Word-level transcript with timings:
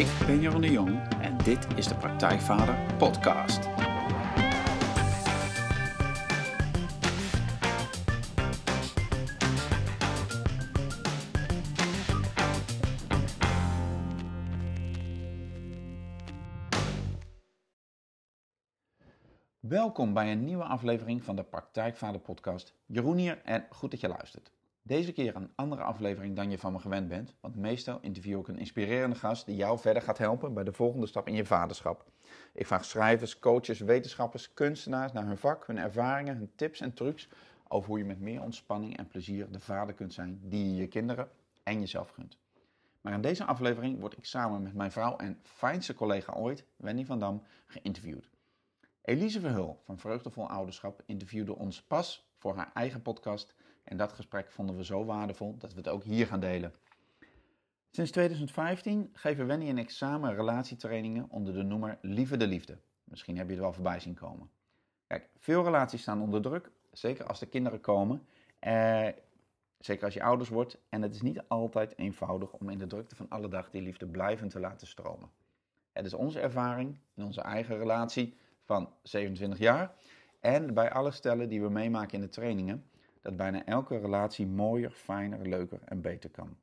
Ik 0.00 0.26
ben 0.26 0.40
Jeroen 0.40 0.60
de 0.60 0.70
Jong 0.70 1.08
en 1.20 1.38
dit 1.38 1.66
is 1.76 1.88
de 1.88 1.94
Praktijkvader 1.94 2.96
Podcast. 2.96 3.68
Welkom 19.60 20.12
bij 20.12 20.32
een 20.32 20.44
nieuwe 20.44 20.64
aflevering 20.64 21.24
van 21.24 21.36
de 21.36 21.44
Praktijkvader 21.44 22.20
Podcast. 22.20 22.74
Jeroen 22.86 23.16
hier 23.16 23.42
en 23.44 23.66
goed 23.70 23.90
dat 23.90 24.00
je 24.00 24.08
luistert. 24.08 24.52
Deze 24.82 25.12
keer 25.12 25.36
een 25.36 25.52
andere 25.54 25.82
aflevering 25.82 26.36
dan 26.36 26.50
je 26.50 26.58
van 26.58 26.72
me 26.72 26.78
gewend 26.78 27.08
bent, 27.08 27.34
want 27.40 27.56
meestal 27.56 27.98
interview 28.00 28.40
ik 28.40 28.48
een 28.48 28.58
inspirerende 28.58 29.16
gast 29.16 29.46
die 29.46 29.56
jou 29.56 29.78
verder 29.78 30.02
gaat 30.02 30.18
helpen 30.18 30.54
bij 30.54 30.64
de 30.64 30.72
volgende 30.72 31.06
stap 31.06 31.28
in 31.28 31.34
je 31.34 31.44
vaderschap. 31.44 32.04
Ik 32.52 32.66
vraag 32.66 32.84
schrijvers, 32.84 33.38
coaches, 33.38 33.80
wetenschappers, 33.80 34.54
kunstenaars 34.54 35.12
naar 35.12 35.26
hun 35.26 35.38
vak, 35.38 35.66
hun 35.66 35.78
ervaringen, 35.78 36.36
hun 36.36 36.52
tips 36.54 36.80
en 36.80 36.94
trucs 36.94 37.28
over 37.68 37.88
hoe 37.88 37.98
je 37.98 38.04
met 38.04 38.20
meer 38.20 38.42
ontspanning 38.42 38.96
en 38.96 39.08
plezier 39.08 39.50
de 39.50 39.60
vader 39.60 39.94
kunt 39.94 40.12
zijn 40.12 40.40
die 40.42 40.70
je 40.70 40.76
je 40.76 40.88
kinderen 40.88 41.28
en 41.62 41.80
jezelf 41.80 42.10
gunt. 42.10 42.38
Maar 43.00 43.12
in 43.12 43.20
deze 43.20 43.44
aflevering 43.44 44.00
word 44.00 44.16
ik 44.16 44.24
samen 44.24 44.62
met 44.62 44.74
mijn 44.74 44.92
vrouw 44.92 45.16
en 45.16 45.38
fijnste 45.42 45.94
collega 45.94 46.32
ooit, 46.32 46.64
Wendy 46.76 47.04
van 47.04 47.18
Dam, 47.18 47.42
geïnterviewd. 47.66 48.28
Elise 49.02 49.40
Verhul 49.40 49.80
van 49.84 49.98
Vreugdevol 49.98 50.48
Ouderschap 50.48 51.02
interviewde 51.06 51.56
ons 51.56 51.82
pas 51.82 52.28
voor 52.36 52.56
haar 52.56 52.70
eigen 52.74 53.02
podcast 53.02 53.54
en 53.90 53.96
dat 53.96 54.12
gesprek 54.12 54.50
vonden 54.50 54.76
we 54.76 54.84
zo 54.84 55.04
waardevol 55.04 55.56
dat 55.58 55.72
we 55.72 55.78
het 55.78 55.88
ook 55.88 56.04
hier 56.04 56.26
gaan 56.26 56.40
delen. 56.40 56.74
Sinds 57.90 58.10
2015 58.10 59.10
geven 59.12 59.46
Wendy 59.46 59.66
en 59.66 59.78
ik 59.78 59.90
samen 59.90 60.34
relatietrainingen 60.34 61.26
onder 61.30 61.54
de 61.54 61.62
noemer 61.62 61.98
Lieve 62.00 62.36
de 62.36 62.46
Liefde. 62.46 62.78
Misschien 63.04 63.36
heb 63.36 63.46
je 63.46 63.52
het 63.52 63.62
wel 63.62 63.72
voorbij 63.72 64.00
zien 64.00 64.14
komen. 64.14 64.50
Kijk, 65.06 65.28
veel 65.38 65.64
relaties 65.64 66.02
staan 66.02 66.22
onder 66.22 66.42
druk, 66.42 66.70
zeker 66.92 67.26
als 67.26 67.38
de 67.38 67.46
kinderen 67.46 67.80
komen. 67.80 68.26
Eh, 68.58 69.08
zeker 69.78 70.04
als 70.04 70.14
je 70.14 70.22
ouders 70.22 70.48
wordt. 70.48 70.78
En 70.88 71.02
het 71.02 71.14
is 71.14 71.22
niet 71.22 71.42
altijd 71.48 71.98
eenvoudig 71.98 72.52
om 72.52 72.68
in 72.68 72.78
de 72.78 72.86
drukte 72.86 73.16
van 73.16 73.28
alle 73.28 73.48
dag 73.48 73.70
die 73.70 73.82
liefde 73.82 74.06
blijvend 74.06 74.50
te 74.50 74.60
laten 74.60 74.86
stromen. 74.86 75.30
Het 75.92 76.06
is 76.06 76.14
onze 76.14 76.40
ervaring 76.40 76.98
in 77.14 77.24
onze 77.24 77.40
eigen 77.40 77.78
relatie 77.78 78.36
van 78.62 78.92
27 79.02 79.58
jaar. 79.58 79.94
En 80.40 80.74
bij 80.74 80.92
alle 80.92 81.10
stellen 81.10 81.48
die 81.48 81.62
we 81.62 81.68
meemaken 81.68 82.14
in 82.14 82.20
de 82.20 82.28
trainingen, 82.28 82.89
dat 83.20 83.36
bijna 83.36 83.64
elke 83.64 83.98
relatie 83.98 84.46
mooier, 84.46 84.90
fijner, 84.90 85.48
leuker 85.48 85.80
en 85.84 86.00
beter 86.00 86.30
kan. 86.30 86.56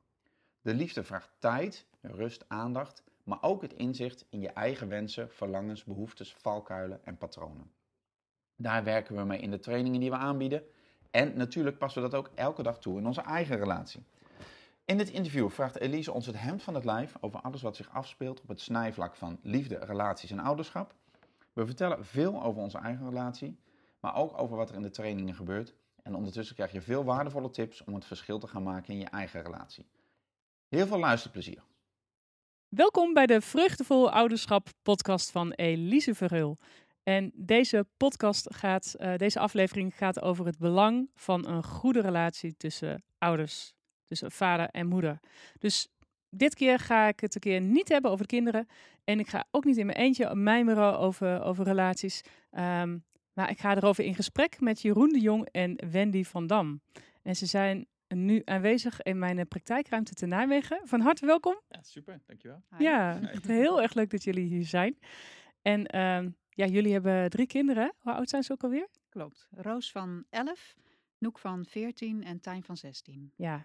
De 0.60 0.74
liefde 0.74 1.04
vraagt 1.04 1.30
tijd, 1.38 1.86
rust, 2.00 2.44
aandacht, 2.48 3.02
maar 3.24 3.42
ook 3.42 3.62
het 3.62 3.72
inzicht 3.72 4.26
in 4.30 4.40
je 4.40 4.48
eigen 4.48 4.88
wensen, 4.88 5.30
verlangens, 5.30 5.84
behoeftes, 5.84 6.34
valkuilen 6.34 7.04
en 7.04 7.16
patronen. 7.16 7.70
Daar 8.56 8.84
werken 8.84 9.16
we 9.16 9.24
mee 9.24 9.40
in 9.40 9.50
de 9.50 9.58
trainingen 9.58 10.00
die 10.00 10.10
we 10.10 10.16
aanbieden. 10.16 10.62
En 11.10 11.36
natuurlijk 11.36 11.78
passen 11.78 12.02
we 12.02 12.08
dat 12.08 12.18
ook 12.18 12.30
elke 12.34 12.62
dag 12.62 12.78
toe 12.78 12.98
in 12.98 13.06
onze 13.06 13.20
eigen 13.20 13.56
relatie. 13.56 14.04
In 14.84 14.98
dit 14.98 15.10
interview 15.10 15.50
vraagt 15.50 15.80
Elise 15.80 16.12
ons 16.12 16.26
het 16.26 16.40
hemd 16.40 16.62
van 16.62 16.74
het 16.74 16.84
lijf 16.84 17.16
over 17.20 17.40
alles 17.40 17.62
wat 17.62 17.76
zich 17.76 17.90
afspeelt 17.90 18.40
op 18.40 18.48
het 18.48 18.60
snijvlak 18.60 19.16
van 19.16 19.38
liefde, 19.42 19.78
relaties 19.78 20.30
en 20.30 20.38
ouderschap. 20.38 20.94
We 21.52 21.66
vertellen 21.66 22.04
veel 22.04 22.42
over 22.42 22.62
onze 22.62 22.78
eigen 22.78 23.08
relatie, 23.08 23.58
maar 24.00 24.16
ook 24.16 24.40
over 24.40 24.56
wat 24.56 24.70
er 24.70 24.76
in 24.76 24.82
de 24.82 24.90
trainingen 24.90 25.34
gebeurt 25.34 25.74
en 26.08 26.14
ondertussen 26.14 26.54
krijg 26.54 26.72
je 26.72 26.80
veel 26.80 27.04
waardevolle 27.04 27.50
tips 27.50 27.84
om 27.84 27.94
het 27.94 28.04
verschil 28.04 28.38
te 28.38 28.46
gaan 28.46 28.62
maken 28.62 28.92
in 28.92 28.98
je 28.98 29.08
eigen 29.08 29.42
relatie. 29.42 29.86
Heel 30.68 30.86
veel 30.86 30.98
luisterplezier. 30.98 31.62
Welkom 32.68 33.12
bij 33.12 33.26
de 33.26 33.40
Vruchtevol 33.40 34.10
Ouderschap 34.10 34.68
podcast 34.82 35.30
van 35.30 35.52
Elise 35.52 36.14
Verheul. 36.14 36.58
En 37.02 37.32
deze 37.34 37.86
podcast 37.96 38.54
gaat, 38.54 38.94
uh, 38.98 39.16
deze 39.16 39.38
aflevering 39.38 39.96
gaat 39.96 40.22
over 40.22 40.46
het 40.46 40.58
belang 40.58 41.10
van 41.14 41.48
een 41.48 41.64
goede 41.64 42.00
relatie 42.00 42.56
tussen 42.56 43.04
ouders, 43.18 43.74
tussen 44.04 44.30
vader 44.30 44.68
en 44.68 44.86
moeder. 44.86 45.20
Dus 45.58 45.88
dit 46.30 46.54
keer 46.54 46.78
ga 46.78 47.08
ik 47.08 47.20
het 47.20 47.34
een 47.34 47.40
keer 47.40 47.60
niet 47.60 47.88
hebben 47.88 48.10
over 48.10 48.26
de 48.26 48.34
kinderen. 48.34 48.68
En 49.04 49.18
ik 49.18 49.28
ga 49.28 49.46
ook 49.50 49.64
niet 49.64 49.76
in 49.76 49.86
mijn 49.86 49.98
eentje 49.98 50.34
mijmeren 50.34 50.98
over, 50.98 51.42
over 51.42 51.64
relaties. 51.64 52.22
Um, 52.52 53.04
maar 53.38 53.50
ik 53.50 53.58
ga 53.58 53.76
erover 53.76 54.04
in 54.04 54.14
gesprek 54.14 54.60
met 54.60 54.82
Jeroen 54.82 55.08
de 55.08 55.20
Jong 55.20 55.48
en 55.50 55.90
Wendy 55.90 56.24
van 56.24 56.46
Dam. 56.46 56.80
En 57.22 57.36
ze 57.36 57.46
zijn 57.46 57.86
nu 58.08 58.42
aanwezig 58.44 59.02
in 59.02 59.18
mijn 59.18 59.48
praktijkruimte 59.48 60.14
te 60.14 60.26
Nijmegen. 60.26 60.80
Van 60.84 61.00
harte 61.00 61.26
welkom. 61.26 61.60
Ja, 61.68 61.82
super, 61.82 62.20
dankjewel. 62.26 62.62
Hi. 62.76 62.84
Ja, 62.84 63.20
echt 63.32 63.46
heel 63.46 63.82
erg 63.82 63.94
leuk 63.94 64.10
dat 64.10 64.24
jullie 64.24 64.46
hier 64.46 64.64
zijn. 64.64 64.98
En 65.62 65.80
uh, 65.80 66.30
ja, 66.50 66.66
jullie 66.66 66.92
hebben 66.92 67.30
drie 67.30 67.46
kinderen. 67.46 67.92
Hoe 67.98 68.12
oud 68.12 68.28
zijn 68.28 68.42
ze 68.42 68.52
ook 68.52 68.62
alweer? 68.62 68.88
Klopt. 69.08 69.48
Roos 69.50 69.92
van 69.92 70.24
11, 70.30 70.74
Noek 71.18 71.38
van 71.38 71.64
14 71.64 72.24
en 72.24 72.40
Tijn 72.40 72.62
van 72.62 72.76
16. 72.76 73.32
Ja. 73.36 73.64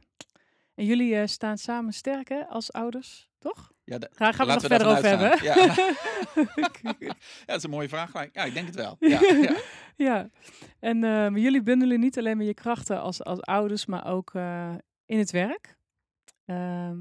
En 0.76 0.86
jullie 0.86 1.14
uh, 1.14 1.26
staan 1.26 1.58
samen 1.58 1.94
sterk 1.94 2.32
als 2.50 2.72
ouders, 2.72 3.30
toch? 3.40 3.72
Ja, 3.84 3.98
Daar 3.98 4.34
gaan 4.34 4.46
we 4.46 4.52
het 4.52 4.62
nog 4.62 4.72
verder 4.72 4.88
over 4.88 5.08
hebben. 5.08 5.44
Ja. 5.44 5.56
ja, 7.08 7.16
dat 7.46 7.58
is 7.58 7.64
een 7.64 7.70
mooie 7.70 7.90
vraag. 7.90 8.12
Ja, 8.14 8.44
ik 8.44 8.54
denk 8.54 8.66
het 8.66 8.76
wel. 8.76 8.96
Ja, 9.00 9.20
ja. 9.48 9.56
ja. 9.96 10.30
en 10.80 11.04
uh, 11.04 11.44
jullie 11.44 11.62
bundelen 11.62 12.00
niet 12.00 12.18
alleen 12.18 12.38
maar 12.38 12.46
je 12.46 12.54
krachten 12.54 13.02
als, 13.02 13.24
als 13.24 13.42
ouders, 13.42 13.86
maar 13.86 14.06
ook 14.06 14.34
uh, 14.34 14.74
in 15.06 15.18
het 15.18 15.32
werk. 15.32 15.78
Uh, 16.46 16.92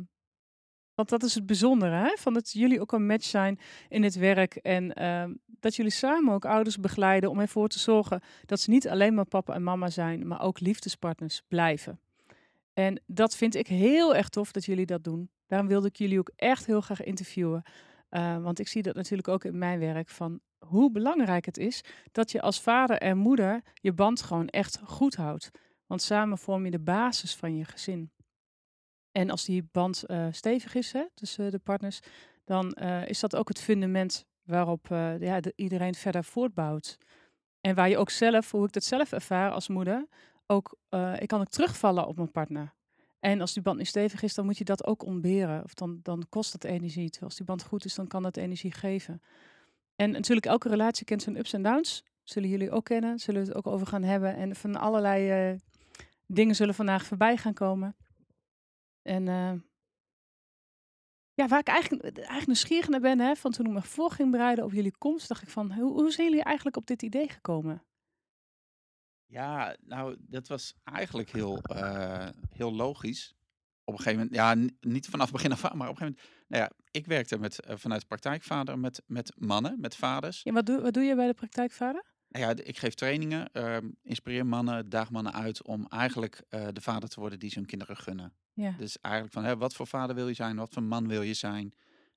want 0.94 1.08
dat 1.08 1.22
is 1.22 1.34
het 1.34 1.46
bijzondere, 1.46 1.94
hè? 1.94 2.16
van 2.18 2.34
dat 2.34 2.50
jullie 2.50 2.80
ook 2.80 2.92
een 2.92 3.06
match 3.06 3.24
zijn 3.24 3.58
in 3.88 4.02
het 4.02 4.14
werk. 4.14 4.54
En 4.54 4.92
ehm, 4.92 5.34
dat 5.46 5.76
jullie 5.76 5.92
samen 5.92 6.34
ook 6.34 6.44
ouders 6.44 6.78
begeleiden 6.78 7.30
om 7.30 7.40
ervoor 7.40 7.68
te 7.68 7.78
zorgen 7.78 8.20
dat 8.46 8.60
ze 8.60 8.70
niet 8.70 8.88
alleen 8.88 9.14
maar 9.14 9.24
papa 9.24 9.54
en 9.54 9.62
mama 9.62 9.90
zijn, 9.90 10.26
maar 10.26 10.42
ook 10.42 10.60
liefdespartners 10.60 11.42
blijven. 11.48 12.00
En 12.72 13.02
dat 13.06 13.36
vind 13.36 13.54
ik 13.54 13.66
heel 13.66 14.14
erg 14.14 14.28
tof 14.28 14.52
dat 14.52 14.64
jullie 14.64 14.86
dat 14.86 15.04
doen. 15.04 15.30
Daarom 15.46 15.68
wilde 15.68 15.86
ik 15.86 15.96
jullie 15.96 16.18
ook 16.18 16.30
echt 16.36 16.66
heel 16.66 16.80
graag 16.80 17.02
interviewen. 17.02 17.62
Uh, 18.10 18.42
want 18.42 18.58
ik 18.58 18.68
zie 18.68 18.82
dat 18.82 18.94
natuurlijk 18.94 19.28
ook 19.28 19.44
in 19.44 19.58
mijn 19.58 19.78
werk 19.78 20.08
van 20.08 20.40
hoe 20.66 20.90
belangrijk 20.90 21.44
het 21.44 21.58
is 21.58 21.84
dat 22.12 22.30
je 22.30 22.40
als 22.40 22.60
vader 22.60 22.98
en 22.98 23.18
moeder 23.18 23.62
je 23.74 23.92
band 23.92 24.22
gewoon 24.22 24.48
echt 24.48 24.80
goed 24.84 25.14
houdt. 25.14 25.50
Want 25.86 26.02
samen 26.02 26.38
vorm 26.38 26.64
je 26.64 26.70
de 26.70 26.80
basis 26.80 27.34
van 27.34 27.56
je 27.56 27.64
gezin. 27.64 28.10
En 29.12 29.30
als 29.30 29.44
die 29.44 29.68
band 29.72 30.04
uh, 30.06 30.26
stevig 30.30 30.74
is 30.74 30.92
hè, 30.92 31.04
tussen 31.14 31.50
de 31.50 31.58
partners, 31.58 32.00
dan 32.44 32.76
uh, 32.82 33.08
is 33.08 33.20
dat 33.20 33.36
ook 33.36 33.48
het 33.48 33.60
fundament 33.60 34.26
waarop 34.42 34.86
ja, 35.18 35.40
de, 35.40 35.52
iedereen 35.56 35.94
verder 35.94 36.24
voortbouwt. 36.24 36.98
En 37.60 37.74
waar 37.74 37.88
je 37.88 37.98
ook 37.98 38.10
zelf, 38.10 38.50
hoe 38.50 38.66
ik 38.66 38.72
dat 38.72 38.84
zelf 38.84 39.12
ervaar 39.12 39.50
als 39.50 39.68
moeder, 39.68 40.06
ook, 40.52 40.76
ik 41.18 41.28
kan 41.28 41.40
ook 41.40 41.48
terugvallen 41.48 42.06
op 42.06 42.16
mijn 42.16 42.30
partner. 42.30 42.74
En 43.20 43.40
als 43.40 43.52
die 43.52 43.62
band 43.62 43.78
niet 43.78 43.86
stevig 43.86 44.22
is, 44.22 44.34
dan 44.34 44.44
moet 44.44 44.58
je 44.58 44.64
dat 44.64 44.86
ook 44.86 45.04
ontberen. 45.04 45.64
Of 45.64 45.74
dan, 45.74 46.00
dan 46.02 46.26
kost 46.28 46.52
dat 46.52 46.64
energie. 46.64 47.10
Terwijl 47.10 47.24
als 47.24 47.36
die 47.36 47.46
band 47.46 47.62
goed 47.62 47.84
is, 47.84 47.94
dan 47.94 48.06
kan 48.06 48.22
dat 48.22 48.36
energie 48.36 48.72
geven. 48.72 49.22
En 49.96 50.10
natuurlijk, 50.10 50.46
elke 50.46 50.68
relatie 50.68 51.04
kent 51.04 51.22
zijn 51.22 51.38
ups 51.38 51.52
en 51.52 51.62
downs. 51.62 52.04
Zullen 52.22 52.48
jullie 52.48 52.70
ook 52.70 52.84
kennen. 52.84 53.18
Zullen 53.18 53.42
we 53.42 53.48
het 53.48 53.56
ook 53.56 53.66
over 53.66 53.86
gaan 53.86 54.02
hebben. 54.02 54.36
En 54.36 54.56
van 54.56 54.76
allerlei 54.76 55.50
uh, 55.52 55.58
dingen 56.26 56.54
zullen 56.54 56.74
vandaag 56.74 57.06
voorbij 57.06 57.36
gaan 57.36 57.54
komen. 57.54 57.96
En 59.02 59.26
uh, 59.26 59.52
ja, 61.34 61.48
waar 61.48 61.60
ik 61.60 61.68
eigenlijk, 61.68 62.02
eigenlijk 62.02 62.46
nieuwsgierig 62.46 62.88
naar 62.88 63.00
ben, 63.00 63.20
hè, 63.20 63.36
van 63.36 63.50
toen 63.50 63.66
ik 63.66 63.72
me 63.72 63.82
voor 63.82 64.10
ging 64.10 64.30
bereiden 64.30 64.64
op 64.64 64.72
jullie 64.72 64.96
komst, 64.98 65.28
dacht 65.28 65.42
ik 65.42 65.48
van, 65.48 65.72
hoe, 65.72 65.92
hoe 65.92 66.10
zijn 66.10 66.28
jullie 66.28 66.44
eigenlijk 66.44 66.76
op 66.76 66.86
dit 66.86 67.02
idee 67.02 67.28
gekomen? 67.28 67.82
Ja, 69.32 69.76
nou, 69.84 70.16
dat 70.18 70.48
was 70.48 70.74
eigenlijk 70.84 71.30
heel, 71.30 71.58
uh, 71.72 72.28
heel 72.50 72.74
logisch. 72.74 73.34
Op 73.84 73.94
een 73.94 74.00
gegeven 74.00 74.18
moment, 74.18 74.34
ja, 74.34 74.76
niet 74.90 75.08
vanaf 75.08 75.26
het 75.26 75.34
begin 75.34 75.52
af 75.52 75.64
aan, 75.64 75.76
maar 75.76 75.88
op 75.88 76.00
een 76.00 76.00
gegeven 76.00 76.22
moment, 76.22 76.48
nou 76.48 76.62
ja, 76.62 76.70
ik 76.90 77.06
werkte 77.06 77.38
met, 77.38 77.66
uh, 77.68 77.76
vanuit 77.76 78.06
praktijkvader 78.06 78.78
met, 78.78 79.02
met 79.06 79.32
mannen, 79.36 79.80
met 79.80 79.96
vaders. 79.96 80.40
Ja, 80.42 80.52
wat 80.52 80.66
doe, 80.66 80.80
wat 80.80 80.94
doe 80.94 81.02
je 81.02 81.14
bij 81.14 81.26
de 81.26 81.34
praktijkvader? 81.34 82.04
Nou 82.28 82.44
ja, 82.44 82.64
ik 82.64 82.78
geef 82.78 82.94
trainingen, 82.94 83.48
uh, 83.52 83.76
inspireer 84.02 84.46
mannen, 84.46 84.88
daag 84.88 85.10
mannen 85.10 85.32
uit 85.32 85.62
om 85.62 85.86
eigenlijk 85.88 86.42
uh, 86.50 86.66
de 86.72 86.80
vader 86.80 87.08
te 87.08 87.20
worden 87.20 87.38
die 87.38 87.50
ze 87.50 87.58
hun 87.58 87.68
kinderen 87.68 87.96
gunnen. 87.96 88.32
Ja. 88.52 88.74
Dus 88.78 89.00
eigenlijk 89.00 89.34
van, 89.34 89.44
hè, 89.44 89.56
wat 89.56 89.74
voor 89.74 89.86
vader 89.86 90.14
wil 90.14 90.28
je 90.28 90.34
zijn, 90.34 90.56
wat 90.56 90.72
voor 90.72 90.82
man 90.82 91.08
wil 91.08 91.22
je 91.22 91.34
zijn 91.34 91.74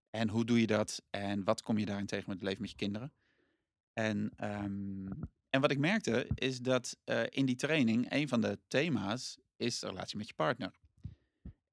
en 0.09 0.29
hoe 0.29 0.45
doe 0.45 0.59
je 0.59 0.67
dat 0.67 1.03
en 1.09 1.43
wat 1.43 1.61
kom 1.61 1.77
je 1.77 1.85
daarin 1.85 2.05
tegen 2.05 2.25
met 2.27 2.37
het 2.37 2.47
leven 2.47 2.61
met 2.61 2.71
je 2.71 2.77
kinderen. 2.77 3.13
En 3.93 4.31
um, 4.43 5.09
en 5.55 5.61
wat 5.61 5.71
ik 5.71 5.77
merkte 5.77 6.27
is 6.33 6.59
dat 6.59 6.97
uh, 7.05 7.23
in 7.29 7.45
die 7.45 7.55
training 7.55 8.11
een 8.11 8.27
van 8.27 8.41
de 8.41 8.59
thema's 8.67 9.37
is 9.57 9.79
de 9.79 9.87
relatie 9.87 10.17
met 10.17 10.27
je 10.27 10.33
partner. 10.33 10.79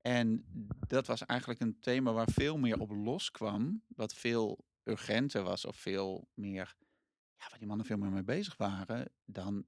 En 0.00 0.44
dat 0.86 1.06
was 1.06 1.26
eigenlijk 1.26 1.60
een 1.60 1.80
thema 1.80 2.12
waar 2.12 2.30
veel 2.32 2.58
meer 2.58 2.80
op 2.80 2.90
loskwam, 2.90 3.82
wat 3.88 4.14
veel 4.14 4.64
urgenter 4.82 5.42
was 5.42 5.64
of 5.64 5.76
veel 5.76 6.28
meer, 6.34 6.74
ja, 7.36 7.46
waar 7.48 7.58
die 7.58 7.66
mannen 7.66 7.86
veel 7.86 7.96
meer 7.96 8.10
mee 8.10 8.22
bezig 8.22 8.56
waren 8.56 9.12
dan 9.24 9.66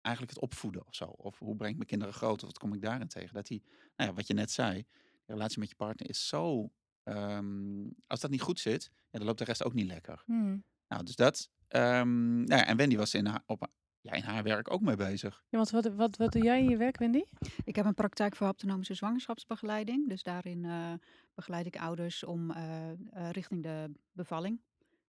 eigenlijk 0.00 0.34
het 0.34 0.42
opvoeden 0.42 0.86
of 0.86 0.94
zo. 0.94 1.04
Of 1.04 1.38
hoe 1.38 1.56
breng 1.56 1.70
ik 1.70 1.76
mijn 1.76 1.88
kinderen 1.88 2.14
groot 2.14 2.42
of 2.42 2.48
wat 2.48 2.58
kom 2.58 2.74
ik 2.74 2.82
daarin 2.82 3.08
tegen? 3.08 3.34
Dat 3.34 3.46
die, 3.46 3.62
nou 3.96 4.10
ja, 4.10 4.16
wat 4.16 4.26
je 4.26 4.34
net 4.34 4.50
zei, 4.50 4.86
de 5.24 5.32
relatie 5.32 5.58
met 5.58 5.68
je 5.68 5.74
partner 5.74 6.08
is 6.08 6.28
zo 6.28 6.72
ehm, 7.02 7.86
als 8.06 8.20
dat 8.20 8.30
niet 8.30 8.42
goed 8.42 8.60
zit, 8.60 8.90
ja, 8.92 9.18
dan 9.18 9.26
loopt 9.26 9.38
de 9.38 9.44
rest 9.44 9.64
ook 9.64 9.74
niet 9.74 9.86
lekker. 9.86 10.22
Hmm. 10.24 10.64
Nou, 10.88 11.04
dus 11.04 11.16
dat. 11.16 11.50
Ehm, 11.68 12.34
nou 12.34 12.60
ja, 12.60 12.66
en 12.66 12.76
Wendy 12.76 12.96
was 12.96 13.14
in 13.14 13.26
haar, 13.26 13.42
op, 13.46 13.66
ja, 14.00 14.12
in 14.12 14.22
haar 14.22 14.42
werk 14.42 14.72
ook 14.72 14.80
mee 14.80 14.96
bezig. 14.96 15.42
Ja, 15.48 15.56
want 15.58 15.70
wat, 15.70 15.84
wat, 15.94 16.16
wat 16.16 16.32
doe 16.32 16.42
jij 16.42 16.58
in 16.58 16.68
je 16.68 16.76
werk, 16.76 16.98
Wendy? 16.98 17.22
Ik 17.64 17.76
heb 17.76 17.84
een 17.86 17.94
praktijk 17.94 18.36
voor 18.36 18.46
haptonomische 18.46 18.94
zwangerschapsbegeleiding. 18.94 20.08
Dus 20.08 20.22
daarin 20.22 20.64
eh, 20.64 20.92
begeleid 21.34 21.66
ik 21.66 21.76
ouders 21.76 22.24
om 22.24 22.50
eh, 22.50 22.90
eh, 22.90 22.96
richting 23.30 23.62
de 23.62 23.90
bevalling. 24.12 24.60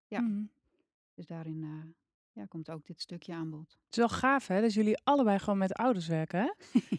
Ja. 0.08 0.20
Hmm. 0.20 0.50
Dus 1.16 1.28
daarin 1.28 1.64
eh, 1.64 1.92
ja, 2.32 2.46
komt 2.46 2.70
ook 2.70 2.86
dit 2.86 3.02
stukje 3.02 3.34
aan 3.34 3.50
bod. 3.50 3.70
Het 3.70 3.92
is 3.92 3.98
wel 3.98 4.10
gaaf, 4.10 4.48
hè? 4.48 4.62
Dat 4.62 4.74
jullie 4.74 4.98
allebei 5.04 5.40
gewoon 5.40 5.60
met 5.60 5.74
ouders 5.74 6.08
werken, 6.08 6.40
hè? 6.40 6.52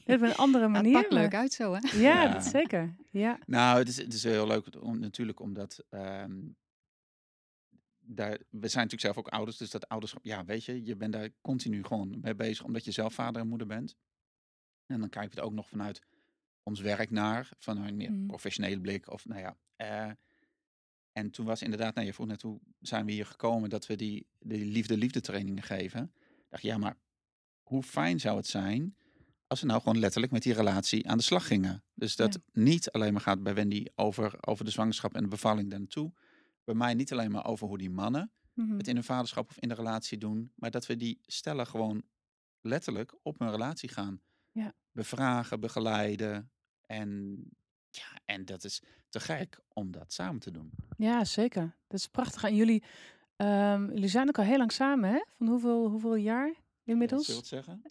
Dit 0.04 0.16
op 0.16 0.22
een 0.22 0.34
andere 0.34 0.64
Het 0.68 0.72
manier. 0.72 0.92
pakt 0.92 1.12
leuk 1.12 1.34
uit 1.34 1.52
zo, 1.52 1.72
hè? 1.72 1.78
Ja, 1.98 2.22
Ja. 2.22 2.32
dat 2.32 2.44
zeker. 2.44 2.94
Ja. 3.10 3.38
Nou, 3.46 3.78
het 3.78 3.88
is, 3.88 3.96
het 3.96 4.12
is 4.14 4.22
heel 4.24 4.46
leuk 4.46 4.66
om, 4.80 4.98
natuurlijk 4.98 5.40
omdat. 5.40 5.84
ehm, 5.90 6.38
daar, 8.14 8.30
we 8.50 8.68
zijn 8.68 8.84
natuurlijk 8.84 9.00
zelf 9.00 9.16
ook 9.18 9.28
ouders, 9.28 9.56
dus 9.56 9.70
dat 9.70 9.88
ouderschap, 9.88 10.24
ja, 10.24 10.44
weet 10.44 10.64
je, 10.64 10.84
je 10.84 10.96
bent 10.96 11.12
daar 11.12 11.28
continu 11.40 11.84
gewoon 11.84 12.18
mee 12.20 12.34
bezig, 12.34 12.64
omdat 12.64 12.84
je 12.84 12.90
zelf 12.90 13.14
vader 13.14 13.40
en 13.42 13.48
moeder 13.48 13.66
bent. 13.66 13.96
En 14.86 15.00
dan 15.00 15.08
kijken 15.08 15.30
we 15.30 15.36
het 15.36 15.44
ook 15.44 15.54
nog 15.54 15.68
vanuit 15.68 16.02
ons 16.62 16.80
werk 16.80 17.10
naar, 17.10 17.50
van 17.58 17.76
een 17.76 17.96
meer 17.96 18.12
Mhm. 18.12 18.26
professionele 18.26 18.80
blik. 18.80 19.10
Of 19.12 19.24
nou 19.26 19.40
ja. 19.40 19.56
eh, 19.76 20.10
en 21.12 21.30
toen 21.30 21.46
was 21.46 21.62
inderdaad, 21.62 21.94
nou, 21.94 22.06
je 22.06 22.12
vroeg 22.14 22.26
net 22.26 22.42
hoe 22.42 22.60
zijn 22.80 23.06
we 23.06 23.12
hier 23.12 23.26
gekomen 23.26 23.70
dat 23.70 23.86
we 23.86 23.96
die, 23.96 24.26
die 24.38 24.64
liefde-liefde 24.64 25.20
trainingen 25.20 25.62
geven. 25.62 26.12
Ik 26.14 26.46
dacht, 26.48 26.62
ja, 26.62 26.78
maar 26.78 26.96
hoe 27.62 27.82
fijn 27.82 28.20
zou 28.20 28.36
het 28.36 28.46
zijn 28.46 28.96
als 29.46 29.60
we 29.60 29.66
nou 29.66 29.82
gewoon 29.82 29.98
letterlijk 29.98 30.32
met 30.32 30.42
die 30.42 30.52
relatie 30.52 31.08
aan 31.08 31.16
de 31.16 31.22
slag 31.24 31.46
gingen. 31.46 31.82
Dus 31.94 32.16
dat 32.16 32.34
Ja. 32.34 32.62
niet 32.62 32.90
alleen 32.90 33.12
maar 33.12 33.22
gaat 33.22 33.42
bij 33.42 33.54
Wendy 33.54 33.84
over, 33.94 34.36
over 34.40 34.64
de 34.64 34.70
zwangerschap 34.70 35.14
en 35.14 35.22
de 35.22 35.28
bevalling 35.28 35.70
daar 35.70 35.78
naartoe. 35.78 36.12
Bij 36.70 36.78
mij 36.78 36.94
niet 36.94 37.12
alleen 37.12 37.30
maar 37.30 37.46
over 37.46 37.66
hoe 37.66 37.78
die 37.78 37.90
mannen 37.90 38.32
Mhm. 38.54 38.76
het 38.76 38.88
in 38.88 38.94
hun 38.94 39.04
vaderschap 39.04 39.48
of 39.48 39.58
in 39.58 39.68
de 39.68 39.74
relatie 39.74 40.18
doen. 40.18 40.52
Maar 40.54 40.70
dat 40.70 40.86
we 40.86 40.96
die 40.96 41.18
stellen 41.22 41.66
gewoon 41.66 42.02
letterlijk 42.60 43.14
op 43.22 43.38
hun 43.38 43.50
relatie 43.50 43.88
gaan. 43.88 44.20
Ja. 44.52 44.74
Bevragen, 44.92 45.60
begeleiden. 45.60 46.50
En, 46.86 47.36
ja, 47.90 48.18
en 48.24 48.44
dat 48.44 48.64
is 48.64 48.82
te 49.08 49.20
gek 49.20 49.60
om 49.68 49.90
dat 49.90 50.12
samen 50.12 50.40
te 50.40 50.50
doen. 50.50 50.70
Ja, 50.96 51.24
zeker. 51.24 51.76
Dat 51.86 51.98
is 51.98 52.06
prachtig. 52.06 52.44
En 52.44 52.54
jullie, 52.54 52.82
ehm, 53.36 53.88
jullie 53.92 54.08
zijn 54.08 54.28
ook 54.28 54.38
al 54.38 54.44
heel 54.44 54.58
lang 54.58 54.72
samen, 54.72 55.10
hè? 55.10 55.24
Van 55.38 55.48
hoeveel, 55.48 55.88
hoeveel 55.88 56.14
jaar 56.16 56.54
inmiddels? 56.84 57.26
Het 57.26 57.46
zeggen? 57.46 57.82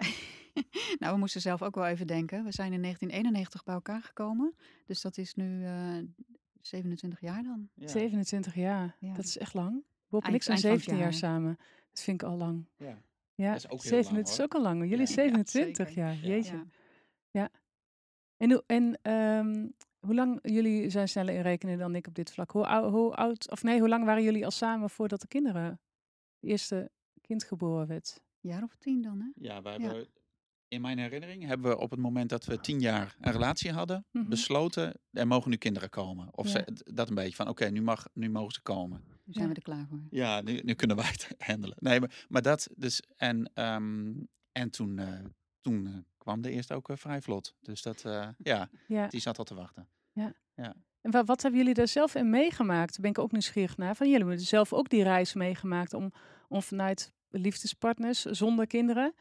nou, 0.99 1.13
we 1.13 1.19
moesten 1.19 1.41
zelf 1.41 1.61
ook 1.61 1.75
wel 1.75 1.85
even 1.85 2.07
denken. 2.07 2.43
We 2.43 2.51
zijn 2.51 2.73
in 2.73 2.81
1991 2.81 3.63
bij 3.63 3.73
elkaar 3.75 4.01
gekomen. 4.01 4.55
Dus 4.85 5.01
dat 5.01 5.17
is 5.17 5.33
nu 5.33 5.65
eh 5.65 5.97
27 6.61 7.19
jaar 7.21 7.43
dan. 7.43 7.69
Ja. 7.73 7.87
27 7.87 8.55
jaar. 8.55 8.95
Ja. 8.99 9.13
Dat 9.13 9.25
is 9.25 9.37
echt 9.37 9.53
lang. 9.53 9.83
Bob 10.07 10.23
en 10.23 10.33
ik 10.33 10.43
zijn 10.43 10.57
eind 10.57 10.67
van 10.67 10.75
het 10.75 10.83
17 10.83 10.93
jaar 10.93 11.03
jaar. 11.11 11.13
samen. 11.31 11.57
Dat 11.89 12.01
vind 12.01 12.21
ik 12.21 12.27
al 12.27 12.37
lang. 12.37 12.65
ja. 12.77 12.97
Ja, 13.35 13.47
Dat 13.51 13.57
is 13.57 13.69
ook 13.69 13.83
lang, 13.91 14.15
Het 14.17 14.27
is 14.27 14.35
hoor. 14.37 14.45
ook 14.45 14.53
al 14.55 14.61
lang. 14.61 14.81
Jullie 14.81 14.97
Ja. 14.99 15.05
27 15.05 15.87
zeker. 15.87 16.03
jaar. 16.03 16.13
Ja. 16.13 16.27
Jeetje. 16.27 16.65
Ja. 17.31 17.49
En, 18.37 18.51
hoe, 18.51 18.63
en 18.67 18.99
ehm, 19.01 19.67
hoe 19.99 20.15
lang, 20.15 20.39
jullie 20.41 20.89
zijn 20.89 21.09
sneller 21.09 21.33
in 21.33 21.41
rekenen 21.41 21.77
dan 21.77 21.95
ik 21.95 22.07
op 22.07 22.15
dit 22.15 22.31
vlak. 22.31 22.51
Hoe, 22.51 22.65
ou- 22.67 22.89
hoe 22.91 23.15
oud, 23.15 23.51
of 23.51 23.63
nee, 23.63 23.79
hoe 23.79 23.89
lang 23.89 24.05
waren 24.05 24.23
jullie 24.23 24.45
al 24.45 24.51
samen 24.51 24.89
voordat 24.89 25.21
de 25.21 25.27
kinderen, 25.27 25.63
het 25.63 25.79
eerste 26.49 26.91
kind 27.21 27.43
geboren 27.43 27.87
werd? 27.87 28.21
Jaar 28.39 28.63
of 28.63 28.75
tien 28.75 29.01
dan, 29.01 29.19
hè? 29.19 29.27
Ja, 29.47 29.61
we 29.61 29.69
hebben, 29.69 30.07
in 30.69 30.81
mijn 30.81 30.97
herinnering 30.97 31.45
hebben 31.45 31.69
we 31.71 31.77
op 31.77 31.89
het 31.91 31.99
moment 31.99 32.29
dat 32.29 32.45
we 32.45 32.59
tien 32.59 32.79
jaar 32.79 33.15
een 33.21 33.31
relatie 33.31 33.71
hadden, 33.71 34.05
Mhm. 34.11 34.29
besloten, 34.29 34.93
er 35.11 35.27
mogen 35.27 35.49
nu 35.49 35.55
kinderen 35.55 35.89
komen. 35.89 36.27
Of 36.31 36.45
Ja. 36.45 36.51
ze, 36.51 36.93
dat 36.93 37.09
een 37.09 37.15
beetje 37.15 37.35
van, 37.35 37.47
oké, 37.47 37.65
nu, 37.69 37.81
mag, 37.81 38.07
nu 38.13 38.29
mogen 38.29 38.51
ze 38.53 38.61
komen. 38.61 39.03
Nu 39.23 39.33
zijn 39.33 39.45
Ja. 39.47 39.51
we 39.51 39.57
er 39.57 39.63
klaar 39.65 39.85
voor. 39.89 40.01
Ja, 40.09 40.41
nu, 40.41 40.59
nu 40.63 40.73
kunnen 40.73 40.95
wij 40.97 41.05
het 41.05 41.27
handelen. 41.49 41.77
Nee, 41.79 41.99
maar, 41.99 42.25
maar 42.29 42.41
dat 42.41 42.67
dus, 42.75 43.01
en, 43.15 43.51
ehm, 43.53 44.13
en 44.51 44.69
toen, 44.69 44.99
eh, 44.99 45.19
toen 45.61 45.85
eh, 45.87 45.93
kwam 46.17 46.41
de 46.41 46.51
eerste 46.51 46.73
ook 46.73 46.89
eh, 46.89 46.95
vrij 46.97 47.21
vlot. 47.21 47.55
Dus 47.61 47.81
dat, 47.81 48.01
ja, 48.37 48.69
Ja. 48.87 49.07
die 49.07 49.21
zat 49.21 49.37
al 49.37 49.43
te 49.45 49.55
wachten. 49.55 49.87
En 51.01 51.11
wat, 51.11 51.27
wat 51.27 51.41
hebben 51.41 51.59
jullie 51.59 51.75
daar 51.75 51.87
zelf 51.87 52.15
in 52.15 52.29
meegemaakt? 52.29 52.91
Daar 52.91 53.01
ben 53.01 53.09
ik 53.11 53.17
ook 53.19 53.31
nieuwsgierig 53.31 53.77
naar. 53.77 53.95
Van 53.95 54.09
jullie 54.09 54.25
hebben 54.25 54.43
zelf 54.45 54.73
ook 54.73 54.89
die 54.89 55.03
reis 55.03 55.33
meegemaakt 55.33 55.93
om, 55.93 56.11
om 56.47 56.61
vanuit 56.61 57.11
liefdespartners 57.29 58.21
zonder 58.21 58.67
kinderen 58.67 59.13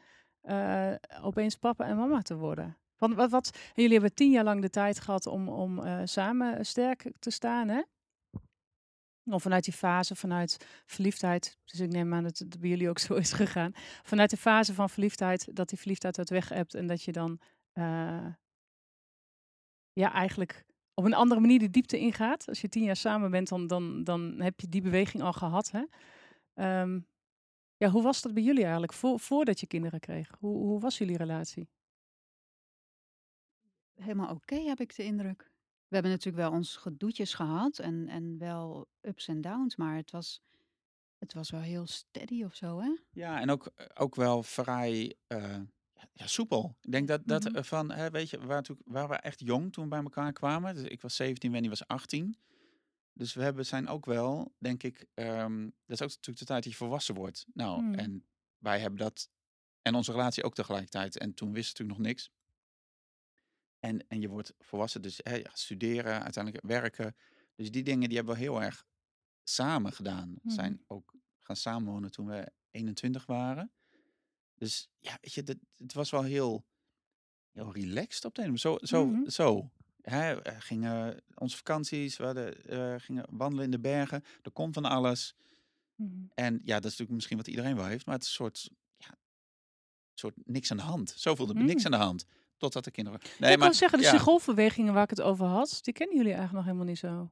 eh, 0.49 1.23
opeens 1.23 1.55
papa 1.55 1.85
en 1.85 1.97
mama 1.97 2.21
te 2.21 2.35
worden. 2.35 2.77
Want 2.97 3.15
wat, 3.15 3.29
wat, 3.29 3.57
jullie 3.75 3.91
hebben 3.91 4.13
tien 4.13 4.31
jaar 4.31 4.43
lang 4.43 4.61
de 4.61 4.69
tijd 4.69 4.99
gehad 4.99 5.27
om, 5.27 5.49
om 5.49 5.79
eh, 5.79 6.01
samen 6.03 6.65
sterk 6.65 7.11
te 7.19 7.29
staan, 7.29 7.67
hè? 7.67 7.81
Of 9.25 9.41
vanuit 9.41 9.63
die 9.63 9.73
fase, 9.73 10.15
vanuit 10.15 10.67
verliefdheid. 10.85 11.57
Dus 11.65 11.79
ik 11.79 11.91
neem 11.91 12.13
aan 12.13 12.23
dat 12.23 12.37
het 12.37 12.59
bij 12.59 12.69
jullie 12.69 12.89
ook 12.89 12.99
zo 12.99 13.13
is 13.13 13.31
gegaan. 13.31 13.71
Vanuit 14.03 14.29
de 14.29 14.37
fase 14.37 14.73
van 14.73 14.89
verliefdheid, 14.89 15.55
dat 15.55 15.69
die 15.69 15.77
verliefdheid 15.77 16.17
uit 16.17 16.29
weg 16.29 16.49
hebt 16.49 16.73
en 16.73 16.87
dat 16.87 17.03
je 17.03 17.11
dan 17.11 17.39
eh, 17.71 18.25
ja, 19.93 20.13
eigenlijk 20.13 20.65
op 20.93 21.05
een 21.05 21.13
andere 21.13 21.41
manier 21.41 21.59
de 21.59 21.69
diepte 21.69 21.99
ingaat. 21.99 22.47
Als 22.47 22.61
je 22.61 22.69
tien 22.69 22.83
jaar 22.83 22.95
samen 22.95 23.31
bent, 23.31 23.47
dan, 23.47 23.67
dan, 23.67 24.03
dan 24.03 24.41
heb 24.41 24.59
je 24.59 24.69
die 24.69 24.81
beweging 24.81 25.23
al 25.23 25.33
gehad. 25.33 25.71
Hè? 25.71 25.83
Ehm, 26.53 26.99
ja, 27.79 27.89
hoe 27.89 28.03
was 28.03 28.21
dat 28.21 28.33
bij 28.33 28.43
jullie 28.43 28.63
eigenlijk 28.63 28.93
voor, 28.93 29.19
voordat 29.19 29.59
je 29.59 29.67
kinderen 29.67 29.99
kreeg? 29.99 30.31
Hoe, 30.39 30.57
hoe 30.57 30.79
was 30.79 30.97
jullie 30.97 31.17
relatie? 31.17 31.69
Helemaal 33.95 34.29
oké, 34.35 34.55
heb 34.55 34.79
ik 34.79 34.95
de 34.95 35.03
indruk. 35.03 35.51
We 35.87 35.95
hebben 35.95 36.11
natuurlijk 36.11 36.43
wel 36.43 36.51
ons 36.51 36.75
gedoetjes 36.75 37.33
gehad 37.33 37.79
en, 37.79 38.07
en 38.07 38.37
wel 38.37 38.87
ups 39.01 39.27
en 39.27 39.41
downs, 39.41 39.75
maar 39.75 39.95
het 39.95 40.11
was, 40.11 40.41
het 41.17 41.33
was 41.33 41.49
wel 41.49 41.61
heel 41.61 41.87
steady 41.87 42.43
of 42.43 42.55
zo, 42.55 42.79
hè? 42.79 42.95
Ja, 43.11 43.39
en 43.41 43.49
ook, 43.49 43.71
ook 43.93 44.15
wel 44.15 44.43
vrij 44.43 45.15
eh, 45.27 45.59
ja, 46.13 46.27
soepel. 46.27 46.75
Ik 46.81 46.91
denk 46.91 47.07
dat, 47.07 47.21
dat 47.25 47.43
Mhm. 47.43 47.55
eh, 47.55 47.63
van, 47.63 47.91
hè, 47.91 48.09
weet 48.09 48.29
je, 48.29 48.39
we 48.39 48.45
waren, 48.45 48.77
waren 48.85 49.09
we 49.09 49.15
echt 49.15 49.39
jong 49.39 49.73
toen 49.73 49.83
we 49.83 49.89
bij 49.89 50.01
elkaar 50.03 50.33
kwamen. 50.33 50.75
Dus 50.75 50.83
ik 50.83 51.01
was 51.01 51.15
17, 51.15 51.51
Wendy 51.51 51.69
was 51.69 51.87
18. 51.87 52.37
Dus 53.19 53.33
we 53.33 53.41
hebben, 53.43 53.65
zijn 53.65 53.87
ook 53.87 54.05
wel, 54.05 54.55
denk 54.57 54.83
ik, 54.83 55.05
ehm, 55.13 55.63
dat 55.63 55.99
is 55.99 56.01
ook 56.01 56.07
natuurlijk 56.09 56.37
de 56.39 56.45
tijd 56.45 56.63
dat 56.63 56.71
je 56.71 56.77
volwassen 56.77 57.15
wordt. 57.15 57.45
Nou, 57.53 57.79
Hmm. 57.81 57.93
en 57.93 58.25
wij 58.57 58.79
hebben 58.79 58.99
dat, 58.99 59.29
en 59.81 59.95
onze 59.95 60.11
relatie 60.11 60.43
ook 60.43 60.53
tegelijkertijd. 60.55 61.17
En 61.17 61.33
toen 61.33 61.53
wist 61.53 61.67
natuurlijk 61.69 61.97
nog 61.99 62.07
niks. 62.07 62.31
En, 63.79 64.07
en 64.07 64.21
je 64.21 64.27
wordt 64.29 64.53
volwassen, 64.59 65.01
dus 65.01 65.19
hè, 65.23 65.41
studeren, 65.53 66.23
uiteindelijk 66.23 66.65
werken. 66.65 67.15
Dus 67.55 67.71
die 67.71 67.83
dingen 67.83 68.07
die 68.07 68.17
hebben 68.17 68.35
we 68.35 68.41
heel 68.41 68.61
erg 68.61 68.85
samen 69.43 69.93
gedaan. 69.93 70.35
We 70.43 70.51
zijn 70.51 70.73
Mhm. 70.73 70.81
ook 70.87 71.13
gaan 71.39 71.55
samenwonen 71.55 72.11
toen 72.11 72.25
we 72.25 72.51
21 72.71 73.25
waren. 73.25 73.71
Dus 74.55 74.89
ja, 74.99 75.17
weet 75.21 75.33
je, 75.33 75.43
dat, 75.43 75.57
het 75.75 75.93
was 75.93 76.09
wel 76.09 76.23
heel, 76.23 76.65
heel 77.51 77.73
relaxed 77.73 78.25
op 78.25 78.35
de 78.35 78.43
een 78.43 78.59
Zo, 78.59 78.77
zo, 78.81 79.05
Mhm. 79.05 79.29
zo. 79.29 79.71
Hè, 80.01 80.35
we 80.35 80.55
gingen 80.59 81.21
onze 81.35 81.57
vakanties, 81.57 82.17
we 82.17 82.23
hadden, 82.25 82.65
eh, 82.65 82.95
gingen 82.97 83.25
wandelen 83.29 83.65
in 83.65 83.71
de 83.71 83.79
bergen. 83.79 84.23
Er 84.41 84.51
kon 84.51 84.73
van 84.73 84.85
alles. 84.85 85.35
En 86.33 86.53
ja, 86.63 86.73
dat 86.75 86.83
is 86.85 86.97
natuurlijk 86.97 87.11
misschien 87.11 87.37
wat 87.37 87.47
iedereen 87.47 87.75
wel 87.75 87.85
heeft, 87.85 88.05
maar 88.05 88.15
het 88.15 88.23
is 88.23 88.29
een 88.29 88.35
soort, 88.35 88.69
ja, 88.97 89.17
soort 90.13 90.35
niks 90.45 90.71
aan 90.71 90.77
de 90.77 90.83
hand. 90.83 91.09
Zo 91.09 91.35
voelde 91.35 91.53
het 91.53 91.63
niks 91.65 91.83
Mm. 91.85 91.93
aan 91.93 91.99
de 91.99 92.05
hand. 92.05 92.25
Totdat 92.57 92.83
de 92.83 92.91
kinderen. 92.91 93.19
ik 93.39 93.59
kan 93.59 93.73
zeggen, 93.73 93.97
dus 93.97 94.07
ja, 94.07 94.13
die 94.13 94.21
golfbewegingen 94.23 94.93
waar 94.93 95.03
ik 95.03 95.09
het 95.09 95.21
over 95.21 95.45
had, 95.45 95.79
die 95.81 95.93
kennen 95.93 96.15
jullie 96.17 96.33
eigenlijk 96.33 96.65
nog 96.65 96.65
helemaal 96.75 96.93
niet 96.93 96.99
zo. 96.99 97.31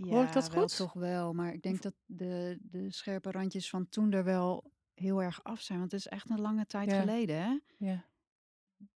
Hoor 0.00 0.24
ik 0.24 0.32
dat 0.32 0.52
goed? 0.52 0.76
toch 0.76 0.92
wel, 0.92 1.32
maar 1.32 1.52
ik 1.52 1.62
denk 1.62 1.82
dat 1.82 1.94
de, 2.06 2.58
de 2.60 2.92
scherpe 2.92 3.30
randjes 3.30 3.70
van 3.70 3.88
toen 3.88 4.12
er 4.12 4.24
wel 4.24 4.72
heel 4.94 5.22
erg 5.22 5.44
af 5.44 5.60
zijn, 5.60 5.78
want 5.78 5.90
het 5.90 6.00
is 6.00 6.06
echt 6.06 6.30
een 6.30 6.40
lange 6.40 6.66
tijd 6.66 6.90
Ja. 6.90 7.00
geleden, 7.00 7.36
hè? 7.42 7.58
Ja, 7.78 8.04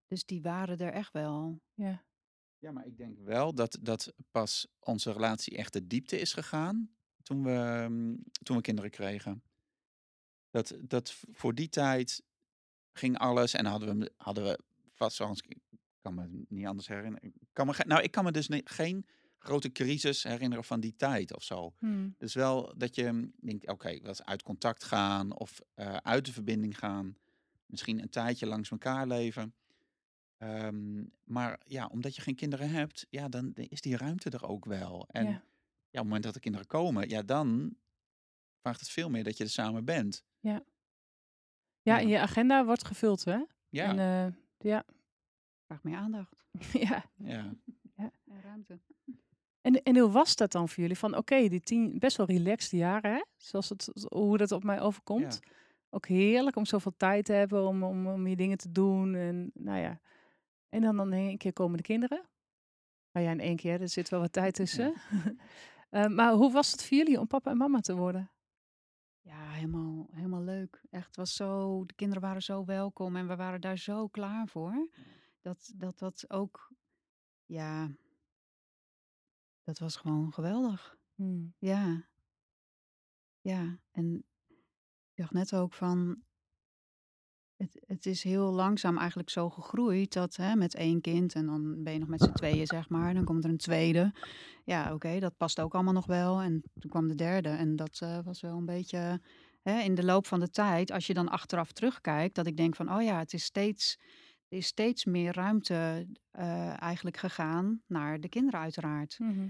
Dus 0.07 0.25
die 0.25 0.43
waren 0.43 0.79
er 0.79 0.93
echt 0.93 1.13
wel. 1.13 1.61
Ja. 1.87 2.05
Ja, 2.59 2.73
maar 2.73 2.87
ik 2.87 2.97
denk 2.97 3.19
wel 3.19 3.55
dat, 3.55 3.79
dat 3.81 4.13
pas 4.31 4.67
onze 4.79 5.13
relatie 5.13 5.57
echt 5.57 5.73
de 5.73 5.87
diepte 5.87 6.19
is 6.21 6.33
gegaan 6.33 6.91
toen 7.23 7.45
we, 7.45 7.87
mm, 7.89 8.25
toen 8.43 8.57
we 8.57 8.63
kinderen 8.63 8.91
kregen. 8.91 9.43
Dat, 10.51 10.75
dat 10.81 11.15
voor 11.33 11.55
die 11.55 11.69
tijd 11.69 12.23
ging 12.93 13.19
alles 13.19 13.55
en 13.55 13.67
hadden 13.67 13.99
we, 13.99 14.13
hadden 14.17 14.45
we 14.45 14.59
vast 14.93 15.17
zoals 15.17 15.41
ik 15.41 15.59
kan 16.01 16.15
me 16.15 16.45
niet 16.49 16.67
anders 16.67 16.89
herinneren. 16.89 17.29
Ik 17.29 17.49
Kan 17.53 17.67
me, 17.67 17.75
nou, 17.87 18.03
ik 18.03 18.11
kan 18.11 18.25
me 18.25 18.33
dus 18.33 18.49
ne- 18.49 18.61
geen 18.65 19.07
grote 19.39 19.73
crisis 19.73 20.23
herinneren 20.23 20.65
van 20.65 20.81
die 20.81 20.97
tijd 20.97 21.35
of 21.35 21.43
zo. 21.43 21.75
Hmm. 21.79 22.15
Dus 22.19 22.35
wel 22.35 22.75
dat 22.77 22.95
je 22.95 23.13
mm, 23.13 23.33
denkt, 23.41 23.69
oké, 23.69 23.99
dat 23.99 24.13
is 24.13 24.25
uit 24.25 24.43
contact 24.43 24.85
gaan 24.85 25.37
of 25.37 25.61
eh, 25.75 25.97
uit 25.97 26.25
de 26.25 26.33
verbinding 26.33 26.79
gaan. 26.79 27.17
Misschien 27.67 28.03
een 28.03 28.11
tijdje 28.11 28.47
langs 28.47 28.71
elkaar 28.71 29.07
leven. 29.07 29.55
Ehm, 30.43 31.05
maar 31.25 31.61
ja, 31.67 31.87
omdat 31.87 32.17
je 32.17 32.23
geen 32.23 32.35
kinderen 32.35 32.71
hebt, 32.71 33.07
ja, 33.11 33.29
dan 33.29 33.53
is 33.55 33.81
die 33.81 33.97
ruimte 33.97 34.31
er 34.31 34.49
ook 34.49 34.65
wel. 34.65 35.07
En 35.09 35.25
ja. 35.25 35.31
ja. 35.31 35.37
op 35.37 35.43
het 35.91 36.03
moment 36.03 36.23
dat 36.23 36.35
de 36.35 36.41
kinderen 36.41 36.67
komen, 36.67 37.09
ja, 37.09 37.23
dan 37.23 37.77
vraagt 38.61 38.81
het 38.81 38.89
veel 38.89 39.11
meer 39.11 39.25
dat 39.25 39.37
je 39.37 39.45
er 39.45 39.51
samen 39.51 39.85
bent. 39.85 40.25
Ja, 40.41 40.65
Ja. 41.83 42.01
en 42.01 42.09
je 42.09 42.19
agenda 42.19 42.65
wordt 42.65 42.85
gevuld, 42.87 43.25
hè? 43.25 43.45
Ja, 43.69 43.89
En, 43.89 43.99
eh, 43.99 44.35
ja. 44.59 44.85
Vraag 45.67 45.83
meer 45.83 45.97
aandacht 45.97 46.37
ja. 46.89 47.05
ja. 47.17 47.55
en 47.97 48.43
ruimte. 48.43 48.81
En, 49.61 49.83
en 49.83 49.99
hoe 49.99 50.11
was 50.11 50.37
dat 50.37 50.53
dan 50.53 50.69
voor 50.69 50.81
jullie? 50.83 50.99
Van 50.99 51.17
oké, 51.17 51.49
die 51.49 51.61
tien 51.61 51.99
best 51.99 52.17
wel 52.17 52.27
relaxed 52.27 52.71
jaren, 52.71 53.13
hè? 53.13 53.23
Zoals 53.37 53.69
het, 53.69 53.91
hoe 54.09 54.37
dat 54.37 54.53
op 54.53 54.65
mij 54.65 54.81
overkomt. 54.81 55.41
Ook 55.91 56.07
heerlijk 56.07 56.57
om 56.57 56.67
zoveel 56.67 56.97
tijd 56.97 57.25
te 57.25 57.33
hebben 57.33 57.67
om, 57.67 57.83
om, 57.83 58.07
om 58.07 58.27
je 58.27 58.37
dingen 58.37 58.59
te 58.59 58.73
doen. 58.73 59.15
En 59.15 59.51
nou 59.55 59.79
ja. 59.79 60.01
En 60.73 60.81
dan, 60.81 60.97
dan 60.97 61.13
in 61.13 61.29
één 61.29 61.39
keer 61.39 61.53
komen 61.53 61.77
de 61.77 61.83
kinderen. 61.83 62.29
Nou 63.13 63.27
ja, 63.27 63.33
in 63.33 63.41
één 63.41 63.57
keer, 63.57 63.81
er 63.81 63.89
zit 63.89 64.09
wel 64.09 64.21
wat 64.21 64.33
tijd 64.33 64.55
tussen. 64.55 64.95
Eh, 65.93 66.07
maar 66.07 66.33
hoe 66.33 66.53
was 66.53 66.73
het 66.73 66.85
voor 66.85 66.97
jullie 66.97 67.21
om 67.21 67.27
papa 67.27 67.51
en 67.51 67.57
mama 67.57 67.81
te 67.81 67.95
worden? 67.95 68.31
Ja, 69.21 69.51
helemaal, 69.51 70.09
helemaal 70.13 70.43
leuk. 70.43 70.83
Echt, 70.91 71.17
was 71.17 71.35
zo, 71.35 71.85
de 71.87 71.95
kinderen 71.95 72.23
waren 72.23 72.43
zo 72.43 72.65
welkom 72.65 73.17
en 73.17 73.29
we 73.29 73.37
waren 73.37 73.61
daar 73.61 73.79
zo 73.79 74.09
klaar 74.09 74.49
voor. 74.49 74.89
Dat 75.41 75.73
dat, 75.77 75.99
dat 75.99 76.31
ook, 76.31 76.73
ja, 77.45 77.91
dat 79.65 79.79
was 79.79 79.97
gewoon 79.97 80.33
geweldig. 80.33 80.99
Hmm. 81.15 81.55
Ja. 81.59 82.09
Ja, 83.41 83.79
en 83.91 84.25
ik 85.11 85.15
dacht 85.15 85.33
net 85.33 85.55
ook 85.55 85.73
van, 85.73 86.23
het, 87.63 87.83
het 87.87 88.07
is 88.07 88.23
heel 88.23 88.53
langzaam 88.53 88.99
eigenlijk 88.99 89.31
zo 89.31 89.51
gegroeid 89.51 90.13
dat 90.13 90.37
hè, 90.37 90.57
met 90.57 90.75
één 90.75 91.01
kind 91.01 91.35
en 91.35 91.47
dan 91.47 91.83
ben 91.83 91.93
je 91.93 91.99
nog 91.99 92.09
met 92.09 92.23
z'n 92.23 92.33
tweeën, 92.33 92.67
zeg 92.67 92.89
maar. 92.89 93.15
Dan 93.15 93.25
komt 93.25 93.45
er 93.45 93.51
een 93.51 93.57
tweede. 93.57 94.13
Ja, 94.65 94.95
oké, 94.95 95.19
dat 95.19 95.37
past 95.37 95.61
ook 95.61 95.75
allemaal 95.75 95.93
nog 95.93 96.07
wel. 96.07 96.41
En 96.41 96.63
toen 96.79 96.91
kwam 96.91 97.09
de 97.09 97.15
derde 97.15 97.49
en 97.49 97.77
dat 97.77 97.99
eh, 98.03 98.19
was 98.25 98.41
wel 98.41 98.57
een 98.57 98.65
beetje 98.67 99.21
hè, 99.63 99.81
in 99.81 99.95
de 99.95 100.05
loop 100.05 100.27
van 100.27 100.41
de 100.41 100.51
tijd, 100.51 100.91
als 100.91 101.07
je 101.07 101.15
dan 101.15 101.29
achteraf 101.29 101.73
terugkijkt, 101.73 102.35
dat 102.35 102.47
ik 102.47 102.57
denk 102.57 102.77
van, 102.77 102.95
oh 102.95 103.03
ja, 103.03 103.19
het 103.19 103.33
is 103.33 103.45
steeds, 103.45 103.99
er 104.49 104.59
is 104.59 104.67
steeds 104.67 105.05
meer 105.05 105.35
ruimte 105.35 106.07
uh, 106.39 106.83
eigenlijk 106.83 107.17
gegaan 107.17 107.83
naar 107.87 108.21
de 108.21 108.29
kinderen 108.29 108.61
uiteraard. 108.61 109.19
Mhm. 109.19 109.49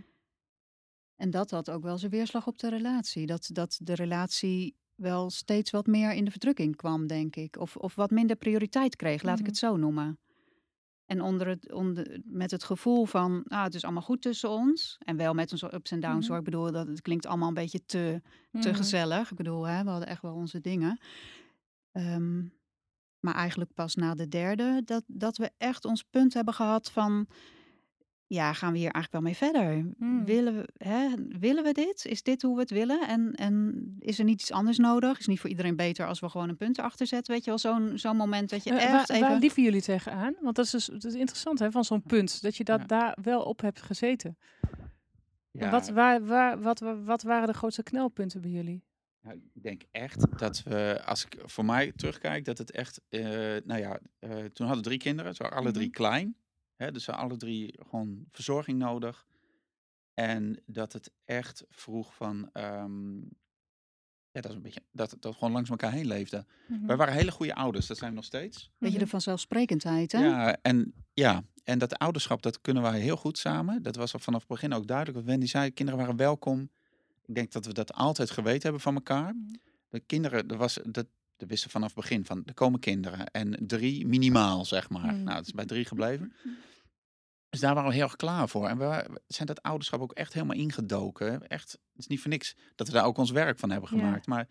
En 1.16 1.31
dat 1.31 1.50
had 1.50 1.71
ook 1.71 1.83
wel 1.83 1.99
zijn 1.99 2.11
weerslag 2.11 2.47
op 2.47 2.59
de 2.59 2.69
relatie. 2.69 3.26
Dat, 3.26 3.49
dat 3.52 3.78
de 3.83 3.95
relatie 3.95 4.76
wel 5.02 5.30
steeds 5.30 5.71
wat 5.71 5.87
meer 5.87 6.12
in 6.12 6.25
de 6.25 6.30
verdrukking 6.30 6.76
kwam, 6.76 7.06
denk 7.06 7.37
ik. 7.37 7.56
Of, 7.59 7.76
of 7.76 7.94
wat 7.94 8.11
minder 8.11 8.37
prioriteit 8.37 8.97
kreeg, 8.97 9.23
laat 9.23 9.35
ik 9.38 9.40
Mhm. 9.40 9.49
het 9.50 9.59
zo 9.59 9.76
noemen. 9.76 10.18
En 11.06 11.21
onder 11.21 11.47
het, 11.49 11.73
onder, 11.73 12.21
met 12.25 12.50
het 12.50 12.64
gevoel 12.64 13.04
van, 13.04 13.42
ah, 13.49 13.62
het 13.64 13.75
is 13.75 13.85
allemaal 13.85 14.02
goed 14.02 14.23
tussen 14.23 14.50
ons. 14.50 14.97
En 15.04 15.16
wel 15.16 15.35
met 15.35 15.52
onze 15.52 15.75
ups 15.75 15.90
en 15.90 16.00
downs 16.00 16.18
Mhm. 16.21 16.28
hoor. 16.28 16.38
Ik 16.38 16.44
bedoel, 16.44 16.73
dat, 16.73 16.87
het 16.87 17.00
klinkt 17.00 17.26
allemaal 17.26 17.49
een 17.49 17.54
beetje 17.54 17.85
te, 17.85 18.21
te 18.61 18.68
Mhm. 18.68 18.75
gezellig. 18.76 19.30
Ik 19.30 19.37
bedoel, 19.37 19.66
hè, 19.66 19.85
we 19.85 19.90
hadden 19.90 20.09
echt 20.09 20.23
wel 20.23 20.35
onze 20.35 20.61
dingen. 20.61 21.00
Ehm, 21.92 22.38
maar 23.21 23.35
eigenlijk 23.35 23.75
pas 23.75 23.94
na 23.94 24.14
de 24.14 24.28
derde, 24.28 24.82
dat, 24.85 25.04
dat 25.06 25.37
we 25.37 25.50
echt 25.59 25.85
ons 25.85 26.02
punt 26.02 26.35
hebben 26.35 26.54
gehad 26.54 26.90
van... 26.90 27.26
Ja, 28.33 28.53
gaan 28.53 28.73
we 28.73 28.79
hier 28.79 28.91
eigenlijk 28.91 29.12
wel 29.12 29.33
mee 29.33 29.37
verder? 29.53 29.95
Mm. 29.99 30.25
Willen, 30.25 30.55
we, 30.57 30.69
hè, 30.85 31.09
willen 31.39 31.65
we 31.65 31.73
dit? 31.73 32.05
Is 32.07 32.23
dit 32.23 32.43
hoe 32.43 32.55
we 32.55 32.61
het 32.61 32.71
willen? 32.71 33.09
En, 33.09 33.35
en 33.35 33.85
is 33.99 34.19
er 34.19 34.25
niet 34.25 34.41
iets 34.41 34.53
anders 34.53 34.79
nodig? 34.79 35.19
Is 35.19 35.27
niet 35.27 35.41
voor 35.41 35.51
iedereen 35.51 35.77
beter 35.77 36.07
als 36.07 36.21
we 36.21 36.29
gewoon 36.29 36.49
een 36.49 36.57
punt 36.57 36.79
erachter 36.79 37.07
zetten? 37.07 37.33
Weet 37.35 37.45
je 37.45 37.51
wel, 37.51 37.59
zo'n 37.59 37.99
zo'n 37.99 38.17
moment 38.17 38.51
dat 38.51 38.65
je 38.65 38.71
Eh, 38.71 38.77
echt 38.83 38.91
waar, 38.93 39.17
even... 39.17 39.29
waar 39.29 39.39
liepen 39.39 39.62
jullie 39.62 39.83
tegenaan? 39.83 40.35
Want 40.41 40.57
dat 40.57 40.65
is, 40.65 40.71
dus, 40.71 40.87
dat 40.87 41.05
is 41.05 41.15
interessant 41.15 41.59
hè, 41.59 41.71
van 41.71 41.85
zo'n 41.85 42.03
punt. 42.03 42.43
Dat 42.43 42.57
je 42.57 42.65
dat 42.65 42.81
Ja. 42.81 42.87
daar 42.87 43.19
wel 43.23 43.43
op 43.43 43.61
hebt 43.61 43.83
gezeten. 43.83 44.37
En 44.61 44.71
Ja, 45.51 45.71
Wat, 45.71 45.89
waar, 45.89 46.27
waar, 46.27 46.61
wat, 46.61 46.81
wa- 46.81 47.03
wat 47.03 47.23
waren 47.23 47.47
de 47.49 47.55
grootste 47.55 47.83
knelpunten 47.83 48.41
bij 48.41 48.51
jullie? 48.51 48.85
Nou, 49.23 49.37
ik 49.55 49.62
denk 49.62 49.83
echt 49.91 50.39
dat 50.39 50.62
we, 50.62 51.03
als 51.07 51.25
ik 51.25 51.39
voor 51.45 51.65
mij 51.65 51.93
terugkijk, 51.97 52.45
dat 52.45 52.59
het 52.59 52.71
echt, 52.71 53.01
eh, 53.09 53.21
nou 53.65 53.81
ja, 53.81 53.99
eh, 54.19 54.31
toen 54.31 54.67
hadden 54.67 54.77
we 54.77 54.83
drie 54.83 54.99
kinderen, 54.99 55.35
ze 55.35 55.43
waren 55.43 55.59
alle 55.59 55.71
drie 55.71 55.87
Mhm. 55.89 55.95
klein. 55.97 56.37
Hè, 56.83 56.93
dus 56.93 57.05
ze 57.05 57.11
hadden 57.11 57.29
alle 57.31 57.39
drie 57.39 57.75
gewoon 57.89 58.25
verzorging 58.31 58.79
nodig. 58.79 59.27
En 60.15 60.62
dat 60.67 60.93
het 60.93 61.11
echt 61.25 61.65
vroeg 61.71 62.15
van, 62.15 62.51
ehm, 62.53 63.17
ja, 64.31 64.41
dat 64.41 64.51
is 64.51 64.57
een 64.57 64.62
beetje, 64.62 64.83
dat 64.91 65.11
het 65.11 65.23
dat 65.23 65.35
gewoon 65.35 65.53
langs 65.53 65.71
elkaar 65.71 65.93
heen 65.93 66.07
leefde. 66.07 66.47
Mhm. 66.69 66.87
Wij 66.87 66.97
waren 66.97 67.15
hele 67.15 67.31
goede 67.31 67.55
ouders, 67.55 67.87
dat 67.87 67.97
zijn 67.99 68.11
we 68.11 68.17
nog 68.17 68.25
steeds. 68.25 68.71
Weet 68.79 68.91
je, 68.91 68.97
Mhm. 68.97 69.05
de 69.05 69.11
vanzelfsprekendheid, 69.11 70.12
hè? 70.12 70.25
Ja, 70.25 70.57
en 70.62 70.95
ja, 71.15 71.45
en 71.65 71.79
dat 71.79 71.99
ouderschap, 71.99 72.43
dat 72.43 72.61
kunnen 72.61 72.83
wij 72.83 73.01
heel 73.01 73.17
goed 73.17 73.39
samen. 73.39 73.83
Dat 73.83 73.97
was 73.97 74.12
al 74.12 74.19
vanaf 74.19 74.41
het 74.41 74.49
begin 74.49 74.73
ook 74.73 74.87
duidelijk. 74.87 75.19
Wat 75.19 75.27
Wendy 75.27 75.47
zei, 75.47 75.71
kinderen 75.71 76.01
waren 76.01 76.17
welkom. 76.17 76.71
Ik 77.25 77.35
denk 77.35 77.53
dat 77.53 77.67
we 77.67 77.73
dat 77.73 77.93
altijd 77.93 78.31
geweten 78.31 78.62
hebben 78.62 78.81
van 78.81 78.95
elkaar. 78.95 79.35
Mhm. 79.35 79.55
De 79.89 80.01
kinderen, 80.01 80.49
er 80.49 80.57
was, 80.57 80.79
dat, 80.85 81.07
dat 81.37 81.49
wisten 81.49 81.71
vanaf 81.71 81.87
het 81.87 81.97
begin 81.97 82.25
van, 82.25 82.43
er 82.47 82.55
komen 82.55 82.81
kinderen. 82.81 83.27
En 83.27 83.67
drie 83.67 84.07
minimaal, 84.07 84.65
zeg 84.65 84.89
maar. 84.91 85.15
Mhm. 85.15 85.23
Nou, 85.23 85.37
het 85.37 85.47
is 85.47 85.53
bij 85.53 85.65
drie 85.67 85.85
gebleven. 85.85 86.33
Dus 87.52 87.61
daar 87.61 87.75
waren 87.75 87.88
we 87.88 87.94
heel 87.94 88.04
erg 88.04 88.16
klaar 88.16 88.49
voor. 88.49 88.68
En 88.68 88.78
we 88.78 89.21
zijn 89.26 89.47
dat 89.47 89.62
ouderschap 89.62 90.00
ook 90.00 90.12
echt 90.12 90.32
helemaal 90.32 90.56
ingedoken. 90.56 91.49
Echt, 91.49 91.73
het 91.73 91.80
is 91.97 92.06
niet 92.06 92.21
voor 92.21 92.30
niks 92.30 92.56
dat 92.75 92.87
we 92.87 92.92
daar 92.92 93.04
ook 93.04 93.18
ons 93.18 93.30
werk 93.30 93.59
van 93.59 93.71
hebben 93.71 93.88
Ja. 93.92 93.99
gemaakt. 93.99 94.26
Maar 94.26 94.49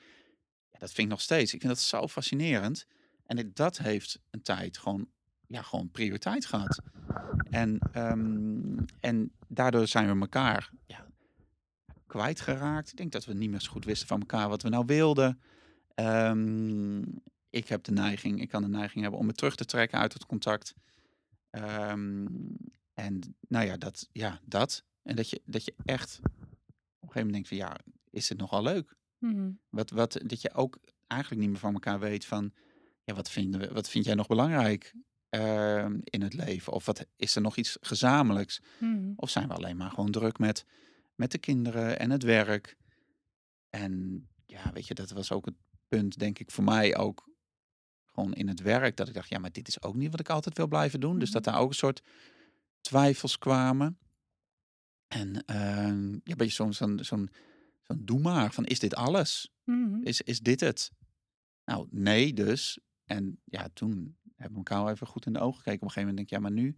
ja, 0.72 0.80
dat 0.80 0.90
vind 0.92 0.98
ik 1.08 1.14
nog 1.14 1.22
steeds. 1.22 1.54
Ik 1.54 1.60
vind 1.62 1.74
dat 1.74 1.82
zo 1.82 2.08
fascinerend. 2.08 2.86
En 3.26 3.52
dat 3.54 3.78
heeft 3.78 4.20
een 4.30 4.42
tijd 4.42 4.78
gewoon, 4.78 5.08
ja, 5.48 5.62
gewoon 5.62 5.90
prioriteit 5.92 6.46
gehad. 6.46 6.82
En, 7.50 7.80
ehm, 7.92 8.78
en 9.00 9.32
daardoor 9.48 9.88
zijn 9.88 10.14
we 10.14 10.20
elkaar 10.22 10.70
ja, 10.86 11.08
kwijtgeraakt. 12.08 12.90
Ik 12.92 12.98
denk 12.98 13.12
dat 13.12 13.26
we 13.26 13.34
niet 13.34 13.50
meer 13.50 13.62
zo 13.62 13.72
goed 13.72 13.86
wisten 13.86 14.08
van 14.08 14.20
elkaar 14.20 14.50
wat 14.50 14.62
we 14.62 14.70
nou 14.70 14.86
wilden. 14.86 15.42
Ehm, 15.94 17.02
ik 17.50 17.68
heb 17.68 17.84
de 17.84 17.92
neiging, 17.92 18.42
ik 18.42 18.50
kan 18.50 18.62
de 18.62 18.68
neiging 18.68 19.02
hebben 19.02 19.20
om 19.20 19.26
me 19.26 19.34
terug 19.34 19.56
te 19.56 19.66
trekken 19.66 20.00
uit 20.00 20.14
het 20.14 20.26
contact. 20.26 20.74
Ehm, 21.50 22.26
en 22.94 23.36
nou 23.48 23.66
ja, 23.66 23.78
dat, 23.78 24.10
ja, 24.12 24.40
dat. 24.46 24.84
En 25.04 25.16
dat 25.16 25.30
je, 25.30 25.42
dat 25.46 25.66
je 25.66 25.74
echt 25.86 26.20
op 26.20 26.28
een 26.32 27.12
gegeven 27.12 27.26
moment 27.26 27.32
denkt 27.34 27.48
van 27.48 27.58
ja, 27.58 27.80
is 28.10 28.30
het 28.30 28.38
nogal 28.38 28.64
leuk? 28.64 28.96
Mhm. 29.18 29.52
Wat, 29.70 29.90
wat, 29.90 30.20
dat 30.26 30.42
je 30.42 30.54
ook 30.54 30.80
eigenlijk 31.08 31.42
niet 31.42 31.50
meer 31.50 31.60
van 31.60 31.74
elkaar 31.74 32.00
weet 32.00 32.26
van, 32.26 32.54
ja, 33.04 33.14
wat, 33.14 33.30
vinden 33.30 33.60
we, 33.60 33.74
wat 33.74 33.90
vind 33.90 34.06
jij 34.06 34.16
nog 34.16 34.28
belangrijk 34.28 34.94
ehm, 35.30 36.00
in 36.04 36.22
het 36.22 36.34
leven? 36.34 36.74
Of 36.74 36.86
wat 36.86 37.06
is 37.16 37.36
er 37.36 37.42
nog 37.42 37.58
iets 37.58 37.78
gezamenlijks? 37.82 38.62
Mhm. 38.80 39.12
Of 39.16 39.30
zijn 39.30 39.48
we 39.48 39.54
alleen 39.54 39.78
maar 39.78 39.90
gewoon 39.90 40.12
druk 40.12 40.38
met, 40.40 40.66
met 41.16 41.32
de 41.32 41.38
kinderen 41.38 42.00
en 42.00 42.10
het 42.10 42.24
werk? 42.24 42.78
En 43.70 44.26
ja, 44.46 44.72
weet 44.74 44.88
je, 44.88 44.94
dat 44.94 45.12
was 45.12 45.32
ook 45.32 45.46
het 45.46 45.56
punt, 45.88 46.20
denk 46.20 46.40
ik, 46.40 46.52
voor 46.52 46.64
mij 46.64 46.98
ook 46.98 47.30
gewoon 48.06 48.34
in 48.34 48.48
het 48.48 48.62
werk. 48.62 48.98
Dat 48.98 49.08
ik 49.08 49.14
dacht, 49.14 49.30
ja, 49.30 49.40
maar 49.40 49.52
dit 49.52 49.68
is 49.68 49.82
ook 49.82 49.96
niet 49.96 50.12
wat 50.12 50.20
ik 50.20 50.30
altijd 50.30 50.58
wil 50.58 50.68
blijven 50.68 51.00
doen. 51.00 51.20
Dus 51.20 51.32
dat 51.32 51.46
Mhm. 51.46 51.52
daar 51.52 51.62
ook 51.62 51.70
een 51.70 51.76
soort 51.76 52.02
twijfels 52.82 53.38
kwamen. 53.38 53.98
En 55.08 55.46
ehm 55.46 56.12
ja, 56.12 56.20
een 56.24 56.38
beetje 56.38 56.54
zo'n 56.54 56.74
zo'n 56.74 57.00
zo'n 57.04 57.30
zo'n 57.82 58.06
doe 58.06 58.20
maar, 58.20 58.54
van 58.54 58.66
is 58.66 58.80
dit 58.80 58.96
alles? 58.96 59.52
Mhm. 59.64 60.04
Is, 60.04 60.22
is 60.22 60.40
dit 60.40 60.60
het? 60.60 60.92
Nou, 61.66 61.88
nee 61.92 62.34
dus. 62.34 62.80
En 63.06 63.42
ja, 63.46 63.68
toen 63.74 64.18
hebben 64.36 64.52
we 64.52 64.58
elkaar 64.58 64.84
wel 64.84 64.94
even 64.94 65.08
goed 65.08 65.26
in 65.26 65.34
de 65.34 65.40
ogen 65.40 65.58
gekeken. 65.58 65.82
Op 65.82 65.88
een 65.88 65.92
gegeven 65.92 66.10
moment 66.16 66.30
denk 66.30 66.44
ik, 66.44 66.52
ja, 66.54 66.56
maar 66.56 66.64
nu... 66.64 66.78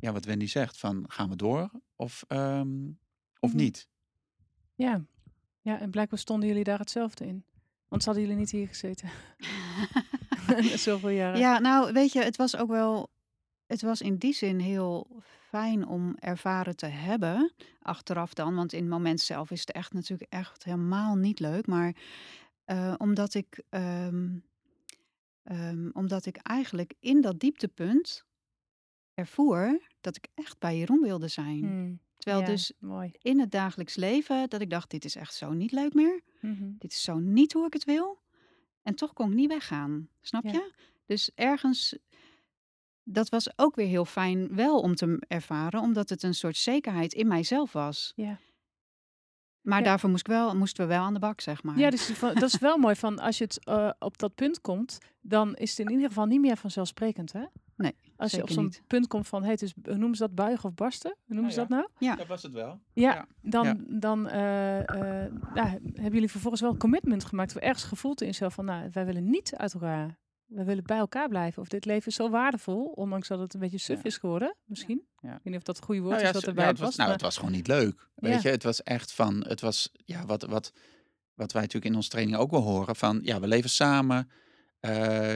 Ja, 0.00 0.12
wat 0.12 0.24
Wendy 0.24 0.46
zegt, 0.46 0.78
van 0.78 1.04
gaan 1.08 1.28
we 1.28 1.36
door 1.36 1.70
of, 1.96 2.24
ehm, 2.28 2.90
of 3.40 3.48
Mhm. 3.50 3.56
niet? 3.56 3.88
Ja. 4.74 5.04
ja, 5.60 5.80
en 5.80 5.90
blijkbaar 5.90 6.18
stonden 6.18 6.48
jullie 6.48 6.64
daar 6.64 6.78
hetzelfde 6.78 7.26
in. 7.26 7.44
Want 7.88 8.04
hadden 8.04 8.22
jullie 8.22 8.38
niet 8.38 8.50
hier 8.50 8.68
gezeten. 8.68 9.10
Zoveel 10.86 11.08
jaren. 11.08 11.40
Ja, 11.40 11.58
nou, 11.58 11.92
weet 11.92 12.12
je, 12.12 12.22
het 12.22 12.36
was 12.36 12.56
ook 12.56 12.68
wel. 12.68 13.10
Het 13.68 13.82
was 13.82 14.00
in 14.00 14.16
die 14.16 14.32
zin 14.32 14.58
heel 14.58 15.06
fijn 15.48 15.86
om 15.86 16.14
ervaren 16.18 16.76
te 16.76 16.86
hebben. 16.86 17.52
Achteraf 17.82 18.34
dan. 18.34 18.54
Want 18.54 18.72
in 18.72 18.80
het 18.80 18.88
moment 18.90 19.20
zelf 19.20 19.50
is 19.50 19.60
het 19.60 19.72
echt 19.72 19.92
natuurlijk 19.92 20.32
echt 20.32 20.64
helemaal 20.64 21.14
niet 21.16 21.40
leuk. 21.40 21.66
Maar 21.66 21.94
eh, 22.64 22.94
omdat 22.98 23.34
ik. 23.34 23.62
ehm, 23.68 24.28
omdat 25.92 26.26
ik 26.26 26.36
eigenlijk 26.36 26.94
in 27.00 27.20
dat 27.20 27.40
dieptepunt 27.40 28.24
ervoer 29.14 29.80
dat 30.00 30.16
ik 30.16 30.26
echt 30.34 30.58
bij 30.58 30.78
Jeroen 30.78 31.00
wilde 31.02 31.28
zijn. 31.28 31.58
Mm. 31.64 31.98
Terwijl 32.16 32.42
Ja, 32.42 32.48
dus 32.50 32.72
Mooi. 32.78 33.10
in 33.22 33.40
het 33.40 33.50
dagelijks 33.50 33.96
leven 33.96 34.48
dat 34.48 34.60
ik 34.60 34.70
dacht, 34.70 34.90
dit 34.90 35.04
is 35.04 35.16
echt 35.16 35.34
zo 35.34 35.52
niet 35.52 35.72
leuk 35.72 35.94
meer. 35.94 36.20
Mhm. 36.40 36.70
Dit 36.78 36.92
is 36.92 37.02
zo 37.02 37.18
niet 37.18 37.52
hoe 37.52 37.66
ik 37.66 37.72
het 37.72 37.84
wil. 37.84 38.18
En 38.82 38.94
toch 38.94 39.12
kon 39.12 39.28
ik 39.30 39.34
niet 39.36 39.48
weggaan. 39.48 40.08
Snap 40.20 40.44
Ja. 40.44 40.52
je? 40.52 40.72
Dus 41.06 41.30
ergens, 41.34 41.96
dat 43.10 43.28
was 43.28 43.58
ook 43.58 43.76
weer 43.76 43.86
heel 43.86 44.04
fijn 44.04 44.54
wel 44.54 44.80
om 44.80 44.94
te 44.94 45.24
ervaren, 45.28 45.80
omdat 45.80 46.08
het 46.08 46.22
een 46.22 46.34
soort 46.34 46.56
zekerheid 46.56 47.12
in 47.12 47.26
mijzelf 47.28 47.72
was. 47.72 48.12
Ja. 48.16 48.38
Maar 49.60 49.78
Ja. 49.78 49.84
daarvoor 49.84 50.10
moest 50.10 50.26
ik 50.26 50.32
wel, 50.32 50.56
moesten 50.56 50.82
we 50.86 50.92
wel 50.94 51.02
aan 51.02 51.12
de 51.14 51.18
bak, 51.20 51.40
zeg 51.40 51.62
maar. 51.62 51.78
Ja, 51.78 51.90
dus 51.90 52.18
dat 52.20 52.42
is 52.42 52.58
wel 52.58 52.78
mooi 52.78 52.94
van 52.96 53.18
als 53.18 53.38
je 53.38 53.44
het 53.44 53.64
eh, 53.64 53.90
op 53.98 54.18
dat 54.18 54.34
punt 54.34 54.60
komt, 54.60 54.98
dan 55.20 55.54
is 55.54 55.70
het 55.70 55.78
in 55.78 55.90
ieder 55.90 56.08
geval 56.08 56.26
niet 56.26 56.40
meer 56.40 56.56
vanzelfsprekend, 56.56 57.32
hè? 57.32 57.44
Nee, 57.76 57.94
Als 58.16 58.30
je 58.32 58.42
op 58.42 58.50
zo'n 58.50 58.72
punt 58.86 59.06
komt 59.06 59.28
van, 59.28 59.44
hey, 59.44 59.54
is, 59.54 59.74
hoe 59.82 59.96
noemen 59.96 60.16
ze 60.16 60.22
dat 60.22 60.34
buigen 60.34 60.68
of 60.68 60.74
barsten? 60.74 61.16
Hoe 61.26 61.34
noemen 61.34 61.52
ze 61.52 61.60
Ja, 61.60 61.66
dat 61.66 61.76
nou? 61.78 61.88
Ja. 61.98 62.16
Dat 62.16 62.26
was 62.26 62.42
het 62.42 62.52
wel. 62.52 62.80
Ja, 62.92 63.14
Ja. 63.14 63.26
dan, 63.42 63.66
Ja. 63.66 63.76
dan 63.88 64.28
eh, 64.28 64.78
eh, 64.78 65.32
nou, 65.54 65.68
hebben 65.68 66.12
jullie 66.12 66.30
vervolgens 66.30 66.62
wel 66.62 66.70
een 66.70 66.78
commitment 66.78 67.24
gemaakt, 67.24 67.56
of 67.56 67.62
ergens 67.62 67.84
gevoeld 67.84 68.20
in 68.20 68.26
jezelf 68.26 68.54
van, 68.54 68.64
nou, 68.64 68.88
wij 68.92 69.06
willen 69.06 69.30
niet 69.30 69.54
uit 69.56 69.74
elkaar. 69.74 70.18
We 70.48 70.64
willen 70.64 70.84
bij 70.84 70.98
elkaar 70.98 71.28
blijven. 71.28 71.62
Of 71.62 71.68
dit 71.68 71.84
leven 71.84 72.06
is 72.08 72.14
zo 72.14 72.30
waardevol, 72.30 72.84
ondanks 72.84 73.28
dat 73.28 73.38
het 73.38 73.54
een 73.54 73.60
beetje 73.60 73.78
suf 73.78 73.96
Ja. 73.96 74.02
is 74.04 74.16
geworden, 74.16 74.56
misschien. 74.64 75.06
Ja. 75.20 75.28
Ik 75.28 75.34
weet 75.34 75.44
niet 75.44 75.56
of 75.56 75.62
dat 75.62 75.76
het 75.76 75.84
goede 75.84 76.00
woord 76.00 76.14
Nou 76.14 76.26
is 76.26 76.32
wat 76.32 76.42
zo- 76.42 76.48
erbij 76.48 76.64
ja, 76.64 76.70
het 76.70 76.78
was, 76.78 76.96
nou, 76.96 77.02
maar- 77.02 77.16
het 77.16 77.26
was 77.26 77.36
gewoon 77.36 77.52
niet 77.52 77.66
leuk. 77.66 78.08
Weet 78.14 78.42
je, 78.42 78.48
het 78.48 78.62
was 78.62 78.82
echt 78.82 79.12
van, 79.12 79.44
het 79.48 79.60
was, 79.60 79.90
ja, 80.04 80.24
wat, 80.26 80.42
wat, 80.42 80.72
wat 81.34 81.52
wij 81.52 81.62
natuurlijk 81.62 81.90
in 81.90 81.96
onze 81.96 82.08
training 82.08 82.36
ook 82.36 82.50
wel 82.50 82.60
horen, 82.62 82.96
van, 82.96 83.20
ja, 83.22 83.40
we 83.40 83.46
leven 83.46 83.70
samen. 83.70 84.30
Eh, 84.80 84.90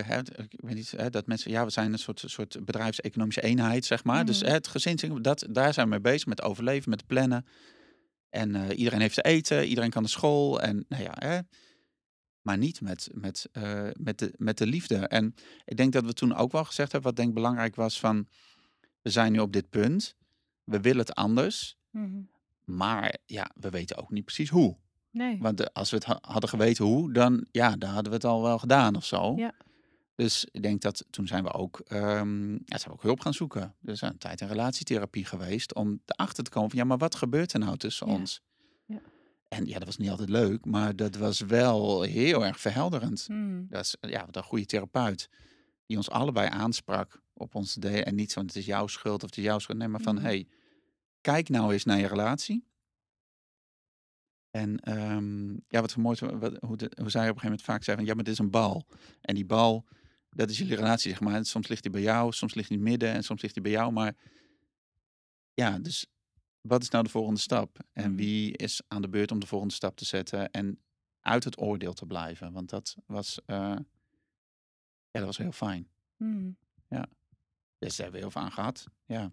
hè, 0.05 0.19
ik 0.19 0.53
weet 0.57 0.75
niet, 0.75 0.91
hè, 0.91 1.11
dat 1.11 1.27
mensen, 1.27 1.51
ja, 1.51 1.65
we 1.65 1.71
zijn 1.71 1.93
een 1.93 1.99
soort, 1.99 2.23
soort 2.27 2.65
bedrijfseconomische 2.65 3.43
eenheid, 3.43 3.85
zeg 3.85 4.05
maar. 4.05 4.25
Dus 4.25 4.39
Mhm. 4.41 4.49
hè, 4.49 4.53
het 4.55 4.67
gezin, 4.69 5.19
dat, 5.23 5.47
daar 5.51 5.73
zijn 5.73 5.87
we 5.87 5.93
mee 5.93 6.01
bezig, 6.01 6.27
met 6.27 6.43
overleven, 6.43 6.91
met 6.91 7.07
plannen. 7.07 7.47
En 8.31 8.55
eh, 8.55 8.79
iedereen 8.79 9.01
heeft 9.01 9.15
te 9.15 9.23
eten, 9.23 9.67
iedereen 9.67 9.91
kan 9.91 10.03
naar 10.03 10.11
school. 10.11 10.61
En 10.61 10.85
nou 10.89 11.03
ja, 11.03 11.13
hè, 11.19 11.39
maar 12.43 12.59
niet 12.59 12.81
met, 12.81 13.09
met, 13.13 13.49
eh, 13.53 13.89
met, 13.93 14.19
de, 14.19 14.35
met 14.37 14.59
de 14.59 14.67
liefde. 14.67 14.97
En 14.97 15.35
ik 15.65 15.77
denk 15.77 15.93
dat 15.93 16.05
we 16.05 16.13
toen 16.13 16.35
ook 16.35 16.53
wel 16.53 16.65
gezegd 16.65 16.93
hebben, 16.93 17.09
wat 17.11 17.17
denk 17.17 17.29
ik 17.29 17.35
belangrijk 17.35 17.75
was 17.75 18.01
van, 18.01 18.29
we 19.03 19.11
zijn 19.11 19.33
nu 19.33 19.39
op 19.39 19.53
dit 19.53 19.71
punt, 19.71 20.15
we 20.65 20.81
willen 20.81 20.99
het 21.01 21.15
anders, 21.15 21.77
Mhm. 21.91 22.21
maar 22.65 23.17
ja, 23.27 23.51
we 23.61 23.71
weten 23.71 23.97
ook 23.97 24.11
niet 24.11 24.25
precies 24.25 24.49
hoe. 24.51 24.77
Nee. 25.11 25.39
Want 25.41 25.61
eh, 25.61 25.67
als 25.73 25.91
we 25.91 25.97
het 25.97 26.05
ha- 26.05 26.19
hadden 26.21 26.49
geweten 26.49 26.85
hoe, 26.85 27.13
dan, 27.13 27.47
ja, 27.51 27.77
dan 27.77 27.91
hadden 27.91 28.09
we 28.11 28.17
het 28.17 28.25
al 28.27 28.43
wel 28.43 28.59
gedaan 28.59 28.97
of 28.97 29.05
zo. 29.05 29.35
Ja. 29.37 29.53
Dus 30.15 30.47
ik 30.51 30.63
denk 30.63 30.81
dat 30.83 31.05
toen 31.11 31.27
zijn 31.27 31.45
we 31.45 31.53
ook, 31.53 31.81
ehm, 31.81 32.53
ja, 32.53 32.79
zijn 32.79 32.85
we 32.85 32.93
ook 32.93 33.03
hulp 33.03 33.21
gaan 33.21 33.35
zoeken. 33.35 33.75
Er 33.83 33.93
is 33.93 34.01
een 34.01 34.19
tijd 34.19 34.41
in 34.41 34.47
relatietherapie 34.47 35.25
geweest 35.25 35.75
om 35.75 36.01
erachter 36.07 36.45
te 36.45 36.51
komen 36.51 36.71
van, 36.71 36.79
ja, 36.79 36.85
maar 36.85 36.99
wat 36.99 37.15
gebeurt 37.15 37.53
er 37.53 37.59
nou 37.59 37.77
tussen 37.77 38.07
Ja. 38.07 38.13
ons? 38.15 38.41
En 39.53 39.67
ja, 39.67 39.79
dat 39.79 39.85
was 39.87 39.97
niet 39.97 40.11
altijd 40.11 40.29
leuk, 40.29 40.65
maar 40.65 40.97
dat 40.97 41.17
was 41.17 41.41
wel 41.41 42.03
heel 42.03 42.45
erg 42.45 42.61
verhelderend. 42.61 43.29
Mhm. 43.29 43.63
Dat 43.69 43.85
is 43.85 43.97
ja, 44.11 44.27
wat 44.27 44.37
een 44.37 44.43
goede 44.43 44.67
therapeut 44.67 45.29
die 45.87 45.97
ons 45.97 46.11
allebei 46.11 46.49
aansprak 46.49 47.23
op 47.33 47.55
ons 47.55 47.77
idee. 47.77 48.05
En 48.05 48.15
niet 48.15 48.33
zo, 48.33 48.41
het 48.41 48.57
is 48.57 48.67
jouw 48.67 48.87
schuld 48.87 49.23
of 49.23 49.29
het 49.29 49.39
is 49.39 49.45
jouw 49.45 49.59
schuld. 49.59 49.79
Nee, 49.79 49.89
maar 49.89 50.01
van, 50.01 50.15
Mhm. 50.15 50.25
hey, 50.25 50.47
kijk 51.21 51.49
nou 51.49 51.73
eens 51.73 51.85
naar 51.85 51.99
je 51.99 52.07
relatie. 52.07 52.65
En 54.51 54.81
ehm, 54.81 55.51
ja, 55.53 55.81
wat 55.81 55.91
zo 55.91 56.01
mooi 56.01 56.17
wat, 56.21 56.57
hoe, 56.61 56.77
de, 56.77 56.91
hoe 57.01 57.11
zij 57.11 57.29
op 57.29 57.35
een 57.35 57.41
gegeven 57.41 57.43
moment 57.43 57.63
vaak 57.63 57.85
zei 57.85 57.97
van, 57.97 58.07
ja, 58.07 58.15
maar 58.15 58.25
dit 58.25 58.33
is 58.33 58.39
een 58.39 58.51
bal. 58.51 58.87
En 59.21 59.35
die 59.35 59.45
bal, 59.47 59.85
dat 60.31 60.51
is 60.51 60.59
jullie 60.59 60.77
relatie, 60.77 61.11
zeg 61.11 61.21
maar. 61.21 61.35
En 61.35 61.45
soms 61.45 61.69
ligt 61.69 61.83
die 61.83 61.93
bij 61.93 62.03
jou, 62.03 62.33
soms 62.33 62.55
ligt 62.55 62.69
die 62.69 62.79
midden 62.79 63.13
en 63.13 63.23
soms 63.23 63.43
ligt 63.43 63.55
die 63.55 63.63
bij 63.63 63.73
jou. 63.73 63.93
Maar 63.93 64.17
ja, 65.55 65.79
dus 65.79 66.07
wat 66.63 66.83
is 66.83 66.89
nou 66.89 67.05
de 67.05 67.11
volgende 67.11 67.41
stap? 67.41 67.79
En 67.93 68.07
Mhm. 68.09 68.17
wie 68.17 68.57
is 68.57 68.83
aan 68.89 69.03
de 69.03 69.09
beurt 69.09 69.31
om 69.31 69.39
de 69.41 69.47
volgende 69.47 69.75
stap 69.75 69.97
te 69.97 70.05
zetten 70.05 70.51
en 70.51 70.83
uit 71.21 71.45
het 71.45 71.61
oordeel 71.61 71.93
te 71.93 72.07
blijven? 72.07 72.53
Want 72.53 72.71
dat 72.71 72.97
was, 73.07 73.41
eh, 73.47 73.57
ja, 75.11 75.19
dat 75.19 75.25
was 75.25 75.39
heel 75.39 75.53
fijn. 75.53 75.89
Mhm. 76.17 76.51
Dus 77.79 77.97
daar 77.97 78.03
hebben 78.07 78.13
we 78.13 78.27
heel 78.27 78.31
veel 78.31 78.41
aan 78.43 78.53
gehad. 78.53 78.87
Ja, 79.05 79.33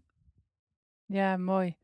Ja, 1.06 1.38
mooi. 1.38 1.76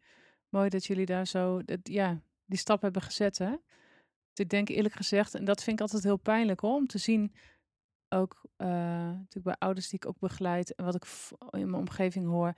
Mooi 0.50 0.70
dat 0.70 0.86
jullie 0.86 1.06
daar 1.06 1.28
zo 1.28 1.62
dat, 1.64 1.80
ja, 1.84 2.22
die 2.46 2.58
stap 2.58 2.82
hebben 2.82 3.02
gezet. 3.02 3.38
Hè? 3.38 3.56
Ik 4.34 4.50
denk 4.50 4.70
eerlijk 4.70 4.94
gezegd, 4.96 5.36
en 5.36 5.46
dat 5.46 5.64
vind 5.64 5.76
ik 5.76 5.82
altijd 5.82 6.04
heel 6.04 6.18
pijnlijk 6.18 6.60
hoor, 6.60 6.76
om 6.76 6.88
te 6.88 6.98
zien, 6.98 7.34
ook 8.10 8.42
eh, 8.56 8.68
natuurlijk 8.68 9.44
bij 9.46 9.56
ouders 9.58 9.90
die 9.90 10.00
ik 10.00 10.08
ook 10.08 10.20
begeleid 10.20 10.76
en 10.76 10.86
wat 10.86 10.96
ik 10.96 11.06
in 11.50 11.70
mijn 11.70 11.82
omgeving 11.82 12.26
hoor. 12.28 12.54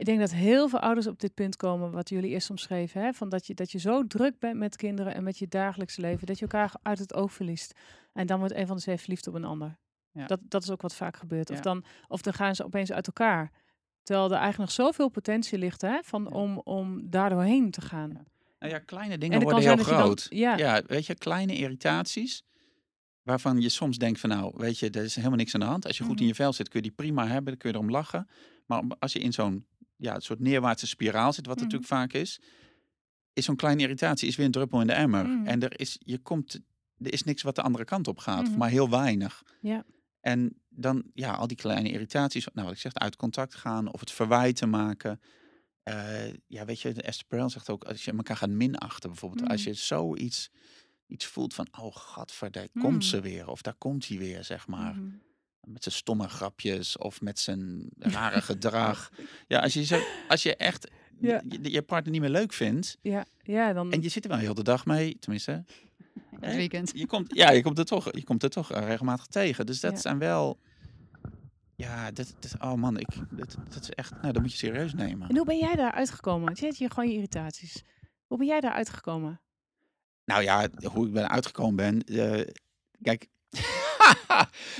Ik 0.00 0.06
denk 0.06 0.18
dat 0.18 0.30
heel 0.32 0.68
veel 0.68 0.78
ouders 0.78 1.06
op 1.06 1.20
dit 1.20 1.34
punt 1.34 1.56
komen, 1.56 1.90
wat 1.90 2.08
jullie 2.08 2.30
eerst 2.30 2.50
omschreven, 2.50 3.02
hè? 3.02 3.12
van 3.12 3.28
dat 3.28 3.46
je, 3.46 3.54
dat 3.54 3.72
je 3.72 3.78
zo 3.78 4.06
druk 4.06 4.38
bent 4.38 4.56
met 4.58 4.76
kinderen 4.76 5.14
en 5.14 5.22
met 5.24 5.38
je 5.38 5.48
dagelijks 5.48 5.96
leven, 5.96 6.26
dat 6.26 6.36
je 6.38 6.42
elkaar 6.42 6.72
uit 6.82 6.98
het 6.98 7.14
oog 7.14 7.32
verliest. 7.32 7.72
En 8.12 8.26
dan 8.26 8.38
wordt 8.38 8.54
een 8.54 8.66
van 8.66 8.76
de 8.76 8.82
twee 8.82 8.96
verliefd 8.96 9.26
op 9.26 9.34
een 9.34 9.44
ander. 9.44 9.78
Ja. 10.12 10.26
Dat, 10.26 10.40
dat 10.42 10.62
is 10.62 10.70
ook 10.70 10.82
wat 10.82 10.94
vaak 10.94 11.16
gebeurt. 11.16 11.50
Of, 11.50 11.60
dan, 11.60 11.84
of 12.08 12.22
dan 12.22 12.32
gaan 12.32 12.54
ze 12.54 12.64
opeens 12.64 12.92
uit 12.92 13.06
elkaar. 13.06 13.50
Terwijl 14.02 14.26
er 14.26 14.36
eigenlijk 14.36 14.58
nog 14.76 14.86
zoveel 14.86 15.08
potentie 15.08 15.58
ligt 15.58 15.80
hè, 15.82 15.98
van, 16.02 16.22
Ja. 16.22 16.28
om, 16.36 16.58
om 16.58 17.10
daar 17.10 17.30
doorheen 17.30 17.70
te 17.70 17.80
gaan. 17.80 18.10
Ja. 18.10 18.24
nou 18.58 18.72
ja, 18.72 18.78
kleine 18.78 19.14
En 19.14 19.20
dingen 19.20 19.40
worden 19.42 19.60
heel 19.60 19.76
dan- 19.76 19.84
groot. 19.84 20.26
ja. 20.30 20.82
weet 20.86 21.06
je, 21.06 21.14
kleine 21.14 21.56
irritaties. 21.56 22.42
Waarvan 23.22 23.60
je 23.60 23.68
soms 23.68 23.98
denkt 23.98 24.20
van 24.20 24.30
nou, 24.30 24.52
weet 24.56 24.78
je, 24.78 24.90
er 24.90 25.04
is 25.04 25.14
helemaal 25.16 25.36
niks 25.36 25.54
aan 25.54 25.60
de 25.60 25.66
hand. 25.66 25.86
Als 25.86 25.98
je 25.98 26.02
goed 26.04 26.12
in 26.12 26.18
Mhm. 26.18 26.26
je 26.28 26.34
vel 26.34 26.52
zit, 26.52 26.68
kun 26.68 26.80
je 26.82 26.86
die 26.88 26.96
prima 26.96 27.26
hebben. 27.26 27.44
Dan 27.44 27.56
kun 27.56 27.70
je 27.70 27.76
erom 27.76 27.90
lachen. 27.90 28.28
Maar 28.66 28.82
als 28.98 29.12
je 29.12 29.18
in 29.18 29.32
zo'n 29.32 29.66
ja, 30.00 30.14
een 30.14 30.20
soort 30.20 30.40
neerwaartse 30.40 30.86
spiraal 30.86 31.32
zit, 31.32 31.46
wat 31.46 31.56
Mhm. 31.56 31.64
het 31.64 31.72
natuurlijk 31.72 32.00
vaak 32.12 32.12
is. 32.22 32.40
Is 33.32 33.44
zo'n 33.44 33.56
kleine 33.56 33.82
irritatie 33.82 34.28
is 34.28 34.36
weer 34.36 34.46
een 34.46 34.52
druppel 34.52 34.80
in 34.80 34.86
de 34.86 34.92
emmer. 34.92 35.24
Mhm. 35.26 35.46
En 35.46 35.62
er 35.62 35.80
is, 35.80 35.96
je 36.04 36.18
komt, 36.18 36.54
er 36.98 37.12
is 37.12 37.22
niks 37.22 37.42
wat 37.42 37.54
de 37.54 37.62
andere 37.62 37.84
kant 37.84 38.08
op 38.08 38.18
gaat. 38.18 38.48
Mhm. 38.48 38.58
Maar 38.58 38.70
heel 38.70 38.90
weinig. 38.90 39.42
Ja. 39.60 39.84
En 40.20 40.60
dan, 40.68 41.02
ja, 41.14 41.32
al 41.34 41.46
die 41.46 41.56
kleine 41.56 41.90
irritaties. 41.90 42.46
Nou, 42.52 42.66
wat 42.66 42.74
ik 42.76 42.80
zeg, 42.80 42.94
uit 42.94 43.16
contact 43.16 43.54
gaan. 43.54 43.92
Of 43.92 44.00
het 44.00 44.10
verwijten 44.10 44.70
maken. 44.70 45.20
Eh, 45.82 46.32
ja, 46.46 46.64
weet 46.64 46.80
je, 46.80 46.92
Esther 46.92 47.26
Perel 47.26 47.50
zegt 47.50 47.70
ook, 47.70 47.84
als 47.84 48.04
je 48.04 48.12
elkaar 48.12 48.36
gaat 48.36 48.50
minachten 48.50 49.10
bijvoorbeeld. 49.10 49.48
Als 49.48 49.60
Mhm. 49.60 49.68
je 49.70 49.74
zoiets 49.76 50.50
iets 51.06 51.26
voelt 51.26 51.54
van, 51.54 51.66
oh 51.80 51.96
Mhm. 52.16 52.80
komt 52.80 53.04
ze 53.04 53.20
weer. 53.20 53.48
Of 53.48 53.62
daar 53.62 53.74
komt 53.74 54.08
hij 54.08 54.18
weer, 54.18 54.44
zeg 54.44 54.66
maar. 54.66 54.94
Mhm. 54.94 55.08
Met 55.66 55.82
zijn 55.82 55.94
stomme 55.94 56.28
grapjes 56.28 56.96
of 56.98 57.20
met 57.20 57.38
zijn 57.38 57.88
rare 57.98 58.40
gedrag. 58.40 59.10
Ja, 59.46 59.58
als 59.60 59.72
je, 59.74 59.84
zo, 59.84 60.00
als 60.28 60.42
je 60.42 60.56
echt 60.56 60.88
Ja. 61.20 61.42
je, 61.48 61.70
je 61.72 61.82
partner 61.82 62.12
niet 62.12 62.20
meer 62.20 62.30
leuk 62.30 62.52
vindt. 62.52 62.96
Ja, 63.02 63.24
ja, 63.42 63.72
dan... 63.72 63.92
En 63.92 64.02
je 64.02 64.08
zit 64.08 64.24
er 64.24 64.30
wel 64.30 64.38
heel 64.38 64.54
de 64.54 64.62
dag 64.62 64.86
mee, 64.86 65.18
tenminste. 65.18 65.64
Het 66.40 66.54
weekend. 66.54 66.90
Je 66.94 67.06
komt, 67.06 67.34
ja, 67.34 67.50
je 67.50 67.62
komt 67.62 67.78
er 67.78 67.84
toch, 67.84 68.12
je 68.12 68.24
komt 68.24 68.42
er 68.42 68.50
toch 68.50 68.72
eh, 68.72 68.86
regelmatig 68.86 69.26
tegen. 69.26 69.66
Dus 69.66 69.80
dat 69.80 69.92
Ja. 69.92 69.98
zijn 69.98 70.18
wel... 70.18 70.58
Ja, 71.76 72.10
dat, 72.10 72.34
dat, 72.40 72.54
oh 72.60 72.74
man, 72.74 72.98
ik, 72.98 73.08
dat, 73.30 73.56
dat 73.68 73.82
is 73.82 73.90
echt... 73.90 74.10
Nou, 74.20 74.32
dat 74.32 74.42
moet 74.42 74.50
je 74.52 74.56
serieus 74.58 74.94
nemen. 74.94 75.28
En 75.28 75.36
hoe 75.36 75.46
ben 75.46 75.58
jij 75.58 75.76
daar 75.76 75.92
uitgekomen? 75.92 76.44
Want 76.44 76.58
je 76.58 76.64
hebt 76.64 76.76
hier 76.76 76.90
gewoon 76.90 77.08
je 77.08 77.14
irritaties. 77.14 77.82
Hoe 78.26 78.38
ben 78.38 78.46
jij 78.46 78.60
daar 78.60 78.72
uitgekomen? 78.72 79.40
Nou 80.24 80.42
ja, 80.42 80.68
hoe 80.92 81.06
ik 81.06 81.12
ben 81.12 81.30
uitgekomen 81.30 81.76
ben... 81.76 82.02
eh, 82.04 82.46
kijk... 83.02 83.26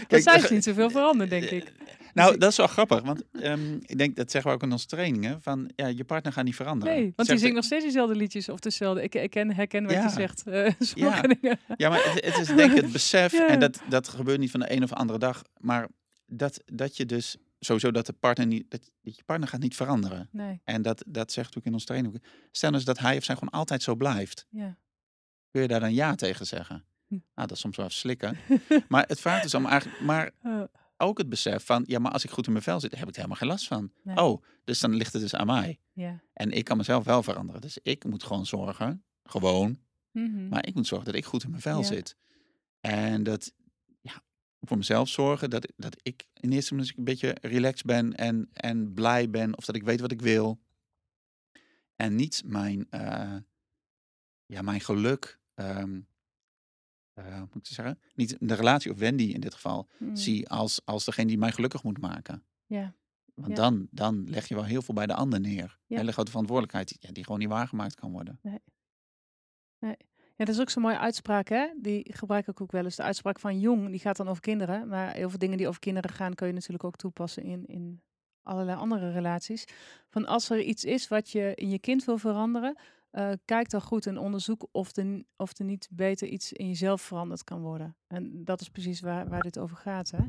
Zijn 0.09 0.25
eh, 0.41 0.47
ze 0.47 0.53
niet 0.55 0.65
zoveel 0.65 0.91
veranderd, 0.91 1.31
denk 1.31 1.45
ik. 1.45 1.73
Nou, 2.15 2.39
dat 2.39 2.51
is 2.51 2.57
wel 2.57 2.67
grappig, 2.67 3.01
want 3.03 3.23
ehm, 3.33 3.75
ik 3.75 3.99
denk, 3.99 4.17
dat 4.17 4.31
zeggen 4.31 4.51
we 4.51 4.57
ook 4.57 4.63
in 4.63 4.73
onze 4.73 4.87
trainingen, 4.87 5.43
van 5.43 5.71
ja, 5.77 5.87
je 5.87 6.05
partner 6.05 6.33
gaat 6.33 6.45
niet 6.45 6.55
veranderen. 6.57 6.95
Nee, 6.95 7.13
want 7.17 7.29
die 7.29 7.39
zingt 7.39 7.55
nog 7.55 7.65
steeds 7.65 7.85
dezelfde 7.85 8.15
liedjes 8.15 8.49
of 8.49 8.59
dezelfde. 8.61 9.03
Ik, 9.03 9.15
ik 9.15 9.31
ken, 9.31 9.55
herken 9.55 9.83
wat 9.85 9.93
Ja. 9.93 10.03
je 10.03 10.11
zegt. 10.11 10.43
eh, 10.47 10.73
Ja. 10.95 11.23
Ja, 11.77 11.89
maar 11.89 12.05
het, 12.05 12.25
het 12.25 12.39
is 12.39 12.47
denk 12.47 12.71
ik 12.73 12.83
het 12.83 12.93
besef, 12.93 13.33
Ja. 13.39 13.49
en 13.49 13.61
dat, 13.61 13.81
dat 13.89 14.09
gebeurt 14.09 14.39
niet 14.39 14.51
van 14.51 14.61
de 14.61 14.73
een 14.73 14.83
of 14.83 14.93
andere 14.93 15.19
dag, 15.19 15.43
maar 15.59 15.89
dat, 16.27 16.63
dat 16.73 16.97
je 16.97 17.07
dus 17.07 17.37
sowieso 17.61 17.91
dat 17.91 18.07
de 18.07 18.13
partner 18.13 18.47
niet, 18.47 18.71
dat, 18.71 18.91
je 19.01 19.23
partner 19.27 19.49
gaat 19.49 19.61
niet 19.61 19.77
veranderen. 19.77 20.29
Nee, 20.33 20.61
En 20.65 20.83
dat, 20.83 21.03
dat 21.07 21.33
zegt 21.33 21.59
ook 21.59 21.65
in 21.65 21.73
ons 21.73 21.85
training. 21.85 22.15
ook. 22.15 22.21
Stel 22.53 22.73
eens 22.75 22.85
dat 22.85 22.99
hij 22.99 23.17
of 23.17 23.25
zij 23.25 23.35
gewoon 23.35 23.51
altijd 23.53 23.83
zo 23.83 23.95
blijft. 23.95 24.47
ja. 24.51 24.79
Kun 25.51 25.63
je 25.63 25.69
daar 25.69 25.81
dan 25.81 25.95
ja 25.95 26.15
tegen 26.15 26.47
zeggen? 26.47 26.85
Nou, 27.35 27.49
dat 27.49 27.51
is 27.51 27.61
soms 27.61 27.77
wel 27.77 27.87
even 27.87 27.99
slikken. 27.99 28.37
maar 28.89 29.05
het 29.09 29.21
vraagt 29.21 29.43
dus 29.43 29.55
om 29.55 29.67
eigenlijk, 29.67 30.01
maar 30.01 30.31
Oh, 30.43 30.63
ook 30.97 31.19
het 31.19 31.29
besef 31.29 31.65
van, 31.65 31.85
ja, 31.87 31.99
maar 31.99 32.13
als 32.13 32.25
ik 32.25 32.31
goed 32.31 32.47
in 32.47 32.53
mijn 32.53 32.65
vel 32.65 32.81
zit, 32.81 32.91
heb 32.91 33.03
ik 33.03 33.09
er 33.09 33.15
helemaal 33.15 33.37
geen 33.37 33.49
last 33.49 33.67
van. 33.67 33.93
nee. 34.03 34.17
Oh, 34.17 34.43
dus 34.65 34.81
dan 34.81 34.95
ligt 34.95 35.13
het 35.13 35.23
dus 35.23 35.35
aan 35.35 35.47
mij. 35.47 35.81
Ja. 35.93 36.21
En 36.33 36.51
ik 36.51 36.65
kan 36.65 36.77
mezelf 36.77 37.05
wel 37.05 37.23
veranderen. 37.23 37.61
Dus 37.61 37.79
ik 37.83 38.05
moet 38.05 38.23
gewoon 38.23 38.47
zorgen, 38.47 39.05
gewoon, 39.25 39.79
Mhm. 40.13 40.49
maar 40.49 40.67
ik 40.67 40.75
moet 40.75 40.87
zorgen 40.87 41.07
dat 41.07 41.15
ik 41.17 41.25
goed 41.25 41.43
in 41.45 41.51
mijn 41.51 41.63
vel 41.63 41.79
Ja. 41.79 41.85
zit. 41.87 42.17
En 42.81 43.23
dat, 43.23 43.53
ja, 44.01 44.23
voor 44.61 44.77
mezelf 44.77 45.09
zorgen 45.09 45.51
dat, 45.51 45.73
dat 45.77 45.97
ik 46.03 46.27
in 46.35 46.53
eerste 46.53 46.75
instantie 46.75 46.99
een 46.99 47.05
beetje 47.05 47.37
relaxed 47.41 47.87
ben 47.87 48.15
en, 48.15 48.49
en 48.53 48.93
blij 48.95 49.31
ben. 49.31 49.57
Of 49.57 49.65
dat 49.65 49.77
ik 49.77 49.83
weet 49.83 50.01
wat 50.01 50.13
ik 50.13 50.21
wil. 50.23 50.61
En 51.97 52.15
niet 52.15 52.43
mijn, 52.47 52.87
eh, 52.91 53.37
ja, 54.47 54.63
mijn 54.63 54.81
geluk, 54.81 55.39
ehm, 55.55 56.01
hoe 57.15 57.49
moet 57.53 57.67
ik 57.69 57.75
zeggen? 57.75 57.99
Niet 58.15 58.37
de 58.41 58.55
relatie 58.55 58.91
of 58.91 58.99
Wendy 58.99 59.23
in 59.25 59.41
dit 59.41 59.55
geval, 59.55 59.89
Mhm. 59.99 60.17
zie 60.17 60.49
als, 60.49 60.81
als 60.85 61.05
degene 61.05 61.29
die 61.29 61.39
mij 61.39 61.53
gelukkig 61.53 61.83
moet 61.83 62.01
maken. 62.01 62.45
Ja. 62.67 62.95
Want 63.35 63.49
Ja. 63.49 63.55
dan, 63.55 63.89
dan 63.91 64.31
leg 64.31 64.49
je 64.49 64.55
wel 64.55 64.65
heel 64.65 64.83
veel 64.83 64.95
bij 64.95 65.07
de 65.07 65.15
ander 65.15 65.41
neer. 65.41 65.79
Ja. 65.87 65.97
Hele 65.97 66.13
grote 66.13 66.31
verantwoordelijkheid 66.31 66.89
die, 66.89 66.97
ja, 67.01 67.13
die 67.13 67.25
gewoon 67.25 67.39
niet 67.39 67.49
waargemaakt 67.49 67.95
kan 67.95 68.13
worden. 68.13 68.41
Ja, 70.37 70.47
dat 70.47 70.55
is 70.55 70.61
ook 70.61 70.71
zo'n 70.71 70.83
mooie 70.83 70.99
uitspraak, 70.99 71.49
hè? 71.49 71.67
Die 71.77 72.15
gebruik 72.15 72.47
ik 72.47 72.61
ook 72.61 72.73
wel 72.73 72.85
eens. 72.85 72.97
De 72.97 73.03
uitspraak 73.03 73.39
van 73.39 73.61
Jong, 73.61 73.91
die 73.91 73.99
gaat 73.99 74.17
dan 74.17 74.29
over 74.29 74.43
kinderen. 74.43 74.89
Maar 74.89 75.15
heel 75.15 75.29
veel 75.31 75.39
dingen 75.39 75.57
die 75.57 75.69
over 75.69 75.81
kinderen 75.81 76.11
gaan, 76.11 76.35
kun 76.35 76.47
je 76.47 76.53
natuurlijk 76.53 76.85
ook 76.85 76.97
toepassen 76.97 77.43
in, 77.43 77.67
in 77.67 78.03
allerlei 78.43 78.79
andere 78.79 79.13
relaties. 79.13 79.65
Van 80.09 80.27
als 80.27 80.51
er 80.51 80.61
iets 80.61 80.85
is 80.85 81.09
wat 81.09 81.31
je 81.31 81.53
in 81.55 81.71
je 81.71 81.79
kind 81.79 82.05
wil 82.05 82.19
veranderen, 82.19 82.79
eh, 83.11 83.31
kijk 83.45 83.71
dan 83.71 83.81
goed 83.81 84.07
en 84.07 84.19
onderzoek 84.19 84.69
of 84.73 84.97
er, 84.97 85.25
of 85.37 85.59
er 85.59 85.65
niet 85.65 85.89
beter 85.91 86.29
iets 86.29 86.53
in 86.53 86.67
jezelf 86.67 87.03
veranderd 87.03 87.45
kan 87.45 87.61
worden. 87.61 87.97
En 88.07 88.45
dat 88.45 88.61
is 88.61 88.69
precies 88.69 89.01
waar, 89.01 89.29
waar 89.29 89.43
dit 89.43 89.59
over 89.59 89.77
gaat, 89.77 90.11
hè? 90.11 90.23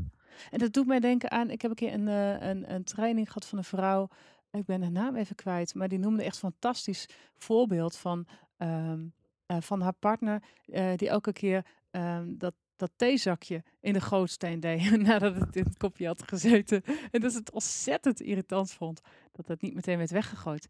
En 0.50 0.60
dat 0.60 0.74
doet 0.74 0.88
mij 0.88 1.00
denken 1.00 1.32
aan, 1.32 1.50
ik 1.50 1.62
heb 1.62 1.72
een 1.72 1.78
keer 1.78 1.94
een, 1.94 2.08
eh, 2.08 2.50
een, 2.50 2.74
een 2.74 2.84
training 2.84 3.28
gehad 3.28 3.46
van 3.46 3.58
een 3.58 3.64
vrouw, 3.64 4.08
ik 4.52 4.66
ben 4.66 4.82
haar 4.82 4.92
naam 4.92 5.16
even 5.16 5.36
kwijt, 5.36 5.74
maar 5.76 5.88
die 5.88 6.00
noemde 6.00 6.24
echt 6.24 6.34
een 6.34 6.52
fantastisch 6.52 7.10
voorbeeld 7.36 7.98
van... 7.98 8.28
ehm, 8.58 9.00
eh, 9.46 9.58
van 9.60 9.82
haar 9.82 9.94
partner, 9.94 10.44
die 10.96 11.10
elke 11.10 11.34
keer 11.34 11.66
ehm, 11.92 12.38
dat, 12.38 12.54
dat 12.76 12.92
theezakje 12.96 13.64
in 13.80 13.94
de 13.94 14.02
gootsteen 14.02 14.60
deed 14.60 14.98
nadat 15.08 15.36
het 15.36 15.56
in 15.56 15.64
het 15.64 15.78
kopje 15.78 16.08
had 16.08 16.24
gezeten. 16.24 16.84
En 17.12 17.22
dat 17.22 17.32
ze 17.32 17.38
het 17.38 17.52
ontzettend 17.52 18.22
irritant 18.22 18.72
vond. 18.72 19.02
dat 19.32 19.48
het 19.48 19.62
niet 19.62 19.74
meteen 19.74 19.98
werd 19.98 20.12
weggegooid. 20.12 20.68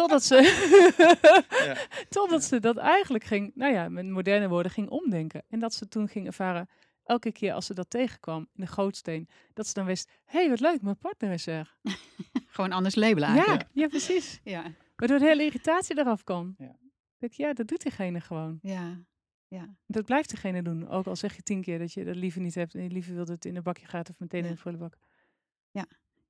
Totdat 0.00 0.22
ze, 0.24 0.34
Ja. 1.66 1.76
totdat 2.08 2.44
ze 2.44 2.60
dat 2.60 2.76
eigenlijk 2.76 3.24
ging, 3.24 3.52
nou 3.54 3.72
ja, 3.72 3.88
met 3.88 4.06
moderne 4.08 4.48
woorden 4.48 4.72
ging 4.72 4.88
omdenken. 4.88 5.42
En 5.48 5.58
dat 5.58 5.74
ze 5.74 5.88
toen 5.88 6.08
ging 6.08 6.26
ervaren, 6.26 6.68
elke 7.04 7.32
keer 7.32 7.52
als 7.52 7.66
ze 7.66 7.74
dat 7.74 7.90
tegenkwam 7.90 8.48
in 8.54 8.64
de 8.64 8.66
gootsteen, 8.66 9.28
dat 9.54 9.66
ze 9.66 9.74
dan 9.74 9.84
wist, 9.84 10.10
hé, 10.24 10.38
hey, 10.40 10.48
wat 10.48 10.60
leuk, 10.60 10.82
mijn 10.82 10.98
partner 10.98 11.32
is 11.32 11.46
er. 11.46 11.76
Gewoon 12.46 12.72
anders 12.72 12.94
labelen 12.94 13.28
Ja, 13.28 13.34
eigenlijk. 13.36 13.68
ja, 13.72 13.86
precies. 13.88 14.40
Ja. 14.54 14.62
Waardoor 14.96 15.18
de 15.18 15.24
hele 15.24 15.44
irritatie 15.44 15.98
eraf 15.98 16.24
kan. 16.24 16.54
Ja. 16.58 16.76
Ik, 17.18 17.32
ja, 17.32 17.52
dat 17.52 17.66
doet 17.68 17.82
diegene 17.82 18.20
gewoon. 18.20 18.58
Ja. 18.62 19.00
Ja. 19.48 19.74
Dat 19.86 20.04
blijft 20.04 20.28
diegene 20.28 20.62
doen. 20.62 20.88
Ook 20.88 21.06
al 21.06 21.16
zeg 21.16 21.36
je 21.36 21.42
tien 21.42 21.62
keer 21.62 21.78
dat 21.78 21.92
je 21.92 22.04
dat 22.04 22.16
liever 22.16 22.40
niet 22.40 22.54
hebt 22.54 22.74
en 22.74 22.82
je 22.82 22.90
liever 22.90 23.14
wilt 23.14 23.26
dat 23.26 23.36
het 23.36 23.44
in 23.44 23.56
een 23.56 23.62
bakje 23.62 23.86
gaat 23.86 24.10
of 24.10 24.18
meteen 24.18 24.42
Ja. 24.42 24.48
in 24.48 24.54
de 24.54 24.60
prullenbak. 24.60 24.96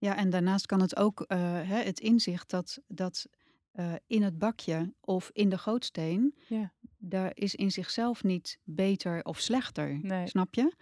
Ja, 0.02 0.16
en 0.16 0.30
daarnaast 0.30 0.66
kan 0.66 0.80
het 0.80 0.96
ook 0.96 1.20
eh, 1.20 1.38
hè, 1.42 1.83
het 1.83 2.00
inzicht 2.00 2.50
dat, 2.50 2.78
dat 2.87 3.26
eh, 3.72 3.92
in 4.06 4.22
het 4.22 4.38
bakje 4.38 4.92
of 5.00 5.30
in 5.33 5.48
de 5.48 5.59
gootsteen, 5.59 6.35
Ja. 6.48 6.72
daar 6.98 7.30
is 7.35 7.54
in 7.54 7.70
zichzelf 7.70 8.22
niet 8.24 8.59
beter 8.64 9.22
of 9.24 9.38
slechter. 9.40 9.98
Nee. 10.02 10.28
Snap 10.28 10.54
je? 10.54 10.74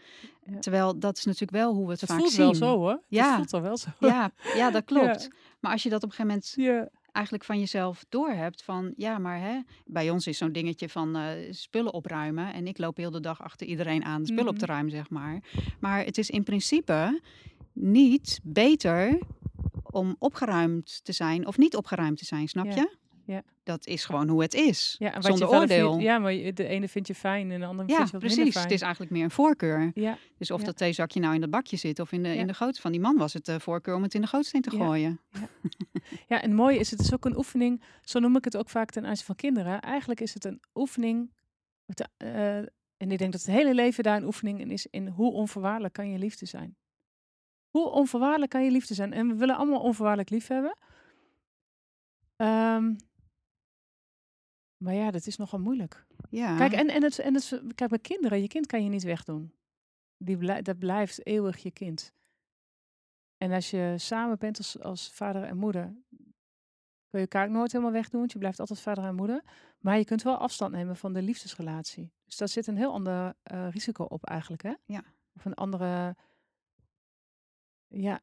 Ja. 0.45 0.59
Terwijl 0.59 0.99
dat 0.99 1.17
is 1.17 1.25
natuurlijk 1.25 1.53
wel 1.53 1.75
hoe 1.75 1.85
we 1.87 1.91
het 1.93 2.01
Het 2.01 2.11
vaak 2.11 2.19
voelt 2.19 2.33
zien. 2.33 2.45
wel 2.45 2.55
zo 2.55 2.77
hoor. 2.79 3.03
Ja. 3.09 3.39
Het 3.39 3.51
voelt 3.51 3.63
wel 3.63 3.77
zo. 3.77 3.89
Ja, 4.01 4.33
ja, 4.55 4.71
dat 4.71 4.85
klopt. 4.93 5.23
Ja. 5.23 5.29
Maar 5.61 5.73
als 5.73 5.83
je 5.83 5.89
dat 5.89 6.03
op 6.03 6.11
een 6.11 6.15
gegeven 6.17 6.43
moment 6.57 6.89
eigenlijk 7.13 7.45
van 7.47 7.59
jezelf 7.59 8.05
doorhebt 8.09 8.63
van 8.63 8.93
ja, 8.97 9.19
maar 9.19 9.41
hè, 9.41 9.61
bij 9.87 10.11
ons 10.11 10.27
is 10.27 10.39
zo'n 10.39 10.53
dingetje 10.53 10.89
van 10.89 11.17
eh, 11.17 11.53
spullen 11.53 11.93
opruimen 11.93 12.53
en 12.53 12.67
ik 12.67 12.79
loop 12.79 12.97
heel 12.97 13.11
de 13.11 13.21
dag 13.21 13.43
achter 13.43 13.67
iedereen 13.67 14.05
aan 14.05 14.27
spullen 14.27 14.49
op 14.49 14.59
te 14.59 14.65
Mhm. 14.65 14.73
ruimen, 14.73 14.93
zeg 14.93 15.11
maar. 15.11 15.43
Maar 15.81 16.05
het 16.05 16.19
is 16.19 16.31
in 16.31 16.43
principe 16.43 17.21
niet 17.73 18.41
beter 18.43 19.19
om 19.91 20.17
opgeruimd 20.19 21.05
te 21.05 21.13
zijn 21.13 21.47
of 21.47 21.59
niet 21.59 21.77
opgeruimd 21.77 22.19
te 22.19 22.25
zijn, 22.25 22.49
snap 22.49 22.65
Ja, 22.67 22.75
je? 22.75 22.97
ja. 23.25 23.43
Dat 23.63 23.87
is 23.87 24.05
gewoon 24.05 24.29
hoe 24.29 24.43
het 24.43 24.55
is. 24.55 24.97
Ja, 24.99 25.15
en 25.15 25.23
zonder 25.23 25.49
oordeel. 25.49 25.89
Vindt, 25.91 26.05
ja, 26.05 26.19
maar 26.19 26.33
de 26.33 26.67
ene 26.67 26.89
vind 26.89 27.07
je 27.07 27.15
fijn 27.15 27.51
en 27.51 27.61
de 27.61 27.67
andere 27.67 27.89
Ja, 27.89 27.97
vind 27.97 28.07
je 28.11 28.13
wat 28.19 28.21
precies. 28.35 28.53
fijn. 28.53 28.65
Het 28.65 28.75
is 28.75 28.81
eigenlijk 28.81 29.13
meer 29.13 29.25
een 29.25 29.31
voorkeur. 29.31 29.91
Ja, 29.95 30.19
Dus 30.39 30.51
of 30.51 30.61
Ja. 30.61 30.67
dat 30.67 30.77
theezakje 30.77 31.21
nou 31.21 31.35
in 31.35 31.41
dat 31.41 31.51
bakje 31.51 31.77
zit 31.77 31.99
of 32.01 32.13
in 32.13 32.23
de, 32.23 32.29
Ja. 32.29 32.35
in 32.35 32.47
de 32.47 32.55
goot 32.55 32.79
van 32.79 32.93
die 32.93 33.01
man 33.01 33.17
was 33.17 33.33
het 33.33 33.45
de 33.45 33.61
voorkeur 33.61 33.95
om 33.95 34.03
het 34.03 34.15
in 34.15 34.21
de 34.21 34.27
gootsteen 34.27 34.61
te 34.63 34.71
gooien. 34.71 35.21
ja, 36.29 36.43
en 36.43 36.55
mooi 36.55 36.79
is, 36.79 36.91
het 36.91 37.01
is 37.01 37.15
ook 37.15 37.25
een 37.25 37.37
oefening, 37.37 37.83
zo 38.03 38.19
noem 38.19 38.37
ik 38.37 38.45
het 38.45 38.57
ook 38.57 38.69
vaak 38.69 38.91
ten 38.91 39.07
aanzien 39.07 39.27
van 39.27 39.35
kinderen. 39.35 39.81
Eigenlijk 39.81 40.21
is 40.21 40.35
het 40.35 40.45
een 40.45 40.61
oefening, 40.75 41.31
met, 41.85 42.09
eh, 42.17 42.57
en 42.97 43.11
ik 43.11 43.19
denk 43.19 43.33
dat 43.33 43.41
het 43.43 43.51
hele 43.51 43.75
leven 43.75 44.03
daar 44.05 44.17
een 44.17 44.25
oefening 44.25 44.61
in 44.61 44.71
is, 44.71 44.87
in 44.87 45.09
hoe 45.09 45.33
onvoorwaardelijk 45.33 45.95
kan 45.95 46.11
je 46.11 46.19
liefde 46.19 46.47
zijn. 46.47 46.77
Hoe 47.71 47.91
onvoorwaardelijk 47.91 48.51
kan 48.51 48.65
je 48.65 48.71
liefde 48.71 48.95
zijn? 48.95 49.13
En 49.13 49.29
we 49.29 49.35
willen 49.35 49.57
allemaal 49.57 49.81
onvoorwaardelijk 49.81 50.31
lief 50.31 50.47
hebben. 50.47 50.77
Ehm, 52.37 52.95
maar 54.77 54.95
ja, 54.95 55.11
dat 55.11 55.27
is 55.27 55.37
nogal 55.37 55.59
moeilijk. 55.61 56.07
Ja. 56.31 56.57
Kijk, 56.57 56.73
en, 56.73 56.89
en, 56.89 57.03
het, 57.03 57.19
en 57.19 57.35
het, 57.35 57.63
kijk, 57.75 57.91
bij 57.91 57.99
kinderen, 57.99 58.41
je 58.41 58.49
kind 58.49 58.67
kan 58.67 58.83
je 58.83 58.89
niet 58.89 59.03
wegdoen. 59.03 59.53
Die 60.17 60.37
blij- 60.37 60.63
dat 60.63 60.79
blijft 60.79 61.27
eeuwig 61.27 61.57
je 61.57 61.71
kind. 61.71 62.13
En 63.37 63.53
als 63.53 63.71
je 63.71 63.95
samen 63.97 64.39
bent 64.39 64.59
als, 64.59 64.81
als 64.81 65.11
vader 65.13 65.43
en 65.43 65.57
moeder, 65.57 65.97
kun 67.09 67.21
je 67.21 67.27
elkaar 67.27 67.47
ook 67.47 67.53
nooit 67.53 67.73
helemaal 67.73 67.93
wegdoen, 67.93 68.21
want 68.21 68.33
je 68.33 68.39
blijft 68.39 68.61
altijd 68.61 68.81
vader 68.81 69.05
en 69.05 69.15
moeder. 69.15 69.43
Maar 69.79 69.99
je 69.99 70.05
kunt 70.05 70.23
wel 70.23 70.37
afstand 70.37 70.73
nemen 70.73 70.97
van 70.97 71.13
de 71.13 71.23
liefdesrelatie. 71.23 72.13
Dus 72.25 72.37
daar 72.37 72.49
zit 72.49 72.67
een 72.67 72.77
heel 72.77 72.93
ander 72.93 73.35
eh, 73.43 73.69
risico 73.71 74.05
op 74.05 74.25
eigenlijk, 74.25 74.63
hè? 74.63 74.73
Ja. 74.87 75.05
Of 75.35 75.45
een 75.45 75.55
andere... 75.55 76.17
Ja. 77.89 78.21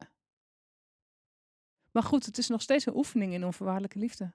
Maar 1.91 2.03
goed, 2.03 2.25
het 2.25 2.37
is 2.37 2.47
nog 2.47 2.61
steeds 2.61 2.85
een 2.85 2.95
oefening 2.95 3.33
in 3.33 3.45
onvoorwaardelijke 3.45 3.99
liefde. 3.99 4.33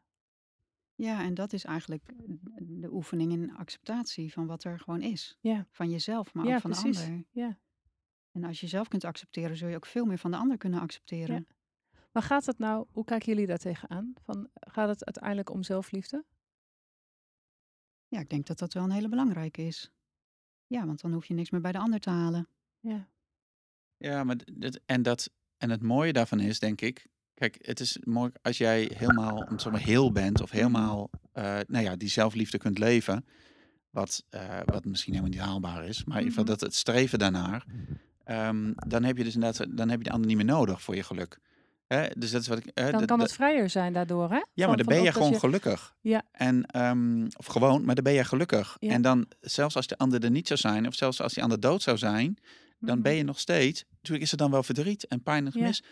Ja, 0.95 1.23
en 1.23 1.35
dat 1.35 1.53
is 1.53 1.65
eigenlijk 1.65 2.13
de 2.61 2.93
oefening 2.93 3.33
in 3.33 3.57
acceptatie 3.57 4.33
van 4.33 4.47
wat 4.47 4.65
er 4.65 4.79
gewoon 4.79 5.03
is. 5.03 5.39
Ja. 5.41 5.67
Van 5.71 5.91
jezelf, 5.91 6.35
maar 6.35 6.47
Ja, 6.47 6.55
ook 6.55 6.61
van 6.61 6.71
precies. 6.71 6.99
de 6.99 7.05
ander. 7.05 7.25
Ja. 7.31 7.59
En 8.33 8.45
als 8.45 8.61
je 8.61 8.67
zelf 8.67 8.89
kunt 8.89 9.05
accepteren, 9.05 9.57
zul 9.57 9.69
je 9.69 9.77
ook 9.77 9.87
veel 9.87 10.05
meer 10.05 10.19
van 10.19 10.31
de 10.31 10.37
ander 10.37 10.57
kunnen 10.57 10.81
accepteren. 10.81 11.47
Maar 12.13 12.23
gaat 12.23 12.47
het 12.47 12.59
nou, 12.59 12.87
hoe 12.91 13.05
kijken 13.05 13.29
jullie 13.29 13.47
daar 13.47 13.59
tegenaan? 13.59 14.13
Van, 14.23 14.49
gaat 14.55 14.89
het 14.89 15.05
uiteindelijk 15.05 15.51
om 15.51 15.63
zelfliefde? 15.63 16.25
Ja, 18.09 18.21
ik 18.21 18.29
denk 18.29 18.47
dat 18.47 18.59
dat 18.59 18.73
wel 18.73 18.85
een 18.85 18.91
hele 18.91 19.09
belangrijke 19.09 19.63
is. 19.63 19.93
Ja, 20.67 20.87
want 20.87 21.01
dan 21.01 21.13
hoef 21.13 21.27
je 21.27 21.35
niks 21.35 21.51
meer 21.51 21.61
bij 21.61 21.73
de 21.73 21.79
ander 21.79 22.01
te 22.01 22.11
halen. 22.11 22.49
Ja. 22.81 23.09
Ja, 24.01 24.25
maar 24.25 24.37
dit- 24.53 24.81
en, 24.87 25.03
dat, 25.03 25.31
en 25.59 25.71
het 25.71 25.83
mooie 25.83 26.13
daarvan 26.13 26.41
is, 26.41 26.59
denk 26.59 26.81
ik. 26.81 27.07
Kijk, 27.35 27.59
het 27.61 27.81
is 27.81 27.99
mooi 28.05 28.31
als 28.43 28.59
jij 28.59 28.91
helemaal 28.97 29.37
om 29.51 29.71
maar 29.73 29.81
heel 29.81 30.13
bent 30.13 30.41
of 30.43 30.51
helemaal 30.51 31.11
eh, 31.33 31.59
nou 31.67 31.85
ja, 31.85 31.97
die 31.97 32.09
zelfliefde 32.09 32.59
kunt 32.59 32.79
leven. 32.79 33.25
Wat, 33.91 34.25
eh, 34.31 34.59
wat 34.65 34.85
misschien 34.85 35.13
helemaal 35.15 35.35
niet 35.35 35.43
haalbaar 35.47 35.85
is. 35.87 36.05
Maar 36.05 36.19
in 36.19 36.25
ieder 36.25 36.39
geval 36.39 36.43
Mhm. 36.45 36.53
dat 36.53 36.61
het 36.61 36.75
streven 36.75 37.19
daarnaar. 37.19 37.65
ehm, 38.25 38.73
dan 38.75 39.05
heb 39.05 39.17
je 39.17 39.25
dus 39.25 39.35
inderdaad, 39.35 39.67
dan 39.77 39.89
heb 39.89 39.99
je 39.99 40.05
de 40.05 40.11
ander 40.11 40.27
niet 40.29 40.37
meer 40.37 40.45
nodig 40.47 40.83
voor 40.83 40.95
je 40.97 41.03
geluk. 41.03 41.39
Hè? 41.87 42.07
Dus 42.19 42.31
dat 42.31 42.41
is 42.41 42.49
wat 42.49 42.59
ik. 42.59 42.67
eh, 42.67 42.91
Dan 42.93 43.07
kan 43.07 43.21
het 43.21 43.33
vrijer 43.33 43.71
zijn 43.71 43.93
daardoor, 43.93 44.29
hè? 44.31 44.35
ja, 44.37 44.45
Van- 44.55 44.67
maar 44.67 44.77
dan 44.77 44.87
ben 44.87 45.03
je 45.03 45.13
gewoon 45.13 45.39
gelukkig. 45.39 45.95
Ja. 46.01 46.23
En, 46.33 46.65
ehm, 46.67 47.27
of 47.37 47.47
gewoon, 47.47 47.85
maar 47.85 47.95
dan 47.95 48.05
ben 48.05 48.13
je 48.13 48.25
gelukkig. 48.25 48.77
Ja. 48.81 48.91
En 48.93 49.03
dan, 49.03 49.27
zelfs 49.41 49.77
als 49.77 49.87
de 49.87 49.99
ander 49.99 50.25
er 50.25 50.31
niet 50.31 50.47
zou 50.47 50.59
zijn, 50.59 50.87
of 50.87 50.95
zelfs 50.95 51.21
als 51.21 51.33
die 51.35 51.43
ander 51.43 51.61
dood 51.61 51.83
zou 51.83 51.99
zijn, 51.99 52.37
dan 52.81 52.95
Mhm. 52.95 53.03
ben 53.03 53.15
je 53.15 53.23
nog 53.23 53.39
steeds. 53.41 53.85
Natuurlijk 53.91 54.23
is 54.25 54.33
er 54.33 54.39
dan 54.39 54.51
wel 54.51 54.63
verdriet 54.63 55.07
en 55.07 55.23
pijn 55.23 55.47
en 55.47 55.53
Ja. 55.55 55.61
gemis. 55.61 55.83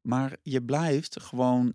Maar 0.00 0.36
je 0.42 0.62
blijft 0.62 1.20
gewoon, 1.20 1.72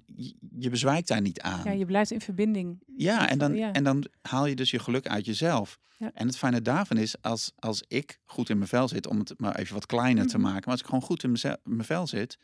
je, 0.59 0.69
bezwijkt 0.69 1.07
daar 1.07 1.21
niet 1.21 1.41
aan. 1.41 1.61
Ja, 1.63 1.71
je 1.71 1.85
blijft 1.85 2.11
in 2.11 2.21
verbinding. 2.21 2.83
Ja, 2.97 3.29
en 3.29 3.37
dan, 3.37 3.55
Ja. 3.55 3.71
en 3.71 3.83
dan 3.83 4.05
haal 4.21 4.45
je 4.45 4.55
dus 4.55 4.71
je 4.71 4.79
geluk 4.79 5.07
uit 5.07 5.25
jezelf. 5.25 5.79
Ja. 5.97 6.11
En 6.13 6.27
het 6.27 6.37
fijne 6.37 6.61
daarvan 6.61 6.97
is, 6.97 7.15
als, 7.21 7.51
als 7.55 7.83
ik 7.87 8.19
goed 8.25 8.49
in 8.49 8.57
mijn 8.57 8.69
vel 8.69 8.87
zit, 8.87 9.07
om 9.07 9.19
het 9.19 9.33
maar 9.39 9.55
even 9.55 9.73
wat 9.73 9.85
kleiner 9.85 10.27
te 10.27 10.37
Mhm. 10.37 10.45
maken, 10.45 10.61
maar 10.61 10.71
als 10.71 10.79
ik 10.79 10.85
gewoon 10.85 11.01
goed 11.01 11.23
in 11.23 11.37
mijn 11.63 11.83
vel 11.83 12.07
zit, 12.07 12.37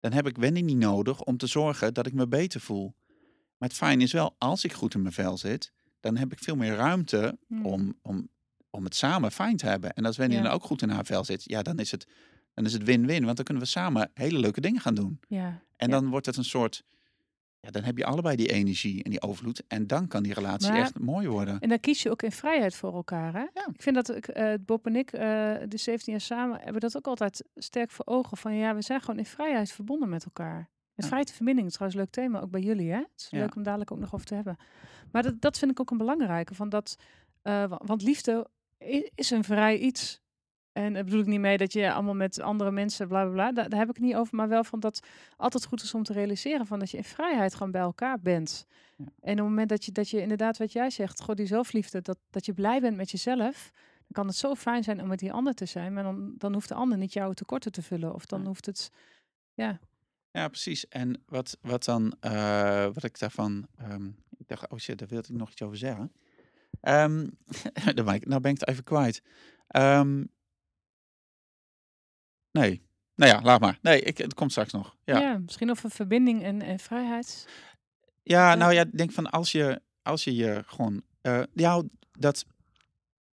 dan 0.00 0.12
heb 0.12 0.26
ik 0.26 0.36
Wendy 0.36 0.60
niet 0.60 0.76
nodig 0.76 1.22
om 1.22 1.36
te 1.36 1.46
zorgen 1.46 1.94
dat 1.94 2.06
ik 2.06 2.12
me 2.12 2.28
beter 2.28 2.60
voel. 2.60 2.94
Maar 3.58 3.68
het 3.68 3.78
fijne 3.78 4.02
is 4.02 4.12
wel, 4.12 4.34
als 4.38 4.64
ik 4.64 4.72
goed 4.72 4.94
in 4.94 5.02
mijn 5.02 5.14
vel 5.14 5.36
zit, 5.36 5.72
dan 6.00 6.16
heb 6.16 6.32
ik 6.32 6.38
veel 6.38 6.56
meer 6.56 6.74
ruimte 6.74 7.38
Hmm. 7.46 7.66
om, 7.66 7.98
om, 8.02 8.28
om 8.70 8.84
het 8.84 8.94
samen 8.94 9.30
fijn 9.32 9.56
te 9.56 9.66
hebben. 9.66 9.92
En 9.92 10.04
als 10.04 10.16
Wendy 10.16 10.36
Ja. 10.36 10.42
dan 10.42 10.50
ook 10.52 10.62
goed 10.64 10.82
in 10.82 10.88
haar 10.90 11.04
vel 11.04 11.24
zit, 11.24 11.44
ja, 11.44 11.62
dan 11.62 11.78
is 11.78 11.90
het 11.90 12.06
dan 12.54 12.66
is 12.66 12.72
het 12.72 12.84
win-win, 12.84 13.24
want 13.24 13.36
dan 13.36 13.44
kunnen 13.44 13.62
we 13.62 13.68
samen 13.68 14.10
hele 14.14 14.38
leuke 14.38 14.60
dingen 14.60 14.80
gaan 14.80 14.94
doen. 14.94 15.20
Ja. 15.28 15.62
En 15.76 15.90
dan 15.90 16.08
wordt 16.08 16.26
het 16.26 16.36
een 16.36 16.44
soort, 16.44 16.84
ja, 17.60 17.70
dan 17.70 17.82
heb 17.82 17.96
je 17.98 18.04
allebei 18.04 18.36
die 18.36 18.52
energie 18.52 19.02
en 19.02 19.10
die 19.10 19.22
overvloed. 19.22 19.62
En 19.68 19.86
dan 19.86 20.06
kan 20.08 20.22
die 20.22 20.32
relatie 20.34 20.70
Maar- 20.70 20.80
echt 20.80 20.98
mooi 20.98 21.28
worden. 21.28 21.60
En 21.60 21.68
dan 21.68 21.80
kies 21.80 22.02
je 22.02 22.10
ook 22.10 22.22
in 22.22 22.32
vrijheid 22.32 22.74
voor 22.74 22.94
elkaar, 22.94 23.32
hè? 23.32 23.38
Ja. 23.38 23.66
Ik 23.72 23.82
vind 23.82 23.94
dat 23.94 24.16
ik, 24.16 24.28
eh, 24.28 24.54
Bob 24.60 24.86
en 24.86 24.96
ik, 24.96 25.12
eh, 25.12 25.20
de 25.68 25.76
17 25.76 26.12
jaar 26.12 26.20
samen, 26.20 26.60
hebben 26.60 26.80
dat 26.80 26.96
ook 26.96 27.06
altijd 27.06 27.44
sterk 27.54 27.90
voor 27.90 28.06
ogen. 28.06 28.36
Van 28.36 28.54
ja, 28.54 28.74
we 28.74 28.82
zijn 28.82 29.00
gewoon 29.00 29.18
in 29.18 29.26
vrijheid 29.26 29.72
verbonden 29.72 30.08
met 30.08 30.24
elkaar. 30.24 30.56
Met 30.58 30.68
Ja. 30.94 31.06
vrijheid 31.06 31.28
en 31.28 31.34
verbinding, 31.36 31.70
trouwens 31.70 31.98
een 32.00 32.04
leuk 32.04 32.14
thema, 32.14 32.40
ook 32.40 32.50
bij 32.50 32.60
jullie, 32.60 32.90
hè? 32.90 32.98
Het 32.98 33.10
is 33.16 33.26
Ja. 33.30 33.38
leuk 33.38 33.54
om 33.56 33.62
dadelijk 33.62 33.90
ook 33.92 33.98
nog 33.98 34.14
over 34.14 34.26
te 34.26 34.34
hebben. 34.34 34.56
Maar 35.12 35.22
dat, 35.22 35.40
dat 35.40 35.58
vind 35.58 35.70
ik 35.70 35.80
ook 35.80 35.90
een 35.90 35.96
belangrijke, 35.98 36.54
van 36.54 36.68
dat, 36.68 36.96
eh, 37.42 37.64
wa- 37.64 37.80
want 37.84 38.02
liefde 38.02 38.48
is 39.14 39.30
een 39.30 39.44
vrij 39.44 39.78
iets. 39.78 40.20
En 40.72 40.92
daar 40.92 41.04
bedoel 41.04 41.20
ik 41.20 41.26
niet 41.26 41.40
mee 41.40 41.56
dat 41.56 41.72
je 41.72 41.92
allemaal 41.92 42.14
met 42.14 42.40
andere 42.40 42.70
mensen, 42.70 43.08
bla 43.08 43.22
bla 43.24 43.32
bla, 43.32 43.52
daar, 43.52 43.68
daar 43.68 43.78
heb 43.78 43.88
ik 43.88 43.96
het 43.96 44.04
niet 44.04 44.14
over, 44.14 44.36
maar 44.36 44.48
wel 44.48 44.64
van 44.64 44.80
dat 44.80 45.06
altijd 45.36 45.64
goed 45.64 45.82
is 45.82 45.94
om 45.94 46.02
te 46.02 46.12
realiseren 46.12 46.66
van 46.66 46.78
dat 46.78 46.90
je 46.90 46.96
in 46.96 47.04
vrijheid 47.04 47.54
gewoon 47.54 47.72
bij 47.72 47.80
elkaar 47.80 48.20
bent. 48.20 48.66
Ja. 48.96 49.04
En 49.04 49.32
op 49.32 49.36
het 49.38 49.46
moment 49.46 49.68
dat 49.68 49.84
je, 49.84 49.92
dat 49.92 50.08
je 50.10 50.20
inderdaad, 50.20 50.58
wat 50.58 50.72
jij 50.72 50.90
zegt, 50.90 51.20
god 51.20 51.36
die 51.36 51.46
zelfliefde, 51.46 52.00
dat, 52.02 52.18
dat 52.30 52.46
je 52.46 52.52
blij 52.52 52.80
bent 52.80 52.96
met 52.96 53.10
jezelf, 53.10 53.70
dan 53.74 54.08
kan 54.12 54.26
het 54.26 54.36
zo 54.36 54.54
fijn 54.54 54.82
zijn 54.84 55.00
om 55.00 55.08
met 55.08 55.18
die 55.18 55.32
ander 55.32 55.54
te 55.54 55.66
zijn, 55.66 55.92
maar 55.92 56.02
dan, 56.02 56.34
dan 56.36 56.52
hoeft 56.52 56.68
de 56.68 56.74
ander 56.74 56.98
niet 56.98 57.12
jouw 57.12 57.32
tekorten 57.32 57.72
te 57.72 57.82
vullen. 57.82 58.14
Of 58.14 58.26
dan 58.26 58.40
Ja. 58.40 58.46
hoeft 58.46 58.66
het, 58.66 58.90
ja, 59.54 59.78
Ja, 60.30 60.48
precies. 60.48 60.88
En 60.88 61.22
wat, 61.26 61.58
wat 61.60 61.84
dan, 61.84 62.16
eh, 62.20 62.84
wat 62.84 63.04
ik 63.04 63.18
daarvan, 63.18 63.66
ehm, 63.76 64.06
ik 64.36 64.48
dacht, 64.48 64.68
oh 64.68 64.78
shit, 64.78 64.98
daar 64.98 65.08
wilde 65.08 65.28
ik 65.32 65.38
nog 65.38 65.50
iets 65.50 65.62
over 65.62 65.76
zeggen. 65.76 66.12
Dan 67.94 68.04
ben 68.04 68.14
ik, 68.14 68.26
nou 68.26 68.40
ben 68.40 68.50
ik 68.52 68.60
het 68.60 68.68
even 68.68 68.84
kwijt. 68.84 69.22
Ehm, 69.66 70.24
nee, 72.50 72.82
nou 73.14 73.32
ja, 73.32 73.40
laat 73.42 73.60
maar. 73.60 73.78
Nee, 73.82 74.00
ik, 74.00 74.18
het 74.18 74.34
komt 74.34 74.50
straks 74.50 74.72
nog. 74.72 74.96
ja. 75.04 75.18
Ja, 75.18 75.38
misschien 75.38 75.70
over 75.70 75.90
verbinding 75.90 76.42
en, 76.42 76.62
en 76.62 76.78
vrijheid. 76.78 77.48
ja, 78.22 78.50
Ja. 78.50 78.54
nou 78.54 78.72
ja, 78.72 78.84
denk 78.84 79.12
van 79.12 79.30
als 79.30 79.52
je, 79.52 79.80
als 80.02 80.24
je 80.24 80.34
je 80.34 80.62
gewoon, 80.66 81.02
eh 81.20 81.42
ja, 81.54 81.82
dat, 82.12 82.44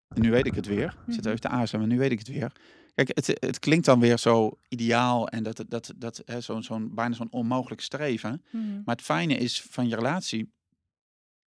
nu 0.07 0.31
weet 0.31 0.45
ik 0.45 0.55
het 0.55 0.65
weer. 0.65 0.97
Ik 1.07 1.13
zit 1.13 1.17
Mhm. 1.23 1.27
even 1.27 1.39
te 1.41 1.47
aarzelen, 1.47 1.81
maar 1.81 1.93
nu 1.95 1.99
weet 1.99 2.11
ik 2.11 2.19
het 2.19 2.27
weer. 2.27 2.51
Kijk, 2.95 3.11
het, 3.13 3.27
het 3.27 3.59
klinkt 3.59 3.85
dan 3.85 3.99
weer 3.99 4.17
zo 4.17 4.57
ideaal 4.69 5.27
en 5.29 5.43
dat, 5.43 5.63
dat, 5.67 5.93
dat, 5.95 6.23
zo'n, 6.39 6.63
zo'n, 6.63 6.93
bijna 6.95 7.15
zo'n 7.15 7.31
onmogelijk 7.31 7.81
streven. 7.81 8.43
Mhm. 8.51 8.73
Maar 8.85 8.95
het 8.95 9.05
fijne 9.05 9.35
is 9.37 9.61
van 9.61 9.87
je 9.87 9.95
relatie, 9.95 10.53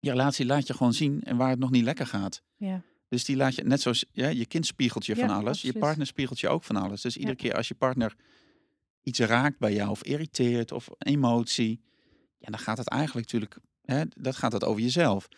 je 0.00 0.10
relatie 0.10 0.46
laat 0.46 0.66
je 0.66 0.74
gewoon 0.74 0.92
zien 0.92 1.22
en 1.22 1.36
waar 1.36 1.50
het 1.50 1.58
nog 1.58 1.70
niet 1.70 1.84
lekker 1.84 2.06
gaat. 2.06 2.42
Ja, 2.56 2.82
Dus 3.08 3.24
die 3.24 3.36
laat 3.36 3.54
je, 3.54 3.62
net 3.64 3.80
zoals 3.80 4.04
ja, 4.12 4.28
je 4.28 4.46
kind 4.46 4.66
spiegelt 4.66 5.06
je 5.06 5.16
Ja, 5.16 5.26
van 5.26 5.36
alles, 5.36 5.62
je 5.62 5.72
partner 5.78 6.06
spiegelt 6.06 6.40
je 6.40 6.48
ook 6.48 6.64
van 6.64 6.76
alles. 6.76 7.00
Dus 7.00 7.16
iedere 7.16 7.36
keer 7.36 7.54
als 7.54 7.68
je 7.68 7.74
partner 7.74 8.14
iets 9.02 9.18
raakt 9.18 9.58
bij 9.58 9.74
jou 9.74 9.90
of 9.90 10.02
irriteert 10.02 10.72
of 10.72 10.88
emotie, 10.98 11.80
ja, 12.38 12.50
dan 12.50 12.58
gaat 12.58 12.78
het 12.78 12.88
eigenlijk 12.88 13.32
natuurlijk, 13.32 13.58
hè, 13.84 14.02
dat 14.16 14.36
gaat 14.36 14.52
het 14.52 14.64
over 14.64 14.82
jezelf. 14.82 15.28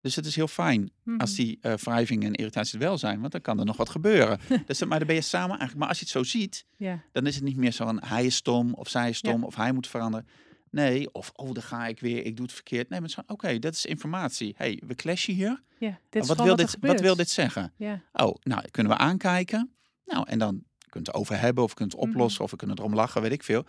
Dus 0.00 0.16
het 0.16 0.26
is 0.26 0.36
heel 0.36 0.48
fijn 0.48 0.90
als 1.18 1.30
Mhm. 1.30 1.40
die 1.42 1.58
eh 1.60 1.72
wrijving 1.74 2.24
en 2.24 2.32
irritatie 2.34 2.78
er 2.78 2.84
wel 2.84 2.98
zijn, 2.98 3.20
want 3.20 3.32
dan 3.32 3.40
kan 3.40 3.58
er 3.58 3.64
nog 3.64 3.76
wat 3.76 3.88
gebeuren. 3.88 4.38
dus, 4.66 4.84
maar 4.84 4.98
dan 4.98 5.06
ben 5.06 5.16
je 5.16 5.22
samen 5.22 5.48
eigenlijk. 5.50 5.78
Maar 5.78 5.88
als 5.88 5.98
je 5.98 6.04
het 6.04 6.12
zo 6.12 6.22
ziet, 6.22 6.64
Ja. 6.76 7.02
dan 7.12 7.26
is 7.26 7.34
het 7.34 7.44
niet 7.44 7.56
meer 7.56 7.72
zo 7.72 7.84
van 7.84 8.02
hij 8.04 8.26
is 8.26 8.36
stom 8.36 8.74
of 8.74 8.88
zij 8.88 9.08
is 9.08 9.16
stom 9.16 9.44
of 9.44 9.54
hij 9.54 9.72
moet 9.72 9.86
veranderen. 9.86 10.26
Nee, 10.76 11.12
of 11.12 11.32
oh, 11.34 11.52
daar 11.52 11.62
ga 11.62 11.86
ik 11.86 12.00
weer, 12.00 12.24
ik 12.24 12.36
doe 12.36 12.44
het 12.46 12.54
verkeerd. 12.54 12.88
Nee, 12.88 13.00
maar 13.00 13.08
is 13.08 13.18
oké, 13.26 13.58
dat 13.58 13.72
is 13.74 13.84
informatie. 13.86 14.54
hey, 14.56 14.82
we 14.86 14.94
clashen 14.94 15.34
hier. 15.34 15.62
ja. 15.78 15.98
Dit 16.08 16.22
is 16.22 16.28
wat, 16.28 16.36
wil 16.36 16.46
er 16.50 16.56
dit, 16.56 16.76
wat 16.80 17.00
wil 17.00 17.16
dit 17.16 17.30
zeggen? 17.30 17.72
Ja. 17.76 18.02
Oh, 18.12 18.34
nou, 18.42 18.68
kunnen 18.70 18.92
we 18.92 18.98
aankijken. 18.98 19.72
Nou, 20.04 20.28
en 20.28 20.38
dan 20.38 20.62
kunt 20.88 21.06
het 21.06 21.16
over 21.16 21.40
hebben 21.40 21.64
of 21.64 21.74
kunt 21.74 21.92
het 21.92 22.00
Mhm. 22.00 22.10
oplossen 22.10 22.44
of 22.44 22.50
we 22.50 22.56
kunnen 22.56 22.78
erom 22.78 22.94
lachen, 22.94 23.22
weet 23.22 23.32
ik 23.32 23.42
veel. 23.42 23.64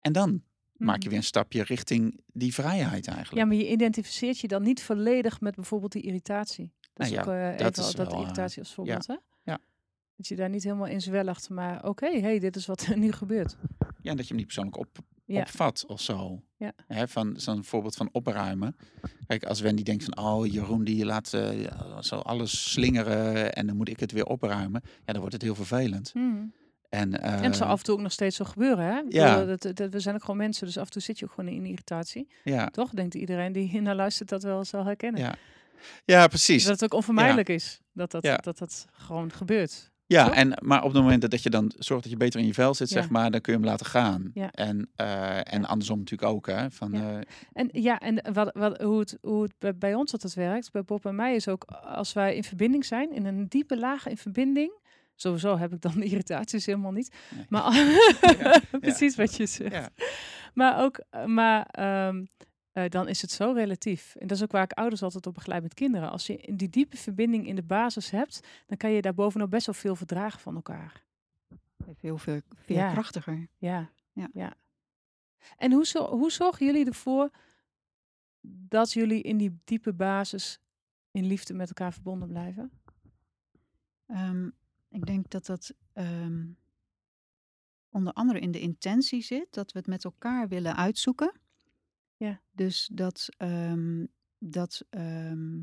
En 0.00 0.12
dan 0.12 0.42
maak 0.72 0.94
je 0.96 1.00
Mhm. 1.00 1.08
weer 1.08 1.18
een 1.18 1.24
stapje 1.24 1.62
richting 1.62 2.20
die 2.26 2.54
vrijheid 2.54 3.06
eigenlijk. 3.06 3.36
Ja, 3.38 3.44
maar 3.44 3.56
je 3.56 3.70
identificeert 3.70 4.38
je 4.38 4.48
dan 4.48 4.62
niet 4.62 4.82
volledig 4.82 5.40
met 5.40 5.54
bijvoorbeeld 5.54 5.92
die 5.92 6.02
irritatie. 6.02 6.72
Dat 6.94 7.06
is 7.06 7.12
Nou 7.12 7.28
ook 7.28 7.34
ja, 7.34 7.50
eh, 7.52 7.58
dat 7.58 7.70
even 7.78 7.82
is 7.82 7.88
al- 7.88 7.94
dat 7.94 8.06
wel, 8.06 8.14
eh, 8.16 8.20
irritatie 8.20 8.58
als 8.62 8.74
voorbeeld, 8.74 9.06
hè? 9.06 9.16
ja. 9.42 9.58
Dat 10.16 10.28
je 10.28 10.36
daar 10.36 10.48
niet 10.50 10.64
helemaal 10.64 10.86
in 10.86 11.00
zwelgt, 11.00 11.48
maar 11.48 11.84
oké, 11.84 12.20
hey, 12.20 12.38
dit 12.38 12.56
is 12.56 12.66
wat 12.66 12.80
er 12.82 12.98
nu 12.98 13.12
gebeurt. 13.12 13.56
Ja, 14.02 14.10
en 14.10 14.16
dat 14.16 14.20
je 14.24 14.26
hem 14.28 14.36
niet 14.36 14.44
persoonlijk 14.46 14.76
op, 14.76 14.98
Ja. 15.32 15.40
opvat 15.40 15.84
of 15.86 16.00
zo. 16.00 16.42
Ja. 16.56 16.72
Hè, 16.86 17.08
van 17.08 17.34
zo'n 17.36 17.64
voorbeeld 17.64 17.94
van 17.94 18.08
opruimen. 18.12 18.76
Kijk, 19.26 19.44
als 19.44 19.60
Wendy 19.60 19.82
denkt 19.82 20.04
van, 20.04 20.18
oh, 20.24 20.46
Jeroen 20.46 20.84
die 20.84 21.04
laat 21.04 21.32
eh, 21.34 21.48
zo 22.00 22.16
alles 22.16 22.72
slingeren 22.72 23.52
en 23.54 23.66
dan 23.66 23.76
moet 23.76 23.88
ik 23.88 24.00
het 24.00 24.12
weer 24.12 24.26
opruimen. 24.26 24.80
Ja, 24.84 25.12
dan 25.12 25.18
wordt 25.18 25.32
het 25.32 25.42
heel 25.42 25.54
vervelend. 25.54 26.14
Mhm. 26.14 26.44
En, 26.88 27.20
en 27.22 27.42
het 27.42 27.56
zal 27.56 27.66
eh, 27.66 27.72
af 27.72 27.78
en 27.78 27.84
toe 27.84 27.94
ook 27.94 28.00
nog 28.00 28.12
steeds 28.12 28.36
zo 28.36 28.44
gebeuren, 28.44 28.84
hè? 28.84 29.00
Ja. 29.08 29.44
Dat, 29.44 29.62
dat, 29.62 29.90
we 29.92 30.00
zijn 30.00 30.14
ook 30.14 30.20
gewoon 30.20 30.36
mensen, 30.36 30.66
dus 30.66 30.78
af 30.78 30.84
en 30.86 30.90
toe 30.92 31.02
zit 31.02 31.18
je 31.18 31.24
ook 31.24 31.32
gewoon 31.32 31.50
in 31.50 31.64
irritatie. 31.66 32.28
ja, 32.44 32.66
Toch? 32.66 32.90
Denkt 32.90 33.14
iedereen 33.14 33.52
die 33.52 33.68
hier 33.68 33.82
naar 33.82 33.94
luistert 33.94 34.28
dat 34.28 34.42
wel 34.42 34.64
zal 34.64 34.84
herkennen. 34.84 35.20
ja. 35.20 35.34
ja, 36.04 36.26
precies. 36.26 36.64
Dat 36.64 36.80
het 36.80 36.84
ook 36.84 36.94
onvermijdelijk 36.98 37.48
is 37.48 37.80
dat 37.92 38.10
dat, 38.10 38.22
Ja. 38.22 38.36
dat 38.36 38.58
dat 38.58 38.86
gewoon 38.92 39.32
gebeurt. 39.32 39.90
Ja, 40.10 40.32
en, 40.32 40.58
maar 40.62 40.82
op 40.82 40.92
het 40.92 41.02
moment 41.02 41.30
dat 41.30 41.42
je 41.42 41.50
dan 41.50 41.72
zorgt 41.78 42.02
dat 42.02 42.12
je 42.12 42.18
beter 42.18 42.40
in 42.40 42.46
je 42.46 42.54
vel 42.54 42.74
zit, 42.74 42.88
Ja. 42.88 43.00
zeg 43.00 43.10
maar, 43.10 43.30
dan 43.30 43.40
kun 43.40 43.52
je 43.52 43.58
hem 43.58 43.68
laten 43.68 43.86
gaan. 43.86 44.30
Ja. 44.34 44.50
En, 44.52 44.90
eh, 44.96 45.52
en 45.54 45.64
andersom 45.64 45.98
natuurlijk 45.98 46.30
ook, 46.32 46.46
hè. 46.46 46.70
Van, 46.70 46.92
Ja. 46.92 47.18
eh, 47.18 47.26
En 47.52 47.68
ja, 47.72 47.98
en 47.98 48.32
wat, 48.32 48.50
wat, 48.54 48.80
hoe, 48.80 48.98
het, 48.98 49.18
hoe 49.20 49.48
het 49.58 49.78
bij, 49.78 49.94
ons 49.94 50.12
altijd 50.12 50.34
werkt, 50.34 50.72
bij 50.72 50.82
Bob 50.84 51.06
en 51.06 51.14
mij, 51.14 51.34
is 51.34 51.48
ook 51.48 51.64
als 51.82 52.12
wij 52.12 52.36
in 52.36 52.44
verbinding 52.44 52.84
zijn, 52.84 53.12
in 53.12 53.24
een 53.26 53.48
diepe 53.48 53.78
laag 53.78 54.06
in 54.06 54.16
verbinding. 54.16 54.72
Sowieso 55.14 55.58
heb 55.58 55.72
ik 55.72 55.80
dan 55.80 55.92
de 55.94 56.04
irritaties 56.04 56.66
helemaal 56.66 56.92
niet. 56.92 57.14
Nee. 57.34 57.44
Maar 57.48 57.72
precies 58.80 59.16
wat 59.16 59.36
je 59.36 59.46
zegt. 59.46 59.72
Ja. 59.72 59.88
Maar 60.54 60.82
ook, 60.82 61.00
eh, 61.10 61.24
maar 61.24 61.66
ehm, 61.70 62.24
eh, 62.72 62.88
dan 62.88 63.08
is 63.08 63.22
het 63.22 63.30
zo 63.30 63.52
relatief. 63.52 64.14
En 64.16 64.26
dat 64.26 64.36
is 64.36 64.42
ook 64.42 64.52
waar 64.52 64.62
ik 64.62 64.72
ouders 64.72 65.02
altijd 65.02 65.26
op 65.26 65.34
begeleid 65.34 65.62
met 65.62 65.74
kinderen. 65.74 66.10
Als 66.10 66.26
je 66.26 66.36
in 66.36 66.56
die 66.56 66.68
diepe 66.68 66.96
verbinding 66.96 67.46
in 67.46 67.54
de 67.54 67.62
basis 67.62 68.10
hebt, 68.10 68.40
dan 68.66 68.76
kan 68.76 68.90
je 68.90 69.02
daar 69.02 69.14
bovenop 69.14 69.50
best 69.50 69.66
wel 69.66 69.74
veel 69.74 69.96
verdragen 69.96 70.40
van 70.40 70.54
elkaar. 70.54 71.04
Veel, 71.94 72.18
veel, 72.18 72.40
veel 72.54 72.76
Ja. 72.76 72.92
krachtiger. 72.92 73.48
Ja. 73.58 73.90
Ja. 74.32 74.54
En 75.56 75.72
hoe, 75.72 75.86
zo, 75.86 76.04
hoe 76.16 76.30
zorgen 76.30 76.66
jullie 76.66 76.86
ervoor 76.86 77.30
dat 78.42 78.92
jullie 78.92 79.22
in 79.22 79.36
die 79.36 79.58
diepe 79.64 79.92
basis 79.92 80.60
in 81.10 81.26
liefde 81.26 81.54
met 81.54 81.68
elkaar 81.68 81.92
verbonden 81.92 82.28
blijven? 82.28 82.70
Ehm, 84.06 84.46
ik 84.88 85.06
denk 85.06 85.30
dat 85.30 85.46
dat 85.46 85.74
ehm, 85.92 86.46
onder 87.90 88.12
andere 88.12 88.40
in 88.40 88.50
de 88.50 88.60
intentie 88.60 89.22
zit, 89.22 89.46
dat 89.54 89.72
we 89.72 89.78
het 89.78 89.88
met 89.88 90.04
elkaar 90.04 90.48
willen 90.48 90.76
uitzoeken. 90.76 91.39
Ja. 92.20 92.40
Dus 92.52 92.90
dat, 92.92 93.28
ehm, 93.36 94.04
dat, 94.38 94.82
ehm, 94.90 95.58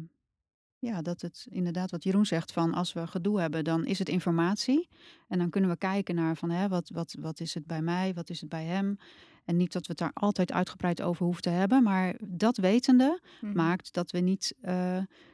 ja, 0.79 1.01
dat 1.01 1.21
het 1.21 1.47
inderdaad 1.49 1.91
wat 1.91 2.03
Jeroen 2.03 2.25
zegt 2.25 2.51
van 2.51 2.73
als 2.73 2.93
we 2.93 3.07
gedoe 3.07 3.39
hebben, 3.39 3.63
dan 3.63 3.85
is 3.85 3.99
het 3.99 4.09
informatie. 4.09 4.87
En 5.27 5.37
dan 5.39 5.49
kunnen 5.49 5.69
we 5.69 5.77
kijken 5.77 6.15
naar 6.15 6.35
van 6.35 6.49
hè, 6.49 6.67
wat, 6.67 6.89
wat, 6.89 7.15
wat 7.19 7.39
is 7.39 7.53
het 7.53 7.65
bij 7.65 7.81
mij, 7.81 8.13
wat 8.13 8.29
is 8.29 8.39
het 8.41 8.49
bij 8.49 8.63
hem. 8.65 8.97
En 9.45 9.57
niet 9.57 9.73
dat 9.73 9.81
we 9.81 9.87
het 9.91 9.97
daar 9.97 10.11
altijd 10.13 10.51
uitgebreid 10.51 11.01
over 11.01 11.25
hoeven 11.25 11.41
te 11.41 11.49
hebben, 11.49 11.83
maar 11.83 12.15
dat 12.27 12.57
wetende 12.57 13.21
Mhm. 13.41 13.53
maakt 13.55 13.93
dat 13.93 14.11
we 14.11 14.19
niet. 14.19 14.55
eh, 14.61 14.73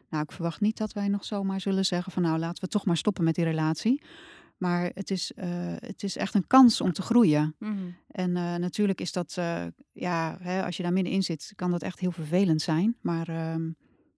nou, 0.09 0.23
ik 0.23 0.31
verwacht 0.31 0.61
niet 0.61 0.77
dat 0.77 0.93
wij 0.93 1.07
nog 1.07 1.25
zomaar 1.25 1.61
zullen 1.61 1.85
zeggen 1.85 2.11
van 2.11 2.21
nou 2.21 2.39
laten 2.39 2.63
we 2.63 2.69
toch 2.69 2.85
maar 2.85 2.97
stoppen 2.97 3.23
met 3.23 3.35
die 3.35 3.43
relatie. 3.43 4.01
Maar 4.57 4.91
het 4.93 5.11
is, 5.11 5.31
eh, 5.33 5.47
het 5.75 6.03
is 6.03 6.17
echt 6.17 6.33
een 6.33 6.47
kans 6.47 6.81
om 6.81 6.93
te 6.93 7.01
groeien. 7.01 7.55
Mhm. 7.59 7.77
En 8.07 8.37
eh, 8.37 8.55
natuurlijk 8.55 9.01
is 9.01 9.11
dat, 9.11 9.33
eh, 9.37 9.65
ja, 9.91 10.37
hè, 10.41 10.63
als 10.65 10.77
je 10.77 10.83
daar 10.83 10.93
middenin 10.93 11.23
zit, 11.23 11.53
kan 11.55 11.71
dat 11.71 11.81
echt 11.81 11.99
heel 11.99 12.11
vervelend 12.11 12.61
zijn. 12.61 12.97
Maar 13.01 13.27
ehm, 13.27 13.61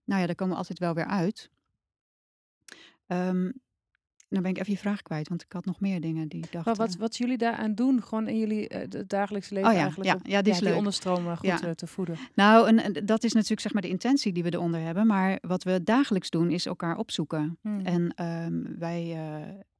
nou 0.05 0.21
ja, 0.21 0.25
daar 0.25 0.35
komen 0.35 0.53
we 0.53 0.59
altijd 0.59 0.79
wel 0.79 0.93
weer 0.93 1.05
uit. 1.07 1.49
Ehm 3.07 3.51
dan 4.29 4.41
ben 4.43 4.51
ik 4.53 4.59
even 4.59 4.71
je 4.71 4.77
vraag 4.79 5.01
kwijt, 5.01 5.27
want 5.27 5.41
ik 5.43 5.51
had 5.51 5.65
nog 5.65 5.79
meer 5.79 6.01
dingen 6.01 6.27
die 6.27 6.43
ik 6.43 6.51
dacht. 6.51 6.65
Maar 6.65 6.75
wat, 6.75 6.95
wat 6.95 7.17
jullie 7.17 7.37
daaraan 7.37 7.75
doen, 7.75 8.03
gewoon 8.03 8.27
in 8.27 8.37
jullie 8.37 8.65
het 8.73 9.03
dagelijks 9.09 9.49
leven 9.49 9.67
Oh 9.69 9.73
ja, 9.75 9.79
eigenlijk, 9.81 10.09
ja, 10.09 10.15
om- 10.15 10.31
ja, 10.31 10.41
die 10.41 10.53
is 10.53 10.59
leuk. 10.59 10.75
onderstromen 10.75 11.37
goed 11.37 11.47
Ja. 11.47 11.73
te 11.73 11.87
voeden. 11.87 12.17
Nou, 12.33 12.67
en, 12.67 12.79
en 12.83 13.05
dat 13.05 13.23
is 13.23 13.33
natuurlijk 13.33 13.61
zeg 13.61 13.73
maar 13.73 13.81
de 13.81 13.87
intentie 13.87 14.33
die 14.33 14.43
we 14.43 14.53
eronder 14.53 14.81
hebben. 14.81 15.07
Maar 15.07 15.37
wat 15.41 15.63
we 15.63 15.83
dagelijks 15.83 16.29
doen, 16.29 16.51
is 16.51 16.65
elkaar 16.65 16.97
opzoeken. 16.97 17.57
Mhm. 17.61 17.85
En 17.85 18.13
ehm, 18.15 18.77
wij 18.79 19.17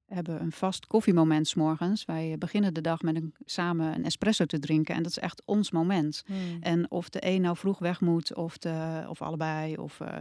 hebben 0.08 0.42
een 0.42 0.52
vast 0.52 0.88
koffiemoment 0.88 1.48
's 1.48 1.54
morgens. 1.54 2.06
Wij 2.06 2.36
beginnen 2.40 2.74
de 2.74 2.82
dag 2.82 3.02
met 3.02 3.16
een, 3.16 3.34
samen 3.46 3.96
een 3.96 4.06
espresso 4.06 4.46
te 4.46 4.60
drinken. 4.60 4.96
En 4.96 5.04
dat 5.04 5.12
is 5.12 5.20
echt 5.20 5.42
ons 5.46 5.72
moment. 5.72 6.24
Mhm. 6.28 6.38
En 6.62 6.92
of 6.92 7.10
de 7.10 7.26
een 7.26 7.42
nou 7.42 7.58
vroeg 7.58 7.80
weg 7.80 8.02
moet, 8.02 8.36
of, 8.36 8.58
de, 8.58 9.06
of 9.08 9.22
allebei, 9.22 9.78
of, 9.78 10.00
eh, 10.00 10.18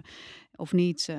of 0.56 0.72
niet. 0.72 1.08
eh, 1.08 1.18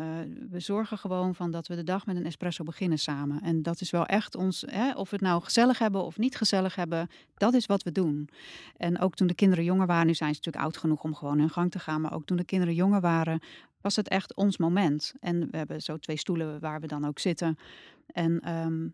we 0.50 0.60
zorgen 0.60 0.98
gewoon 0.98 1.36
van 1.36 1.52
dat 1.52 1.68
we 1.68 1.76
de 1.76 1.84
dag 1.84 2.06
met 2.06 2.16
een 2.16 2.26
espresso 2.26 2.64
beginnen 2.64 3.00
samen. 3.00 3.42
En 3.42 3.62
dat 3.62 3.82
is 3.82 3.90
wel 3.92 4.06
echt 4.06 4.36
ons, 4.36 4.64
hè, 4.68 4.92
of 4.92 5.10
we 5.10 5.16
het 5.16 5.26
nou 5.26 5.44
gezellig 5.44 5.80
hebben 5.80 6.04
of 6.04 6.18
niet 6.18 6.36
gezellig 6.36 6.76
hebben, 6.76 7.08
dat 7.34 7.54
is 7.54 7.66
wat 7.66 7.84
we 7.84 7.92
doen. 7.92 8.30
En 8.78 9.00
ook 9.00 9.16
toen 9.16 9.28
de 9.28 9.36
kinderen 9.36 9.64
jonger 9.64 9.88
waren, 9.88 10.08
nu 10.08 10.14
zijn 10.14 10.30
ze 10.34 10.36
natuurlijk 10.36 10.66
oud 10.66 10.78
genoeg 10.78 11.04
om 11.04 11.16
gewoon 11.16 11.40
hun 11.40 11.50
gang 11.50 11.72
te 11.72 11.80
gaan. 11.80 12.02
Maar 12.02 12.14
ook 12.14 12.26
toen 12.26 12.38
de 12.38 12.46
kinderen 12.46 12.74
jonger 12.76 13.02
waren, 13.02 13.40
was 13.82 13.96
het 13.96 14.08
echt 14.08 14.36
ons 14.36 14.58
moment. 14.58 15.14
En 15.20 15.48
we 15.52 15.58
hebben 15.58 15.82
zo 15.82 15.98
twee 15.98 16.18
stoelen 16.18 16.60
waar 16.60 16.80
we 16.80 16.88
dan 16.88 17.06
ook 17.06 17.20
zitten. 17.20 17.58
En 18.08 18.40
ehm, 18.40 18.88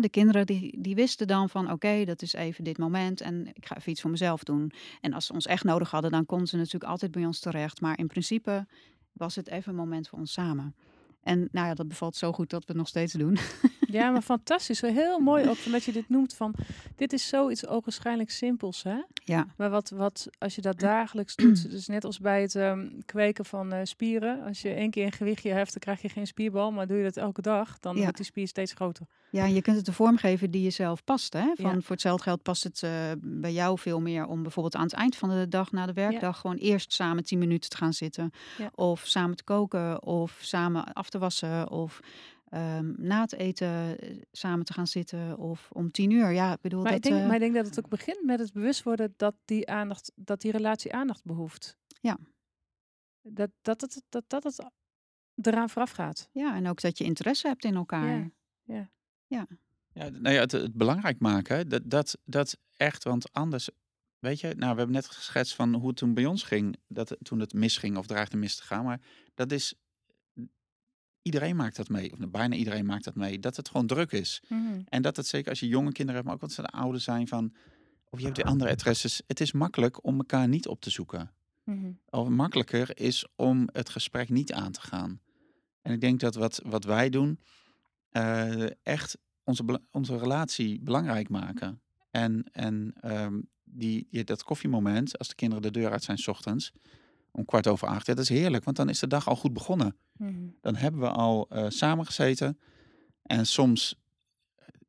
de- 0.00 0.08
kinderen 0.10 0.46
die, 0.46 0.80
die 0.80 0.94
wisten 0.94 1.26
dan 1.26 1.48
van 1.48 1.70
oké, 1.70 2.04
dat 2.04 2.22
is 2.22 2.32
even 2.32 2.64
dit 2.64 2.78
moment 2.78 3.20
en 3.20 3.46
ik 3.52 3.66
ga 3.66 3.76
even 3.76 3.90
iets 3.90 4.00
voor 4.00 4.10
mezelf 4.10 4.44
doen. 4.44 4.72
En 5.00 5.12
als 5.12 5.26
ze 5.26 5.32
ons 5.32 5.46
echt 5.46 5.64
nodig 5.64 5.90
hadden, 5.90 6.10
dan 6.10 6.26
konden 6.26 6.46
ze 6.48 6.56
natuurlijk 6.56 6.90
altijd 6.90 7.10
bij 7.12 7.26
ons 7.26 7.40
terecht. 7.40 7.80
Maar 7.80 7.98
in 7.98 8.06
principe 8.06 8.66
was 9.12 9.36
het 9.36 9.48
even 9.48 9.70
een 9.70 9.78
moment 9.78 10.08
voor 10.08 10.18
ons 10.18 10.32
samen. 10.32 10.74
En 11.22 11.48
nou 11.52 11.66
ja, 11.66 11.74
dat 11.74 11.88
bevalt 11.88 12.16
zo 12.16 12.32
goed 12.32 12.50
dat 12.50 12.60
we 12.60 12.66
het 12.68 12.76
nog 12.76 12.88
steeds 12.88 13.12
doen. 13.12 13.38
Ja, 13.80 14.10
maar 14.12 14.22
fantastisch. 14.22 14.80
Heel 14.80 15.18
mooi 15.18 15.48
ook 15.48 15.56
dat 15.70 15.84
je 15.84 15.92
dit 15.92 16.08
noemt 16.08 16.34
van, 16.34 16.54
dit 16.96 17.12
is 17.12 17.28
zoiets 17.28 17.66
ogenschijnlijk 17.66 18.30
simpels, 18.30 18.82
hè? 18.82 18.96
Ja, 19.24 19.46
Maar 19.56 19.70
wat, 19.70 19.90
wat 19.90 20.28
als 20.38 20.54
je 20.54 20.60
dat 20.60 20.78
dagelijks 20.78 21.36
doet, 21.36 21.70
dus 21.70 21.86
net 21.86 22.04
als 22.04 22.18
bij 22.18 22.42
het 22.42 22.54
ehm, 22.54 22.88
kweken 23.06 23.44
van 23.44 23.72
eh, 23.72 23.80
spieren. 23.84 24.42
Als 24.42 24.62
je 24.62 24.74
één 24.74 24.90
keer 24.90 25.04
een 25.06 25.12
gewichtje 25.12 25.50
heft, 25.52 25.70
dan 25.72 25.80
krijg 25.80 26.02
je 26.02 26.08
geen 26.08 26.26
spierbal. 26.26 26.72
Maar 26.72 26.86
doe 26.86 26.96
je 26.96 27.04
dat 27.04 27.16
elke 27.16 27.42
dag, 27.42 27.78
dan 27.78 27.96
Ja. 27.96 28.02
wordt 28.02 28.16
die 28.16 28.26
spier 28.26 28.48
steeds 28.48 28.72
groter. 28.72 29.06
Ja 29.32 29.44
je 29.44 29.62
kunt 29.62 29.76
het 29.76 29.84
de 29.84 29.92
vorm 29.92 30.16
geven 30.16 30.50
die 30.50 30.62
jezelf 30.62 31.04
past. 31.04 31.32
Hè? 31.32 31.52
Van, 31.54 31.74
Ja. 31.74 31.80
Voor 31.80 31.90
hetzelfde 31.90 32.22
geld 32.22 32.42
past 32.42 32.64
het 32.64 32.82
eh, 32.82 33.10
bij 33.20 33.52
jou 33.52 33.78
veel 33.78 34.00
meer 34.00 34.26
om 34.26 34.42
bijvoorbeeld 34.42 34.74
aan 34.76 34.82
het 34.82 34.92
eind 34.92 35.16
van 35.16 35.28
de 35.28 35.48
dag 35.48 35.72
na 35.72 35.86
de 35.86 35.92
werkdag 35.92 36.40
gewoon 36.40 36.56
eerst 36.56 36.92
samen 36.92 37.24
tien 37.24 37.38
minuten 37.38 37.70
te 37.70 37.76
gaan 37.76 37.92
zitten. 37.92 38.30
Ja. 38.58 38.70
Of 38.74 39.06
samen 39.06 39.36
te 39.36 39.44
koken, 39.44 40.02
of 40.02 40.38
samen 40.40 40.84
af 40.92 41.10
te 41.10 41.18
wassen, 41.18 41.70
of 41.70 42.00
ehm, 42.48 42.92
na 42.96 43.20
het 43.20 43.32
eten 43.34 43.98
eh, 43.98 44.22
samen 44.32 44.64
te 44.64 44.72
gaan 44.72 44.86
zitten, 44.86 45.38
of 45.38 45.68
om 45.72 45.90
tien 45.90 46.10
uur. 46.10 46.30
Ja, 46.30 46.52
ik 46.52 46.60
bedoel 46.60 46.82
Maar, 46.82 46.92
dat. 46.92 47.04
ik 47.04 47.10
denk, 47.10 47.22
eh, 47.22 47.26
maar 47.26 47.34
ik 47.34 47.40
denk 47.40 47.54
dat 47.54 47.66
het 47.66 47.78
ook 47.78 47.88
begint 47.88 48.22
met 48.24 48.38
het 48.38 48.52
bewust 48.52 48.82
worden 48.82 49.14
dat 49.16 49.34
die, 49.44 49.70
aandacht, 49.70 50.12
dat 50.14 50.40
die 50.40 50.52
relatie 50.52 50.92
aandacht 50.94 51.24
behoeft. 51.24 51.76
Ja. 52.00 52.18
Dat, 53.22 53.50
dat, 53.62 53.80
het, 53.80 54.02
dat, 54.08 54.24
dat 54.26 54.44
het 54.44 54.66
eraan 55.42 55.70
vooraf 55.70 55.90
gaat. 55.90 56.28
Ja, 56.32 56.54
en 56.54 56.68
ook 56.68 56.80
dat 56.80 56.98
je 56.98 57.04
interesse 57.04 57.46
hebt 57.48 57.64
in 57.64 57.74
elkaar. 57.74 58.30
Ja. 58.62 58.90
Ja, 59.94 60.08
nou 60.08 60.34
ja, 60.34 60.40
het, 60.40 60.52
het 60.52 60.74
belangrijk 60.74 61.18
maken, 61.18 61.56
hè, 61.56 61.66
dat, 61.66 61.82
dat, 61.84 62.18
dat 62.24 62.58
echt, 62.76 63.04
want 63.04 63.32
anders, 63.32 63.68
weet 64.18 64.40
je, 64.40 64.46
nou, 64.46 64.72
we 64.72 64.78
hebben 64.78 64.90
net 64.90 65.06
geschetst 65.06 65.54
van 65.54 65.74
hoe 65.74 65.88
het 65.88 65.96
toen 65.96 66.14
bij 66.14 66.26
ons 66.26 66.42
ging, 66.42 66.76
dat, 66.88 67.16
toen 67.22 67.40
het 67.40 67.52
misging 67.52 67.96
of 67.96 68.06
dreigde 68.06 68.36
mis 68.36 68.56
te 68.56 68.62
gaan, 68.62 68.84
maar 68.84 69.00
dat 69.34 69.52
is, 69.52 69.74
iedereen 71.22 71.56
maakt 71.56 71.76
dat 71.76 71.88
mee, 71.88 72.12
of 72.12 72.18
nou, 72.18 72.30
bijna 72.30 72.54
iedereen 72.54 72.86
maakt 72.86 73.04
dat 73.04 73.14
mee, 73.14 73.38
dat 73.38 73.56
het 73.56 73.68
gewoon 73.68 73.86
druk 73.86 74.12
is. 74.12 74.42
Mhm. 74.48 74.80
En 74.88 75.02
dat 75.02 75.16
het 75.16 75.26
zeker 75.26 75.50
als 75.50 75.60
je 75.60 75.68
jonge 75.68 75.92
kinderen 75.92 76.14
hebt, 76.14 76.24
maar 76.24 76.34
ook 76.34 76.42
als 76.42 76.54
ze 76.54 76.62
de 76.62 76.68
ouder 76.68 77.00
zijn 77.00 77.28
van, 77.28 77.54
of 78.10 78.18
je 78.18 78.24
hebt 78.24 78.36
weer 78.36 78.46
andere 78.46 78.70
interesses, 78.70 79.22
het 79.26 79.40
is 79.40 79.52
makkelijk 79.52 80.04
om 80.04 80.16
elkaar 80.16 80.48
niet 80.48 80.68
op 80.68 80.80
te 80.80 80.90
zoeken. 80.90 81.30
Mhm. 81.64 81.92
Of 82.10 82.28
makkelijker 82.28 83.00
is 83.00 83.26
om 83.36 83.68
het 83.72 83.88
gesprek 83.88 84.28
niet 84.28 84.52
aan 84.52 84.72
te 84.72 84.80
gaan. 84.80 85.20
En 85.82 85.92
ik 85.92 86.00
denk 86.00 86.20
dat 86.20 86.34
wat, 86.34 86.60
wat 86.64 86.84
wij 86.84 87.10
doen, 87.10 87.40
eh, 88.12 88.66
echt 88.82 89.18
onze, 89.44 89.80
onze 89.90 90.18
relatie 90.18 90.80
belangrijk 90.80 91.28
maken. 91.28 91.80
En, 92.10 92.44
en 92.52 92.92
ehm, 93.00 93.40
die, 93.64 94.06
die, 94.10 94.24
dat 94.24 94.42
koffiemoment, 94.42 95.18
als 95.18 95.28
de 95.28 95.34
kinderen 95.34 95.62
de 95.62 95.70
deur 95.70 95.90
uit 95.90 96.02
zijn 96.02 96.18
's 96.18 96.26
ochtends, 96.26 96.72
om 97.30 97.44
kwart 97.44 97.66
over 97.66 97.88
acht, 97.88 98.06
ja, 98.06 98.14
dat 98.14 98.22
is 98.22 98.38
heerlijk, 98.38 98.64
want 98.64 98.76
dan 98.76 98.88
is 98.88 98.98
de 98.98 99.06
dag 99.06 99.28
al 99.28 99.36
goed 99.36 99.52
begonnen. 99.52 99.96
Mhm. 100.16 100.48
Dan 100.60 100.76
hebben 100.76 101.00
we 101.00 101.08
al 101.08 101.46
eh 101.48 101.68
samen 101.68 102.06
gezeten. 102.06 102.58
En 103.22 103.46
soms, 103.46 104.00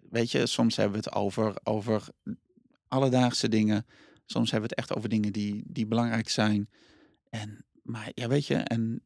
weet 0.09 0.31
je, 0.31 0.45
soms 0.45 0.75
hebben 0.75 0.99
we 0.99 1.05
het 1.05 1.15
over, 1.15 1.55
over 1.63 2.07
alledaagse 2.87 3.49
dingen. 3.49 3.85
Soms 4.25 4.51
hebben 4.51 4.69
we 4.69 4.75
het 4.75 4.85
echt 4.85 4.97
over 4.97 5.09
dingen 5.09 5.33
die, 5.33 5.63
die 5.67 5.85
belangrijk 5.85 6.29
zijn. 6.29 6.69
En, 7.29 7.65
maar 7.83 8.11
ja, 8.13 8.27
weet 8.27 8.45
je, 8.45 8.55
en, 8.55 9.03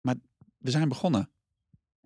maar 0.00 0.14
we 0.58 0.70
zijn 0.70 0.88
begonnen. 0.88 1.30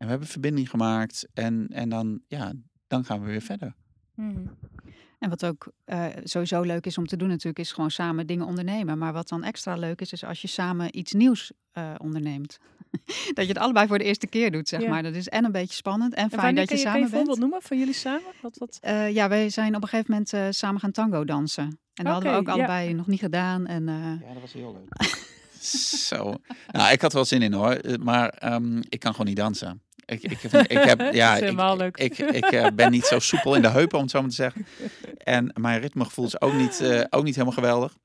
En 0.00 0.06
we 0.06 0.10
hebben 0.12 0.28
verbinding 0.28 0.70
gemaakt. 0.70 1.26
En, 1.34 1.66
en 1.70 1.88
dan, 1.88 2.20
ja, 2.28 2.52
dan 2.86 3.04
gaan 3.04 3.20
we 3.20 3.26
weer 3.26 3.40
verder. 3.42 3.74
Mhm. 4.14 4.46
En 5.18 5.28
wat 5.28 5.44
ook 5.44 5.72
eh, 5.84 6.06
sowieso 6.24 6.60
leuk 6.62 6.86
is 6.86 6.98
om 6.98 7.06
te 7.06 7.16
doen 7.16 7.28
natuurlijk, 7.28 7.58
is 7.58 7.72
gewoon 7.72 7.90
samen 7.90 8.26
dingen 8.26 8.46
ondernemen. 8.46 8.98
Maar 8.98 9.12
wat 9.12 9.28
dan 9.28 9.44
extra 9.44 9.74
leuk 9.74 10.00
is, 10.00 10.12
is 10.12 10.24
als 10.24 10.40
je 10.42 10.48
samen 10.48 10.98
iets 10.98 11.12
nieuws 11.12 11.52
eh, 11.72 11.94
onderneemt. 11.98 12.58
dat 13.34 13.44
je 13.46 13.52
het 13.52 13.58
allebei 13.58 13.86
voor 13.86 13.98
de 13.98 14.04
eerste 14.04 14.26
keer 14.26 14.50
doet, 14.50 14.68
zeg 14.68 14.80
Ja. 14.82 14.88
maar. 14.88 15.02
Dat 15.02 15.14
is 15.14 15.28
en 15.28 15.44
een 15.44 15.52
beetje 15.52 15.74
spannend 15.74 16.14
en 16.14 16.22
En 16.22 16.30
fijn 16.30 16.54
dat 16.54 16.68
je 16.68 16.74
kan 16.74 16.78
je, 16.78 16.84
kan 16.84 16.92
je 16.92 16.98
samen 16.98 17.02
een 17.02 17.08
voorbeeld 17.08 17.38
bent. 17.38 17.40
noemen 17.40 17.62
van 17.62 17.78
jullie 17.78 17.94
samen? 17.94 18.32
Wat, 18.42 18.58
wat? 18.58 18.78
Eh, 18.80 19.12
ja, 19.14 19.28
wij 19.28 19.50
zijn 19.50 19.74
op 19.76 19.82
een 19.82 19.88
gegeven 19.88 20.10
moment 20.12 20.32
eh, 20.32 20.46
samen 20.50 20.80
gaan 20.80 20.90
tango 20.92 21.24
dansen. 21.24 21.64
En 21.94 22.04
dat 22.04 22.12
hadden 22.12 22.32
we 22.32 22.38
ook 22.38 22.46
ja. 22.46 22.52
allebei 22.52 22.94
nog 22.94 23.06
niet 23.06 23.20
gedaan. 23.20 23.66
En 23.66 23.88
eh, 23.88 23.94
Ja, 23.94 24.32
dat 24.32 24.40
was 24.40 24.52
heel 24.52 24.72
leuk. 24.72 25.18
Zo. 26.08 26.34
Nou, 26.70 26.92
ik 26.92 27.00
had 27.00 27.10
er 27.10 27.16
wel 27.16 27.24
zin 27.24 27.42
in 27.42 27.52
hoor. 27.52 27.80
Maar 28.02 28.28
ehm, 28.28 28.76
ik 28.88 29.00
kan 29.00 29.10
gewoon 29.12 29.26
niet 29.26 29.36
dansen. 29.36 29.82
Ik, 30.10 30.22
ik, 30.22 30.40
heb, 30.40 30.66
ik 30.66 30.78
heb, 30.78 31.00
ja, 31.14 31.36
is 31.36 31.50
ik, 31.80 31.98
ik, 31.98 32.18
ik 32.18 32.44
eh, 32.44 32.66
ben 32.74 32.90
niet 32.90 33.04
zo 33.04 33.18
soepel 33.18 33.54
in 33.54 33.62
de 33.62 33.68
heupen, 33.68 33.96
om 33.96 34.02
het 34.02 34.12
zo 34.12 34.20
maar 34.20 34.28
te 34.28 34.34
zeggen. 34.34 34.66
En 35.18 35.52
mijn 35.60 35.80
ritmegevoel 35.80 36.24
is 36.24 36.40
ook 36.40 36.52
niet, 36.52 36.80
eh, 36.80 37.04
ook 37.10 37.24
niet 37.24 37.34
helemaal 37.34 37.54
geweldig. 37.54 37.96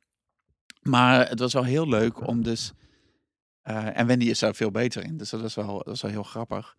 Maar 0.81 1.29
het 1.29 1.39
was 1.39 1.53
wel 1.53 1.63
heel 1.63 1.87
leuk 1.87 2.27
om 2.27 2.43
dus... 2.43 2.73
eh, 3.61 3.99
en 3.99 4.07
Wendy 4.07 4.25
is 4.25 4.39
daar 4.39 4.55
veel 4.55 4.71
beter 4.71 5.03
in, 5.03 5.17
dus 5.17 5.29
dat 5.29 5.41
was 5.41 5.55
wel, 5.55 5.77
dat 5.77 5.85
was 5.85 6.01
wel 6.01 6.11
heel 6.11 6.23
grappig. 6.23 6.75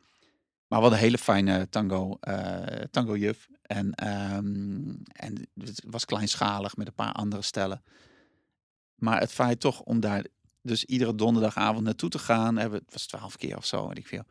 Maar 0.69 0.81
hadden 0.81 0.99
een 0.99 1.05
hele 1.05 1.19
fijne 1.19 1.69
tango, 1.69 2.19
tango 2.91 3.17
juf. 3.17 3.49
En, 3.63 3.95
ehm, 3.95 4.95
en 5.13 5.49
het 5.61 5.83
was 5.87 6.05
kleinschalig 6.05 6.77
met 6.77 6.87
een 6.87 6.95
paar 6.95 7.13
andere 7.13 7.43
stellen. 7.43 7.83
Maar 8.95 9.21
het 9.21 9.33
feit 9.33 9.61
toch 9.61 9.81
om 9.81 10.01
daar 10.01 10.25
dus 10.63 10.85
iedere 10.85 11.15
donderdagavond 11.15 11.85
naartoe 11.85 12.11
te 12.11 12.19
gaan. 12.19 12.57
Hebben, 12.57 12.81
het 12.85 12.93
was 12.93 13.07
twaalf 13.07 13.37
keer 13.37 13.57
of 13.57 13.67
zo, 13.67 13.89
weet 13.89 13.99
ik 13.99 14.07
veel. 14.07 14.25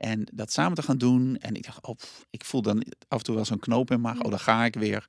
En 0.00 0.26
dat 0.32 0.52
samen 0.52 0.74
te 0.74 0.82
gaan 0.82 0.98
doen. 0.98 1.36
En 1.36 1.54
ik 1.54 1.64
dacht, 1.64 1.86
oh, 1.86 1.96
ik 2.30 2.44
voel 2.44 2.62
dan 2.62 2.82
af 3.08 3.18
en 3.18 3.24
toe 3.24 3.34
wel 3.34 3.44
zo'n 3.44 3.58
knoop 3.58 3.90
in 3.90 4.00
mijn 4.00 4.14
maag. 4.14 4.24
Oh, 4.24 4.30
dan 4.30 4.40
ga 4.40 4.64
ik 4.64 4.74
weer. 4.74 5.08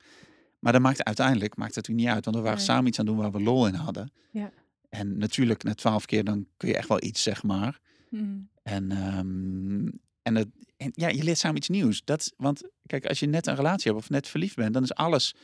Maar 0.60 0.72
dat 0.74 0.82
maakt 0.82 1.04
uiteindelijk 1.04 1.56
maakt 1.56 1.76
het 1.76 1.88
natuurlijk 1.88 2.08
niet 2.08 2.16
uit. 2.16 2.26
Want 2.26 2.38
we 2.38 2.44
waren 2.44 2.58
Nee. 2.58 2.68
samen 2.68 2.88
iets 2.88 3.00
aan 3.00 3.06
het 3.06 3.14
doen 3.16 3.24
waar 3.24 3.32
we 3.32 3.42
lol 3.42 3.68
in 3.68 3.74
hadden. 3.74 4.12
Ja. 4.32 4.52
En 4.90 5.18
natuurlijk, 5.18 5.64
na 5.64 5.74
twaalf 5.74 6.06
keer, 6.06 6.24
dan 6.24 6.48
kun 6.58 6.68
je 6.70 6.78
echt 6.78 6.88
wel 6.88 7.04
iets, 7.04 7.24
zeg 7.24 7.44
maar. 7.44 7.80
Mhm. 8.10 8.38
En, 8.64 8.92
ehm, 8.92 9.88
en, 10.22 10.36
het, 10.36 10.48
en 10.78 10.92
ja, 10.94 11.08
je 11.08 11.24
leert 11.24 11.38
samen 11.38 11.58
iets 11.58 11.70
nieuws. 11.70 12.02
Dat, 12.04 12.34
want 12.38 12.62
kijk, 12.86 13.06
als 13.06 13.20
je 13.20 13.26
net 13.26 13.48
een 13.48 13.56
relatie 13.56 13.92
hebt 13.92 14.04
of 14.04 14.10
net 14.10 14.28
verliefd 14.28 14.56
bent, 14.56 14.74
dan 14.74 14.84
is 14.84 14.94
alles, 14.94 15.36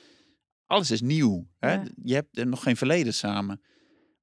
alles 0.66 0.92
is 0.92 1.02
nieuw. 1.02 1.48
Hè? 1.60 1.74
Ja. 1.74 1.84
Je 2.04 2.14
hebt 2.14 2.38
er 2.38 2.48
nog 2.48 2.64
geen 2.64 2.78
verleden 2.78 3.14
samen. 3.14 3.62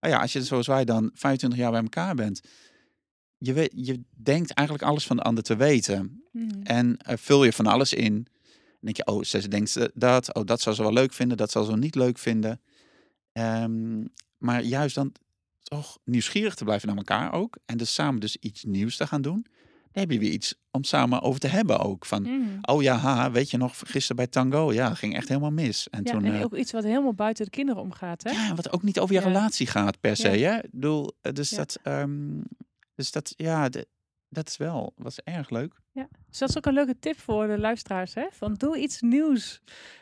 Maar 0.01 0.11
ja, 0.11 0.21
als 0.21 0.33
je 0.33 0.43
zoals 0.43 0.67
wij 0.67 0.85
dan 0.85 1.11
25 1.15 1.59
jaar 1.59 1.71
bij 1.71 1.83
elkaar 1.83 2.15
bent, 2.15 2.41
je, 3.47 3.53
weet, 3.53 3.73
je 3.75 4.01
denkt 4.17 4.51
eigenlijk 4.51 4.89
alles 4.89 5.07
van 5.07 5.17
de 5.17 5.23
ander 5.23 5.45
te 5.45 5.57
weten. 5.57 6.23
Mhm. 6.33 6.63
En 6.63 6.97
eh, 6.97 7.17
vul 7.17 7.45
je 7.45 7.53
van 7.53 7.67
alles 7.67 7.93
in. 7.93 8.15
Dan 8.15 8.93
denk 8.93 8.97
je, 8.97 9.07
oh, 9.07 9.23
ze 9.23 9.49
denkt 9.49 9.89
dat. 9.95 10.35
Oh, 10.35 10.45
dat 10.47 10.61
zou 10.61 10.75
ze 10.77 10.83
wel 10.83 10.93
leuk 10.93 11.13
vinden. 11.13 11.37
Dat 11.37 11.51
zal 11.51 11.65
ze 11.65 11.77
niet 11.77 11.95
leuk 11.95 12.19
vinden. 12.19 12.61
Ehm, 13.33 14.05
maar 14.39 14.63
juist 14.63 14.95
dan 14.95 15.13
toch 15.63 15.99
nieuwsgierig 16.05 16.55
te 16.55 16.65
blijven 16.65 16.89
naar 16.89 16.97
elkaar 16.97 17.33
ook. 17.33 17.59
En 17.67 17.77
dus 17.77 17.95
samen 17.95 18.21
dus 18.21 18.37
iets 18.37 18.65
nieuws 18.65 18.97
te 18.97 19.07
gaan 19.07 19.23
doen. 19.23 19.47
Dan 19.93 20.03
heb 20.03 20.11
je 20.13 20.19
weer 20.19 20.31
iets 20.33 20.55
om 20.71 20.85
samen 20.85 21.23
over 21.23 21.41
te 21.41 21.47
hebben 21.47 21.79
ook. 21.79 22.07
Van, 22.07 22.23
Mhm. 22.23 22.59
oh 22.63 22.83
ja, 22.83 22.97
ha, 22.97 23.31
weet 23.31 23.51
je 23.51 23.57
nog, 23.57 23.75
gisteren 23.85 24.17
bij 24.17 24.27
Tango. 24.27 24.73
Ja, 24.73 24.95
ging 24.95 25.15
echt 25.17 25.29
helemaal 25.29 25.51
mis. 25.51 25.89
En 25.91 26.01
Ja, 26.05 26.13
toen... 26.13 26.25
en 26.25 26.35
eh, 26.35 26.43
ook 26.45 26.57
iets 26.57 26.73
wat 26.73 26.85
helemaal 26.85 27.15
buiten 27.15 27.45
de 27.45 27.51
kinderen 27.51 27.83
omgaat, 27.83 28.23
hè? 28.23 28.31
ja, 28.31 28.55
wat 28.55 28.73
ook 28.73 28.83
niet 28.83 28.99
over 29.01 29.15
je 29.15 29.21
Ja. 29.21 29.27
relatie 29.27 29.67
gaat 29.67 30.01
per 30.01 30.17
se. 30.17 30.29
Hè? 30.29 30.57
Ik 30.57 30.71
bedoel, 30.71 31.13
eh, 31.21 31.33
dus 31.33 31.51
Ja. 31.51 31.57
dat... 31.57 31.79
ehm, 31.83 32.41
dus 32.95 33.13
dat, 33.13 33.33
ja, 33.37 33.69
de- 33.69 33.89
dat 34.29 34.49
is 34.49 34.57
wel, 34.57 34.93
was 34.97 35.19
erg 35.21 35.51
leuk. 35.51 35.75
Dus 36.29 36.39
dat 36.39 36.49
is 36.49 36.57
ook 36.57 36.67
een 36.67 36.73
leuke 36.75 36.99
tip 36.99 37.19
voor 37.19 37.47
de 37.47 37.59
luisteraars, 37.59 38.15
hè? 38.15 38.27
Van 38.31 38.55
doe 38.55 38.79
iets 38.79 39.01
nieuws 39.01 39.61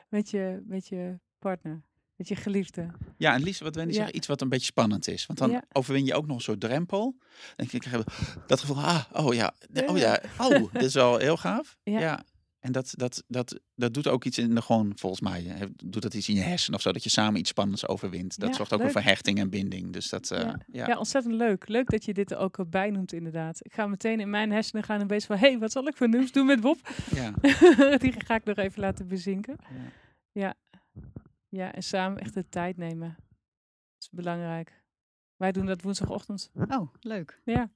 met 0.08 0.30
je, 0.30 0.62
met 0.66 0.88
je 0.88 1.18
partner, 1.38 1.82
met 2.16 2.28
je 2.28 2.36
geliefde. 2.36 2.86
Ja, 3.16 3.34
en 3.34 3.42
liefst 3.42 3.60
wat 3.60 3.74
Wendy 3.74 3.92
Ja. 3.94 4.00
zegt, 4.00 4.14
iets 4.14 4.26
wat 4.26 4.40
een 4.40 4.48
beetje 4.48 4.66
spannend 4.66 5.08
is. 5.08 5.26
Want 5.26 5.38
dan 5.38 5.50
Ja. 5.50 5.62
overwin 5.72 6.04
je 6.04 6.14
ook 6.14 6.26
nog 6.26 6.42
soort 6.42 6.60
drempel. 6.60 7.16
Dan 7.56 7.66
krijg 7.66 7.90
je 7.90 8.04
dat 8.46 8.60
gevoel, 8.60 8.76
ah, 8.84 9.04
oh 9.12 9.34
ja, 9.34 9.54
Ja. 9.72 9.86
oh 9.86 9.98
ja, 9.98 10.20
oh, 10.38 10.72
dit 10.72 10.82
is 10.82 10.94
wel 10.94 11.16
heel 11.18 11.36
gaaf. 11.36 11.78
Ja. 11.82 12.00
Ja. 12.00 12.22
En 12.62 12.72
dat, 12.72 12.92
dat, 12.96 13.24
dat, 13.28 13.60
dat 13.74 13.94
doet 13.94 14.06
ook 14.08 14.24
iets 14.24 14.38
in 14.38 14.54
de 14.54 14.62
gewoon, 14.62 14.92
volgens 14.96 15.20
mij, 15.20 15.68
doet 15.84 16.02
dat 16.02 16.14
iets 16.14 16.28
in 16.28 16.34
je 16.34 16.40
hersenen 16.40 16.76
of 16.76 16.82
zo, 16.84 16.92
dat 16.92 17.02
je 17.04 17.10
samen 17.10 17.40
iets 17.40 17.50
spannends 17.50 17.88
overwint. 17.88 18.38
Dat 18.38 18.48
Ja, 18.48 18.54
zorgt 18.54 18.72
ook 18.72 18.78
leuk. 18.78 18.92
weer 18.92 19.02
voor 19.02 19.10
hechting 19.10 19.38
en 19.38 19.50
binding. 19.50 19.92
Dus 19.92 20.08
dat, 20.08 20.30
eh, 20.30 20.40
Ja. 20.40 20.58
ja. 20.66 20.86
Ja. 20.86 20.98
ontzettend 20.98 21.34
leuk. 21.34 21.68
Leuk 21.68 21.90
dat 21.90 22.04
je 22.04 22.14
dit 22.14 22.30
er 22.30 22.36
ook 22.38 22.70
bij 22.70 22.90
noemt, 22.90 23.12
inderdaad. 23.12 23.58
Ik 23.64 23.72
ga 23.72 23.86
meteen 23.86 24.20
in 24.20 24.30
mijn 24.30 24.50
hersenen 24.50 24.84
gaan 24.84 25.00
een 25.00 25.06
beetje 25.06 25.26
van... 25.26 25.36
hé, 25.36 25.48
hey, 25.48 25.58
wat 25.58 25.72
zal 25.72 25.86
ik 25.86 25.96
voor 25.96 26.08
nieuws 26.08 26.32
doen 26.32 26.46
met 26.46 26.60
Bob? 26.60 26.78
ja. 27.14 27.30
Die 28.02 28.14
ga 28.20 28.34
ik 28.34 28.44
nog 28.44 28.56
even 28.56 28.80
laten 28.80 29.08
bezinken. 29.08 29.56
Ja. 30.32 30.54
Ja, 31.48 31.72
en 31.74 31.82
samen 31.82 32.18
echt 32.18 32.34
de 32.34 32.48
tijd 32.48 32.76
nemen. 32.76 33.08
Dat 33.18 33.98
is 33.98 34.08
belangrijk. 34.10 34.82
Wij 35.36 35.52
doen 35.52 35.66
dat 35.66 35.82
woensdagochtend. 35.82 36.50
oh, 36.68 36.94
leuk. 37.00 37.40
Ja. 37.44 37.70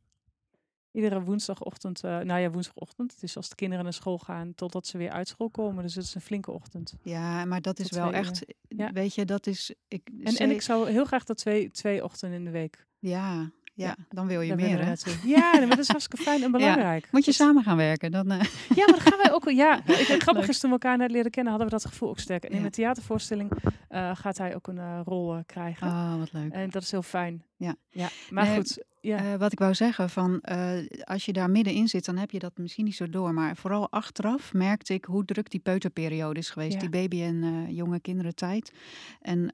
Iedere 0.97 1.23
woensdagochtend, 1.23 2.05
eh, 2.05 2.19
nou 2.19 2.41
ja, 2.41 2.51
woensdagochtend. 2.51 3.13
Het 3.13 3.23
is 3.23 3.37
als 3.37 3.49
de 3.49 3.55
kinderen 3.55 3.85
naar 3.85 3.93
school 3.93 4.19
gaan 4.19 4.55
totdat 4.55 4.87
ze 4.87 4.99
weer 4.99 5.11
uit 5.11 5.29
school 5.29 5.51
komen. 5.51 5.83
Dus 5.83 5.95
het 5.95 6.05
is 6.05 6.15
een 6.15 6.21
flinke 6.21 6.51
ochtend. 6.51 6.95
Ja, 7.03 7.45
maar 7.45 7.61
dat 7.63 7.79
is 7.79 7.89
Tot 7.89 7.99
wel 7.99 8.13
echt, 8.13 8.45
Ja. 8.69 8.93
weet 8.93 9.15
je, 9.15 9.25
dat 9.25 9.47
is... 9.47 9.75
Ik, 9.89 10.09
En, 10.39 10.51
ik 10.51 10.63
zou 10.63 10.91
heel 10.91 11.05
graag 11.05 11.25
dat 11.25 11.37
twee, 11.37 11.71
twee 11.71 12.05
ochtenden 12.05 12.39
in 12.39 12.45
de 12.45 12.51
week. 12.51 12.87
Ja, 12.99 13.35
ja, 13.75 13.87
Ja, 13.87 13.97
dan 14.09 14.27
wil 14.27 14.41
je 14.41 14.55
meer, 14.55 14.85
hè? 14.85 14.93
Ja, 15.25 15.67
dat 15.67 15.79
is 15.79 15.89
hartstikke 15.89 16.25
fijn 16.25 16.43
en 16.43 16.51
belangrijk. 16.59 17.09
Moet 17.11 17.25
je 17.25 17.33
samen 17.33 17.63
gaan 17.63 17.77
werken, 17.77 18.11
dan... 18.11 18.31
eh, 18.31 18.41
Ja, 18.75 18.85
maar 18.87 18.87
dat 18.87 19.01
gaan 19.01 19.19
wij 19.23 19.33
ook. 19.33 19.45
wel- 19.45 19.55
Ja, 19.55 19.87
ik, 19.87 20.23
grappig 20.23 20.49
is 20.49 20.59
toen 20.61 20.71
we 20.71 20.77
elkaar 20.81 20.99
net 20.99 21.11
leren 21.11 21.31
kennen, 21.31 21.53
hadden 21.53 21.71
we 21.71 21.77
dat 21.79 21.87
gevoel 21.91 22.09
ook 22.09 22.19
sterk. 22.19 22.43
En 22.43 22.49
in 22.49 22.55
Ja. 22.55 22.61
mijn 22.61 22.73
theatervoorstelling 22.73 23.51
eh, 23.89 24.11
gaat 24.17 24.39
hij 24.39 24.55
ook 24.55 24.67
een 24.67 24.79
eh, 24.79 25.01
rol 25.05 25.35
eh, 25.35 25.41
krijgen. 25.47 25.87
oh, 25.87 26.19
wat 26.19 26.33
leuk. 26.33 26.53
En 26.53 26.71
dat 26.71 26.83
is 26.83 26.91
heel 26.91 27.03
fijn. 27.03 27.43
Ja. 27.57 27.77
ja 27.91 28.09
maar 28.31 28.45
Nee, 28.47 28.57
goed. 28.57 28.85
Ja. 29.01 29.19
Eh, 29.33 29.39
wat 29.39 29.53
ik 29.53 29.59
wou 29.59 29.75
zeggen, 29.75 30.11
van, 30.11 30.41
eh, 30.41 30.69
als 31.05 31.25
je 31.25 31.33
daar 31.33 31.51
middenin 31.51 31.89
zit, 31.89 32.05
dan 32.05 32.17
heb 32.17 32.31
je 32.31 32.39
dat 32.39 32.53
misschien 32.59 32.85
niet 32.85 32.95
zo 32.97 33.11
door. 33.11 33.35
Maar 33.35 33.57
vooral 33.57 33.91
achteraf 33.91 34.53
merkte 34.53 34.95
ik 34.95 35.05
hoe 35.05 35.25
druk 35.25 35.51
die 35.51 35.61
peuterperiode 35.61 36.39
is 36.39 36.51
geweest. 36.51 36.73
Ja. 36.73 36.79
Die 36.79 36.89
baby- 36.89 37.23
en 37.23 37.43
eh, 37.43 37.77
jonge 37.77 38.01
kinderen 38.01 38.35
tijd. 38.35 38.73
En 39.21 39.51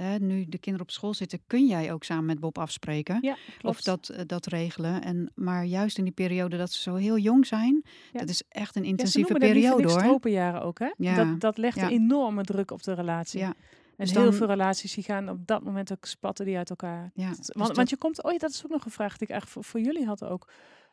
hè, 0.00 0.18
nu 0.18 0.44
de 0.48 0.58
kinderen 0.58 0.86
op 0.88 0.90
school 0.92 1.14
zitten, 1.14 1.40
kun 1.46 1.66
jij 1.66 1.92
ook 1.92 2.04
samen 2.04 2.24
met 2.24 2.40
Bob 2.40 2.58
afspreken. 2.58 3.18
ja. 3.20 3.36
Of 3.62 3.80
dat, 3.80 4.14
dat 4.26 4.46
regelen. 4.46 5.02
En, 5.02 5.30
maar 5.34 5.64
juist 5.64 5.98
in 5.98 6.04
die 6.04 6.12
periode 6.12 6.56
dat 6.56 6.72
ze 6.72 6.82
zo 6.82 6.94
heel 6.94 7.18
jong 7.18 7.46
zijn, 7.46 7.82
Ja. 8.12 8.18
dat 8.20 8.28
is 8.28 8.42
echt 8.48 8.76
een 8.76 8.82
Ja, 8.82 8.86
ze 8.88 8.92
intensieve 8.94 9.32
noemen 9.32 9.48
dat 9.48 9.56
niet 9.56 9.66
voor 9.68 9.76
periode 9.76 9.92
hoor. 10.00 10.08
tropenjaren 10.10 10.62
ook, 10.62 10.78
hè? 10.78 10.92
Ja. 10.96 11.24
Dat, 11.24 11.40
dat 11.40 11.58
legt 11.58 11.76
Ja. 11.76 11.82
een 11.84 11.90
enorme 11.90 12.42
druk 12.44 12.70
op 12.70 12.82
de 12.82 12.92
relatie. 12.92 13.40
Ja, 13.40 13.54
En 13.98 14.04
Dus 14.04 14.14
heel 14.14 14.24
dan- 14.24 14.32
veel 14.34 14.46
relaties 14.46 14.94
die 14.94 15.04
gaan 15.04 15.28
op 15.28 15.46
dat 15.46 15.62
moment 15.64 15.92
ook 15.92 16.04
spatten 16.04 16.44
die 16.44 16.56
uit 16.56 16.70
elkaar. 16.70 17.10
ja. 17.14 17.28
Dat- 17.28 17.36
dus 17.36 17.48
want, 17.52 17.66
dat- 17.66 17.76
want 17.76 17.90
je 17.90 17.96
komt, 17.96 18.22
oh 18.22 18.32
ja, 18.32 18.38
dat 18.38 18.50
is 18.50 18.64
ook 18.64 18.70
nog 18.70 18.84
een 18.84 18.90
vraag 18.90 19.16
die 19.16 19.26
ik 19.26 19.32
eigenlijk 19.32 19.50
voor, 19.52 19.64
voor 19.64 19.80
jullie 19.92 20.06
had 20.06 20.24
ook. 20.24 20.50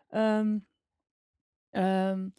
Ehm, 0.10 0.58
ehm, 1.70 2.30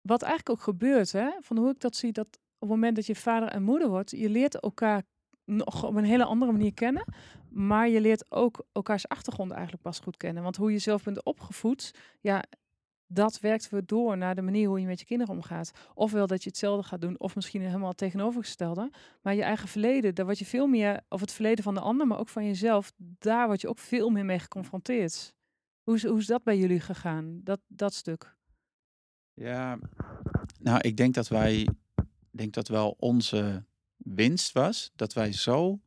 wat 0.00 0.22
eigenlijk 0.22 0.50
ook 0.58 0.64
gebeurt, 0.64 1.12
hè, 1.12 1.30
van 1.40 1.56
hoe 1.56 1.70
ik 1.70 1.80
dat 1.80 1.96
zie, 1.96 2.12
dat 2.12 2.26
op 2.26 2.68
het 2.68 2.68
moment 2.68 2.96
dat 2.96 3.06
je 3.06 3.14
vader 3.16 3.48
en 3.48 3.62
moeder 3.62 3.88
wordt, 3.88 4.10
je 4.10 4.28
leert 4.30 4.60
elkaar 4.60 5.02
nog 5.44 5.84
op 5.84 5.94
een 5.94 6.04
hele 6.04 6.24
andere 6.24 6.52
manier 6.52 6.74
kennen. 6.74 7.04
Maar 7.50 7.88
je 7.88 8.00
leert 8.00 8.30
ook 8.30 8.66
elkaars 8.72 9.08
achtergrond 9.08 9.50
eigenlijk 9.50 9.82
pas 9.82 9.98
goed 10.00 10.16
kennen. 10.16 10.42
Want 10.42 10.56
hoe 10.56 10.72
je 10.72 10.78
zelf 10.78 11.02
bent 11.02 11.24
opgevoed, 11.24 11.94
ja, 12.20 12.42
dat 13.12 13.40
werkt 13.40 13.70
weer 13.70 13.86
door 13.86 14.16
naar 14.16 14.34
de 14.34 14.42
manier 14.42 14.68
hoe 14.68 14.80
je 14.80 14.86
met 14.86 15.00
je 15.00 15.06
kinderen 15.06 15.34
omgaat. 15.34 15.70
Ofwel 15.94 16.26
dat 16.26 16.42
je 16.42 16.48
hetzelfde 16.48 16.88
gaat 16.88 17.00
doen, 17.00 17.18
of 17.18 17.34
misschien 17.34 17.60
helemaal 17.60 17.92
tegenovergestelde. 17.92 18.90
Maar 19.22 19.34
je 19.34 19.42
eigen 19.42 19.68
verleden, 19.68 20.14
daar 20.14 20.24
word 20.24 20.38
je 20.38 20.44
veel 20.44 20.66
meer, 20.66 21.00
of 21.08 21.20
het 21.20 21.32
verleden 21.32 21.64
van 21.64 21.74
de 21.74 21.80
ander, 21.80 22.06
maar 22.06 22.18
ook 22.18 22.28
van 22.28 22.44
jezelf, 22.44 22.92
daar 22.96 23.46
word 23.46 23.60
je 23.60 23.68
ook 23.68 23.78
veel 23.78 24.10
meer 24.10 24.24
mee 24.24 24.38
geconfronteerd. 24.38 25.34
Hoe 25.82 25.94
is, 25.94 26.04
hoe 26.04 26.18
is 26.18 26.26
dat 26.26 26.42
bij 26.42 26.58
jullie 26.58 26.80
gegaan, 26.80 27.40
dat, 27.44 27.60
dat 27.66 27.94
stuk? 27.94 28.36
Ja, 29.34 29.78
nou, 30.60 30.80
ik 30.80 30.96
denk 30.96 31.14
dat 31.14 31.28
wij, 31.28 31.60
ik 31.96 32.06
denk 32.30 32.52
dat 32.52 32.68
wel 32.68 32.96
onze 32.98 33.64
winst 33.96 34.52
was 34.52 34.90
dat 34.96 35.12
wij 35.12 35.32
zo 35.32 35.80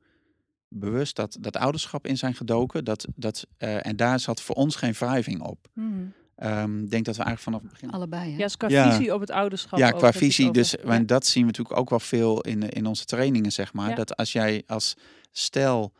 bewust 0.67 1.15
dat, 1.15 1.37
dat 1.39 1.57
ouderschap 1.57 2.07
in 2.07 2.17
zijn 2.17 2.33
gedoken. 2.33 2.85
Dat, 2.85 3.07
dat, 3.15 3.47
eh, 3.57 3.85
en 3.85 3.95
daar 3.95 4.19
zat 4.19 4.41
voor 4.41 4.55
ons 4.55 4.75
geen 4.75 4.93
wrijving 4.93 5.41
op. 5.41 5.67
Mhm. 5.73 6.05
Ehm, 6.35 6.83
Ik 6.83 6.89
denk 6.89 7.05
dat 7.05 7.15
we 7.17 7.23
eigenlijk 7.23 7.39
vanaf 7.39 7.61
het 7.61 7.71
begin 7.71 7.91
Allebei, 7.91 8.31
hè? 8.31 8.37
Ja, 8.37 8.43
dus 8.43 8.57
qua 8.57 8.67
Ja. 8.67 8.91
visie 8.91 9.13
op 9.13 9.19
het 9.19 9.31
ouderschap. 9.31 9.79
Ja, 9.79 9.89
ook, 9.91 9.97
qua 9.97 10.13
visie. 10.13 10.43
over. 10.49 10.57
Dus 10.61 10.71
Ja. 10.71 10.77
en 10.89 11.05
dat 11.05 11.25
zien 11.25 11.41
we 11.43 11.47
natuurlijk 11.47 11.77
ook 11.79 11.89
wel 11.89 11.99
veel 11.99 12.41
in, 12.41 12.69
in 12.69 12.85
onze 12.85 13.05
trainingen, 13.05 13.51
zeg 13.51 13.73
maar. 13.73 13.89
Ja. 13.89 13.95
Dat 13.95 14.15
als 14.15 14.31
jij 14.31 14.63
als 14.67 14.93
stel 15.31 15.93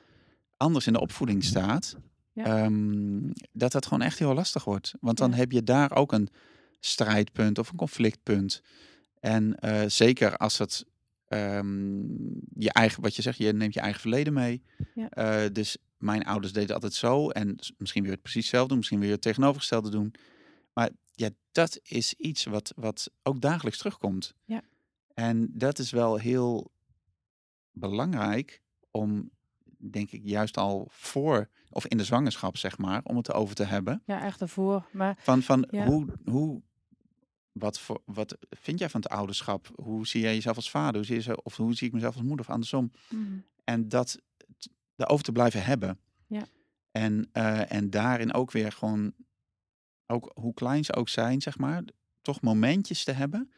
anders 0.57 0.87
in 0.87 0.93
de 0.93 0.99
opvoeding 0.99 1.43
staat, 1.43 1.95
Ja. 2.33 2.43
ehm, 2.45 3.19
dat 3.51 3.71
dat 3.71 3.85
gewoon 3.85 4.01
echt 4.01 4.19
heel 4.19 4.33
lastig 4.33 4.63
wordt. 4.63 4.93
Want 4.99 5.17
dan 5.17 5.29
Ja. 5.31 5.35
heb 5.35 5.51
je 5.51 5.63
daar 5.63 5.91
ook 5.95 6.11
een 6.11 6.29
strijdpunt 6.79 7.59
of 7.59 7.69
een 7.69 7.75
conflictpunt. 7.75 8.61
En 9.19 9.55
eh, 9.59 9.81
zeker 9.87 10.37
als 10.37 10.57
het 10.57 10.85
ehm, 11.27 12.01
je 12.55 12.71
eigen, 12.71 13.01
wat 13.01 13.15
je 13.15 13.21
zegt, 13.21 13.37
je 13.37 13.53
neemt 13.53 13.73
je 13.73 13.79
eigen 13.79 14.01
verleden 14.01 14.33
mee. 14.33 14.63
Ja. 14.95 15.09
Eh, 15.09 15.49
dus 15.51 15.77
mijn 16.03 16.23
ouders 16.23 16.53
deden 16.53 16.73
altijd 16.75 16.93
zo 16.93 17.29
en 17.29 17.55
misschien 17.77 18.03
weer 18.03 18.11
het 18.11 18.21
precies 18.21 18.41
hetzelfde 18.41 18.67
doen, 18.69 18.77
misschien 18.77 18.99
weer 18.99 19.11
het 19.11 19.21
tegenovergestelde 19.21 19.89
doen. 19.89 20.13
Maar 20.73 20.89
ja, 21.11 21.29
dat 21.51 21.79
is 21.83 22.13
iets 22.13 22.43
wat, 22.45 22.73
wat 22.75 23.11
ook 23.23 23.41
dagelijks 23.41 23.77
terugkomt. 23.77 24.33
Ja. 24.45 24.61
En 25.13 25.49
dat 25.53 25.79
is 25.79 25.91
wel 25.91 26.17
heel 26.17 26.71
belangrijk 27.71 28.61
om, 28.91 29.29
denk 29.77 30.11
ik, 30.11 30.21
juist 30.23 30.57
al 30.57 30.87
voor 30.89 31.49
of 31.69 31.85
in 31.87 31.97
de 31.97 32.03
zwangerschap, 32.03 32.57
zeg 32.57 32.77
maar, 32.77 33.01
om 33.03 33.17
het 33.17 33.29
erover 33.29 33.55
te 33.55 33.63
hebben. 33.63 34.01
Ja, 34.05 34.21
echt 34.23 34.39
daarvoor. 34.39 34.85
Maar 34.91 35.17
Van, 35.19 35.41
van 35.41 35.67
Ja. 35.71 35.85
hoe, 35.85 36.05
hoe, 36.25 36.61
wat, 37.51 37.79
voor, 37.79 38.01
wat 38.05 38.37
vind 38.49 38.79
jij 38.79 38.89
van 38.89 39.01
het 39.01 39.09
ouderschap? 39.11 39.71
Hoe 39.75 40.07
zie 40.07 40.21
jij 40.21 40.33
jezelf 40.33 40.55
als 40.55 40.69
vader? 40.69 40.95
Hoe 40.95 41.05
zie 41.05 41.21
je 41.23 41.43
of 41.43 41.55
hoe 41.57 41.73
zie 41.73 41.87
ik 41.87 41.93
mezelf 41.93 42.13
als 42.15 42.23
moeder 42.23 42.45
of 42.45 42.51
andersom? 42.51 42.91
mhm, 43.09 43.37
En 43.63 43.87
dat 43.89 44.19
daarover 44.95 45.23
te 45.25 45.31
blijven 45.31 45.63
hebben. 45.63 45.99
Ja. 46.27 46.45
En, 46.91 47.29
eh, 47.31 47.71
en 47.71 47.89
daarin 47.89 48.33
ook 48.33 48.51
weer 48.51 48.71
gewoon, 48.71 49.13
ook 50.05 50.31
hoe 50.33 50.53
klein 50.53 50.83
ze 50.85 50.95
ook 50.95 51.09
zijn, 51.09 51.41
zeg 51.41 51.57
maar, 51.57 51.83
toch 52.21 52.41
momentjes 52.41 53.03
te 53.03 53.11
hebben 53.11 53.51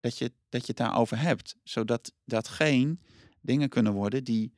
dat 0.00 0.18
je, 0.18 0.32
dat 0.48 0.60
je 0.60 0.66
het 0.66 0.76
daarover 0.76 1.20
hebt. 1.20 1.56
Zodat 1.62 2.12
dat 2.24 2.48
geen 2.48 3.00
dingen 3.40 3.68
kunnen 3.68 3.92
worden 3.92 4.24
die, 4.24 4.54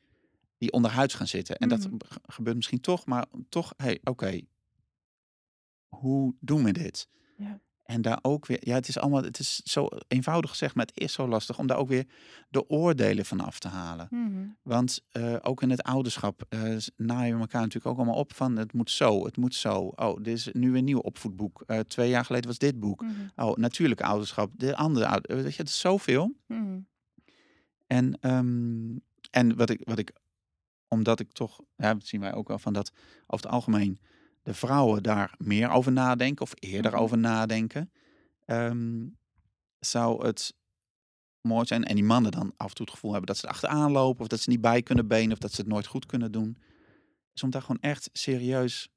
die 0.58 0.72
onderhuids 0.72 1.14
gaan 1.14 1.26
zitten. 1.26 1.56
En 1.56 1.68
dat 1.68 1.82
ge- 1.82 2.20
gebeurt 2.26 2.56
misschien 2.56 2.80
toch, 2.80 3.06
maar 3.06 3.26
toch, 3.48 3.72
hey, 3.76 4.00
oké, 4.04 4.40
hoe 5.88 6.34
doen 6.40 6.64
we 6.64 6.72
dit? 6.72 7.08
Ja. 7.36 7.60
En 7.93 8.03
daar 8.03 8.18
ook 8.22 8.47
weer, 8.47 8.59
ja, 8.61 8.74
het 8.74 8.88
is 8.88 8.99
allemaal, 8.99 9.22
het 9.22 9.38
is 9.38 9.57
zo 9.57 9.88
eenvoudig 10.09 10.51
gezegd, 10.51 10.74
maar 10.74 10.86
het 10.86 11.01
is 11.01 11.12
zo 11.12 11.28
lastig 11.28 11.59
om 11.59 11.66
daar 11.66 11.76
ook 11.76 11.88
weer 11.88 12.07
de 12.49 12.68
oordelen 12.68 13.24
van 13.24 13.40
af 13.40 13.59
te 13.59 13.68
halen. 13.68 14.07
mhm. 14.11 14.45
Want 14.62 15.01
eh, 15.11 15.36
ook 15.43 15.62
in 15.62 15.70
het 15.70 15.82
ouderschap 15.82 16.43
s- 16.78 16.90
naaien 16.97 17.34
we 17.34 17.40
elkaar 17.40 17.61
natuurlijk 17.61 17.86
ook 17.86 17.97
allemaal 17.97 18.18
op 18.20 18.34
van 18.34 18.57
het 18.57 18.72
moet 18.72 18.90
zo, 18.90 19.24
het 19.24 19.36
moet 19.36 19.55
zo. 19.55 19.78
Oh, 19.95 20.16
dit 20.22 20.36
is 20.36 20.49
nu 20.53 20.76
een 20.76 20.84
nieuw 20.84 20.99
opvoedboek. 20.99 21.62
Eh, 21.66 21.78
twee 21.78 22.09
jaar 22.09 22.24
geleden 22.24 22.49
was 22.49 22.59
dit 22.59 22.80
boek. 22.80 23.01
Mhm, 23.03 23.12
Oh, 23.36 23.57
natuurlijk 23.57 24.01
ouderschap. 24.01 24.51
De 24.57 24.76
andere 24.76 25.07
ouder, 25.07 25.36
weet 25.43 25.55
je, 25.55 25.61
het 25.62 25.68
is 25.70 25.80
zoveel. 25.80 26.36
mhm. 26.47 26.78
En, 27.86 28.18
ehm, 28.20 28.97
en 29.30 29.57
wat 29.57 29.70
ik, 29.70 29.80
wat 29.84 29.99
ik, 29.99 30.12
omdat 30.88 31.20
ik 31.20 31.32
toch, 31.32 31.61
ja, 31.76 31.95
dat 31.95 32.07
zien 32.07 32.20
wij 32.20 32.34
ook 32.34 32.49
wel 32.49 32.59
van 32.59 32.72
dat 32.72 32.93
over 33.26 33.45
het 33.47 33.55
algemeen 33.55 33.99
de 34.43 34.55
vrouwen 34.55 35.03
daar 35.03 35.34
meer 35.38 35.70
over 35.70 35.93
nadenken 35.93 36.43
of 36.45 36.53
eerder 36.59 36.93
Mhm. 36.93 37.01
over 37.01 37.18
nadenken, 37.18 37.93
ehm, 38.45 39.07
zou 39.78 40.26
het 40.26 40.55
mooi 41.40 41.66
zijn. 41.66 41.84
En 41.84 41.95
die 41.95 42.05
mannen 42.05 42.32
dan 42.32 42.53
af 42.57 42.68
en 42.68 42.74
toe 42.74 42.84
het 42.84 42.95
gevoel 42.95 43.11
hebben 43.11 43.28
dat 43.28 43.38
ze 43.38 43.47
er 43.47 43.53
achteraan 43.53 43.90
lopen 43.93 44.20
of 44.22 44.26
dat 44.28 44.40
ze 44.40 44.51
niet 44.51 44.61
bij 44.61 44.82
kunnen 44.82 45.07
benen 45.09 45.32
of 45.32 45.38
dat 45.38 45.53
ze 45.53 45.61
het 45.61 45.70
nooit 45.70 45.86
goed 45.86 46.07
kunnen 46.07 46.32
doen. 46.32 46.57
Dus 47.32 47.43
om 47.43 47.51
daar 47.51 47.62
gewoon 47.62 47.80
echt 47.80 48.11
serieus 48.12 48.88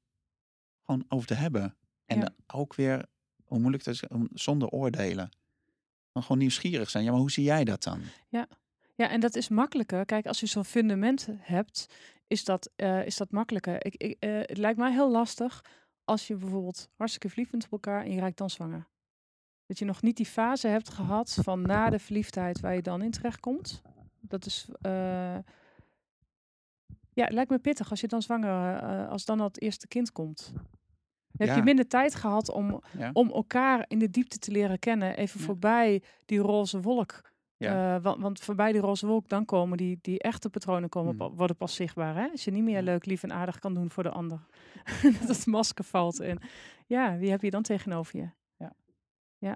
gewoon 0.84 1.04
over 1.08 1.26
te 1.26 1.34
hebben. 1.34 1.76
En 2.06 2.18
Ja. 2.18 2.22
dan 2.24 2.34
ook 2.60 2.74
weer, 2.74 3.06
hoe 3.44 3.58
moeilijk 3.58 3.84
het 3.84 3.94
is, 3.94 4.02
zonder 4.32 4.68
oordelen. 4.68 5.28
Gewoon 6.12 6.38
nieuwsgierig 6.38 6.90
zijn. 6.90 7.04
Ja, 7.04 7.10
maar 7.10 7.20
hoe 7.20 7.30
zie 7.30 7.44
jij 7.44 7.64
dat 7.64 7.82
dan? 7.82 8.00
Ja, 8.98 9.08
en 9.10 9.20
dat 9.20 9.34
is 9.36 9.48
makkelijker. 9.48 10.04
Kijk, 10.04 10.26
als 10.26 10.40
je 10.40 10.46
zo'n 10.46 10.64
fundament 10.64 11.28
hebt, 11.38 11.86
is 12.26 12.44
dat, 12.44 12.70
eh, 12.76 13.06
is 13.06 13.16
dat 13.16 13.30
makkelijker. 13.30 13.84
Ik, 13.86 13.94
ik, 13.96 14.16
eh, 14.18 14.38
het 14.38 14.56
lijkt 14.58 14.78
mij 14.78 14.92
heel 14.92 15.10
lastig 15.10 15.64
als 16.04 16.26
je 16.26 16.36
bijvoorbeeld 16.36 16.88
hartstikke 16.96 17.28
verliefd 17.28 17.50
bent 17.50 17.64
op 17.64 17.72
elkaar 17.72 18.04
en 18.04 18.12
je 18.12 18.20
raakt 18.20 18.38
dan 18.38 18.50
zwanger. 18.50 18.88
Dat 19.66 19.78
je 19.78 19.84
nog 19.84 20.02
niet 20.02 20.16
die 20.16 20.26
fase 20.26 20.68
hebt 20.68 20.88
gehad 20.88 21.38
van 21.42 21.62
na 21.62 21.90
de 21.90 21.98
verliefdheid 21.98 22.60
waar 22.60 22.74
je 22.74 22.82
dan 22.82 23.02
in 23.02 23.10
terechtkomt. 23.10 23.82
Dat 24.20 24.46
is. 24.46 24.68
eh, 24.80 25.38
ja, 27.12 27.24
het 27.24 27.32
lijkt 27.32 27.50
me 27.50 27.58
pittig 27.58 27.90
als 27.90 28.00
je 28.00 28.08
dan 28.08 28.22
zwanger, 28.22 28.80
als 29.08 29.24
dan 29.24 29.40
het 29.40 29.60
eerste 29.60 29.88
kind 29.88 30.12
komt. 30.12 30.52
Dan 31.32 31.46
heb 31.48 31.56
je 31.56 31.62
minder 31.62 31.86
tijd 31.88 32.14
gehad 32.14 32.50
om, 32.50 32.82
Ja. 32.98 33.10
om 33.12 33.30
elkaar 33.30 33.84
in 33.88 33.98
de 33.98 34.10
diepte 34.10 34.38
te 34.38 34.50
leren 34.50 34.78
kennen. 34.78 35.16
Even 35.16 35.40
Ja. 35.40 35.46
voorbij 35.46 36.02
die 36.24 36.38
roze 36.38 36.80
wolk. 36.80 37.20
Ja. 37.58 37.96
Eh, 37.96 38.02
want, 38.02 38.20
want 38.22 38.40
voorbij 38.40 38.72
die 38.72 38.80
roze 38.80 39.06
wolk, 39.06 39.28
dan 39.28 39.44
komen 39.44 39.76
die, 39.76 39.98
die 40.02 40.18
echte 40.18 40.48
patronen 40.50 40.88
komen, 40.88 41.12
Mm. 41.12 41.18
pa- 41.18 41.30
worden 41.30 41.56
pas 41.56 41.74
zichtbaar. 41.74 42.16
Hè? 42.16 42.28
Als 42.30 42.44
je 42.44 42.50
niet 42.50 42.62
meer 42.62 42.74
Ja. 42.76 42.82
leuk, 42.82 43.06
lief 43.06 43.22
en 43.22 43.32
aardig 43.32 43.58
kan 43.58 43.74
doen 43.74 43.90
voor 43.90 44.02
de 44.02 44.10
ander. 44.10 44.40
dat 45.20 45.28
het 45.36 45.46
masker 45.46 45.84
valt. 45.84 46.20
En 46.20 46.38
ja, 46.86 47.16
wie 47.18 47.30
heb 47.30 47.42
je 47.42 47.50
dan 47.50 47.62
tegenover 47.62 48.16
je? 48.18 48.28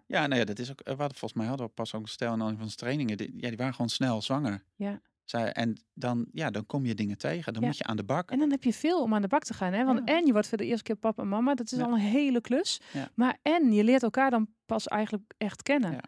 Ja, 0.06 0.26
nou 0.26 0.34
ja, 0.34 0.44
dat 0.44 0.58
is 0.58 0.70
ook. 0.70 0.80
Wat 0.84 0.96
volgens 1.18 1.32
mij 1.32 1.46
hadden 1.46 1.66
we 1.66 1.72
pas 1.72 1.94
ook 1.94 2.02
een 2.02 2.08
stel 2.08 2.34
in 2.34 2.40
een 2.40 2.54
van 2.54 2.62
onze 2.62 2.76
trainingen. 2.76 3.16
Die, 3.16 3.32
ja, 3.36 3.48
die 3.48 3.56
waren 3.56 3.72
gewoon 3.74 3.88
snel 3.88 4.22
zwanger. 4.22 4.62
Ja. 4.76 5.00
Zij, 5.24 5.52
en 5.52 5.80
dan, 5.94 6.26
ja, 6.32 6.50
dan 6.50 6.66
kom 6.66 6.84
je 6.86 6.94
dingen 6.94 7.18
tegen. 7.18 7.52
Dan 7.52 7.62
Ja. 7.62 7.68
moet 7.68 7.78
je 7.78 7.84
aan 7.84 7.96
de 7.96 8.04
bak. 8.04 8.30
En 8.30 8.38
dan 8.38 8.50
heb 8.50 8.64
je 8.64 8.72
veel 8.72 9.02
om 9.02 9.14
aan 9.14 9.22
de 9.22 9.28
bak 9.28 9.42
te 9.44 9.54
gaan. 9.54 9.72
Hè? 9.72 9.84
Want 9.84 10.00
Ja. 10.04 10.14
en 10.16 10.26
je 10.26 10.32
wordt 10.32 10.48
voor 10.48 10.58
de 10.58 10.64
eerste 10.66 10.82
keer 10.82 10.96
papa 10.96 11.22
en 11.22 11.28
mama. 11.28 11.54
Dat 11.54 11.72
is 11.72 11.78
Ja. 11.78 11.84
al 11.84 11.92
een 11.92 11.98
hele 11.98 12.40
klus. 12.40 12.80
Ja. 12.92 13.08
Maar 13.14 13.38
en 13.42 13.72
je 13.72 13.84
leert 13.84 14.02
elkaar 14.02 14.30
dan 14.30 14.48
pas 14.66 14.88
eigenlijk 14.88 15.34
echt 15.38 15.62
kennen. 15.62 16.00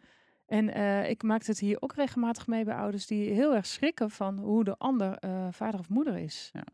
En 0.52 0.74
eh, 0.74 1.10
ik 1.10 1.22
maak 1.22 1.44
het 1.44 1.58
hier 1.58 1.76
ook 1.80 1.94
regelmatig 1.94 2.46
mee 2.46 2.64
bij 2.64 2.74
ouders 2.74 3.06
die 3.06 3.30
heel 3.30 3.54
erg 3.54 3.66
schrikken 3.66 4.10
van 4.10 4.38
hoe 4.38 4.64
de 4.64 4.78
ander 4.78 5.18
eh, 5.18 5.46
vader 5.50 5.80
of 5.80 5.88
moeder 5.88 6.16
is. 6.16 6.50
Ja. 6.52 6.64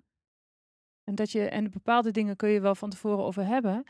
En 1.05 1.15
dat 1.15 1.31
je 1.31 1.49
en 1.49 1.71
bepaalde 1.71 2.11
dingen 2.11 2.37
kun 2.37 2.49
je 2.49 2.61
wel 2.61 2.75
van 2.75 2.91
tevoren 2.91 3.25
over 3.25 3.47
hebben. 3.47 3.85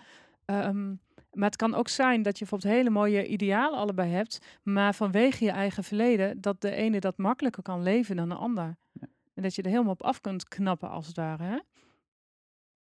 Ehm, 0.45 0.89
maar 1.33 1.49
het 1.49 1.57
kan 1.57 1.75
ook 1.75 1.89
zijn 1.89 2.23
dat 2.23 2.39
je 2.39 2.45
bijvoorbeeld 2.45 2.73
hele 2.73 2.91
mooie 2.91 3.27
idealen 3.27 3.79
allebei 3.79 4.11
hebt, 4.11 4.59
maar 4.63 4.95
vanwege 4.95 5.45
je 5.45 5.51
eigen 5.51 5.85
verleden 5.85 6.41
dat 6.41 6.61
de 6.61 6.71
ene 6.71 7.01
dat 7.01 7.17
makkelijker 7.17 7.63
kan 7.63 7.83
leven 7.83 8.17
dan 8.17 8.29
de 8.29 8.35
ander. 8.35 8.77
Ja. 8.93 9.09
En 9.35 9.43
dat 9.43 9.55
je 9.55 9.63
er 9.63 9.71
helemaal 9.71 9.93
op 9.93 10.03
af 10.03 10.21
kunt 10.21 10.49
knappen 10.49 10.91
als 10.91 11.07
het 11.07 11.17
ware. 11.17 11.43
Hè? 11.43 11.59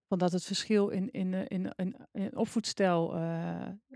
Want 0.08 0.22
dat 0.22 0.32
het 0.32 0.44
verschil 0.44 0.90
in, 0.90 1.12
in, 1.12 1.34
eh, 1.34 1.42
in, 1.48 1.74
in, 1.76 1.96
in 2.12 2.38
opvoedstijl 2.38 3.20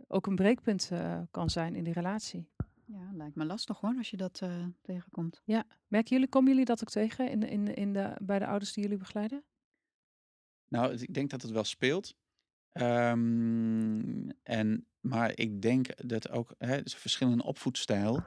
ook 0.07 0.28
een 0.28 0.36
breekpunt 0.36 0.91
kan 1.32 1.49
zijn 1.49 1.76
in 1.76 1.84
die 1.84 1.93
relatie. 1.93 2.49
Ja, 2.92 3.12
lijkt 3.14 3.36
me 3.36 3.46
lastig 3.46 3.80
hoor, 3.80 3.96
als 3.98 4.10
je 4.10 4.18
dat 4.18 4.39
eh, 4.42 4.66
tegenkomt. 4.82 5.42
Merken 5.88 6.16
jullie, 6.16 6.28
komen 6.28 6.50
jullie 6.50 6.66
dat 6.66 6.82
ook 6.82 6.89
tegen 6.89 7.30
in, 7.30 7.44
in, 7.44 7.76
in 7.76 7.94
de, 7.94 8.16
bij 8.22 8.39
de 8.39 8.48
ouders 8.48 8.74
die 8.74 8.84
jullie 8.84 8.98
begeleiden? 8.98 9.44
Nou, 10.68 10.94
ik 10.94 11.14
denk 11.14 11.30
dat 11.30 11.42
het 11.42 11.52
wel 11.52 11.64
speelt. 11.64 12.16
Ehm, 12.72 14.30
en, 14.44 14.88
maar 15.00 15.32
ik 15.38 15.62
denk 15.62 16.08
dat 16.08 16.30
ook 16.30 16.56
hè, 16.58 16.80
verschillende 16.86 17.44
opvoedstijl. 17.44 18.24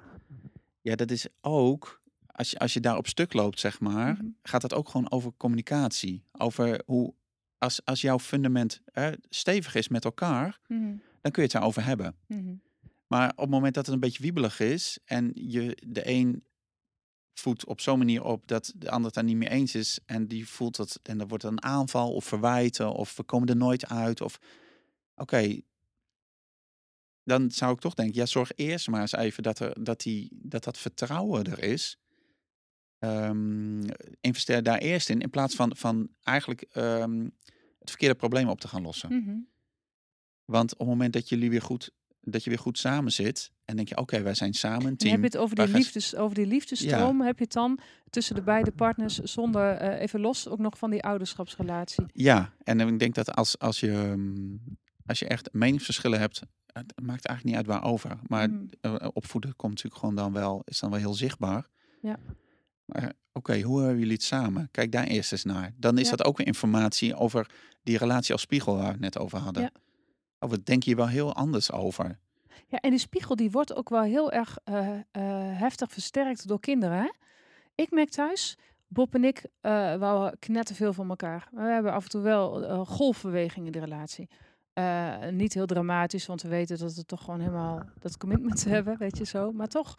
Ja, 0.80 0.94
dat 0.94 1.10
is 1.10 1.26
ook, 1.40 2.02
als 2.26 2.50
je, 2.50 2.58
als 2.58 2.72
je 2.72 2.80
daar 2.80 2.96
op 2.96 3.06
stuk 3.06 3.32
loopt, 3.32 3.60
zeg 3.60 3.80
maar, 3.80 4.12
Mhm. 4.12 4.26
gaat 4.42 4.62
het 4.62 4.74
ook 4.74 4.88
gewoon 4.88 5.10
over 5.10 5.32
communicatie. 5.36 6.24
Over 6.32 6.82
hoe, 6.86 7.14
als, 7.58 7.84
als 7.84 8.00
jouw 8.00 8.18
fundament 8.18 8.80
hè, 8.84 9.12
stevig 9.28 9.74
is 9.74 9.88
met 9.88 10.04
elkaar, 10.04 10.60
dan 10.68 11.32
kun 11.32 11.32
je 11.32 11.40
het 11.42 11.50
daarover 11.52 11.84
hebben. 11.84 12.16
Mhm. 12.26 12.54
Maar 13.14 13.30
op 13.30 13.38
het 13.38 13.50
moment 13.50 13.74
dat 13.74 13.86
het 13.86 13.94
een 13.94 14.00
beetje 14.00 14.22
wiebelig 14.22 14.60
is 14.60 14.98
en 15.04 15.30
je 15.34 15.76
de 15.86 16.08
een 16.08 16.44
voedt 17.34 17.64
op 17.64 17.80
zo'n 17.80 17.98
manier 17.98 18.22
op 18.22 18.46
dat 18.46 18.72
de 18.76 18.90
ander 18.90 19.06
het 19.06 19.14
daar 19.14 19.24
niet 19.24 19.36
mee 19.36 19.48
eens 19.48 19.74
is 19.74 19.98
en 20.06 20.26
die 20.26 20.48
voelt 20.48 20.76
dat 20.76 21.00
en 21.02 21.18
dan 21.18 21.28
wordt 21.28 21.44
een 21.44 21.62
aanval 21.62 22.12
of 22.12 22.24
verwijten 22.24 22.92
of 22.92 23.16
we 23.16 23.22
komen 23.22 23.48
er 23.48 23.56
nooit 23.56 23.86
uit 23.86 24.20
of 24.20 24.40
oké, 25.14 25.60
dan 27.22 27.50
zou 27.50 27.74
ik 27.74 27.80
toch 27.80 27.94
denken, 27.94 28.14
ja 28.14 28.26
zorg 28.26 28.52
eerst 28.54 28.88
maar 28.88 29.00
eens 29.00 29.12
even 29.12 29.42
dat 29.42 29.58
er 29.58 29.84
dat 29.84 30.00
die 30.00 30.28
dat 30.32 30.64
dat 30.64 30.78
vertrouwen 30.78 31.44
er 31.44 31.62
is. 31.62 31.98
Ehm, 32.98 33.84
investeer 34.20 34.62
daar 34.62 34.78
eerst 34.78 35.08
in 35.08 35.20
in 35.20 35.30
plaats 35.30 35.54
van 35.54 35.76
van 35.76 36.08
eigenlijk 36.22 36.62
ehm, 36.62 37.28
het 37.78 37.90
verkeerde 37.90 38.14
probleem 38.14 38.48
op 38.48 38.60
te 38.60 38.68
gaan 38.68 38.82
lossen. 38.82 39.16
Mhm. 39.16 39.38
Want 40.44 40.72
op 40.72 40.78
het 40.78 40.88
moment 40.88 41.12
dat 41.12 41.28
jullie 41.28 41.50
weer 41.50 41.62
goed, 41.62 41.92
dat 42.24 42.44
je 42.44 42.50
weer 42.50 42.58
goed 42.58 42.78
samen 42.78 43.12
zit 43.12 43.50
en 43.64 43.76
denk 43.76 43.88
je, 43.88 43.96
oké, 43.96 44.22
wij 44.22 44.34
zijn 44.34 44.54
samen 44.54 44.82
een 44.82 44.88
En 44.88 44.96
team. 44.96 45.10
heb 45.12 45.20
je 45.20 45.26
het 45.26 45.36
over 45.36 45.56
Wij 45.56 45.64
die, 45.64 45.74
gaan- 45.74 45.82
liefdes, 45.82 46.14
over 46.16 46.34
die 46.34 46.46
liefdesstroom? 46.46 47.20
Heb 47.20 47.38
je 47.38 47.44
het 47.44 47.52
dan 47.52 47.78
tussen 48.10 48.34
de 48.34 48.42
beide 48.42 48.70
partners 48.70 49.18
zonder, 49.18 49.70
eh, 49.76 50.00
even 50.00 50.20
los 50.20 50.48
ook 50.48 50.58
nog 50.58 50.78
van 50.78 50.90
die 50.90 51.02
ouderschapsrelatie? 51.02 52.04
Ja, 52.12 52.52
en 52.62 52.80
ik 52.80 52.98
denk 52.98 53.14
dat 53.14 53.34
als, 53.34 53.58
als, 53.58 53.80
je, 53.80 53.90
ehm, 53.92 54.34
als 55.06 55.18
je 55.18 55.26
echt 55.28 55.48
meningsverschillen 55.52 56.18
hebt, 56.20 56.40
het 56.72 56.92
maakt 57.02 57.26
eigenlijk 57.26 57.44
niet 57.44 57.54
uit 57.56 57.66
waarover. 57.66 58.18
Maar 58.26 58.50
Mhm. 58.50 58.64
eh, 58.80 59.08
opvoeden 59.12 59.56
komt 59.56 59.72
natuurlijk 59.72 60.00
gewoon 60.00 60.14
dan 60.14 60.32
wel, 60.32 60.62
is 60.64 60.78
dan 60.80 60.90
wel 60.90 60.98
heel 60.98 61.14
zichtbaar. 61.14 61.66
Ja. 62.00 62.16
Maar 62.84 63.12
oké, 63.32 63.60
hoe 63.60 63.78
hebben 63.80 63.98
jullie 63.98 64.12
het 64.12 64.22
samen? 64.22 64.68
Kijk 64.70 64.92
daar 64.92 65.04
eerst 65.06 65.32
eens 65.32 65.44
naar. 65.44 65.72
Dan 65.76 65.98
is 65.98 66.08
Ja. 66.10 66.16
dat 66.16 66.26
ook 66.26 66.36
weer 66.36 66.46
informatie 66.46 67.14
over 67.16 67.50
die 67.82 67.98
relatie 67.98 68.32
als 68.32 68.42
spiegel 68.42 68.74
waar 68.74 68.84
we 68.84 68.90
het 68.90 69.00
net 69.00 69.18
over 69.18 69.38
hadden. 69.38 69.62
Ja. 69.62 69.70
Oh, 70.44 70.50
we 70.50 70.62
denken 70.62 70.88
hier 70.88 70.96
wel 70.96 71.08
heel 71.08 71.34
anders 71.34 71.72
over. 71.72 72.18
Ja, 72.66 72.78
en 72.80 72.90
die 72.90 72.98
spiegel 72.98 73.36
die 73.36 73.50
wordt 73.50 73.74
ook 73.74 73.88
wel 73.88 74.02
heel 74.02 74.32
erg 74.32 74.58
eh, 74.64 74.90
eh, 74.90 75.00
heftig 75.58 75.92
versterkt 75.92 76.48
door 76.48 76.60
kinderen. 76.60 76.98
Hè? 76.98 77.10
Ik 77.74 77.90
merk 77.90 78.10
thuis, 78.10 78.58
Bob 78.86 79.14
en 79.14 79.24
ik 79.24 79.44
uh, 79.62 79.94
wouden 79.94 80.38
knetterveel 80.38 80.92
van 80.92 81.08
elkaar. 81.08 81.48
Maar 81.52 81.66
we 81.66 81.72
hebben 81.72 81.92
af 81.92 82.04
en 82.04 82.10
toe 82.10 82.22
wel 82.22 82.84
golfbewegingen 82.84 83.66
in 83.66 83.72
de 83.72 83.86
relatie. 83.86 84.28
Niet 85.30 85.54
heel 85.54 85.66
dramatisch, 85.66 86.26
want 86.26 86.42
we 86.42 86.48
weten 86.48 86.78
dat 86.78 86.94
we 86.94 87.04
toch 87.04 87.24
gewoon 87.24 87.40
helemaal 87.40 87.82
dat 87.98 88.16
commitment 88.16 88.64
hebben, 88.74 88.98
weet 88.98 89.18
je 89.18 89.24
zo. 89.24 89.52
Maar 89.52 89.68
toch. 89.68 89.94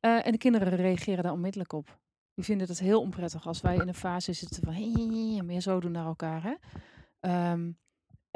en 0.00 0.32
de 0.32 0.38
kinderen 0.38 0.76
reageren 0.76 1.22
daar 1.22 1.32
onmiddellijk 1.32 1.72
op. 1.72 1.98
Die 2.34 2.44
vinden 2.44 2.68
het 2.68 2.78
heel 2.78 3.00
onprettig 3.00 3.46
als 3.46 3.60
wij 3.60 3.74
in 3.76 3.88
een 3.88 3.94
fase 3.94 4.32
zitten 4.32 4.62
van 4.62 4.72
hey, 4.72 5.42
meer 5.42 5.60
zo 5.60 5.80
doen 5.80 5.92
naar 5.92 6.06
elkaar. 6.06 6.42
Hè? 6.42 6.54
Um, 7.52 7.78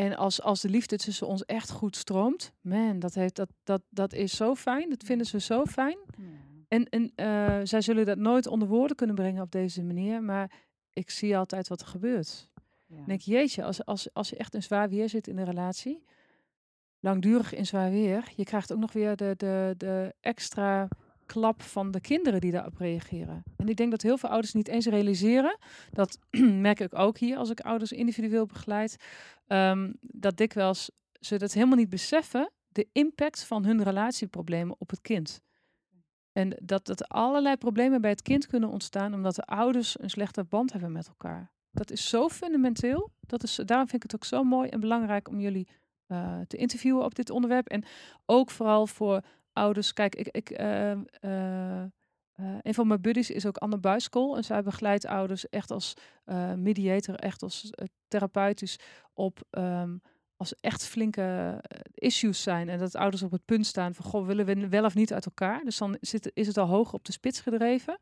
en 0.01 0.16
als, 0.16 0.42
als 0.42 0.61
de 0.61 0.68
liefde 0.68 0.96
tussen 0.96 1.26
ons 1.26 1.44
echt 1.44 1.70
goed 1.70 1.96
stroomt, 1.96 2.53
man, 2.61 2.98
dat, 2.98 3.14
heeft, 3.14 3.36
dat, 3.36 3.48
dat, 3.64 3.82
dat 3.90 4.12
is 4.12 4.36
zo 4.36 4.55
fijn. 4.55 4.88
Dat 4.90 5.03
vinden 5.03 5.26
ze 5.26 5.40
zo 5.40 5.64
fijn. 5.64 5.98
Ja. 6.16 6.24
En, 6.68 6.88
en 6.88 7.12
uh, 7.16 7.61
zij 7.64 7.80
zullen 7.80 8.07
dat 8.07 8.18
nooit 8.18 8.46
onder 8.46 8.68
woorden 8.68 8.96
kunnen 8.96 9.16
brengen 9.16 9.42
op 9.42 9.53
deze 9.53 9.82
manier. 9.82 10.22
Maar 10.22 10.51
ik 10.92 11.11
zie 11.11 11.36
altijd 11.36 11.68
wat 11.68 11.80
er 11.80 11.86
gebeurt. 11.86 12.48
Ja. 12.86 12.96
En 12.96 13.05
denk, 13.07 13.20
jeetje, 13.20 13.64
als, 13.64 13.84
als, 13.84 14.12
als 14.12 14.30
je 14.30 14.36
echt 14.36 14.55
in 14.55 14.62
zwaar 14.62 14.88
weer 14.88 15.09
zit 15.09 15.28
in 15.28 15.38
een 15.38 15.44
relatie, 15.44 16.05
langdurig 17.01 17.55
in 17.55 17.66
zwaar 17.66 17.90
weer, 17.90 18.32
je 18.36 18.44
krijgt 18.44 18.72
ook 18.72 18.78
nog 18.78 18.92
weer 18.92 19.16
de, 19.16 19.34
de, 19.36 19.74
de 19.76 20.14
extra 20.20 20.88
klap 21.33 21.62
van 21.62 21.91
de 21.91 22.01
kinderen 22.01 22.41
die 22.41 22.53
daarop 22.53 22.76
reageren. 22.76 23.43
En 23.57 23.68
ik 23.68 23.76
denk 23.76 23.91
dat 23.91 24.03
heel 24.03 24.18
veel 24.18 24.28
ouders 24.28 24.53
niet 24.53 24.68
eens 24.68 24.87
realiseren, 24.87 25.59
dat 25.91 26.18
merk 26.68 26.81
ik 26.81 26.99
ook 26.99 27.18
hier 27.18 27.37
als 27.37 27.51
ik 27.51 27.61
ouders 27.61 27.93
individueel 27.93 28.47
begeleid, 28.47 28.97
um, 29.47 29.97
dat 30.01 30.37
dikwijls 30.37 30.91
ze 31.20 31.39
dat 31.39 31.53
helemaal 31.53 31.76
niet 31.76 31.89
beseffen, 31.89 32.51
de 32.68 32.89
impact 32.93 33.45
van 33.45 33.64
hun 33.64 33.83
relatieproblemen 33.83 34.76
op 34.78 34.91
het 34.91 35.01
kind. 35.01 35.41
En 36.33 36.57
dat, 36.62 36.87
dat 36.87 37.09
allerlei 37.09 37.57
problemen 37.57 38.01
bij 38.01 38.11
het 38.11 38.22
kind 38.22 38.47
kunnen 38.47 38.68
ontstaan 38.68 39.14
omdat 39.14 39.35
de 39.35 39.45
ouders 39.45 40.01
een 40.01 40.11
slechte 40.11 40.45
band 40.45 40.72
hebben 40.72 40.93
met 40.93 41.09
elkaar. 41.09 41.53
Dat 41.70 41.91
is 41.91 42.09
zo 42.09 42.28
fundamenteel. 42.28 43.11
Dat 43.20 43.43
is, 43.43 43.61
daarom 43.64 43.89
vind 43.89 44.05
ik 44.05 44.11
het 44.11 44.20
ook 44.20 44.28
zo 44.28 44.45
mooi 44.45 44.68
en 44.68 44.81
belangrijk 44.81 45.28
om 45.28 45.41
jullie 45.41 45.68
uh, 46.09 46.41
te 46.47 46.57
interviewen 46.57 47.05
op 47.05 47.14
dit 47.14 47.31
onderwerp. 47.31 47.68
En 47.68 47.85
ook 48.26 48.51
vooral 48.51 48.87
voor 48.87 49.20
ouders. 49.61 49.93
Kijk, 49.93 50.15
ik, 50.15 50.29
ik, 50.29 50.61
uh, 50.61 50.91
uh, 50.91 51.85
een 52.63 52.75
van 52.75 52.87
mijn 52.87 53.01
buddies 53.01 53.31
is 53.31 53.47
ook 53.47 53.57
Anne 53.57 53.79
Buiskool. 53.79 54.37
En 54.37 54.45
zij 54.45 54.63
begeleidt 54.63 55.07
ouders 55.07 55.49
echt 55.49 55.71
als 55.71 55.95
mediator, 56.57 57.15
echt 57.15 57.43
als 57.43 57.71
therapeutisch 58.09 58.79
op 59.15 59.41
um, 59.51 60.01
als 60.41 60.55
echt 60.55 60.87
flinke 60.87 61.61
issues 61.95 62.43
zijn. 62.43 62.69
En 62.69 62.79
dat 62.79 62.95
ouders 62.95 63.23
op 63.23 63.31
het 63.31 63.45
punt 63.45 63.67
staan 63.67 63.95
van, 63.95 64.05
goh, 64.05 64.27
willen 64.27 64.47
we 64.47 64.69
wel 64.69 64.85
of 64.85 64.95
niet 64.95 65.13
uit 65.13 65.27
elkaar? 65.27 65.65
Dus 65.65 65.79
dan 65.79 65.97
zit, 66.01 66.31
is 66.35 66.47
het 66.47 66.59
al 66.59 66.67
hoog 66.67 66.93
op 66.93 67.05
de 67.05 67.13
spits 67.13 67.41
gedreven. 67.41 67.99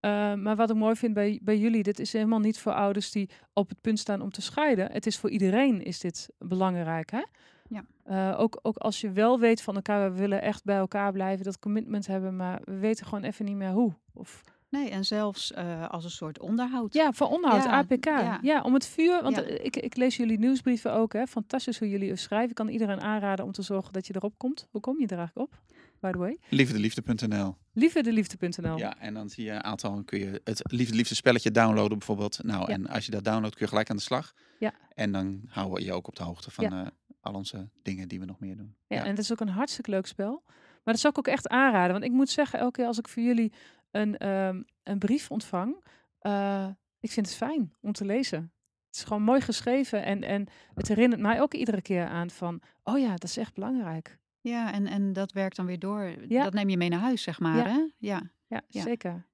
Uh, 0.00 0.34
maar 0.34 0.56
wat 0.56 0.70
ik 0.70 0.76
mooi 0.76 0.96
vind 0.96 1.14
bij, 1.14 1.40
bij 1.42 1.58
jullie, 1.58 1.82
dit 1.82 1.98
is 1.98 2.12
helemaal 2.12 2.38
niet 2.38 2.58
voor 2.58 2.72
ouders 2.72 3.10
die 3.10 3.30
op 3.52 3.68
het 3.68 3.80
punt 3.80 3.98
staan 3.98 4.20
om 4.20 4.30
te 4.30 4.42
scheiden. 4.42 4.92
Het 4.92 5.06
is 5.06 5.18
voor 5.18 5.30
iedereen 5.30 5.82
is 5.82 6.00
dit 6.00 6.28
belangrijk. 6.38 7.10
Hè? 7.10 7.22
Ja. 7.68 7.84
Uh, 8.10 8.40
ook, 8.40 8.58
ook 8.62 8.76
als 8.76 9.00
je 9.00 9.10
wel 9.10 9.38
weet 9.38 9.62
van 9.62 9.74
elkaar, 9.74 10.12
we 10.12 10.18
willen 10.18 10.42
echt 10.42 10.64
bij 10.64 10.76
elkaar 10.76 11.12
blijven, 11.12 11.44
dat 11.44 11.58
commitment 11.58 12.06
hebben, 12.06 12.36
maar 12.36 12.60
we 12.64 12.78
weten 12.78 13.06
gewoon 13.06 13.24
even 13.24 13.44
niet 13.44 13.56
meer 13.56 13.70
hoe. 13.70 13.92
Of... 14.12 14.42
Nee, 14.68 14.90
en 14.90 15.04
zelfs 15.04 15.52
uh, 15.52 15.88
als 15.88 16.04
een 16.04 16.10
soort 16.10 16.38
onderhoud. 16.38 16.94
Ja, 16.94 17.12
voor 17.12 17.26
onderhoud, 17.26 17.64
ja, 17.64 17.70
APK. 17.70 18.04
Ja. 18.04 18.38
ja. 18.42 18.62
om 18.62 18.74
het 18.74 18.86
vuur, 18.86 19.22
want 19.22 19.36
ja. 19.36 19.42
ik, 19.42 19.76
ik 19.76 19.96
lees 19.96 20.16
jullie 20.16 20.38
nieuwsbrieven 20.38 20.92
ook, 20.92 21.12
hè. 21.12 21.26
fantastisch 21.26 21.78
hoe 21.78 21.88
jullie 21.88 22.16
schrijven. 22.16 22.48
Ik 22.48 22.54
kan 22.54 22.68
iedereen 22.68 23.00
aanraden 23.00 23.44
om 23.44 23.52
te 23.52 23.62
zorgen 23.62 23.92
dat 23.92 24.06
je 24.06 24.14
erop 24.16 24.38
komt. 24.38 24.66
Hoe 24.70 24.80
kom 24.80 25.00
je 25.00 25.06
er 25.06 25.18
eigenlijk 25.18 25.52
op? 25.52 25.60
By 26.00 26.10
the 26.10 26.18
way. 26.18 26.38
Liefdeliefde.nl 26.48 27.56
Liefdeliefde.nl 27.72 28.76
Ja, 28.76 28.98
en 28.98 29.14
dan 29.14 29.28
zie 29.28 29.44
je 29.44 29.50
een 29.50 29.64
aantal, 29.64 30.02
kun 30.04 30.18
je 30.18 30.40
het 30.44 30.62
Liefde 30.64 30.94
Liefde 30.94 31.14
spelletje 31.14 31.50
downloaden 31.50 31.98
bijvoorbeeld. 31.98 32.38
Nou, 32.42 32.72
en 32.72 32.86
als 32.86 33.04
je 33.04 33.10
dat 33.10 33.24
downloadt 33.24 33.54
kun 33.54 33.64
je 33.64 33.70
gelijk 33.70 33.90
aan 33.90 33.96
de 33.96 34.02
slag. 34.02 34.32
Ja. 34.58 34.74
En 34.94 35.12
dan 35.12 35.40
houden 35.48 35.78
we 35.78 35.84
je 35.84 35.92
ook 35.92 36.08
op 36.08 36.16
de 36.16 36.22
hoogte 36.22 36.50
van 36.50 36.72
uh, 36.72 36.86
al 37.26 37.34
onze 37.34 37.68
dingen 37.82 38.08
die 38.08 38.20
we 38.20 38.24
nog 38.24 38.40
meer 38.40 38.56
doen. 38.56 38.76
Ja, 38.86 39.04
en 39.04 39.10
het 39.10 39.18
is 39.18 39.32
ook 39.32 39.40
een 39.40 39.48
hartstikke 39.48 39.90
leuk 39.90 40.06
spel. 40.06 40.42
Maar 40.46 40.94
dat 40.94 40.98
zou 40.98 41.12
ik 41.12 41.18
ook 41.18 41.34
echt 41.34 41.48
aanraden. 41.48 41.92
Want 41.92 42.04
ik 42.04 42.10
moet 42.10 42.28
zeggen, 42.28 42.58
elke 42.58 42.72
keer 42.72 42.86
als 42.86 42.98
ik 42.98 43.08
voor 43.08 43.22
jullie 43.22 43.52
een, 43.90 44.28
um, 44.28 44.64
een 44.82 44.98
brief 44.98 45.30
ontvang, 45.30 45.84
uh, 46.22 46.68
ik 47.00 47.10
vind 47.10 47.26
het 47.26 47.36
fijn 47.36 47.74
om 47.80 47.92
te 47.92 48.04
lezen. 48.04 48.52
Het 48.86 48.96
is 48.96 49.04
gewoon 49.04 49.22
mooi 49.22 49.40
geschreven 49.40 50.04
en, 50.04 50.22
en 50.22 50.46
het 50.74 50.88
herinnert 50.88 51.20
mij 51.20 51.40
ook 51.40 51.54
iedere 51.54 51.82
keer 51.82 52.06
aan 52.06 52.30
van, 52.30 52.60
oh 52.82 52.98
ja, 52.98 53.10
dat 53.10 53.24
is 53.24 53.36
echt 53.36 53.54
belangrijk. 53.54 54.18
Ja, 54.40 54.72
en, 54.72 54.86
en 54.86 55.12
dat 55.12 55.32
werkt 55.32 55.56
dan 55.56 55.66
weer 55.66 55.78
door. 55.78 56.14
Ja. 56.28 56.44
Dat 56.44 56.52
neem 56.52 56.68
je 56.68 56.76
mee 56.76 56.88
naar 56.88 57.00
huis, 57.00 57.22
zeg 57.22 57.40
maar. 57.40 57.56
Ja, 57.56 57.64
hè? 57.64 57.86
ja. 57.98 58.30
ja, 58.46 58.62
ja. 58.68 58.82
zeker. 58.82 59.26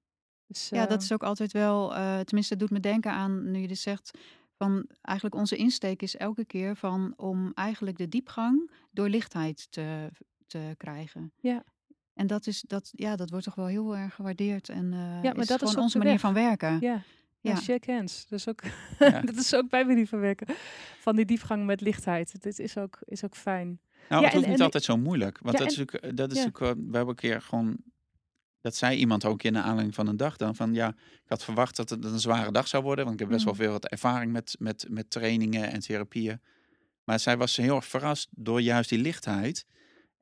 Dus, 0.46 0.72
uh... 0.72 0.78
Ja, 0.78 0.86
dat 0.86 1.02
is 1.02 1.12
ook 1.12 1.22
altijd 1.22 1.52
wel, 1.52 1.92
uh, 1.92 2.20
tenminste, 2.20 2.54
het 2.54 2.58
doet 2.58 2.70
me 2.70 2.80
denken 2.80 3.12
aan, 3.12 3.50
nu 3.50 3.58
je 3.58 3.68
dit 3.68 3.78
zegt, 3.78 4.18
van 4.62 4.86
eigenlijk 5.00 5.36
onze 5.36 5.56
insteek 5.56 6.02
is 6.02 6.16
elke 6.16 6.44
keer 6.44 6.76
van 6.76 7.14
om 7.16 7.52
eigenlijk 7.54 7.96
de 7.96 8.08
diepgang 8.08 8.70
door 8.90 9.08
lichtheid 9.08 9.66
te, 9.70 10.08
te 10.46 10.74
krijgen. 10.76 11.32
Ja. 11.40 11.64
En 12.14 12.26
dat, 12.26 12.46
is, 12.46 12.64
dat, 12.66 12.92
ja, 12.94 13.16
dat 13.16 13.30
wordt 13.30 13.44
toch 13.44 13.54
wel 13.54 13.66
heel 13.66 13.96
erg 13.96 14.14
gewaardeerd. 14.14 14.68
En 14.68 14.84
uh, 14.92 15.22
ja, 15.22 15.32
maar 15.32 15.38
is 15.38 15.46
dat 15.46 15.58
gewoon 15.58 15.74
is 15.74 15.80
onze 15.80 15.98
manier 15.98 16.18
van 16.18 16.34
werken. 16.34 16.80
Ja. 16.80 17.02
Ja, 17.40 17.50
ja. 17.50 17.56
shake 17.56 17.92
hands. 17.92 18.26
Dat 18.28 18.38
is 18.38 18.48
ook, 18.48 18.62
ja. 18.98 19.20
dat 19.30 19.36
is 19.36 19.54
ook 19.54 19.68
bij 19.68 19.84
manier 19.84 20.06
van 20.06 20.20
werken. 20.20 20.46
Van 21.00 21.16
die 21.16 21.24
diepgang 21.24 21.66
met 21.66 21.80
lichtheid. 21.80 22.42
Dit 22.42 22.58
is 22.58 22.76
ook, 22.76 22.98
is 23.04 23.24
ook 23.24 23.36
fijn. 23.36 23.80
Nou, 24.08 24.22
ja, 24.22 24.28
het 24.28 24.36
hoeft 24.36 24.48
niet 24.48 24.60
altijd 24.60 24.84
zo 24.84 24.96
moeilijk. 24.96 25.38
Want 25.38 25.58
dat, 25.58 25.70
is 25.70 25.80
ook, 25.80 26.16
dat 26.16 26.32
is 26.32 26.46
ook, 26.46 26.58
we 26.58 26.66
hebben 26.66 27.08
een 27.08 27.14
keer 27.14 27.42
gewoon 27.42 27.76
dat 28.62 28.76
zei 28.76 28.96
iemand 28.98 29.24
ook 29.24 29.42
in 29.42 29.52
de 29.52 29.58
aanleiding 29.58 29.94
van 29.94 30.06
een 30.06 30.16
dag 30.16 30.36
dan 30.36 30.56
van 30.56 30.74
ja, 30.74 30.88
ik 30.98 31.28
had 31.28 31.44
verwacht 31.44 31.76
dat 31.76 31.90
het 31.90 32.04
een 32.04 32.20
zware 32.20 32.52
dag 32.52 32.68
zou 32.68 32.82
worden, 32.82 33.04
want 33.04 33.20
ik 33.20 33.20
heb 33.20 33.34
best 33.34 33.44
wel 33.44 33.54
veel 33.54 33.72
wat 33.72 33.86
ervaring 33.86 34.32
met, 34.32 34.56
met, 34.58 34.86
met 34.88 35.10
trainingen 35.10 35.70
en 35.70 35.80
therapieën. 35.80 36.40
Maar 37.04 37.20
zij 37.20 37.36
was 37.36 37.56
heel 37.56 37.76
erg 37.76 37.86
verrast 37.86 38.28
door 38.30 38.60
juist 38.60 38.88
die 38.88 38.98
lichtheid 38.98 39.66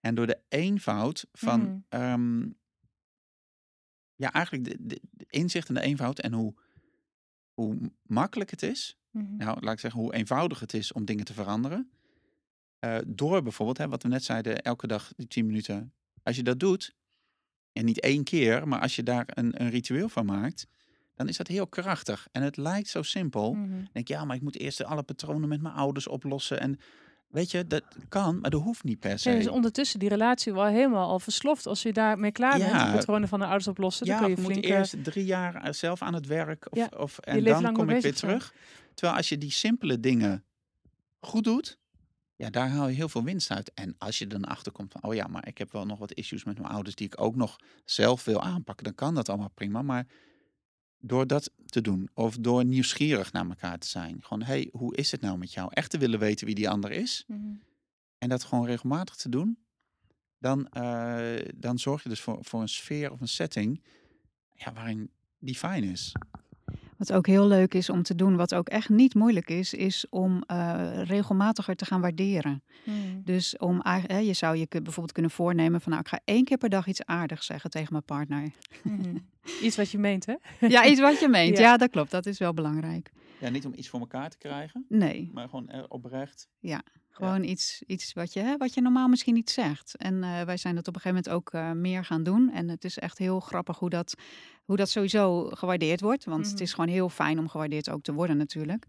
en 0.00 0.14
door 0.14 0.26
de 0.26 0.40
eenvoud 0.48 1.26
van 1.32 1.84
Mm. 1.90 2.00
um, 2.02 2.58
ja, 4.20 4.32
eigenlijk 4.32 4.64
de, 4.64 4.76
de, 4.80 5.00
de, 5.10 5.26
inzicht 5.28 5.68
en 5.68 5.74
de 5.74 5.80
eenvoud 5.80 6.18
en 6.18 6.32
hoe, 6.32 6.54
hoe 7.54 7.92
makkelijk 8.02 8.50
het 8.50 8.62
is. 8.62 8.98
Mhm. 9.10 9.36
Nou, 9.36 9.60
laat 9.60 9.72
ik 9.72 9.80
zeggen, 9.80 10.00
hoe 10.00 10.14
eenvoudig 10.14 10.60
het 10.60 10.74
is 10.74 10.92
om 10.92 11.04
dingen 11.04 11.24
te 11.24 11.32
veranderen. 11.32 11.90
Uh, 12.84 12.98
door 13.06 13.42
bijvoorbeeld, 13.42 13.78
hè, 13.78 13.88
wat 13.88 14.02
we 14.02 14.08
net 14.08 14.24
zeiden, 14.24 14.62
elke 14.62 14.86
dag 14.86 15.12
die 15.16 15.26
10 15.26 15.46
minuten. 15.46 15.92
Als 16.22 16.36
je 16.36 16.42
dat 16.42 16.60
doet, 16.60 16.94
en 17.72 17.84
niet 17.84 18.00
één 18.00 18.24
keer, 18.24 18.68
maar 18.68 18.80
als 18.80 18.96
je 18.96 19.02
daar 19.02 19.24
een, 19.26 19.62
een 19.62 19.70
ritueel 19.70 20.08
van 20.08 20.26
maakt, 20.26 20.66
dan 21.14 21.28
is 21.28 21.36
dat 21.36 21.46
heel 21.46 21.66
krachtig. 21.66 22.28
En 22.32 22.42
het 22.42 22.56
lijkt 22.56 22.88
zo 22.88 23.02
simpel. 23.02 23.52
Mhm. 23.52 23.84
Denk 23.92 24.08
je, 24.08 24.14
ja, 24.14 24.24
maar 24.24 24.36
ik 24.36 24.42
moet 24.42 24.58
eerst 24.58 24.84
alle 24.84 25.02
patronen 25.02 25.48
met 25.48 25.60
mijn 25.62 25.74
ouders 25.74 26.08
oplossen. 26.08 26.60
En 26.60 26.78
weet 27.28 27.50
je, 27.50 27.66
dat 27.66 27.82
kan, 28.08 28.40
maar 28.40 28.50
dat 28.50 28.62
hoeft 28.62 28.84
niet 28.84 29.00
per 29.00 29.18
se. 29.18 29.28
Nee, 29.28 29.38
dus 29.38 29.48
ondertussen 29.48 29.98
die 29.98 30.08
relatie 30.08 30.52
wel 30.52 30.66
helemaal 30.66 31.08
al 31.08 31.20
versloft. 31.20 31.66
Als 31.66 31.82
je 31.82 31.92
daarmee 31.92 32.32
klaar 32.32 32.58
bent, 32.58 32.70
Ja. 32.70 32.90
de 32.90 32.96
patronen 32.96 33.28
van 33.28 33.38
de 33.38 33.44
ouders 33.44 33.68
oplossen, 33.68 34.06
ja, 34.06 34.20
dan 34.20 34.34
kun 34.34 34.44
je 34.44 34.54
moet 34.54 34.64
eerst 34.64 35.04
drie 35.04 35.24
jaar 35.24 35.54
eh, 35.54 35.72
zelf 35.72 36.02
aan 36.02 36.14
het 36.14 36.26
werk. 36.26 36.66
Of, 36.70 36.78
Ja, 36.78 36.88
of, 36.96 37.18
en 37.18 37.44
dan 37.44 37.72
kom 37.72 37.90
ik 37.90 38.02
weer 38.02 38.14
terug. 38.14 38.54
Terwijl 38.94 39.18
als 39.18 39.28
je 39.28 39.38
die 39.38 39.50
simpele 39.50 40.00
dingen 40.00 40.44
goed 41.20 41.44
doet, 41.44 41.78
ja, 42.40 42.50
daar 42.50 42.68
haal 42.70 42.88
je 42.88 42.94
heel 42.94 43.08
veel 43.08 43.24
winst 43.24 43.50
uit. 43.50 43.72
En 43.74 43.94
als 43.98 44.18
je 44.18 44.26
dan 44.26 44.44
achterkomt 44.44 44.92
van, 44.92 45.02
oh 45.02 45.14
ja, 45.14 45.26
maar 45.26 45.46
ik 45.48 45.58
heb 45.58 45.72
wel 45.72 45.86
nog 45.86 45.98
wat 45.98 46.12
issues 46.12 46.44
met 46.44 46.58
mijn 46.58 46.72
ouders 46.72 46.94
die 46.96 47.06
ik 47.06 47.20
ook 47.20 47.36
nog 47.36 47.56
zelf 47.84 48.24
wil 48.24 48.42
aanpakken, 48.42 48.84
dan 48.84 48.94
kan 48.94 49.14
dat 49.14 49.28
allemaal 49.28 49.50
prima. 49.54 49.82
Maar 49.82 50.06
door 50.98 51.26
dat 51.26 51.50
te 51.66 51.80
doen, 51.80 52.08
of 52.14 52.36
door 52.36 52.64
nieuwsgierig 52.64 53.32
naar 53.32 53.48
elkaar 53.48 53.78
te 53.78 53.86
zijn, 53.88 54.22
gewoon, 54.22 54.42
hey, 54.42 54.68
hoe 54.72 54.96
is 54.96 55.10
het 55.10 55.20
nou 55.20 55.38
met 55.38 55.52
jou? 55.52 55.68
Echt 55.72 55.90
te 55.90 55.98
willen 55.98 56.18
weten 56.18 56.46
wie 56.46 56.54
die 56.54 56.68
ander 56.70 56.90
is, 56.90 57.24
Mhm. 57.26 57.52
en 58.18 58.28
dat 58.28 58.44
gewoon 58.44 58.66
regelmatig 58.66 59.16
te 59.16 59.28
doen, 59.28 59.58
dan, 60.38 60.68
eh, 60.68 61.48
dan 61.56 61.78
zorg 61.78 62.02
je 62.02 62.08
dus 62.08 62.20
voor, 62.20 62.38
voor 62.40 62.60
een 62.60 62.68
sfeer 62.68 63.10
of 63.10 63.20
een 63.20 63.28
setting 63.28 63.82
ja, 64.54 64.72
waarin 64.72 65.10
die 65.38 65.56
fijn 65.56 65.84
is. 65.84 66.12
Wat 67.00 67.12
ook 67.12 67.26
heel 67.26 67.46
leuk 67.46 67.74
is 67.74 67.90
om 67.90 68.02
te 68.02 68.14
doen, 68.14 68.36
wat 68.36 68.54
ook 68.54 68.68
echt 68.68 68.88
niet 68.88 69.14
moeilijk 69.14 69.50
is, 69.50 69.74
is 69.74 70.06
om 70.10 70.42
eh, 70.46 71.02
regelmatiger 71.04 71.76
te 71.76 71.84
gaan 71.84 72.00
waarderen. 72.00 72.62
Mhm. 72.84 72.96
Dus 73.24 73.56
om, 73.56 73.80
hè, 73.82 74.18
je 74.18 74.32
zou 74.32 74.56
je 74.56 74.66
bijvoorbeeld 74.68 75.12
kunnen 75.12 75.30
voornemen 75.30 75.80
van 75.80 75.92
nou, 75.92 76.02
ik 76.04 76.10
ga 76.10 76.20
één 76.24 76.44
keer 76.44 76.56
per 76.56 76.68
dag 76.68 76.86
iets 76.86 77.04
aardigs 77.04 77.46
zeggen 77.46 77.70
tegen 77.70 77.88
mijn 77.92 78.04
partner. 78.04 78.50
Mhm. 78.82 79.16
Iets 79.62 79.76
wat 79.76 79.90
je 79.90 79.98
meent, 79.98 80.26
hè? 80.26 80.34
Ja, 80.66 80.86
iets 80.86 81.00
wat 81.00 81.20
je 81.20 81.28
meent. 81.38 81.56
Ja. 81.56 81.62
Ja, 81.62 81.76
dat 81.76 81.90
klopt. 81.90 82.10
Dat 82.10 82.26
is 82.26 82.38
wel 82.38 82.54
belangrijk. 82.54 83.10
Ja, 83.40 83.48
niet 83.48 83.66
om 83.66 83.72
iets 83.76 83.88
voor 83.88 84.00
elkaar 84.00 84.30
te 84.30 84.38
krijgen, 84.38 84.84
Nee, 84.88 85.30
maar 85.32 85.48
gewoon 85.48 85.68
eh, 85.68 85.84
oprecht. 85.88 86.48
Gewoon 87.10 87.42
iets, 87.42 87.82
iets 87.86 88.12
wat, 88.12 88.32
je, 88.32 88.40
hè, 88.40 88.56
wat 88.56 88.74
je 88.74 88.80
normaal 88.80 89.08
misschien 89.08 89.34
niet 89.34 89.50
zegt. 89.50 89.96
En 89.96 90.22
eh, 90.24 90.42
wij 90.42 90.56
zijn 90.56 90.74
dat 90.74 90.88
op 90.88 90.94
een 90.94 91.00
gegeven 91.00 91.22
moment 91.24 91.44
ook 91.46 91.60
eh, 91.60 91.70
meer 91.72 92.04
gaan 92.04 92.22
doen. 92.22 92.50
En 92.52 92.68
het 92.68 92.84
is 92.84 92.98
echt 92.98 93.18
heel 93.18 93.40
grappig 93.40 93.78
hoe 93.78 93.90
dat, 93.90 94.14
hoe 94.64 94.76
dat 94.76 94.88
sowieso 94.88 95.44
gewaardeerd 95.50 96.00
wordt. 96.00 96.24
Want 96.24 96.40
Mhm. 96.42 96.50
het 96.50 96.60
is 96.60 96.72
gewoon 96.72 96.90
heel 96.90 97.08
fijn 97.08 97.38
om 97.38 97.48
gewaardeerd 97.48 97.90
ook 97.90 98.02
te 98.02 98.12
worden 98.12 98.36
natuurlijk. 98.36 98.84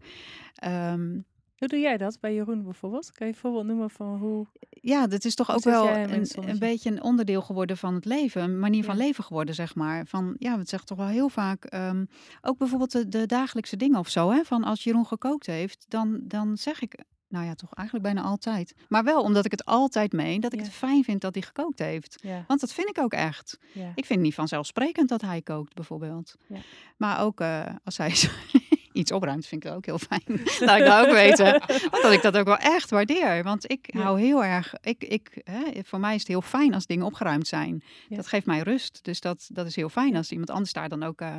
Ehm, 0.54 1.18
Hoe 1.56 1.70
doe 1.70 1.80
jij 1.80 1.96
dat 1.96 2.20
bij 2.20 2.34
Jeroen 2.34 2.62
bijvoorbeeld? 2.62 3.12
Kan 3.12 3.26
je 3.26 3.32
een 3.32 3.38
voorbeeld 3.38 3.66
noemen 3.66 3.90
van 3.90 4.18
hoe... 4.18 4.46
Ja, 4.70 5.06
dat 5.06 5.24
is 5.24 5.34
toch 5.34 5.46
Hoe 5.46 5.56
ook 5.56 5.64
wel 5.64 5.88
een, 5.88 6.26
een 6.48 6.58
beetje 6.58 6.90
een 6.90 7.02
onderdeel 7.02 7.42
geworden 7.42 7.76
van 7.76 7.94
het 7.94 8.04
leven. 8.04 8.42
Een 8.42 8.58
manier 8.58 8.84
van 8.84 8.96
Ja. 8.96 9.02
leven 9.04 9.24
geworden, 9.24 9.54
zeg 9.54 9.74
maar. 9.74 10.06
Van, 10.06 10.34
ja, 10.38 10.58
we 10.58 10.64
zeggen 10.66 10.88
toch 10.88 10.98
wel 10.98 11.06
heel 11.06 11.28
vaak... 11.28 11.64
ehm, 11.64 12.04
ook 12.40 12.58
bijvoorbeeld 12.58 12.92
de, 12.92 13.08
de 13.08 13.26
dagelijkse 13.26 13.76
dingen 13.76 13.98
of 13.98 14.08
zo. 14.08 14.30
Hè? 14.30 14.44
Van 14.44 14.64
als 14.64 14.84
Jeroen 14.84 15.06
gekookt 15.06 15.46
heeft, 15.46 15.84
dan, 15.88 16.20
dan 16.22 16.56
zeg 16.56 16.80
ik... 16.82 16.98
Nou 17.32 17.44
ja, 17.44 17.54
toch 17.54 17.74
eigenlijk 17.74 18.14
bijna 18.14 18.28
altijd. 18.28 18.74
Maar 18.88 19.04
wel 19.04 19.22
omdat 19.22 19.44
ik 19.44 19.50
het 19.50 19.64
altijd 19.64 20.12
meen, 20.12 20.40
dat 20.40 20.52
ik 20.52 20.58
Ja. 20.58 20.64
het 20.64 20.74
fijn 20.74 21.04
vind 21.04 21.20
dat 21.20 21.34
hij 21.34 21.42
gekookt 21.42 21.78
heeft. 21.78 22.18
Ja, 22.22 22.44
Want 22.46 22.60
dat 22.60 22.72
vind 22.72 22.88
ik 22.88 22.98
ook 22.98 23.12
echt. 23.12 23.58
ja. 23.72 23.86
Ik 23.88 23.92
vind 24.06 24.08
het 24.08 24.18
niet 24.20 24.34
vanzelfsprekend 24.34 25.08
dat 25.08 25.20
hij 25.20 25.42
kookt, 25.42 25.74
bijvoorbeeld. 25.74 26.36
Ja. 26.46 26.56
Maar 26.96 27.20
ook 27.20 27.40
eh, 27.40 27.66
als 27.84 27.96
hij 27.96 28.14
iets 28.92 29.12
opruimt, 29.12 29.46
vind 29.46 29.64
ik 29.64 29.68
dat 29.68 29.76
ook 29.78 29.86
heel 29.86 29.98
fijn. 29.98 30.22
Laat 30.68 30.78
ik 30.78 30.84
dat 30.84 31.06
ook 31.06 31.12
weten. 31.12 31.62
Omdat 31.92 32.12
ik 32.12 32.22
dat 32.22 32.36
ook 32.36 32.46
wel 32.46 32.56
echt 32.56 32.90
waardeer. 32.90 33.42
Want 33.42 33.70
ik 33.70 33.90
hou 33.96 34.20
heel 34.20 34.44
erg... 34.44 34.74
Ik, 34.82 35.04
ik, 35.04 35.40
hè, 35.44 35.62
voor 35.84 36.00
mij 36.00 36.14
is 36.14 36.20
het 36.20 36.28
heel 36.28 36.42
fijn 36.42 36.74
als 36.74 36.86
dingen 36.86 37.06
opgeruimd 37.06 37.46
zijn. 37.46 37.82
Dat 38.08 38.26
geeft 38.26 38.46
mij 38.46 38.60
rust. 38.60 38.98
Dus 39.02 39.20
dat, 39.20 39.48
dat 39.52 39.66
is 39.66 39.76
heel 39.76 39.88
fijn 39.88 40.16
als 40.16 40.30
iemand 40.30 40.50
anders 40.50 40.72
daar 40.72 40.88
dan 40.88 41.02
ook... 41.02 41.20
eh, 41.20 41.36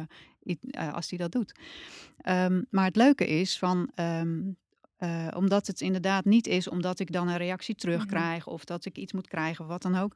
eh, 0.71 0.93
als 0.93 1.07
die 1.07 1.17
dat 1.17 1.31
doet. 1.31 1.51
Ehm, 2.17 2.61
maar 2.69 2.85
het 2.85 2.95
leuke 2.95 3.27
is 3.27 3.57
van... 3.57 3.89
ehm, 3.95 4.39
eh, 5.03 5.27
omdat 5.35 5.67
het 5.67 5.81
inderdaad 5.81 6.25
niet 6.25 6.47
is 6.47 6.67
omdat 6.67 6.99
ik 6.99 7.11
dan 7.11 7.27
een 7.27 7.37
reactie 7.37 7.75
terugkrijg 7.75 8.47
of 8.47 8.65
dat 8.65 8.85
ik 8.85 8.97
iets 8.97 9.13
moet 9.13 9.27
krijgen, 9.27 9.63
of 9.63 9.69
wat 9.69 9.81
dan 9.81 9.95
ook. 9.95 10.15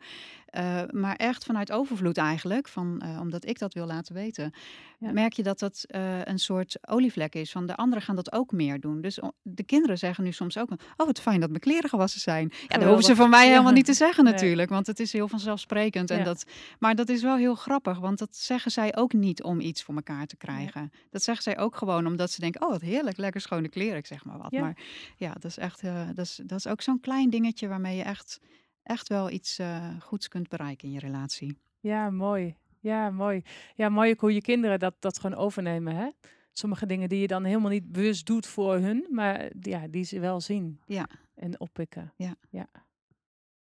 Eh, 0.58 0.82
maar 0.92 1.16
echt 1.16 1.46
vanuit 1.46 1.72
overvloed 1.72 2.18
eigenlijk, 2.18 2.68
van, 2.68 3.00
eh, 3.00 3.20
omdat 3.22 3.46
ik 3.46 3.60
dat 3.60 3.74
wil 3.74 3.86
laten 3.86 4.14
weten, 4.14 4.52
Ja. 5.00 5.12
merk 5.12 5.34
je 5.34 5.44
dat 5.44 5.60
dat 5.60 5.84
eh, 5.88 6.24
een 6.24 6.40
soort 6.40 6.78
olievlek 6.88 7.36
is. 7.36 7.52
Van 7.52 7.66
de 7.66 7.76
anderen 7.76 8.04
gaan 8.04 8.16
dat 8.16 8.32
ook 8.32 8.52
meer 8.52 8.80
doen. 8.80 9.02
Dus 9.02 9.20
de 9.42 9.64
kinderen 9.64 9.98
zeggen 9.98 10.24
nu 10.24 10.32
soms 10.32 10.58
ook, 10.58 10.72
oh 10.72 11.06
wat 11.06 11.20
fijn 11.20 11.40
dat 11.40 11.50
mijn 11.50 11.62
kleren 11.62 11.90
gewassen 11.90 12.20
zijn. 12.22 12.52
Ja, 12.68 12.78
dat 12.78 12.84
hoeven 12.88 13.04
ze 13.04 13.16
van 13.16 13.30
mij 13.30 13.46
Ja. 13.46 13.52
helemaal 13.52 13.72
niet 13.72 13.86
te 13.86 13.94
zeggen 13.94 14.24
natuurlijk, 14.24 14.70
want 14.70 14.88
het 14.88 15.00
is 15.00 15.14
heel 15.14 15.28
vanzelfsprekend. 15.28 16.10
En 16.12 16.18
Ja. 16.18 16.24
dat, 16.24 16.46
maar 16.80 16.96
dat 16.96 17.10
is 17.10 17.22
wel 17.22 17.36
heel 17.36 17.56
grappig, 17.56 18.00
want 18.00 18.18
dat 18.20 18.36
zeggen 18.36 18.72
zij 18.72 18.96
ook 18.96 19.14
niet 19.14 19.44
om 19.44 19.60
iets 19.60 19.84
voor 19.84 19.96
elkaar 19.96 20.26
te 20.26 20.38
krijgen. 20.38 20.92
Dat 21.10 21.24
zeggen 21.24 21.44
zij 21.44 21.58
ook 21.58 21.76
gewoon 21.76 22.06
omdat 22.08 22.32
ze 22.32 22.40
denken, 22.40 22.62
oh 22.62 22.70
wat 22.70 22.82
heerlijk, 22.82 23.18
lekker 23.18 23.42
schone 23.42 23.70
kleren, 23.70 23.98
ik 23.98 24.06
zeg 24.06 24.26
maar 24.26 24.38
wat. 24.38 24.52
Maar 24.52 24.78
ja, 25.18 25.34
dat 25.34 25.44
is 25.46 25.58
echt, 25.58 25.82
dat, 26.16 26.26
is, 26.26 26.40
dat 26.46 26.58
is 26.58 26.68
ook 26.68 26.82
zo'n 26.82 27.00
klein 27.00 27.30
dingetje 27.30 27.68
waarmee 27.68 27.98
je 27.98 28.04
echt, 28.04 28.40
echt 28.88 29.08
wel 29.08 29.30
iets 29.30 29.60
eh, 29.60 29.90
goeds 30.00 30.28
kunt 30.28 30.48
bereiken 30.50 30.88
in 30.88 30.94
je 30.94 31.00
relatie. 31.00 31.58
Ja, 31.80 32.10
mooi. 32.10 32.56
Ja, 32.80 33.10
mooi. 33.10 33.42
Ja, 33.76 33.90
mooi 33.90 34.12
ook 34.12 34.20
hoe 34.20 34.34
je 34.34 34.42
kinderen 34.42 34.80
dat, 34.80 34.96
dat 35.00 35.20
gewoon 35.20 35.38
overnemen, 35.38 35.96
hè? 35.96 36.10
Sommige 36.52 36.86
dingen 36.86 37.10
die 37.10 37.20
je 37.20 37.28
dan 37.28 37.44
helemaal 37.44 37.72
niet 37.72 37.92
bewust 37.92 38.26
doet 38.26 38.46
voor 38.46 38.76
hun, 38.78 39.08
maar 39.12 39.50
ja, 39.62 39.88
die 39.88 40.04
ze 40.04 40.20
wel 40.20 40.42
zien 40.42 40.80
Ja. 40.86 41.10
en 41.36 41.60
oppikken. 41.60 42.14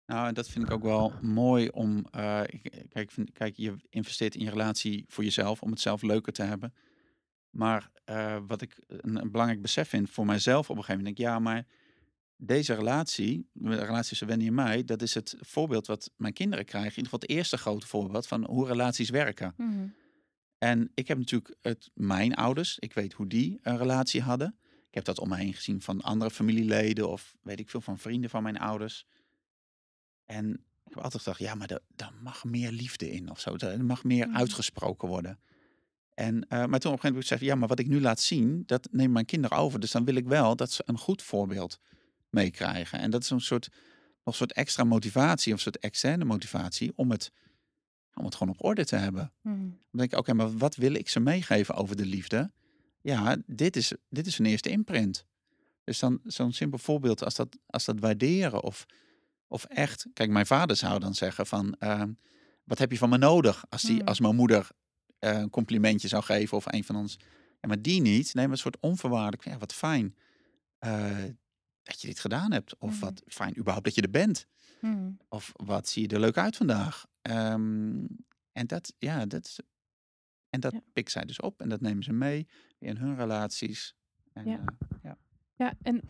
Nou, 0.05 0.27
en 0.27 0.33
dat 0.33 0.49
vind 0.49 0.65
ik 0.65 0.71
ook 0.71 0.83
wel 0.83 1.13
mooi 1.21 1.67
om. 1.69 2.05
eh, 2.11 2.41
ik- 2.47 2.85
kijk, 2.89 3.11
kijk, 3.33 3.55
je 3.55 3.75
investeert 3.89 4.35
in 4.35 4.43
je 4.43 4.49
relatie 4.49 5.05
voor 5.07 5.23
jezelf 5.23 5.61
om 5.61 5.69
het 5.69 5.79
zelf 5.79 6.01
leuker 6.01 6.33
te 6.33 6.43
hebben. 6.43 6.73
Maar 7.49 7.89
eh, 8.05 8.37
wat 8.47 8.61
ik 8.61 8.83
een, 8.87 9.21
een 9.21 9.31
belangrijk 9.31 9.61
besef 9.61 9.89
vind 9.89 10.09
voor 10.09 10.25
mijzelf 10.25 10.69
op 10.69 10.77
een 10.77 10.83
gegeven 10.83 10.97
moment, 10.97 11.17
denk 11.17 11.27
ik, 11.29 11.33
ja, 11.33 11.39
maar 11.39 11.65
deze 12.37 12.73
relatie, 12.73 13.49
de 13.51 13.75
relatie 13.75 14.09
tussen 14.09 14.27
Wendy 14.27 14.47
en 14.47 14.53
mij, 14.53 14.83
dat 14.83 15.01
is 15.01 15.13
het 15.13 15.35
voorbeeld 15.39 15.87
wat 15.87 16.11
mijn 16.15 16.33
kinderen 16.33 16.65
krijgen. 16.65 16.89
In 16.91 16.95
ieder 16.97 17.11
geval 17.11 17.27
het 17.27 17.37
eerste 17.37 17.57
grote 17.57 17.87
voorbeeld 17.87 18.27
van 18.27 18.45
hoe 18.45 18.67
relaties 18.67 19.09
werken. 19.09 19.53
Mhm. 19.57 19.87
En 20.57 20.91
ik 20.93 21.07
heb 21.07 21.17
natuurlijk 21.17 21.55
het, 21.61 21.89
mijn 21.93 22.35
ouders, 22.35 22.79
ik 22.79 22.93
weet 22.93 23.13
hoe 23.13 23.27
die 23.27 23.59
een 23.61 23.77
relatie 23.77 24.21
hadden. 24.21 24.55
Ik 24.87 24.93
heb 24.93 25.05
dat 25.05 25.19
om 25.19 25.29
me 25.29 25.35
heen 25.35 25.53
gezien 25.53 25.81
van 25.81 26.01
andere 26.01 26.31
familieleden 26.31 27.09
of 27.09 27.35
weet 27.41 27.59
ik 27.59 27.69
veel 27.69 27.81
van 27.81 27.99
vrienden 27.99 28.29
van 28.29 28.43
mijn 28.43 28.59
ouders. 28.59 29.05
En 30.25 30.51
ik 30.85 30.93
heb 30.93 31.03
altijd 31.03 31.23
gedacht, 31.23 31.39
ja, 31.39 31.55
maar 31.55 31.79
daar 31.95 32.13
mag 32.21 32.43
meer 32.43 32.71
liefde 32.71 33.11
in 33.11 33.29
of 33.29 33.39
zo. 33.39 33.55
Er 33.55 33.85
mag 33.85 34.03
meer 34.03 34.27
Mhm. 34.27 34.37
uitgesproken 34.37 35.07
worden. 35.07 35.39
En, 36.13 36.47
eh, 36.47 36.65
maar 36.65 36.79
toen 36.79 36.91
op 36.91 37.03
een 37.03 37.03
gegeven 37.03 37.09
moment 37.09 37.29
heb 37.29 37.39
ik 37.41 37.47
ja, 37.47 37.55
maar 37.55 37.67
wat 37.67 37.79
ik 37.79 37.87
nu 37.87 38.01
laat 38.01 38.19
zien, 38.19 38.63
dat 38.65 38.87
nemen 38.91 39.11
mijn 39.11 39.25
kinderen 39.25 39.57
over. 39.57 39.79
Dus 39.79 39.91
dan 39.91 40.05
wil 40.05 40.15
ik 40.15 40.27
wel 40.27 40.55
dat 40.55 40.71
ze 40.71 40.83
een 40.85 40.97
goed 40.97 41.21
voorbeeld 41.21 41.79
meekrijgen. 42.33 42.99
En 42.99 43.11
dat 43.11 43.23
is 43.23 43.29
een 43.29 43.41
soort, 43.41 43.69
nog 43.71 43.79
een 44.23 44.33
soort 44.33 44.53
extra 44.53 44.83
motivatie 44.83 45.53
of 45.53 45.57
een 45.57 45.63
soort 45.63 45.79
externe 45.79 46.25
motivatie 46.25 46.91
om 46.95 47.11
het, 47.11 47.31
om 48.13 48.25
het 48.25 48.35
gewoon 48.35 48.53
op 48.53 48.63
orde 48.63 48.85
te 48.85 48.95
hebben. 48.95 49.33
Mhm. 49.41 49.57
Dan 49.59 49.77
denk 49.91 50.11
ik, 50.11 50.17
oké, 50.17 50.33
maar 50.33 50.57
wat 50.57 50.75
wil 50.75 50.93
ik 50.93 51.09
ze 51.09 51.19
meegeven 51.19 51.75
over 51.75 51.95
de 51.95 52.05
liefde? 52.05 52.51
Ja, 53.01 53.37
dit 53.45 53.75
is, 53.75 53.93
dit 54.09 54.27
is 54.27 54.39
een 54.39 54.45
eerste 54.45 54.69
imprint. 54.69 55.25
Dus 55.83 55.99
dan 55.99 56.19
zo'n 56.23 56.51
simpel 56.51 56.79
voorbeeld 56.79 57.23
als 57.23 57.35
dat, 57.35 57.57
als 57.65 57.85
dat 57.85 57.99
waarderen 57.99 58.63
of, 58.63 58.85
of 59.47 59.63
echt... 59.63 60.05
Kijk, 60.13 60.29
mijn 60.29 60.45
vader 60.45 60.75
zou 60.75 60.99
dan 60.99 61.13
zeggen 61.13 61.45
van, 61.45 61.75
ehm, 61.79 62.11
wat 62.63 62.77
heb 62.77 62.91
je 62.91 62.97
van 62.97 63.09
me 63.09 63.17
nodig? 63.17 63.65
Als, 63.69 63.81
die, 63.81 63.97
Hmm. 63.97 64.07
als 64.07 64.19
mijn 64.19 64.35
moeder 64.35 64.67
eh, 65.19 65.37
een 65.37 65.49
complimentje 65.49 66.07
zou 66.07 66.23
geven 66.23 66.57
of 66.57 66.73
een 66.73 66.83
van 66.83 66.95
ons. 66.95 67.17
Ja, 67.61 67.67
maar 67.67 67.81
die 67.81 68.01
niet. 68.01 68.33
Nee, 68.33 68.43
maar 68.43 68.53
een 68.53 68.61
soort 68.61 68.79
onvoorwaardelijk, 68.79 69.43
ja, 69.45 69.57
wat 69.57 69.73
fijn 69.73 70.15
eh, 70.79 71.23
dat 71.83 72.01
je 72.01 72.07
dit 72.07 72.19
gedaan 72.19 72.51
hebt. 72.51 72.77
Of 72.77 72.91
Mhm. 72.91 72.99
wat 72.99 73.21
fijn 73.27 73.57
überhaupt 73.57 73.85
dat 73.85 73.95
je 73.95 74.01
er 74.01 74.09
bent. 74.09 74.47
Mhm. 74.81 75.11
Of 75.29 75.51
wat 75.55 75.87
zie 75.87 76.01
je 76.01 76.13
er 76.15 76.19
leuk 76.19 76.37
uit 76.37 76.55
vandaag? 76.57 77.05
Ehm, 77.21 78.05
en 78.51 78.67
dat, 78.67 78.93
ja, 78.97 79.25
dat, 79.25 79.55
en 80.49 80.59
dat 80.59 80.71
Ja. 80.73 80.79
pikt 80.93 81.11
zij 81.11 81.25
dus 81.25 81.39
op 81.39 81.61
en 81.61 81.69
dat 81.69 81.81
nemen 81.81 82.03
ze 82.03 82.13
mee 82.13 82.47
in 82.79 82.97
hun 82.97 83.15
relaties. 83.15 83.95
En, 84.33 84.45
Ja. 84.45 84.59
eh, 85.01 85.11
Ja, 85.55 85.73
en 85.81 86.01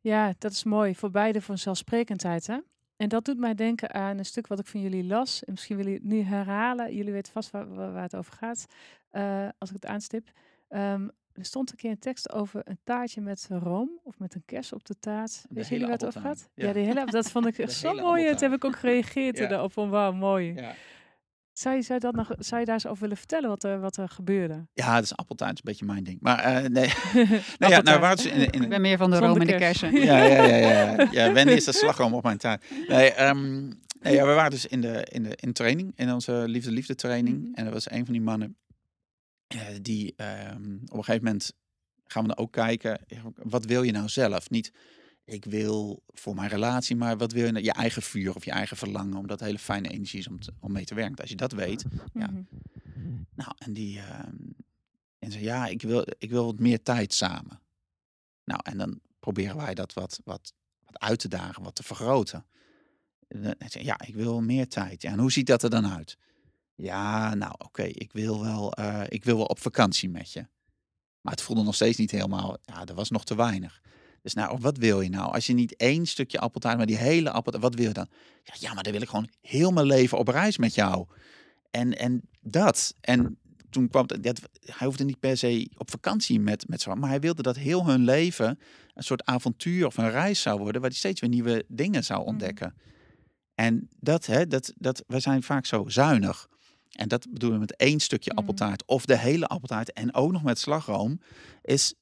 ja, 0.00 0.34
dat 0.38 0.52
is 0.52 0.64
mooi. 0.64 0.94
Voor 0.94 1.10
beide 1.10 1.40
voor 1.40 1.58
zelfsprekendheid, 1.58 2.46
hè? 2.46 2.58
En 2.96 3.08
dat 3.08 3.24
doet 3.24 3.38
mij 3.38 3.54
denken 3.54 3.92
aan 3.94 4.18
een 4.18 4.24
stuk 4.24 4.46
wat 4.46 4.58
ik 4.58 4.66
van 4.66 4.80
jullie 4.80 5.04
las. 5.04 5.44
En 5.44 5.52
misschien 5.52 5.76
willen 5.76 5.92
jullie 5.92 6.08
het 6.08 6.16
nu 6.18 6.22
herhalen. 6.34 6.94
Jullie 6.94 7.12
weten 7.12 7.32
vast 7.32 7.50
waar, 7.50 7.74
waar, 7.74 7.92
waar 7.92 8.02
het 8.02 8.14
over 8.16 8.32
gaat. 8.32 8.66
eh, 9.10 9.48
als 9.58 9.68
ik 9.68 9.74
het 9.74 9.86
aanstip. 9.86 10.30
Ehm, 10.68 11.08
er 11.32 11.44
stond 11.44 11.70
een 11.70 11.76
keer 11.76 11.90
een 11.90 11.98
tekst 11.98 12.32
over 12.32 12.60
een 12.64 12.78
taartje 12.84 13.20
met 13.20 13.46
room 13.50 13.90
of 14.02 14.18
met 14.18 14.34
een 14.34 14.42
kers 14.44 14.72
op 14.72 14.84
de 14.84 14.98
taart. 14.98 15.44
Weet 15.48 15.68
jullie 15.68 15.84
waar 15.84 15.92
het 15.92 16.06
over 16.06 16.20
gaat? 16.20 16.48
Ja, 16.54 16.66
ja. 16.66 16.72
de 16.72 16.78
hele, 16.78 17.04
dat 17.04 17.30
vond 17.30 17.46
ik 17.46 17.58
echt 17.64 17.72
zo 17.72 17.94
mooi. 17.94 18.24
Het 18.26 18.40
heb 18.40 18.52
ik 18.52 18.64
ook 18.64 18.76
gereageerd 18.76 19.38
Ja. 19.38 19.50
erop 19.50 19.72
van 19.72 19.90
wauw, 19.90 20.12
mooi. 20.12 20.54
ja. 20.54 20.74
Zou, 21.52 21.76
je, 21.76 21.82
zou, 21.82 21.94
je 21.94 22.04
dat 22.06 22.14
nog, 22.14 22.30
zou 22.38 22.60
je 22.60 22.66
daar 22.66 22.74
eens 22.74 22.86
over 22.86 23.00
willen 23.00 23.16
vertellen 23.16 23.48
wat 23.48 23.64
er, 23.64 23.80
wat 23.80 23.96
er 23.96 24.08
gebeurde? 24.08 24.66
ja, 24.72 24.94
dat 24.94 25.04
is 25.04 25.16
appeltaart, 25.16 25.52
is 25.52 25.58
een 25.58 25.64
beetje 25.64 25.84
mijn 25.84 26.04
ding. 26.04 26.18
Maar 26.20 26.38
eh, 26.38 26.54
nee, 26.68 26.92
nee 27.58 27.70
ja, 27.70 27.80
nou, 27.80 28.00
waar 28.00 28.10
het 28.10 28.18
is 28.18 28.26
in, 28.26 28.50
in, 28.50 28.62
Ik 28.62 28.68
ben 28.68 28.80
meer 28.80 28.96
van 28.98 29.10
de 29.10 29.16
Zonder 29.16 29.32
room 29.32 29.48
en 29.48 29.52
de 29.52 29.64
kers. 29.64 29.80
kersen. 29.80 30.04
ja, 30.04 30.22
ja, 30.22 30.44
ja, 30.44 30.56
ja. 30.56 31.08
ja 31.10 31.32
Wendy 31.32 31.52
is 31.52 31.64
de 31.64 31.72
slagroom 31.72 32.14
op 32.14 32.22
mijn 32.22 32.38
taart. 32.38 32.64
Nee, 32.88 33.12
ehm, 33.12 33.62
nee 34.00 34.14
ja, 34.14 34.26
we 34.26 34.32
waren 34.32 34.50
dus 34.50 34.66
in 34.66 34.80
de, 34.80 35.06
in 35.10 35.22
de 35.22 35.36
in 35.40 35.52
training, 35.52 35.92
in 35.96 36.12
onze 36.12 36.32
liefde-liefde 36.46 36.94
training. 36.94 37.38
Mhm. 37.38 37.54
En 37.54 37.66
er 37.66 37.72
was 37.72 37.90
een 37.90 38.04
van 38.04 38.12
die 38.12 38.22
mannen 38.22 38.56
die 39.82 40.12
ehm, 40.16 40.74
op 40.74 40.96
een 40.96 41.04
gegeven 41.04 41.24
moment 41.24 41.52
gaan 42.06 42.22
we 42.22 42.28
dan 42.28 42.36
ook 42.36 42.52
kijken, 42.52 43.00
wat 43.34 43.64
wil 43.64 43.82
je 43.82 43.92
nou 43.92 44.08
zelf? 44.08 44.50
Niet, 44.50 44.72
ik 45.24 45.44
wil 45.44 46.02
voor 46.08 46.34
mijn 46.34 46.48
relatie, 46.48 46.96
maar 46.96 47.16
wat 47.16 47.32
wil 47.32 47.46
je 47.46 47.52
nou? 47.52 47.64
Je 47.64 47.72
eigen 47.72 48.02
vuur 48.02 48.34
of 48.34 48.44
je 48.44 48.50
eigen 48.50 48.76
verlangen, 48.76 49.16
omdat 49.16 49.38
het 49.38 49.48
hele 49.48 49.58
fijne 49.58 49.88
energie 49.88 50.18
is 50.18 50.28
om, 50.28 50.40
te- 50.40 50.52
om 50.60 50.72
mee 50.72 50.84
te 50.84 50.94
werken. 50.94 51.16
Als 51.16 51.30
je 51.30 51.36
dat 51.36 51.52
weet, 51.52 51.84
Ja. 52.14 52.26
Mhm. 52.30 52.42
nou, 53.34 53.52
en 53.58 53.72
die 53.72 53.98
ehm, 53.98 54.36
en 55.18 55.30
zei, 55.32 55.44
ja, 55.44 55.66
ik 55.66 55.82
wil, 55.82 56.04
ik 56.18 56.30
wil 56.30 56.44
wat 56.44 56.58
meer 56.58 56.82
tijd 56.82 57.14
samen. 57.14 57.60
Nou, 58.44 58.60
en 58.62 58.78
dan 58.78 59.00
proberen 59.20 59.56
wij 59.56 59.74
dat 59.74 59.92
wat, 59.92 60.20
wat, 60.24 60.52
wat 60.84 60.98
uit 61.00 61.18
te 61.18 61.28
dagen, 61.28 61.62
wat 61.62 61.74
te 61.74 61.82
vergroten. 61.82 62.44
En 63.28 63.42
dan 63.42 63.54
zei, 63.68 63.84
ja, 63.84 64.00
ik 64.06 64.14
wil 64.14 64.40
meer 64.40 64.68
tijd. 64.68 65.02
Ja, 65.02 65.10
en 65.12 65.18
hoe 65.18 65.32
ziet 65.32 65.46
dat 65.46 65.62
er 65.62 65.70
dan 65.70 65.86
uit? 65.86 66.16
Ja, 66.80 67.34
nou, 67.34 67.54
oké, 67.58 67.82
ik 67.82 68.12
wil 68.12 68.42
wel, 68.42 68.72
eh, 68.72 69.02
ik 69.08 69.24
wil 69.24 69.36
wel 69.36 69.44
op 69.44 69.58
vakantie 69.58 70.08
met 70.08 70.32
je. 70.32 70.46
Maar 71.20 71.32
het 71.32 71.42
voelde 71.42 71.62
nog 71.62 71.74
steeds 71.74 71.98
niet 71.98 72.10
helemaal, 72.10 72.56
ja, 72.62 72.86
er 72.86 72.94
was 72.94 73.10
nog 73.10 73.24
te 73.24 73.36
weinig. 73.36 73.80
Dus 74.22 74.34
nou, 74.34 74.58
wat 74.60 74.76
wil 74.76 75.00
je 75.00 75.08
nou? 75.08 75.32
Als 75.32 75.46
je 75.46 75.52
niet 75.52 75.76
één 75.76 76.06
stukje 76.06 76.38
appeltaart, 76.38 76.76
maar 76.76 76.86
die 76.86 76.96
hele 76.96 77.30
appeltaart, 77.30 77.64
wat 77.64 77.74
wil 77.74 77.86
je 77.86 77.92
dan? 77.92 78.08
Ja, 78.42 78.54
ja, 78.58 78.74
maar 78.74 78.82
dan 78.82 78.92
wil 78.92 79.02
ik 79.02 79.08
gewoon 79.08 79.30
heel 79.40 79.70
mijn 79.70 79.86
leven 79.86 80.18
op 80.18 80.28
reis 80.28 80.58
met 80.58 80.74
jou. 80.74 81.06
En, 81.70 81.98
en 81.98 82.28
dat. 82.40 82.94
En 83.00 83.38
toen 83.70 83.88
kwam 83.88 84.04
het, 84.06 84.22
dat, 84.22 84.40
hij 84.60 84.86
hoefde 84.86 85.04
niet 85.04 85.20
per 85.20 85.36
se 85.36 85.70
op 85.76 85.90
vakantie 85.90 86.40
met, 86.40 86.68
met 86.68 86.80
z'n 86.80 86.98
maar 86.98 87.08
hij 87.08 87.20
wilde 87.20 87.42
dat 87.42 87.56
heel 87.56 87.86
hun 87.86 88.04
leven 88.04 88.58
een 88.94 89.02
soort 89.02 89.24
avontuur 89.24 89.86
of 89.86 89.96
een 89.96 90.10
reis 90.10 90.40
zou 90.40 90.58
worden, 90.58 90.80
waar 90.80 90.90
hij 90.90 90.98
steeds 90.98 91.20
weer 91.20 91.30
nieuwe 91.30 91.64
dingen 91.68 92.04
zou 92.04 92.24
ontdekken. 92.24 92.74
En 93.54 93.88
dat, 93.98 94.26
hè, 94.26 94.46
dat, 94.46 94.72
dat, 94.76 95.04
wij 95.06 95.20
zijn 95.20 95.42
vaak 95.42 95.66
zo 95.66 95.88
zuinig. 95.88 96.48
En 96.90 97.08
dat 97.08 97.26
bedoelen 97.30 97.58
we 97.58 97.64
met 97.64 97.76
één 97.76 98.00
stukje 98.00 98.30
Mhm. 98.30 98.38
appeltaart 98.38 98.84
of 98.86 99.04
de 99.04 99.18
hele 99.18 99.46
appeltaart 99.46 99.92
en 99.92 100.14
ook 100.14 100.32
nog 100.32 100.42
met 100.42 100.58
slagroom, 100.58 101.20
is 101.62 101.94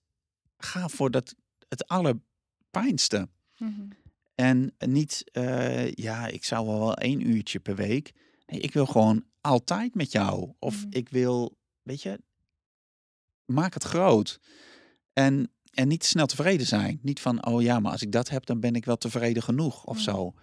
ga 0.57 0.89
voor 0.89 1.11
dat, 1.11 1.35
het 1.69 1.87
allerpijnste. 1.89 3.29
Mhm. 3.59 3.89
En 4.35 4.75
niet, 4.79 5.25
eh, 5.33 5.93
ja, 5.93 6.27
ik 6.27 6.45
zou 6.45 6.67
wel 6.67 6.79
wel 6.79 6.97
één 6.97 7.29
uurtje 7.29 7.59
per 7.61 7.75
week. 7.77 8.13
Nee, 8.47 8.61
ik 8.61 8.73
wil 8.73 8.87
gewoon 8.87 9.25
altijd 9.41 9.95
met 9.95 10.13
jou. 10.13 10.53
Of 10.59 10.77
Mhm. 10.77 10.87
ik 10.91 11.09
wil, 11.09 11.57
weet 11.83 12.03
je, 12.03 12.21
maak 13.45 13.75
het 13.75 13.85
groot. 13.85 14.41
En 15.13 15.51
en 15.73 15.89
niet 15.89 16.05
snel 16.05 16.27
tevreden 16.27 16.67
zijn. 16.67 16.99
Niet 17.03 17.21
van, 17.21 17.47
oh 17.47 17.63
ja, 17.63 17.81
maar 17.81 17.93
als 17.93 18.03
ik 18.03 18.13
dat 18.13 18.29
heb, 18.29 18.47
dan 18.47 18.61
ben 18.61 18.75
ik 18.75 18.85
wel 18.85 18.97
tevreden 18.97 19.43
genoeg 19.43 19.85
of 19.85 19.97
Mm. 19.97 20.03
zo. 20.03 20.35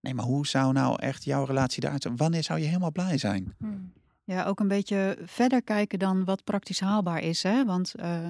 Nee, 0.00 0.14
maar 0.14 0.24
hoe 0.24 0.46
zou 0.46 0.72
nou 0.72 1.02
echt 1.02 1.24
jouw 1.24 1.44
relatie 1.44 1.84
eruit 1.84 2.02
zien? 2.02 2.16
Wanneer 2.16 2.42
zou 2.42 2.58
je 2.58 2.66
helemaal 2.66 2.92
blij 2.92 3.18
zijn? 3.18 3.54
Hmm. 3.58 3.92
Ja, 4.24 4.44
ook 4.44 4.60
een 4.60 4.68
beetje 4.68 5.18
verder 5.24 5.62
kijken 5.62 5.98
dan 5.98 6.24
wat 6.24 6.44
praktisch 6.44 6.80
haalbaar 6.80 7.22
is. 7.22 7.42
Hè? 7.42 7.64
Want 7.64 7.94
eh, 7.94 8.28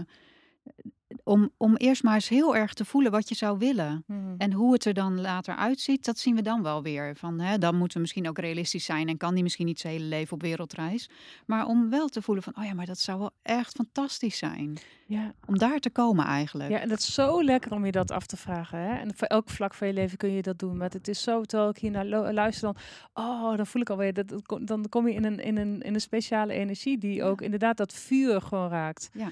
om, 1.24 1.50
om 1.56 1.76
eerst 1.76 2.02
maar 2.02 2.14
eens 2.14 2.28
heel 2.28 2.56
erg 2.56 2.74
te 2.74 2.84
voelen 2.84 3.12
wat 3.12 3.28
je 3.28 3.34
zou 3.34 3.58
willen. 3.58 4.04
Hmm. 4.06 4.34
En 4.38 4.52
hoe 4.52 4.72
het 4.72 4.84
er 4.84 4.94
dan 4.94 5.20
later 5.20 5.56
uitziet, 5.56 6.04
dat 6.04 6.18
zien 6.18 6.34
we 6.34 6.42
dan 6.42 6.62
wel 6.62 6.82
weer. 6.82 7.16
Van, 7.16 7.40
hè, 7.40 7.58
dan 7.58 7.76
moeten 7.76 7.96
we 7.96 8.02
misschien 8.02 8.28
ook 8.28 8.38
realistisch 8.38 8.84
zijn 8.84 9.08
en 9.08 9.16
kan 9.16 9.34
die 9.34 9.42
misschien 9.42 9.66
niet 9.66 9.80
zijn 9.80 9.92
hele 9.92 10.04
leven 10.04 10.32
op 10.32 10.42
wereldreis. 10.42 11.10
Maar 11.46 11.66
om 11.66 11.90
wel 11.90 12.08
te 12.08 12.22
voelen 12.22 12.44
van, 12.44 12.56
oh 12.58 12.64
ja, 12.64 12.74
maar 12.74 12.86
dat 12.86 12.98
zou 12.98 13.18
wel 13.18 13.30
echt 13.42 13.74
fantastisch 13.74 14.38
zijn. 14.38 14.78
Ja. 15.06 15.34
Om 15.46 15.58
daar 15.58 15.78
te 15.78 15.90
komen 15.90 16.24
eigenlijk. 16.24 16.70
ja, 16.70 16.80
en 16.80 16.88
dat 16.88 16.98
is 16.98 17.14
zo 17.14 17.44
lekker 17.44 17.72
om 17.72 17.84
je 17.86 17.92
dat 17.92 18.10
af 18.10 18.26
te 18.26 18.36
vragen. 18.36 18.78
Hè? 18.78 18.94
En 18.94 19.16
voor 19.16 19.26
elk 19.26 19.50
vlak 19.50 19.74
van 19.74 19.86
je 19.86 19.92
leven 19.92 20.16
kun 20.16 20.30
je 20.30 20.42
dat 20.42 20.58
doen. 20.58 20.76
Maar 20.76 20.90
het 20.90 21.08
is 21.08 21.22
zo, 21.22 21.42
terwijl 21.42 21.70
ik 21.70 21.78
hier 21.78 21.90
naar 21.90 22.06
luister, 22.06 22.72
dan, 22.72 22.82
oh, 23.24 23.56
dan 23.56 23.66
voel 23.66 23.82
ik 23.82 23.90
alweer, 23.90 24.12
dat, 24.12 24.42
dan 24.60 24.88
kom 24.88 25.08
je 25.08 25.14
in 25.14 25.24
een, 25.24 25.38
in, 25.38 25.56
een, 25.56 25.80
in 25.82 25.94
een 25.94 26.00
speciale 26.00 26.52
energie 26.52 26.98
die 26.98 27.24
ook 27.24 27.40
inderdaad 27.40 27.76
dat 27.76 27.92
vuur 27.92 28.42
gewoon 28.42 28.68
raakt. 28.68 29.10
Ja. 29.12 29.30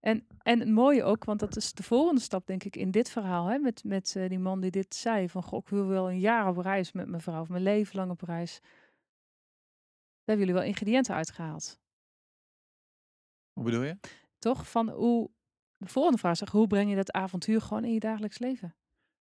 En, 0.00 0.26
en 0.42 0.58
het 0.58 0.68
mooie 0.68 1.04
ook, 1.04 1.24
want 1.24 1.40
dat 1.40 1.56
is 1.56 1.72
de 1.72 1.82
volgende 1.82 2.20
stap, 2.20 2.46
denk 2.46 2.64
ik, 2.64 2.76
in 2.76 2.90
dit 2.90 3.10
verhaal. 3.10 3.46
Hè, 3.46 3.58
met 3.58 3.84
met 3.84 4.16
eh, 4.16 4.28
die 4.28 4.38
man 4.38 4.60
die 4.60 4.70
dit 4.70 4.94
zei: 4.94 5.28
van 5.28 5.42
goh, 5.42 5.58
ik 5.58 5.68
wil 5.68 5.86
wel 5.86 6.10
een 6.10 6.18
jaar 6.18 6.48
op 6.48 6.56
reis 6.56 6.92
met 6.92 7.08
mijn 7.08 7.22
vrouw, 7.22 7.40
of 7.40 7.48
mijn 7.48 7.62
leven 7.62 7.96
lang 7.96 8.10
op 8.10 8.20
reis. 8.20 8.60
Daar 8.60 10.38
hebben 10.38 10.46
jullie 10.46 10.60
wel 10.60 10.70
ingrediënten 10.70 11.14
uitgehaald. 11.14 11.80
Hoe 13.52 13.64
bedoel 13.64 13.82
je? 13.82 13.98
Toch? 14.38 14.70
Van 14.70 14.88
hoe. 14.88 15.30
De 15.76 15.86
volgende 15.86 16.18
vraag 16.18 16.40
is: 16.40 16.48
hoe 16.48 16.66
breng 16.66 16.90
je 16.90 16.96
dat 16.96 17.12
avontuur 17.12 17.60
gewoon 17.60 17.84
in 17.84 17.92
je 17.92 18.00
dagelijks 18.00 18.38
leven? 18.38 18.74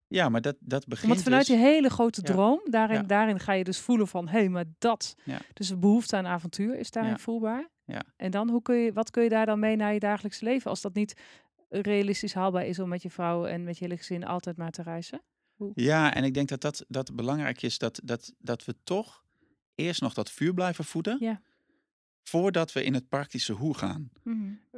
Ja, 0.09 0.29
maar 0.29 0.41
dat, 0.41 0.57
dat 0.61 0.87
begint 0.87 1.09
Want 1.13 1.23
vanuit 1.23 1.47
dus... 1.47 1.57
die 1.57 1.65
hele 1.65 1.91
grote 1.91 2.21
Ja. 2.25 2.33
droom, 2.33 2.61
daarin, 2.65 2.97
Ja. 2.97 3.03
daarin 3.03 3.41
ga 3.41 3.53
je 3.53 3.65
dus 3.65 3.79
voelen 3.79 4.09
van, 4.09 4.29
hé, 4.29 4.39
hey, 4.39 4.49
maar 4.49 4.65
dat. 4.79 5.15
Ja. 5.25 5.39
Dus 5.53 5.69
de 5.69 5.77
behoefte 5.77 6.17
aan 6.17 6.27
avontuur 6.27 6.79
is 6.79 6.91
daarin 6.91 7.19
voelbaar. 7.19 7.69
Ja. 7.85 8.03
En 8.17 8.31
dan, 8.31 8.49
hoe 8.51 8.63
kun 8.63 8.77
je, 8.77 8.93
wat 8.93 9.11
kun 9.11 9.23
je 9.23 9.29
daar 9.29 9.47
dan 9.47 9.59
mee 9.59 9.77
naar 9.77 9.93
je 9.93 10.01
dagelijks 10.01 10.41
leven, 10.41 10.71
als 10.71 10.81
dat 10.81 10.95
niet 10.95 11.15
realistisch 11.69 12.35
haalbaar 12.35 12.67
is 12.67 12.79
om 12.79 12.89
met 12.89 13.03
je 13.03 13.11
vrouw 13.11 13.47
en 13.47 13.65
met 13.65 13.79
je 13.79 13.85
hele 13.85 13.97
gezin 13.97 14.25
altijd 14.25 14.57
maar 14.57 14.71
te 14.71 14.83
reizen? 14.83 15.23
Ja, 15.75 16.15
en 16.15 16.25
ik 16.25 16.35
denk 16.35 16.49
dat 16.49 16.61
dat, 16.61 16.85
dat 16.89 17.15
belangrijk 17.15 17.63
is 17.63 17.79
dat, 17.79 18.01
dat, 18.05 18.33
dat 18.39 18.65
we 18.65 18.75
toch 18.85 19.25
eerst 19.75 20.01
nog 20.01 20.15
dat 20.15 20.31
vuur 20.31 20.55
blijven 20.55 20.85
voeden. 20.85 21.17
Ja. 21.21 21.41
Voordat 22.29 22.73
we 22.73 22.83
in 22.85 22.95
het 22.95 23.09
praktische 23.09 23.53
hoe 23.53 23.77
gaan. 23.77 24.11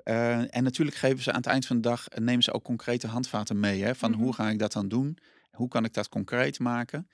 Eh, 0.05 0.57
en 0.57 0.63
natuurlijk 0.63 0.97
geven 0.97 1.23
ze 1.23 1.31
aan 1.31 1.37
het 1.37 1.47
eind 1.47 1.67
van 1.67 1.77
de 1.77 1.83
dag, 1.83 2.09
eh, 2.09 2.21
nemen 2.21 2.43
ze 2.43 2.53
ook 2.53 2.65
concrete 2.65 3.07
handvaten 3.07 3.61
mee. 3.61 3.83
Hè, 3.83 3.95
van 3.95 4.11
Mhm. 4.11 4.21
hoe 4.21 4.33
ga 4.35 4.49
ik 4.51 4.59
dat 4.59 4.73
dan 4.73 4.89
doen? 4.89 5.19
Hoe 5.51 5.69
kan 5.69 5.85
ik 5.85 5.93
dat 5.93 6.09
concreet 6.09 6.59
maken? 6.59 7.09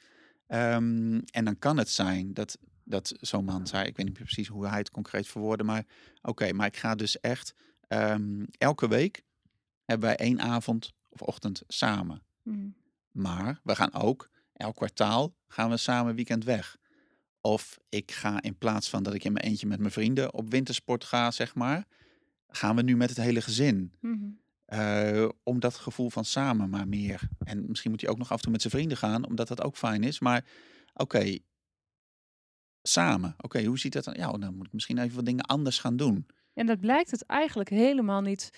Ehm, 0.47 1.20
en 1.30 1.45
dan 1.45 1.59
kan 1.59 1.76
het 1.76 1.89
zijn 1.89 2.34
dat, 2.34 2.59
dat 2.84 3.14
zo'n 3.20 3.45
man 3.45 3.66
zei, 3.66 3.87
ik 3.87 3.97
weet 3.97 4.07
niet 4.07 4.14
meer 4.14 4.24
precies 4.24 4.49
hoe 4.49 4.66
hij 4.66 4.78
het 4.78 4.91
concreet 4.91 5.26
verwoordde, 5.26 5.64
maar 5.64 5.84
oké, 6.22 6.53
maar 6.53 6.66
ik 6.66 6.76
ga 6.76 6.95
dus 6.95 7.20
echt 7.20 7.55
ehm, 7.89 8.45
elke 8.59 8.89
week 8.89 9.22
hebben 9.84 10.07
wij 10.09 10.16
één 10.16 10.41
avond 10.41 10.93
of 11.09 11.20
ochtend 11.22 11.62
samen. 11.66 12.22
Mhm. 12.43 12.68
Maar 13.11 13.61
we 13.62 13.74
gaan 13.74 13.93
ook 13.95 14.30
elk 14.53 14.76
kwartaal 14.76 15.34
gaan 15.49 15.70
we 15.70 15.76
samen 15.76 16.14
weekend 16.14 16.45
weg. 16.45 16.76
Of 17.47 17.79
ik 17.89 18.11
ga 18.11 18.43
in 18.43 18.59
plaats 18.59 18.91
van 18.91 19.03
dat 19.03 19.15
ik 19.15 19.25
in 19.25 19.33
mijn 19.33 19.45
eentje 19.45 19.67
met 19.67 19.79
mijn 19.79 19.93
vrienden 19.93 20.35
op 20.35 20.51
wintersport 20.51 21.05
ga, 21.05 21.31
zeg 21.31 21.55
maar, 21.55 21.85
gaan 22.49 22.77
we 22.77 22.83
nu 22.83 22.97
met 22.97 23.09
het 23.09 23.19
hele 23.19 23.41
gezin. 23.41 23.93
Mhm. 24.01 24.29
Eh, 24.65 25.29
om 25.43 25.61
dat 25.61 25.75
gevoel 25.75 26.11
van 26.11 26.25
samen 26.25 26.71
maar 26.71 26.89
meer. 26.89 27.29
En 27.39 27.65
misschien 27.69 27.91
moet 27.91 28.01
hij 28.01 28.11
ook 28.11 28.19
nog 28.19 28.31
af 28.31 28.37
en 28.37 28.43
toe 28.43 28.53
met 28.53 28.61
zijn 28.61 28.73
vrienden 28.73 28.97
gaan, 28.97 29.27
omdat 29.27 29.49
dat 29.49 29.63
ook 29.63 29.77
fijn 29.77 30.03
is. 30.03 30.21
Maar 30.21 30.45
oké, 30.95 31.39
samen. 32.83 33.35
Oké, 33.39 33.65
hoe 33.65 33.79
ziet 33.79 33.93
dat 33.93 34.05
dan? 34.05 34.15
Ja, 34.15 34.33
dan 34.33 34.55
moet 34.55 34.67
ik 34.67 34.73
misschien 34.73 34.99
even 34.99 35.17
wat 35.17 35.27
dingen 35.27 35.45
anders 35.45 35.79
gaan 35.79 35.97
doen. 35.97 36.27
En 36.55 36.67
dat 36.67 36.81
blijkt 36.81 37.11
het 37.11 37.27
eigenlijk 37.27 37.69
helemaal 37.69 38.21
niet 38.21 38.51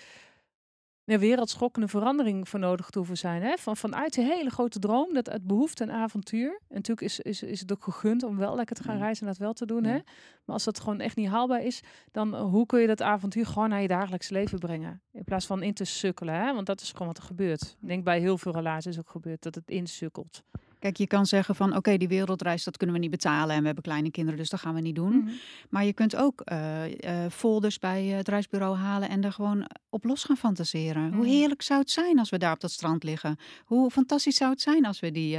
een 1.14 1.20
wereldschokkende 1.20 1.88
verandering 1.88 2.48
voor 2.48 2.58
nodig 2.58 2.90
te 2.90 2.98
hoeven 2.98 3.16
zijn. 3.16 3.42
Hè? 3.42 3.56
Van, 3.56 3.76
vanuit 3.76 4.14
die 4.14 4.24
hele 4.24 4.50
grote 4.50 4.78
droom, 4.78 5.14
dat 5.14 5.26
het 5.26 5.46
behoefte 5.46 5.82
aan 5.82 5.90
avontuur. 5.92 6.50
En 6.68 6.74
natuurlijk 6.74 7.06
is, 7.06 7.20
is, 7.20 7.42
is 7.42 7.60
het 7.60 7.72
ook 7.72 7.84
gegund 7.84 8.22
om 8.22 8.36
wel 8.36 8.54
lekker 8.56 8.76
te 8.76 8.82
gaan 8.82 8.96
Ja. 8.96 9.02
reizen 9.02 9.22
en 9.26 9.32
dat 9.32 9.40
wel 9.40 9.52
te 9.52 9.66
doen. 9.66 9.84
Hè? 9.84 9.92
Maar 10.44 10.54
als 10.54 10.64
dat 10.64 10.80
gewoon 10.80 11.00
echt 11.00 11.16
niet 11.16 11.28
haalbaar 11.28 11.62
is, 11.62 11.80
dan 12.12 12.34
eh, 12.34 12.40
hoe 12.40 12.66
kun 12.66 12.80
je 12.80 12.86
dat 12.86 13.02
avontuur 13.02 13.46
gewoon 13.46 13.68
naar 13.68 13.82
je 13.82 13.88
dagelijks 13.88 14.28
leven 14.28 14.58
brengen? 14.58 15.00
In 15.12 15.24
plaats 15.24 15.46
van 15.46 15.62
in 15.62 15.74
te 15.74 15.84
sukkelen, 15.84 16.34
hè? 16.34 16.54
want 16.54 16.66
dat 16.66 16.80
is 16.80 16.92
gewoon 16.92 17.06
wat 17.06 17.16
er 17.16 17.22
gebeurt. 17.22 17.76
Ik 17.80 17.88
denk 17.88 18.04
bij 18.04 18.20
heel 18.20 18.38
veel 18.38 18.52
relaties 18.52 18.98
ook 18.98 19.10
gebeurt 19.10 19.42
dat 19.42 19.54
het 19.54 19.70
insukkelt. 19.70 20.42
Kijk, 20.78 20.96
je 20.96 21.06
kan 21.06 21.26
zeggen 21.26 21.54
van 21.54 21.76
oké, 21.76 21.96
die 21.96 22.08
wereldreis 22.08 22.64
dat 22.64 22.76
kunnen 22.76 22.96
we 22.96 23.02
niet 23.02 23.10
betalen 23.10 23.54
en 23.54 23.60
we 23.60 23.66
hebben 23.66 23.84
kleine 23.84 24.10
kinderen, 24.10 24.38
dus 24.38 24.48
dat 24.48 24.60
gaan 24.60 24.74
we 24.74 24.80
niet 24.80 24.94
doen. 24.94 25.16
Mhm. 25.16 25.30
Maar 25.68 25.84
je 25.84 25.92
kunt 25.92 26.16
ook 26.16 26.40
eh, 26.40 27.24
eh, 27.24 27.30
folders 27.32 27.78
bij 27.78 28.10
eh, 28.10 28.16
het 28.16 28.28
reisbureau 28.28 28.76
halen 28.76 29.08
en 29.08 29.24
er 29.24 29.32
gewoon 29.32 29.66
op 29.90 30.04
los 30.04 30.24
gaan 30.24 30.36
fantaseren. 30.36 31.02
Hoe 31.12 31.24
Mhm. 31.24 31.34
heerlijk 31.34 31.62
zou 31.62 31.80
het 31.80 31.90
zijn 31.90 32.18
als 32.18 32.30
we 32.30 32.38
daar 32.38 32.52
op 32.52 32.60
dat 32.60 32.70
strand 32.70 33.02
liggen? 33.04 33.36
Hoe 33.64 33.90
fantastisch 33.90 34.36
zou 34.36 34.50
het 34.50 34.60
zijn 34.60 34.86
als 34.86 35.00
we 35.00 35.10
die 35.12 35.38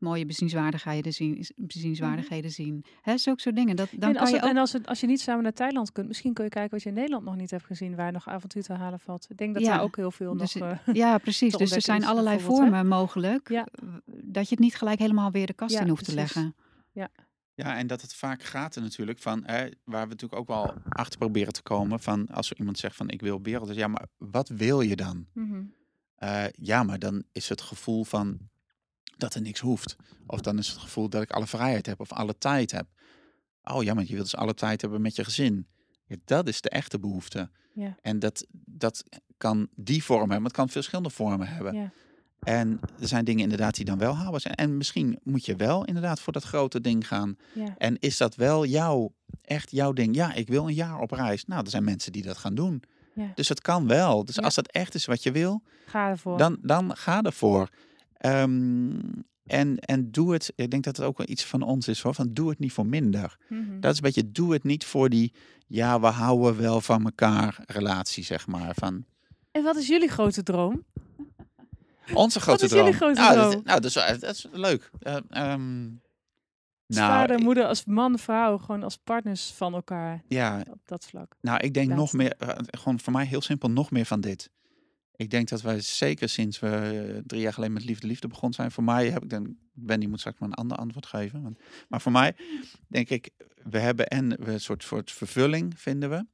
mooie 0.00 0.26
bezienswaardigheden 0.26 1.12
zien? 1.12 1.46
Bezienswaardigheden 1.56 2.50
zien? 2.50 2.84
Hè, 3.02 3.18
zulke 3.18 3.40
soort 3.40 3.56
dingen. 3.56 3.76
Dat, 3.76 3.88
dan 3.90 3.98
Mhm. 3.98 4.08
en 4.08 4.12
kan 4.12 4.20
als, 4.20 4.30
je 4.30 4.34
het- 4.36 4.44
ook... 4.44 4.50
en 4.50 4.56
als, 4.56 4.72
het, 4.72 4.86
als 4.86 5.00
je 5.00 5.06
niet 5.06 5.20
samen 5.20 5.42
naar 5.42 5.52
Thailand 5.52 5.92
kunt, 5.92 6.08
misschien 6.08 6.32
kun 6.32 6.44
je 6.44 6.50
kijken 6.50 6.70
wat 6.70 6.82
je 6.82 6.88
in 6.88 6.94
Nederland 6.94 7.24
nog 7.24 7.36
niet 7.36 7.50
hebt 7.50 7.64
gezien, 7.64 7.94
waar 7.96 8.12
nog 8.12 8.28
avontuur 8.28 8.62
te 8.62 8.72
halen 8.72 9.00
valt. 9.00 9.26
Ik 9.30 9.36
denk 9.36 9.54
dat 9.54 9.62
Ja, 9.62 9.68
daar 9.74 9.82
ook 9.82 9.96
heel 9.96 10.10
veel 10.10 10.36
dus 10.36 10.54
nog... 10.54 10.68
eh, 10.86 10.94
Ja, 10.94 11.18
precies. 11.18 11.52
te 11.52 11.58
Dus 11.58 11.70
er 11.72 11.82
zijn 11.82 12.04
allerlei 12.04 12.36
hè? 12.38 12.42
vormen 12.44 12.86
mogelijk. 12.86 13.48
Ja. 13.48 13.66
Dat 14.06 14.44
je 14.48 14.54
het 14.54 14.58
niet 14.64 14.74
gelijk 14.76 14.98
helemaal 14.98 15.30
weer 15.30 15.46
de 15.46 15.52
kast 15.54 15.74
Ja, 15.74 15.80
in 15.80 15.88
hoeft 15.88 16.04
te 16.04 16.14
leggen. 16.14 16.54
Ja, 17.54 17.76
en 17.76 17.86
dat 17.86 18.00
het 18.02 18.14
vaak 18.14 18.42
gaat 18.42 18.76
er 18.76 18.82
natuurlijk 18.82 19.18
van, 19.18 19.42
hè, 19.44 19.68
waar 19.84 20.02
we 20.02 20.08
natuurlijk 20.08 20.40
ook 20.40 20.46
wel 20.48 20.74
achter 20.88 21.18
proberen 21.18 21.52
te 21.52 21.62
komen, 21.62 22.00
van 22.00 22.26
als 22.28 22.50
er 22.50 22.58
iemand 22.58 22.78
zegt 22.78 22.96
van 22.96 23.08
ik 23.08 23.20
wil 23.20 23.42
wereld, 23.42 23.74
ja, 23.74 23.88
maar 23.88 24.06
wat 24.16 24.48
wil 24.48 24.80
je 24.80 24.96
dan? 24.96 25.26
mhm. 25.34 25.62
Eh, 26.16 26.44
ja, 26.52 26.82
maar 26.82 26.98
dan 26.98 27.22
is 27.32 27.48
het 27.48 27.60
gevoel 27.60 28.04
van 28.04 28.38
dat 29.18 29.34
er 29.34 29.40
niks 29.40 29.60
hoeft. 29.60 29.96
Of 30.26 30.40
dan 30.40 30.58
is 30.58 30.68
het 30.68 30.78
gevoel 30.78 31.08
dat 31.08 31.22
ik 31.22 31.30
alle 31.30 31.46
vrijheid 31.46 31.86
heb 31.86 32.00
of 32.00 32.12
alle 32.12 32.38
tijd 32.38 32.70
heb. 32.70 32.86
Oh 33.64 33.82
ja, 33.82 33.94
maar 33.94 34.04
je 34.04 34.12
wilt 34.12 34.30
dus 34.30 34.36
alle 34.36 34.54
tijd 34.54 34.80
hebben 34.80 35.00
met 35.02 35.16
je 35.16 35.24
gezin. 35.24 35.66
Ja, 36.06 36.16
dat 36.24 36.48
is 36.48 36.60
de 36.60 36.68
echte 36.70 36.98
behoefte. 36.98 37.50
Ja. 37.74 37.96
En 38.02 38.18
dat, 38.18 38.46
dat 38.66 39.04
kan 39.36 39.68
die 39.74 40.04
vorm 40.04 40.18
hebben, 40.20 40.36
maar 40.36 40.46
het 40.50 40.56
kan 40.56 40.68
verschillende 40.68 41.10
vormen 41.10 41.48
hebben. 41.48 41.74
Ja. 41.74 41.92
En 42.42 42.80
er 43.00 43.08
zijn 43.08 43.24
dingen 43.24 43.42
inderdaad 43.42 43.74
die 43.74 43.84
dan 43.84 43.98
wel 43.98 44.16
haalbaar 44.16 44.40
zijn. 44.40 44.54
En 44.54 44.76
misschien 44.76 45.18
moet 45.22 45.44
je 45.46 45.56
wel 45.56 45.84
inderdaad 45.84 46.20
voor 46.20 46.32
dat 46.32 46.42
grote 46.44 46.80
ding 46.80 47.06
gaan. 47.08 47.36
Ja. 47.54 47.74
En 47.78 47.98
is 47.98 48.16
dat 48.16 48.34
wel 48.34 48.66
jouw, 48.66 49.12
echt 49.42 49.70
jouw 49.70 49.92
ding? 49.92 50.14
Ja, 50.14 50.32
ik 50.34 50.48
wil 50.48 50.66
een 50.68 50.74
jaar 50.74 50.98
op 51.00 51.10
reis. 51.10 51.44
Nou, 51.44 51.64
er 51.64 51.70
zijn 51.70 51.84
mensen 51.84 52.12
die 52.12 52.22
dat 52.22 52.36
gaan 52.38 52.54
doen. 52.54 52.82
Ja. 53.14 53.32
Dus 53.34 53.48
het 53.48 53.60
kan 53.60 53.86
wel. 53.86 54.24
Dus 54.24 54.34
Ja. 54.34 54.42
als 54.42 54.54
dat 54.54 54.68
echt 54.70 54.94
is 54.94 55.04
wat 55.04 55.22
je 55.22 55.32
wil, 55.32 55.62
Ga 55.86 56.08
ervoor. 56.08 56.38
dan, 56.38 56.58
dan 56.62 56.96
ga 56.96 57.22
ervoor. 57.22 57.68
Ehm, 58.18 59.00
en, 59.46 59.78
en 59.78 60.10
doe 60.10 60.32
het, 60.32 60.52
ik 60.56 60.70
denk 60.70 60.84
dat 60.84 60.96
het 60.96 61.06
ook 61.06 61.18
wel 61.18 61.28
iets 61.28 61.44
van 61.44 61.62
ons 61.62 61.88
is 61.88 62.00
hoor, 62.00 62.14
van 62.14 62.32
doe 62.32 62.48
het 62.48 62.58
niet 62.58 62.72
voor 62.72 62.86
minder. 62.86 63.36
Mhm. 63.48 63.80
Dat 63.80 63.90
is 63.90 63.96
een 63.96 64.02
beetje, 64.02 64.32
doe 64.32 64.52
het 64.52 64.64
niet 64.64 64.84
voor 64.84 65.08
die, 65.08 65.32
ja, 65.66 66.00
we 66.00 66.06
houden 66.06 66.60
wel 66.60 66.80
van 66.80 67.04
elkaar 67.04 67.62
relatie, 67.66 68.24
zeg 68.24 68.46
maar. 68.46 68.74
Van 68.74 69.04
En 69.50 69.62
wat 69.62 69.76
is 69.76 69.86
jullie 69.86 70.08
grote 70.08 70.42
droom? 70.42 70.84
onze 72.14 72.40
grote 72.40 72.64
is 72.64 72.70
droom. 72.70 72.84
jullie 72.84 72.98
grote 72.98 73.20
nou, 73.20 73.34
Dat, 73.34 73.50
droom? 73.50 73.62
nou, 73.64 73.80
dat 73.80 73.96
is, 73.96 74.18
dat 74.20 74.34
is 74.34 74.46
leuk. 74.52 74.90
Eh, 75.00 75.16
ehm, 75.28 75.88
Als 76.86 76.96
nou, 76.96 77.10
vader, 77.12 77.38
moeder, 77.38 77.66
als 77.66 77.84
man, 77.84 78.18
vrouw, 78.18 78.58
gewoon 78.58 78.82
als 78.82 78.96
partners 78.96 79.52
van 79.56 79.74
elkaar 79.74 80.22
ja, 80.28 80.64
op 80.70 80.80
dat 80.84 81.04
vlak. 81.04 81.36
Nou, 81.40 81.60
ik 81.60 81.74
denk 81.74 81.88
nog 81.88 82.12
meer, 82.12 82.34
eh, 82.38 82.48
gewoon 82.70 83.00
voor 83.00 83.12
mij 83.12 83.24
heel 83.24 83.40
simpel, 83.42 83.70
nog 83.70 83.90
meer 83.90 84.06
van 84.06 84.20
dit. 84.20 84.50
Ik 85.18 85.30
denk 85.30 85.48
dat 85.48 85.62
wij 85.62 85.80
zeker 85.80 86.28
sinds 86.28 86.58
we 86.60 86.68
eh, 86.68 87.22
drie 87.26 87.40
jaar 87.40 87.52
geleden 87.52 87.74
met 87.74 87.84
Liefde 87.84 88.06
Liefde 88.06 88.28
begonnen 88.28 88.54
zijn. 88.54 88.70
Voor 88.70 88.84
mij 88.84 89.10
heb 89.10 89.22
ik 89.22 89.30
dan, 89.30 89.56
Wendy 89.72 90.06
moet 90.06 90.18
straks 90.18 90.38
maar 90.38 90.48
een 90.48 90.54
ander 90.54 90.76
antwoord 90.76 91.06
geven. 91.06 91.42
Want, 91.42 91.58
maar 91.88 92.00
voor 92.00 92.12
mij 92.12 92.36
denk 92.88 93.08
ik, 93.08 93.30
we 93.70 93.78
hebben 93.78 94.06
en 94.06 94.28
we 94.44 94.52
een 94.52 94.60
soort, 94.60 94.82
soort 94.82 95.12
vervulling 95.12 95.80
vinden 95.80 96.10
we. 96.10 96.26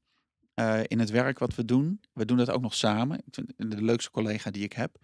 eh, 0.54 0.80
in 0.86 0.98
het 0.98 1.10
werk 1.10 1.38
wat 1.38 1.54
we 1.54 1.64
doen. 1.64 2.00
We 2.12 2.24
doen 2.24 2.36
dat 2.36 2.50
ook 2.50 2.60
nog 2.62 2.74
samen. 2.74 3.18
Ik 3.26 3.34
vind 3.34 3.52
de 3.56 3.82
leukste 3.82 4.10
collega 4.10 4.50
die 4.50 4.62
ik 4.62 4.72
heb. 4.72 4.96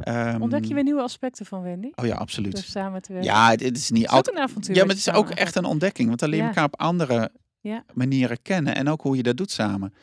Ehm, 0.00 0.42
Ontdek 0.42 0.64
je 0.64 0.74
weer 0.74 0.82
nieuwe 0.82 1.02
aspecten 1.02 1.46
van 1.46 1.62
Wendy? 1.62 1.90
Oh 1.94 2.06
ja, 2.06 2.14
absoluut. 2.14 2.52
Door 2.52 2.62
samen 2.62 3.02
te 3.02 3.12
werken. 3.12 3.30
Ja, 3.30 3.50
het, 3.50 3.60
het 3.62 3.76
is 3.76 3.90
niet 3.90 4.08
altijd. 4.08 4.36
een 4.36 4.42
avontuur. 4.42 4.74
Ja, 4.74 4.80
maar 4.80 4.94
het 4.94 5.06
is 5.06 5.12
ook 5.12 5.30
echt 5.30 5.54
een 5.56 5.64
ontdekking. 5.64 6.08
Want 6.08 6.20
dan 6.20 6.28
leer 6.28 6.38
je 6.38 6.42
Ja. 6.44 6.48
elkaar 6.50 6.64
op 6.64 6.76
andere 6.80 7.30
Ja. 7.60 7.84
manieren 7.94 8.42
kennen. 8.42 8.74
En 8.74 8.88
ook 8.88 9.02
hoe 9.02 9.16
je 9.16 9.22
dat 9.22 9.36
doet 9.36 9.50
samen. 9.50 9.94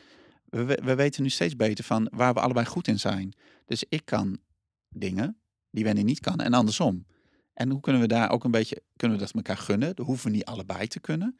We, 0.52 0.64
we- 0.64 0.80
we 0.84 0.94
weten 0.94 1.22
nu 1.22 1.28
steeds 1.28 1.56
beter 1.56 1.84
van 1.84 2.08
waar 2.14 2.34
we 2.34 2.40
allebei 2.40 2.66
goed 2.66 2.88
in 2.88 2.98
zijn. 3.00 3.32
Dus 3.64 3.84
ik 3.88 4.04
kan 4.04 4.38
dingen 4.88 5.40
die 5.70 5.84
Wendy 5.84 6.02
niet 6.02 6.20
kan. 6.20 6.38
En 6.40 6.54
andersom. 6.54 7.06
En 7.52 7.70
hoe 7.70 7.80
kunnen 7.80 8.00
we 8.02 8.08
daar 8.08 8.30
ook 8.30 8.44
een 8.44 8.50
beetje, 8.50 8.82
kunnen 8.96 9.18
we 9.18 9.24
dat 9.24 9.34
elkaar 9.34 9.56
gunnen? 9.56 9.96
Dat 9.96 10.06
hoeven 10.06 10.30
we 10.30 10.36
niet 10.36 10.44
allebei 10.44 10.86
te 10.86 11.00
kunnen. 11.00 11.38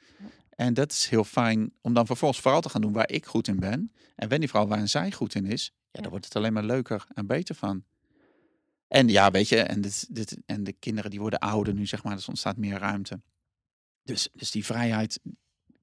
En 0.51 0.75
dat 0.75 0.93
is 0.93 1.07
heel 1.09 1.25
fijn 1.25 1.73
om 1.81 1.95
dan 1.95 2.07
vervolgens 2.07 2.41
vooral 2.41 2.61
te 2.61 2.69
gaan 2.69 2.81
doen 2.81 2.93
waar 2.93 3.11
ik 3.11 3.27
goed 3.27 3.49
in 3.49 3.59
ben. 3.61 3.93
En 4.15 4.29
Wendy 4.29 4.47
vooral 4.47 4.69
waar 4.69 4.89
zij 4.89 5.13
goed 5.13 5.35
in 5.35 5.45
is. 5.47 5.73
ja, 5.91 6.01
daar 6.01 6.11
wordt 6.11 6.25
het 6.25 6.37
alleen 6.37 6.53
maar 6.53 6.65
leuker 6.65 7.07
en 7.15 7.27
beter 7.27 7.55
van. 7.55 7.85
En 8.89 9.09
ja, 9.09 9.31
weet 9.31 9.49
je, 9.49 9.57
en, 9.61 9.81
dit, 9.81 10.15
dit, 10.15 10.37
en 10.47 10.65
de 10.65 10.73
kinderen 10.73 11.11
die 11.11 11.21
worden 11.21 11.39
ouder 11.39 11.75
nu, 11.75 11.87
zeg 11.87 12.03
maar, 12.05 12.15
dus 12.15 12.29
ontstaat 12.29 12.57
meer 12.57 12.79
ruimte. 12.79 13.21
Dus, 14.03 14.29
dus 14.33 14.51
die 14.51 14.65
vrijheid 14.65 15.21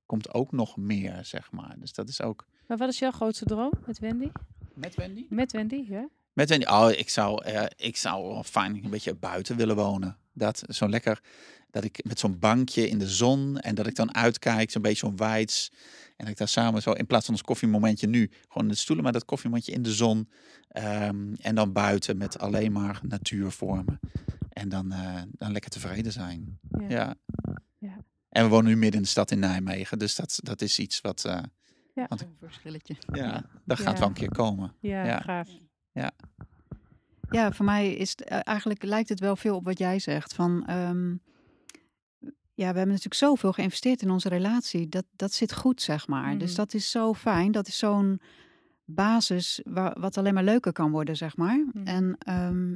komt 0.05 0.33
ook 0.33 0.51
nog 0.51 0.77
meer, 0.77 1.25
zeg 1.25 1.51
maar. 1.51 1.75
Dus 1.79 1.93
dat 1.93 2.09
is 2.09 2.21
ook... 2.21 2.45
Maar 2.69 2.77
wat 2.77 2.89
is 2.89 2.99
jouw 2.99 3.11
grootste 3.11 3.45
droom 3.45 3.71
met 3.85 3.99
Wendy? 3.99 4.29
Met 4.73 4.95
Wendy? 4.95 5.25
Met 5.29 5.51
Wendy, 5.51 5.85
ja? 5.87 6.09
Met 6.33 6.49
Wendy, 6.49 6.65
oh, 6.65 6.91
ik 6.91 7.09
zou, 7.09 7.43
eh, 7.43 7.65
ik 7.75 7.97
zou 7.97 8.43
fijn 8.43 8.83
een 8.83 8.89
beetje 8.89 9.15
buiten 9.15 9.55
willen 9.55 9.75
wonen. 9.75 10.17
Dat, 10.33 10.63
zo 10.67 10.89
lekker, 10.89 11.21
dat 11.71 11.83
ik 11.83 12.03
met 12.03 12.19
zo'n 12.19 12.39
bankje 12.39 12.89
in 12.89 12.99
de 12.99 13.07
zon 13.07 13.59
en 13.59 13.75
dat 13.75 13.87
ik 13.87 13.95
dan 13.95 14.15
uitkijk, 14.15 14.71
zo'n 14.71 14.81
beetje 14.81 15.07
zo'n 15.07 15.17
weids. 15.17 15.71
En 16.07 16.25
dat 16.25 16.27
ik 16.27 16.37
daar 16.37 16.47
samen 16.47 16.81
zo, 16.81 16.91
in 16.91 17.05
plaats 17.05 17.25
van 17.25 17.33
ons 17.33 17.43
koffiemomentje 17.43 18.07
nu, 18.07 18.31
gewoon 18.47 18.63
in 18.63 18.73
de 18.73 18.75
stoelen, 18.75 19.03
maar 19.03 19.13
dat 19.13 19.25
koffiemomentje 19.25 19.71
in 19.71 19.81
de 19.81 19.93
zon. 19.93 20.29
Ehm, 20.67 21.33
en 21.33 21.55
dan 21.55 21.73
buiten 21.73 22.17
met 22.17 22.39
alleen 22.39 22.71
maar 22.71 22.99
natuur 23.03 23.51
voor 23.51 23.83
me. 23.85 23.97
En 24.49 24.69
dan, 24.69 24.91
eh, 24.91 25.21
dan 25.31 25.51
lekker 25.51 25.71
tevreden 25.71 26.11
zijn. 26.11 26.59
Ja. 26.87 27.15
Ja. 27.77 27.97
En 28.29 28.43
we 28.43 28.49
wonen 28.49 28.71
nu 28.71 28.77
midden 28.77 28.97
in 28.99 29.01
de 29.01 29.11
stad 29.11 29.31
in 29.31 29.39
Nijmegen, 29.39 29.99
dus 29.99 30.15
dat, 30.15 30.39
dat 30.43 30.61
is 30.61 30.79
iets 30.79 31.01
wat, 31.01 31.25
eh, 31.25 31.39
Ja. 31.99 32.05
Want 32.07 32.21
Een 32.21 32.35
verschilletje. 32.39 32.95
ja, 33.11 33.45
dat 33.65 33.79
gaat 33.79 33.93
Ja. 33.93 33.99
wel 33.99 34.07
een 34.07 34.13
keer 34.13 34.31
komen. 34.31 34.73
Ja, 34.79 35.05
Ja. 35.05 35.19
gaaf. 35.19 35.49
Ja, 37.31 37.51
voor 37.51 37.65
mij 37.65 37.93
is 37.93 38.09
het 38.09 38.21
eh, 38.23 38.39
eigenlijk 38.43 38.83
lijkt 38.83 39.09
het 39.09 39.19
wel 39.19 39.35
veel 39.35 39.55
op 39.55 39.65
wat 39.65 39.77
jij 39.77 39.99
zegt. 39.99 40.33
Van, 40.33 40.65
ehm, 40.67 41.09
ja, 42.53 42.71
we 42.71 42.77
hebben 42.77 42.87
natuurlijk 42.87 43.13
zoveel 43.13 43.53
geïnvesteerd 43.53 44.01
in 44.01 44.09
onze 44.09 44.29
relatie. 44.29 44.89
Dat, 44.89 45.05
dat 45.15 45.33
zit 45.33 45.53
goed, 45.53 45.81
zeg 45.81 46.07
maar. 46.07 46.37
Dus 46.37 46.49
Mhm. 46.49 46.57
dat 46.59 46.73
is 46.73 46.91
zo 46.91 47.13
fijn. 47.13 47.51
Dat 47.51 47.67
is 47.67 47.77
zo'n 47.77 48.21
basis 48.85 49.61
wa- 49.63 49.95
wat 49.99 50.17
alleen 50.17 50.33
maar 50.33 50.43
leuker 50.43 50.71
kan 50.71 50.91
worden, 50.91 51.17
zeg 51.17 51.37
maar. 51.37 51.65
Mhm. 51.73 51.87
En 51.87 52.15
ehm, 52.19 52.75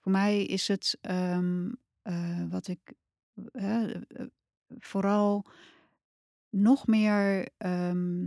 voor 0.00 0.12
mij 0.12 0.44
is 0.44 0.68
het 0.68 0.98
ehm, 1.00 1.70
eh, 2.02 2.42
wat 2.48 2.68
ik 2.68 2.92
eh, 3.52 3.84
vooral 4.78 5.44
nog 6.50 6.86
meer 6.86 7.48
ehm, 7.56 8.26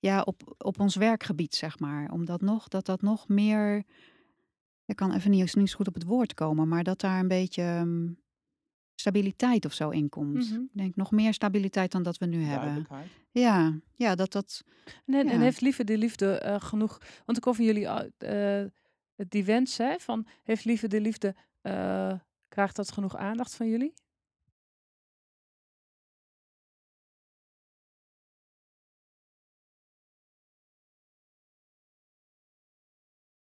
ja, 0.00 0.22
op, 0.22 0.54
op 0.58 0.80
ons 0.80 0.96
werkgebied, 0.96 1.54
zeg 1.54 1.78
maar. 1.78 2.10
Omdat 2.10 2.40
nog, 2.40 2.68
dat 2.68 2.86
dat 2.86 3.02
nog 3.02 3.28
meer 3.28 3.84
ik 4.90 4.96
kan 4.96 5.14
even 5.14 5.30
niet, 5.30 5.56
niet 5.56 5.70
zo 5.70 5.76
goed 5.76 5.88
op 5.88 5.94
het 5.94 6.04
woord 6.04 6.34
komen, 6.34 6.68
maar 6.68 6.82
dat 6.82 7.00
daar 7.00 7.20
een 7.20 7.28
beetje 7.28 7.62
ehm, 7.62 8.08
stabiliteit 8.94 9.64
of 9.64 9.72
zo 9.72 9.90
in 9.90 10.08
komt. 10.08 10.50
Mhm. 10.50 10.60
Ik 10.60 10.68
denk 10.72 10.96
nog 10.96 11.10
meer 11.10 11.34
stabiliteit 11.34 11.92
dan 11.92 12.02
dat 12.02 12.18
we 12.18 12.26
nu 12.26 12.42
hebben. 12.42 12.86
Ja, 13.30 13.78
ja, 13.94 14.14
dat 14.14 14.32
dat. 14.32 14.64
En, 15.06 15.28
en 15.28 15.40
heeft 15.40 15.60
lieve 15.60 15.84
de 15.84 15.98
liefde 15.98 16.38
eh, 16.38 16.60
genoeg? 16.60 16.98
Want 17.24 17.38
ik 17.38 17.44
hoor 17.44 17.54
van 17.54 17.64
jullie 17.64 17.86
eh, 17.86 18.64
die 19.28 19.44
wens, 19.44 19.76
hè, 19.76 19.98
van 19.98 20.26
heeft 20.42 20.64
lieve 20.64 20.88
de 20.88 21.00
liefde, 21.00 21.34
eh, 21.60 22.12
krijgt 22.48 22.76
dat 22.76 22.92
genoeg 22.92 23.16
aandacht 23.16 23.54
van 23.54 23.68
jullie? 23.68 23.92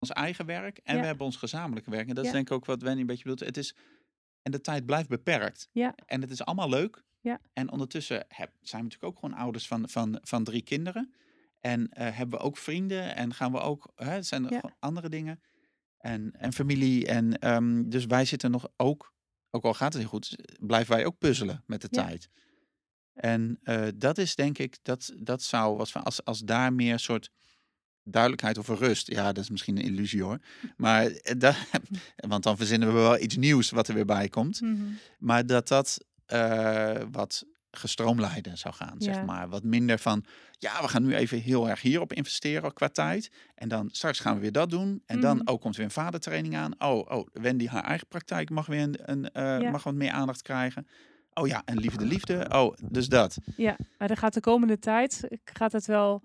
Ons 0.09 0.17
eigen 0.19 0.47
werk 0.47 0.79
en 0.79 0.95
Ja. 0.95 1.01
we 1.01 1.07
hebben 1.07 1.27
ons 1.27 1.37
gezamenlijke 1.37 1.91
werk. 1.91 2.09
En 2.09 2.15
dat 2.15 2.25
is 2.25 2.33
denk 2.33 2.47
ik 2.49 2.55
ook 2.55 2.65
wat 2.65 2.83
Wendy 2.83 3.01
een 3.01 3.07
beetje 3.07 3.23
bedoelt. 3.23 3.41
Het 3.49 3.57
is, 3.57 3.75
en 4.43 4.53
de 4.53 4.61
tijd 4.61 4.87
blijft 4.87 5.09
beperkt. 5.09 5.69
Ja. 5.73 5.95
En 6.07 6.21
het 6.21 6.31
is 6.31 6.45
allemaal 6.45 6.69
leuk. 6.69 7.05
Ja. 7.21 7.41
En 7.53 7.71
ondertussen 7.71 8.25
heb, 8.29 8.51
zijn 8.61 8.83
we 8.83 8.89
natuurlijk 8.89 9.13
ook 9.13 9.19
gewoon 9.19 9.39
ouders 9.39 9.67
van, 9.67 9.89
van, 9.89 10.19
van 10.23 10.45
drie 10.45 10.63
kinderen. 10.63 11.15
En 11.61 11.89
eh, 11.89 12.17
hebben 12.17 12.39
we 12.39 12.45
ook 12.45 12.57
vrienden 12.57 13.15
en 13.17 13.35
gaan 13.35 13.53
we 13.53 13.59
ook, 13.61 13.93
hè, 13.95 14.11
het 14.11 14.27
zijn 14.27 14.45
er 14.47 14.53
Ja. 14.53 14.77
andere 14.79 15.09
dingen. 15.09 15.41
En, 15.99 16.33
en 16.39 16.53
familie. 16.53 17.07
En 17.07 17.39
ehm, 17.39 17.89
dus 17.89 18.07
wij 18.07 18.25
zitten 18.25 18.51
nog 18.51 18.69
ook, 18.77 19.15
ook 19.51 19.65
al 19.65 19.75
gaat 19.75 19.93
het 19.93 20.03
heel 20.03 20.11
goed, 20.11 20.37
blijven 20.61 20.95
wij 20.97 21.05
ook 21.07 21.19
puzzelen 21.19 21.63
met 21.67 21.81
de 21.81 21.89
Ja. 21.91 22.05
tijd. 22.05 22.29
En 23.13 23.59
eh, 23.63 23.87
dat 23.97 24.19
is 24.19 24.35
denk 24.35 24.59
ik, 24.59 24.79
dat, 24.83 25.13
dat 25.19 25.43
zou, 25.43 25.77
wat 25.77 25.91
van, 25.91 26.03
als, 26.03 26.25
als 26.25 26.41
daar 26.41 26.73
meer 26.73 26.99
soort 26.99 27.31
duidelijkheid 28.09 28.59
over 28.59 28.77
rust. 28.77 29.11
Ja, 29.11 29.33
dat 29.33 29.43
is 29.45 29.51
misschien 29.51 29.77
een 29.79 29.85
illusie 29.85 30.23
hoor. 30.23 30.39
Maar 30.77 31.07
eh, 31.07 31.35
dat, 31.45 31.57
want 32.17 32.43
dan 32.43 32.57
verzinnen 32.57 32.89
we 32.89 32.95
wel 32.95 33.19
iets 33.21 33.37
nieuws 33.37 33.71
wat 33.71 33.89
er 33.89 33.95
weer 33.95 34.05
bij 34.05 34.29
komt. 34.29 34.61
Mhm. 34.61 34.83
Maar 35.19 35.47
dat 35.47 35.69
dat 35.69 36.05
eh, 36.27 36.95
wat 37.13 37.45
gestroomlijnder 37.71 38.57
zou 38.57 38.75
gaan, 38.75 38.95
Ja. 38.99 39.13
zeg 39.15 39.25
maar. 39.25 39.49
Wat 39.49 39.63
minder 39.63 39.99
van, 39.99 40.25
ja, 40.59 40.81
we 40.83 40.89
gaan 40.89 41.03
nu 41.03 41.15
even 41.15 41.39
heel 41.41 41.69
erg 41.69 41.81
hierop 41.83 42.13
investeren 42.13 42.73
qua 42.73 42.89
tijd. 42.89 43.31
En 43.55 43.69
dan 43.69 43.89
straks 43.93 44.21
gaan 44.21 44.35
we 44.35 44.41
weer 44.41 44.53
dat 44.53 44.71
doen. 44.71 45.03
En 45.07 45.21
dan, 45.21 45.37
Mhm. 45.37 45.49
oh, 45.49 45.61
komt 45.61 45.75
er 45.75 45.81
weer 45.81 45.85
een 45.85 46.03
vadertraining 46.03 46.57
aan. 46.57 46.73
Oh, 46.79 47.11
oh, 47.11 47.27
Wendy, 47.33 47.67
haar 47.67 47.85
eigen 47.85 48.07
praktijk 48.07 48.51
mag 48.51 48.67
weer 48.67 48.81
een, 48.83 48.97
een 49.03 49.31
eh, 49.33 49.61
Ja. 49.61 49.71
mag 49.71 49.83
wat 49.83 49.95
meer 49.95 50.11
aandacht 50.11 50.43
krijgen. 50.43 50.87
Oh 51.35 51.47
ja, 51.47 51.63
en 51.65 51.79
liefde, 51.79 52.05
liefde. 52.05 52.47
Oh, 52.53 52.75
dus 52.91 53.09
dat. 53.09 53.37
Ja, 53.57 53.77
maar 53.99 54.11
er 54.11 54.17
gaat 54.17 54.35
de 54.35 54.41
komende 54.41 54.79
tijd, 54.79 55.29
gaat 55.45 55.73
het 55.73 55.87
wel... 55.87 56.23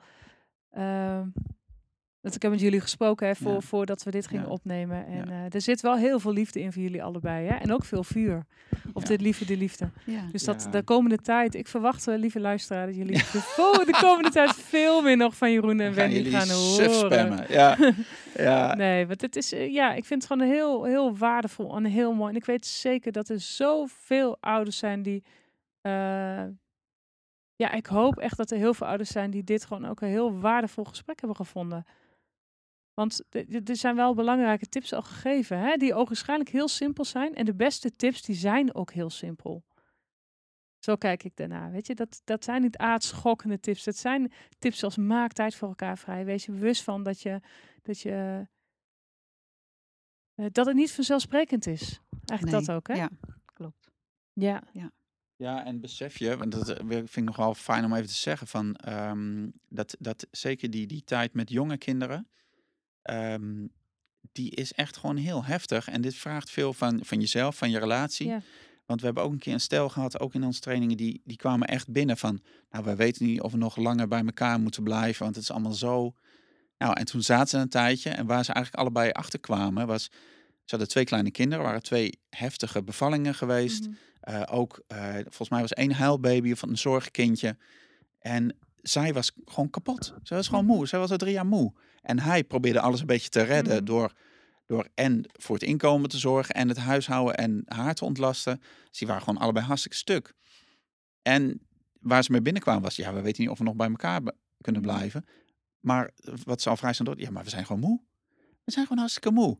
ehm 0.72 1.28
dat 2.22 2.36
ik 2.36 2.42
heb 2.42 2.52
met 2.52 2.60
jullie 2.60 2.82
gesproken 2.82 3.28
hè, 3.28 3.36
voor, 3.36 3.52
Ja. 3.54 3.60
voordat 3.62 4.04
we 4.04 4.12
dit 4.12 4.28
gingen 4.28 4.46
Ja. 4.46 4.50
opnemen. 4.52 5.06
En 5.06 5.16
Ja. 5.18 5.26
eh, 5.46 5.54
er 5.54 5.62
zit 5.62 5.82
wel 5.82 5.96
heel 5.98 6.20
veel 6.20 6.34
liefde 6.34 6.60
in 6.62 6.72
voor 6.74 6.82
jullie 6.82 7.04
allebei. 7.04 7.48
Hè? 7.48 7.56
En 7.56 7.74
ook 7.74 7.86
veel 7.86 8.04
vuur. 8.04 8.46
Of 8.94 9.02
Ja. 9.02 9.08
dit 9.08 9.22
liefde, 9.22 9.46
de 9.46 9.58
liefde. 9.58 9.90
Ja. 10.06 10.22
Dus 10.32 10.44
dat 10.44 10.64
Ja. 10.64 10.72
de 10.72 10.84
komende 10.84 11.18
tijd, 11.18 11.56
ik 11.56 11.68
verwacht, 11.68 12.08
eh, 12.08 12.18
lieve 12.18 12.40
luisteraar, 12.40 12.86
dat 12.86 12.96
jullie 12.96 13.18
de, 13.18 13.84
de 13.86 13.98
komende 14.02 14.30
tijd 14.40 14.52
veel 14.56 15.02
meer 15.02 15.18
nog 15.18 15.36
van 15.38 15.52
Jeroen 15.52 15.80
en 15.80 15.94
gaan 15.94 16.10
Wendy 16.10 16.30
gaan 16.30 16.50
horen. 16.50 16.90
spammen. 16.94 17.46
Ja, 17.60 17.78
ja. 18.36 18.76
Nee, 18.76 19.08
want 19.08 19.22
het 19.22 19.36
is, 19.36 19.52
eh, 19.54 19.74
ja, 19.74 19.94
ik 19.94 20.06
vind 20.06 20.24
het 20.24 20.32
gewoon 20.32 20.52
heel, 20.52 20.84
heel 20.84 21.18
waardevol 21.18 21.76
en 21.76 21.86
heel 21.86 22.14
mooi. 22.14 22.30
En 22.30 22.36
ik 22.38 22.46
weet 22.46 22.66
zeker 22.66 23.12
dat 23.12 23.30
er 23.30 23.40
zoveel 23.40 24.38
ouders 24.40 24.78
zijn 24.78 25.02
die, 25.02 25.24
eh, 25.82 26.44
ja, 27.56 27.72
ik 27.72 27.86
hoop 27.86 28.18
echt 28.20 28.38
dat 28.38 28.52
er 28.52 28.58
heel 28.58 28.74
veel 28.74 28.88
ouders 28.88 29.10
zijn 29.12 29.32
die 29.32 29.44
dit 29.44 29.66
gewoon 29.66 29.86
ook 29.86 30.02
een 30.02 30.08
heel 30.10 30.40
waardevol 30.40 30.84
gesprek 30.84 31.20
hebben 31.20 31.38
gevonden. 31.38 31.86
Want 32.94 33.24
er 33.70 33.76
zijn 33.76 33.96
wel 33.96 34.14
belangrijke 34.14 34.70
tips 34.70 34.94
al 34.94 35.02
gegeven, 35.02 35.60
hè, 35.60 35.76
die 35.76 35.94
ogenschijnlijk 35.94 36.50
heel 36.50 36.68
simpel 36.68 37.06
zijn. 37.06 37.36
En 37.36 37.46
de 37.46 37.56
beste 37.56 37.96
tips, 37.96 38.22
die 38.22 38.36
zijn 38.36 38.76
ook 38.76 38.92
heel 38.92 39.10
simpel. 39.10 39.64
Zo 40.80 40.96
kijk 40.96 41.24
ik 41.24 41.36
daarna, 41.36 41.70
weet 41.70 41.88
je. 41.88 41.96
Dat, 41.96 42.22
dat 42.24 42.44
zijn 42.44 42.62
niet 42.62 42.78
aardschokkende 42.78 43.60
tips. 43.60 43.84
Dat 43.84 43.96
zijn 43.96 44.32
tips 44.60 44.80
zoals 44.80 44.98
maak 44.98 45.32
tijd 45.32 45.56
voor 45.56 45.68
elkaar 45.68 45.98
vrij. 45.98 46.26
Wees 46.26 46.46
je 46.46 46.52
bewust 46.52 46.84
van 46.84 47.04
dat 47.04 47.22
je, 47.22 47.42
dat 47.82 48.00
je, 48.00 48.48
eh, 50.36 50.46
dat 50.52 50.66
het 50.66 50.76
niet 50.76 50.92
vanzelfsprekend 50.92 51.68
is. 51.68 52.00
Eigenlijk 52.26 52.58
Nee, 52.58 52.66
dat 52.66 52.76
ook, 52.76 52.88
hè? 52.88 52.94
Ja, 52.94 53.10
klopt. 53.46 53.92
Ja. 54.34 54.64
Ja, 55.36 55.66
en 55.66 55.80
besef 55.80 56.18
je, 56.18 56.38
want 56.38 56.52
dat 56.52 56.70
eh, 56.70 56.88
vind 56.88 57.18
ik 57.18 57.24
nog 57.24 57.36
wel 57.36 57.54
fijn 57.54 57.86
om 57.86 57.94
even 57.94 58.08
te 58.08 58.14
zeggen, 58.14 58.48
van, 58.48 58.76
ehm, 58.76 59.50
dat, 59.70 59.96
dat 60.00 60.28
zeker 60.32 60.70
die, 60.70 60.88
die 60.88 61.04
tijd 61.04 61.34
met 61.34 61.50
jonge 61.50 61.78
kinderen, 61.78 62.28
ehm, 63.02 63.68
die 64.32 64.52
is 64.52 64.74
echt 64.74 64.98
gewoon 64.98 65.18
heel 65.18 65.44
heftig. 65.44 65.90
En 65.90 66.02
dit 66.02 66.16
vraagt 66.16 66.50
veel 66.50 66.74
van, 66.74 67.00
van 67.04 67.20
jezelf, 67.20 67.58
van 67.58 67.70
je 67.70 67.80
relatie. 67.80 68.28
Ja. 68.28 68.42
Want 68.86 69.00
we 69.00 69.06
hebben 69.06 69.24
ook 69.24 69.32
een 69.32 69.40
keer 69.40 69.54
een 69.54 69.60
stel 69.60 69.90
gehad, 69.90 70.20
ook 70.20 70.34
in 70.34 70.44
onze 70.44 70.60
trainingen, 70.60 70.98
die, 70.98 71.22
die 71.26 71.38
kwamen 71.38 71.68
echt 71.68 71.92
binnen 71.92 72.18
van, 72.18 72.42
nou, 72.70 72.84
wij 72.84 72.96
weten 72.96 73.26
niet 73.26 73.42
of 73.42 73.52
we 73.52 73.58
nog 73.58 73.76
langer 73.76 74.08
bij 74.08 74.24
elkaar 74.26 74.60
moeten 74.60 74.84
blijven, 74.84 75.24
want 75.24 75.36
het 75.36 75.44
is 75.44 75.52
allemaal 75.52 75.74
zo. 75.74 76.14
Nou, 76.78 76.94
en 76.94 77.06
toen 77.06 77.22
zaten 77.22 77.48
ze 77.48 77.58
een 77.58 77.70
tijdje 77.70 78.10
en 78.10 78.26
waar 78.26 78.46
ze 78.46 78.54
eigenlijk 78.54 78.84
allebei 78.84 79.12
achter 79.12 79.40
kwamen, 79.40 79.88
was, 79.88 80.04
ze 80.04 80.78
hadden 80.78 80.88
twee 80.88 81.04
kleine 81.04 81.32
kinderen, 81.32 81.66
waren 81.66 81.84
twee 81.84 82.20
heftige 82.30 82.84
bevallingen 82.84 83.36
geweest. 83.36 83.88
Mhm. 83.88 83.96
Eh, 84.22 84.42
ook, 84.46 84.84
eh, 84.88 85.14
volgens 85.14 85.50
mij 85.50 85.62
was 85.62 85.74
één 85.74 85.92
huilbaby 85.92 86.52
of 86.52 86.62
een 86.62 86.78
zorgkindje. 86.78 87.58
En 88.20 88.58
zij 88.82 89.14
was 89.14 89.32
gewoon 89.46 89.70
kapot. 89.70 90.14
Zij 90.24 90.38
was 90.38 90.48
gewoon 90.48 90.66
moe. 90.66 90.88
Zij 90.88 91.00
was 91.00 91.12
al 91.12 91.18
drie 91.18 91.34
jaar 91.34 91.46
moe. 91.46 91.74
En 92.02 92.20
hij 92.20 92.44
probeerde 92.44 92.80
alles 92.80 93.00
een 93.00 93.06
beetje 93.06 93.30
te 93.30 93.42
redden 93.42 93.76
Mhm. 93.76 93.86
door, 93.86 94.14
door 94.66 94.88
en 94.96 95.26
voor 95.34 95.56
het 95.56 95.64
inkomen 95.64 96.10
te 96.10 96.18
zorgen 96.18 96.56
en 96.56 96.68
het 96.68 96.78
huishouden 96.78 97.38
en 97.38 97.62
haar 97.66 97.94
te 97.96 98.06
ontlasten. 98.06 98.62
Dus 98.90 98.98
die 99.00 99.08
waren 99.08 99.24
gewoon 99.24 99.42
allebei 99.42 99.66
hartstikke 99.66 99.98
stuk. 99.98 100.34
En 101.22 101.62
waar 102.00 102.24
ze 102.24 102.32
mee 102.32 102.42
binnenkwamen 102.42 102.82
was, 102.84 102.96
ja, 102.96 103.14
we 103.14 103.22
weten 103.22 103.42
niet 103.42 103.52
of 103.52 103.58
we 103.58 103.64
nog 103.64 103.76
bij 103.76 103.90
elkaar 103.90 104.22
kunnen 104.62 104.82
Mhm. 104.82 104.92
blijven. 104.92 105.26
Maar 105.80 106.12
wat 106.44 106.62
ze 106.62 106.70
al 106.70 106.78
vrij 106.78 106.94
snel 106.94 107.06
door, 107.14 107.20
ja, 107.24 107.30
maar 107.32 107.44
we 107.44 107.50
zijn 107.50 107.66
gewoon 107.66 107.82
moe. 107.82 108.02
We 108.64 108.72
zijn 108.72 108.86
gewoon 108.86 109.00
hartstikke 109.00 109.32
moe. 109.32 109.60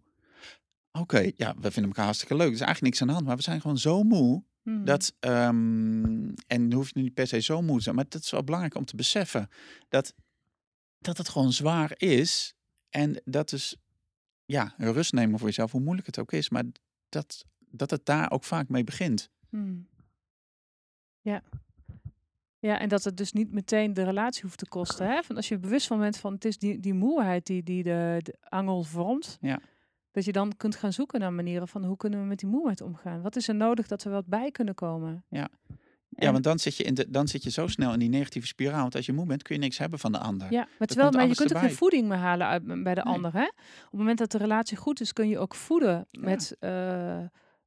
Oké, 0.92 1.32
ja, 1.36 1.54
we 1.60 1.72
vinden 1.72 1.86
elkaar 1.92 2.06
hartstikke 2.06 2.36
leuk. 2.36 2.48
Er 2.48 2.54
is 2.54 2.60
eigenlijk 2.60 2.82
niks 2.88 3.02
aan 3.02 3.08
de 3.08 3.14
hand, 3.14 3.26
maar 3.26 3.36
we 3.36 3.42
zijn 3.42 3.62
gewoon 3.62 3.78
zo 3.78 4.04
moe. 4.04 4.44
Dat, 4.64 5.16
ehm, 5.20 6.34
en 6.48 6.70
dan 6.70 6.74
hoef 6.74 6.94
je 6.94 7.02
niet 7.02 7.14
per 7.14 7.28
se 7.28 7.40
zo 7.40 7.62
moe 7.62 7.78
te 7.78 7.84
zijn, 7.84 7.96
maar 7.96 8.06
dat 8.10 8.24
is 8.24 8.32
wel 8.32 8.44
belangrijk 8.44 8.76
om 8.76 8.86
te 8.86 8.96
beseffen. 8.96 9.50
Dat, 9.90 10.14
dat 10.98 11.18
het 11.18 11.30
gewoon 11.30 11.52
zwaar 11.52 11.94
is. 11.98 12.54
En 12.90 13.22
dat 13.26 13.52
is, 13.52 13.76
ja, 14.46 14.74
rust 14.78 15.14
nemen 15.14 15.40
voor 15.40 15.48
jezelf, 15.48 15.72
hoe 15.72 15.82
moeilijk 15.82 16.08
het 16.08 16.20
ook 16.20 16.32
is. 16.32 16.50
Maar 16.50 16.64
dat, 17.10 17.46
dat 17.60 17.90
het 17.90 18.06
daar 18.06 18.32
ook 18.32 18.44
vaak 18.44 18.70
mee 18.70 18.84
begint. 18.84 19.30
Hmm. 19.50 19.90
Ja. 21.22 21.44
Ja, 22.60 22.80
en 22.80 22.90
dat 22.90 23.04
het 23.04 23.18
dus 23.18 23.32
niet 23.32 23.52
meteen 23.52 23.94
de 23.94 24.04
relatie 24.04 24.42
hoeft 24.42 24.58
te 24.58 24.68
kosten. 24.68 25.08
Hè? 25.08 25.24
Van 25.24 25.36
als 25.36 25.48
je 25.48 25.60
bewust 25.60 25.88
van 25.88 26.00
bent 26.00 26.18
van 26.18 26.34
het 26.34 26.46
is 26.46 26.58
die, 26.58 26.80
die 26.80 26.94
moeheid 26.94 27.46
die, 27.46 27.64
die 27.64 27.84
de, 27.84 28.20
de 28.22 28.38
angel 28.40 28.84
vormt. 28.84 29.38
Ja. 29.42 29.62
Dat 30.12 30.26
je 30.26 30.32
dan 30.32 30.58
kunt 30.58 30.76
gaan 30.76 30.94
zoeken 30.94 31.20
naar 31.20 31.34
manieren 31.34 31.68
van 31.68 31.84
hoe 31.86 31.98
kunnen 31.98 32.20
we 32.20 32.26
met 32.26 32.40
die 32.40 32.50
moeheid 32.50 32.82
omgaan. 32.82 33.22
Wat 33.22 33.36
is 33.36 33.48
er 33.48 33.56
nodig 33.56 33.88
dat 33.88 34.04
we 34.04 34.10
wat 34.10 34.26
bij 34.28 34.52
kunnen 34.52 34.76
komen? 34.76 35.26
Ja. 35.30 35.50
En- 35.68 36.26
Ja, 36.26 36.32
want 36.32 36.44
dan 36.44 36.60
zit, 36.60 36.76
je 36.78 36.84
in 36.84 36.94
de, 36.94 37.10
dan 37.10 37.28
zit 37.28 37.44
je 37.44 37.50
zo 37.50 37.68
snel 37.68 37.94
in 37.94 38.00
die 38.00 38.10
negatieve 38.10 38.48
spiraal. 38.48 38.82
Want 38.82 38.96
als 38.96 39.06
je 39.06 39.14
moe 39.14 39.26
bent, 39.26 39.44
kun 39.44 39.56
je 39.56 39.62
niks 39.62 39.78
hebben 39.78 40.00
van 40.00 40.12
de 40.12 40.18
ander. 40.20 40.52
Ja, 40.52 40.68
maar, 40.80 40.88
terwijl, 40.88 41.12
maar 41.12 41.28
je 41.28 41.36
kunt 41.36 41.54
ook 41.56 41.62
geen 41.62 41.72
voeding 41.72 42.08
meer 42.08 42.18
halen 42.18 42.48
uit, 42.48 42.66
bij 42.84 42.96
de 42.96 43.02
Nee. 43.04 43.14
ander. 43.14 43.34
Hè? 43.34 43.44
Op 43.46 43.52
het 43.84 43.92
moment 43.92 44.18
dat 44.18 44.32
de 44.32 44.38
relatie 44.38 44.78
goed 44.78 45.02
is, 45.02 45.14
kun 45.14 45.28
je 45.30 45.40
ook 45.40 45.56
voeden 45.56 46.06
met, 46.12 46.56
eh, 46.60 47.20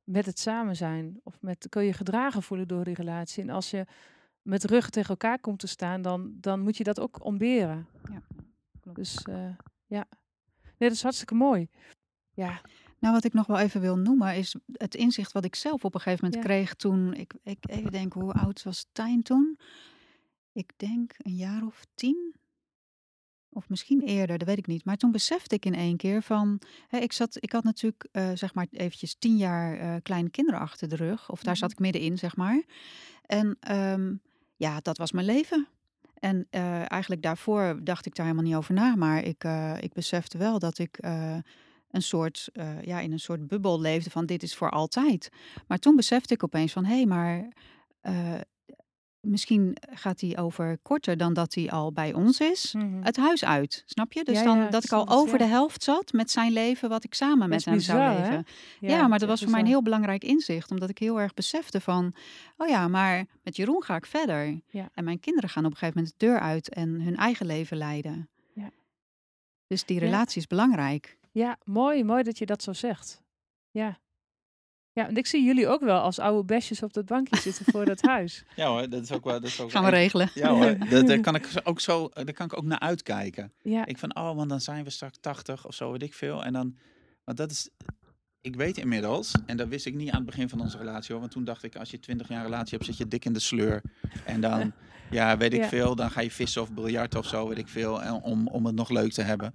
met 0.04 0.26
het 0.26 0.38
samen 0.38 0.76
zijn. 0.76 1.20
Of 1.22 1.36
met, 1.40 1.66
kun 1.68 1.84
je 1.84 1.92
gedragen 1.92 2.42
voelen 2.42 2.68
door 2.68 2.84
die 2.84 2.94
relatie. 2.94 3.42
En 3.42 3.50
als 3.50 3.70
je 3.70 3.86
met 4.42 4.64
rug 4.64 4.90
tegen 4.90 5.08
elkaar 5.08 5.38
komt 5.38 5.58
te 5.58 5.66
staan, 5.66 6.02
dan, 6.02 6.32
dan 6.40 6.60
moet 6.60 6.76
je 6.76 6.84
dat 6.84 7.00
ook 7.00 7.24
ontberen. 7.24 7.86
Ja, 8.12 8.22
klopt. 8.80 8.96
Dus 8.96 9.22
eh, 9.22 9.34
ja, 9.86 10.04
nee, 10.60 10.88
dat 10.88 10.90
is 10.92 11.02
hartstikke 11.02 11.34
mooi. 11.34 11.68
Ja, 12.34 12.60
Nou, 12.98 13.14
wat 13.16 13.24
ik 13.24 13.32
nog 13.32 13.46
wel 13.46 13.58
even 13.58 13.80
wil 13.80 13.96
noemen 13.98 14.36
is 14.36 14.54
het 14.72 14.94
inzicht 14.94 15.32
wat 15.32 15.44
ik 15.44 15.54
zelf 15.54 15.84
op 15.84 15.94
een 15.94 16.00
gegeven 16.00 16.24
moment 16.24 16.42
Ja. 16.42 16.48
kreeg 16.50 16.74
toen 16.74 17.14
ik, 17.14 17.34
ik 17.42 17.58
even 17.66 17.90
denk 17.92 18.12
hoe 18.12 18.32
oud 18.32 18.62
was 18.62 18.86
Tijn 18.92 19.22
toen? 19.22 19.58
Ik 20.52 20.70
denk 20.76 21.14
een 21.18 21.34
jaar 21.36 21.62
of 21.66 21.84
tien. 21.94 22.34
Of 23.50 23.68
misschien 23.68 24.00
eerder, 24.00 24.38
dat 24.38 24.48
weet 24.48 24.58
ik 24.58 24.66
niet. 24.66 24.84
Maar 24.84 24.96
toen 24.96 25.10
besefte 25.12 25.54
ik 25.54 25.64
in 25.64 25.74
één 25.74 25.96
keer 25.96 26.22
van, 26.22 26.60
hè, 26.88 26.98
ik 26.98 27.12
zat, 27.12 27.36
ik 27.40 27.52
had 27.52 27.64
natuurlijk 27.64 28.06
eh, 28.12 28.30
zeg 28.34 28.54
maar 28.54 28.66
eventjes 28.70 29.14
tien 29.18 29.36
jaar 29.36 29.78
eh, 29.78 29.94
kleine 30.02 30.30
kinderen 30.30 30.60
achter 30.60 30.88
de 30.88 30.96
rug, 30.96 31.30
of 31.30 31.42
daar 31.42 31.56
zat 31.56 31.68
Mhm. 31.68 31.78
ik 31.78 31.92
middenin, 31.92 32.18
zeg 32.18 32.36
maar. 32.36 32.62
En 33.26 33.56
ehm, 33.60 34.14
ja, 34.56 34.80
dat 34.80 34.98
was 34.98 35.12
mijn 35.12 35.26
leven. 35.26 35.66
En 36.18 36.46
eh, 36.50 36.90
eigenlijk 36.90 37.22
daarvoor 37.22 37.80
dacht 37.84 38.06
ik 38.06 38.14
daar 38.14 38.26
helemaal 38.26 38.46
niet 38.46 38.56
over 38.56 38.74
na, 38.74 38.96
maar 38.96 39.22
ik, 39.22 39.44
ik 39.80 39.92
besefte 39.92 40.38
wel 40.38 40.58
dat 40.58 40.78
ik 40.78 40.98
een 41.94 42.02
soort, 42.02 42.48
eh, 42.52 42.82
ja, 42.82 43.00
in 43.00 43.12
een 43.12 43.20
soort 43.20 43.46
bubbel 43.46 43.80
leefde 43.80 44.10
van 44.10 44.26
dit 44.26 44.42
is 44.42 44.54
voor 44.54 44.70
altijd. 44.70 45.28
Maar 45.66 45.78
toen 45.78 45.96
besefte 45.96 46.34
ik 46.34 46.44
opeens 46.44 46.72
van 46.72 46.84
hé, 46.84 46.94
hey, 46.94 47.06
maar 47.06 47.48
eh, 48.00 48.40
misschien 49.20 49.76
gaat 49.90 50.20
hij 50.20 50.38
over 50.38 50.78
korter 50.82 51.16
dan 51.16 51.32
dat 51.32 51.54
hij 51.54 51.70
al 51.70 51.92
bij 51.92 52.12
ons 52.12 52.40
is. 52.40 52.72
mhm. 52.72 53.02
Het 53.02 53.16
huis 53.16 53.44
uit, 53.44 53.82
snap 53.86 54.12
je? 54.12 54.24
Dus 54.24 54.38
Ja, 54.38 54.44
dan 54.44 54.58
ja, 54.58 54.68
dat 54.68 54.84
ik 54.84 54.92
al 54.92 55.08
over 55.08 55.38
ja. 55.38 55.44
de 55.44 55.50
helft 55.50 55.82
zat 55.82 56.12
met 56.12 56.30
zijn 56.30 56.52
leven, 56.52 56.88
wat 56.88 57.04
ik 57.04 57.14
samen 57.14 57.48
met 57.48 57.64
hem 57.64 57.80
zou 57.80 57.98
bizar, 57.98 58.20
leven. 58.20 58.46
Ja, 58.80 59.08
maar 59.08 59.18
dat 59.18 59.28
was 59.28 59.42
voor 59.42 59.50
mij 59.50 59.60
een 59.60 59.66
heel 59.66 59.82
belangrijk 59.82 60.24
inzicht, 60.24 60.70
omdat 60.70 60.88
ik 60.88 60.98
heel 60.98 61.20
erg 61.20 61.34
besefte 61.34 61.80
van, 61.80 62.14
oh 62.56 62.68
ja, 62.68 62.88
maar 62.88 63.26
met 63.42 63.56
Jeroen 63.56 63.82
ga 63.82 63.96
ik 63.96 64.06
verder. 64.06 64.60
Ja. 64.66 64.90
En 64.94 65.04
mijn 65.04 65.20
kinderen 65.20 65.50
gaan 65.50 65.64
op 65.64 65.70
een 65.70 65.76
gegeven 65.76 66.00
moment 66.00 66.18
de 66.18 66.26
deur 66.26 66.40
uit 66.40 66.68
en 66.68 67.00
hun 67.00 67.16
eigen 67.16 67.46
leven 67.46 67.76
leiden. 67.76 68.28
Dus 69.66 69.84
die 69.84 69.98
relatie 69.98 70.40
is 70.40 70.46
belangrijk. 70.46 71.18
Ja, 71.34 71.58
mooi, 71.64 72.04
mooi 72.04 72.22
dat 72.22 72.38
je 72.38 72.46
dat 72.46 72.62
zo 72.62 72.72
zegt. 72.72 73.22
Ja. 73.70 73.98
Ja, 74.92 75.06
en 75.08 75.16
ik 75.16 75.26
zie 75.26 75.44
jullie 75.44 75.68
ook 75.68 75.80
wel 75.80 76.00
als 76.00 76.18
oude 76.18 76.44
besjes 76.44 76.82
op 76.82 76.92
dat 76.92 77.06
bankje 77.06 77.40
zitten 77.40 77.64
voor 77.64 77.84
dat 77.84 78.00
huis. 78.02 78.44
Ja 78.56 78.66
hoor, 78.68 78.88
dat 78.88 79.02
is 79.02 79.12
ook 79.12 79.24
wel... 79.24 79.32
Dat 79.40 79.50
is 79.50 79.60
ook 79.60 79.70
Gaan 79.70 79.84
we 79.84 79.90
regelen. 79.90 80.30
Ja 80.34 80.48
hoor, 80.50 80.78
daar, 80.90 81.04
daar 81.06 81.20
kan 81.20 81.34
ik 81.34 81.48
ook 81.64 81.80
zo, 81.80 82.08
daar 82.08 82.32
kan 82.32 82.46
ik 82.46 82.56
ook 82.56 82.64
naar 82.64 82.78
uitkijken. 82.78 83.52
Ja, 83.62 83.86
Ik 83.86 83.98
van, 83.98 84.16
oh, 84.16 84.34
want 84.36 84.48
dan 84.48 84.60
zijn 84.60 84.84
we 84.84 84.90
straks 84.90 85.18
80 85.20 85.66
of 85.66 85.74
zo, 85.74 85.92
weet 85.92 86.02
ik 86.02 86.14
veel. 86.14 86.44
En 86.44 86.52
dan, 86.52 86.76
want 87.24 87.38
dat 87.38 87.50
is, 87.50 87.68
ik 88.40 88.56
weet 88.56 88.78
inmiddels, 88.78 89.32
en 89.46 89.56
dat 89.56 89.68
wist 89.68 89.86
ik 89.86 89.94
niet 89.94 90.10
aan 90.10 90.16
het 90.16 90.26
begin 90.26 90.48
van 90.48 90.60
onze 90.60 90.78
relatie 90.78 91.10
hoor. 91.12 91.20
Want 91.20 91.32
toen 91.32 91.44
dacht 91.44 91.62
ik, 91.62 91.76
als 91.76 91.90
je 91.90 91.98
20 91.98 92.28
jaar 92.28 92.44
relatie 92.44 92.70
hebt, 92.78 92.84
zit 92.84 92.96
je 92.96 93.08
dik 93.08 93.24
in 93.24 93.32
de 93.32 93.40
sleur. 93.40 93.82
En 94.24 94.40
dan, 94.40 94.72
ja, 95.10 95.36
weet 95.36 95.52
ik 95.52 95.60
Ja. 95.60 95.68
veel, 95.68 95.94
dan 95.96 96.10
ga 96.10 96.20
je 96.20 96.30
vissen 96.30 96.62
of 96.62 96.72
biljart 96.72 97.14
of 97.14 97.26
zo, 97.26 97.48
weet 97.48 97.58
ik 97.58 97.68
veel. 97.68 98.02
en 98.02 98.12
Om, 98.12 98.46
om 98.48 98.66
het 98.66 98.74
nog 98.74 98.90
leuk 98.90 99.12
te 99.12 99.22
hebben. 99.22 99.52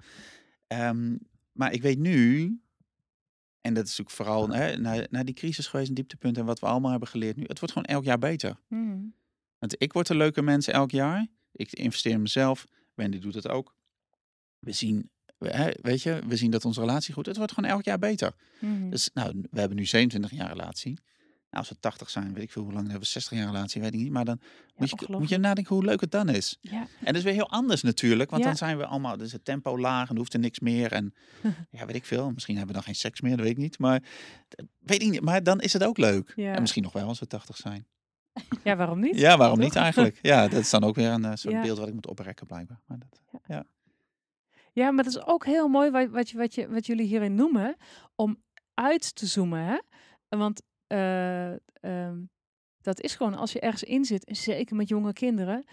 Ehm, 0.67 1.15
maar 1.59 1.73
ik 1.73 1.81
weet 1.81 1.99
nu, 1.99 2.43
en 3.61 3.73
dat 3.73 3.85
is 3.85 3.97
natuurlijk 3.97 4.15
vooral 4.15 4.49
hè, 4.49 4.77
na, 4.77 5.05
na 5.09 5.23
die 5.23 5.33
crisis 5.33 5.67
geweest, 5.67 5.89
een 5.89 5.95
dieptepunt 5.95 6.37
en 6.37 6.45
wat 6.45 6.59
we 6.59 6.65
allemaal 6.65 6.91
hebben 6.91 7.09
geleerd 7.09 7.35
nu. 7.35 7.43
Het 7.47 7.59
wordt 7.59 7.73
gewoon 7.73 7.87
elk 7.87 8.03
jaar 8.03 8.17
beter. 8.17 8.59
Mhm. 8.67 8.99
Want 9.57 9.75
ik 9.77 9.93
word 9.93 10.09
een 10.09 10.17
leuke 10.17 10.41
mens 10.41 10.67
elk 10.67 10.91
jaar. 10.91 11.27
Ik 11.51 11.73
investeer 11.73 12.11
in 12.11 12.21
mezelf. 12.21 12.67
Wendy 12.93 13.19
doet 13.19 13.33
het 13.33 13.47
ook. 13.47 13.75
We 14.59 14.71
zien, 14.71 15.09
weet 15.81 16.01
je, 16.01 16.21
we 16.27 16.35
zien 16.35 16.51
dat 16.51 16.65
onze 16.65 16.79
relatie 16.79 17.13
goed. 17.13 17.25
Het 17.25 17.37
wordt 17.37 17.53
gewoon 17.53 17.69
elk 17.69 17.83
jaar 17.83 17.99
beter. 17.99 18.35
Mhm. 18.59 18.89
Dus 18.89 19.09
nou, 19.13 19.41
we 19.51 19.59
hebben 19.59 19.77
nu 19.77 19.85
27 19.85 20.37
jaar 20.37 20.49
relatie. 20.49 20.99
Nou, 21.51 21.63
als 21.63 21.69
we 21.69 21.79
80 21.79 22.09
zijn, 22.09 22.33
weet 22.33 22.43
ik 22.43 22.51
veel 22.51 22.61
hoe 22.63 22.71
lang 22.73 22.83
hebben 22.83 23.01
we 23.03 23.07
60 23.09 23.37
jaar 23.37 23.45
relatie, 23.47 23.81
weet 23.81 23.93
ik 23.93 23.99
niet. 23.99 24.11
Maar 24.11 24.25
dan 24.25 24.39
moet, 24.75 24.89
je, 24.89 25.05
moet 25.09 25.29
je 25.29 25.37
nadenken 25.37 25.75
hoe 25.75 25.85
leuk 25.85 26.01
het 26.01 26.11
dan 26.11 26.29
is. 26.29 26.57
ja. 26.61 26.79
En 26.79 27.05
dat 27.05 27.15
is 27.15 27.23
weer 27.23 27.33
heel 27.33 27.49
anders 27.49 27.81
natuurlijk, 27.81 28.29
want 28.29 28.41
Ja. 28.41 28.47
dan 28.47 28.57
zijn 28.57 28.77
we 28.77 28.85
allemaal, 28.85 29.17
dus 29.17 29.31
het 29.31 29.45
tempo 29.45 29.79
laag 29.79 30.09
en 30.09 30.17
hoeft 30.17 30.33
er 30.33 30.39
niks 30.39 30.59
meer. 30.59 30.91
En 30.91 31.13
ja, 31.71 31.85
weet 31.85 31.95
ik 31.95 32.05
veel. 32.05 32.31
Misschien 32.31 32.55
hebben 32.57 32.75
we 32.75 32.81
dan 32.81 32.87
geen 32.91 32.99
seks 32.99 33.21
meer, 33.21 33.31
dat 33.31 33.45
weet 33.45 33.55
ik 33.55 33.57
niet. 33.57 33.79
Maar 33.79 34.03
weet 34.79 35.01
ik 35.01 35.09
niet. 35.09 35.21
Maar 35.21 35.43
dan 35.43 35.59
is 35.61 35.73
het 35.73 35.83
ook 35.83 35.97
leuk. 35.97 36.33
Ja. 36.35 36.53
En 36.53 36.61
misschien 36.61 36.83
nog 36.83 36.93
wel 36.93 37.07
als 37.07 37.19
we 37.19 37.27
80 37.27 37.55
zijn. 37.55 37.87
ja, 38.63 38.75
waarom 38.75 38.99
niet? 38.99 39.19
Ja, 39.19 39.37
waarom 39.37 39.59
niet 39.59 39.75
eigenlijk? 39.75 40.19
Ja, 40.21 40.47
dat 40.47 40.59
is 40.59 40.69
dan 40.69 40.83
ook 40.83 40.95
weer 40.95 41.09
een 41.11 41.25
eh, 41.25 41.35
soort 41.35 41.53
Ja. 41.53 41.61
beeld 41.61 41.77
wat 41.77 41.87
ik 41.87 41.93
moet 41.93 42.07
oprekken 42.07 42.47
blijkbaar. 42.47 42.79
Maar 42.85 42.97
dat, 42.99 43.21
Ja, 44.73 44.91
maar 44.91 45.03
dat 45.03 45.13
is 45.15 45.25
ook 45.25 45.45
heel 45.45 45.67
mooi 45.67 45.89
wat, 45.91 46.09
wat, 46.09 46.29
je, 46.29 46.37
wat, 46.37 46.55
je, 46.55 46.67
wat 46.67 46.85
jullie 46.85 47.05
hierin 47.07 47.35
noemen, 47.35 47.75
om 48.15 48.41
uit 48.73 49.15
te 49.15 49.25
zoomen. 49.25 49.65
Hè? 49.65 49.77
Want 50.37 50.61
eh, 50.89 51.51
ehm, 51.73 52.17
dat 52.81 53.01
is 53.01 53.15
gewoon 53.15 53.35
als 53.35 53.51
je 53.51 53.59
ergens 53.59 53.83
in 53.83 54.05
zit, 54.05 54.25
en 54.25 54.35
zeker 54.35 54.75
met 54.75 54.89
jonge 54.89 55.13
kinderen. 55.13 55.63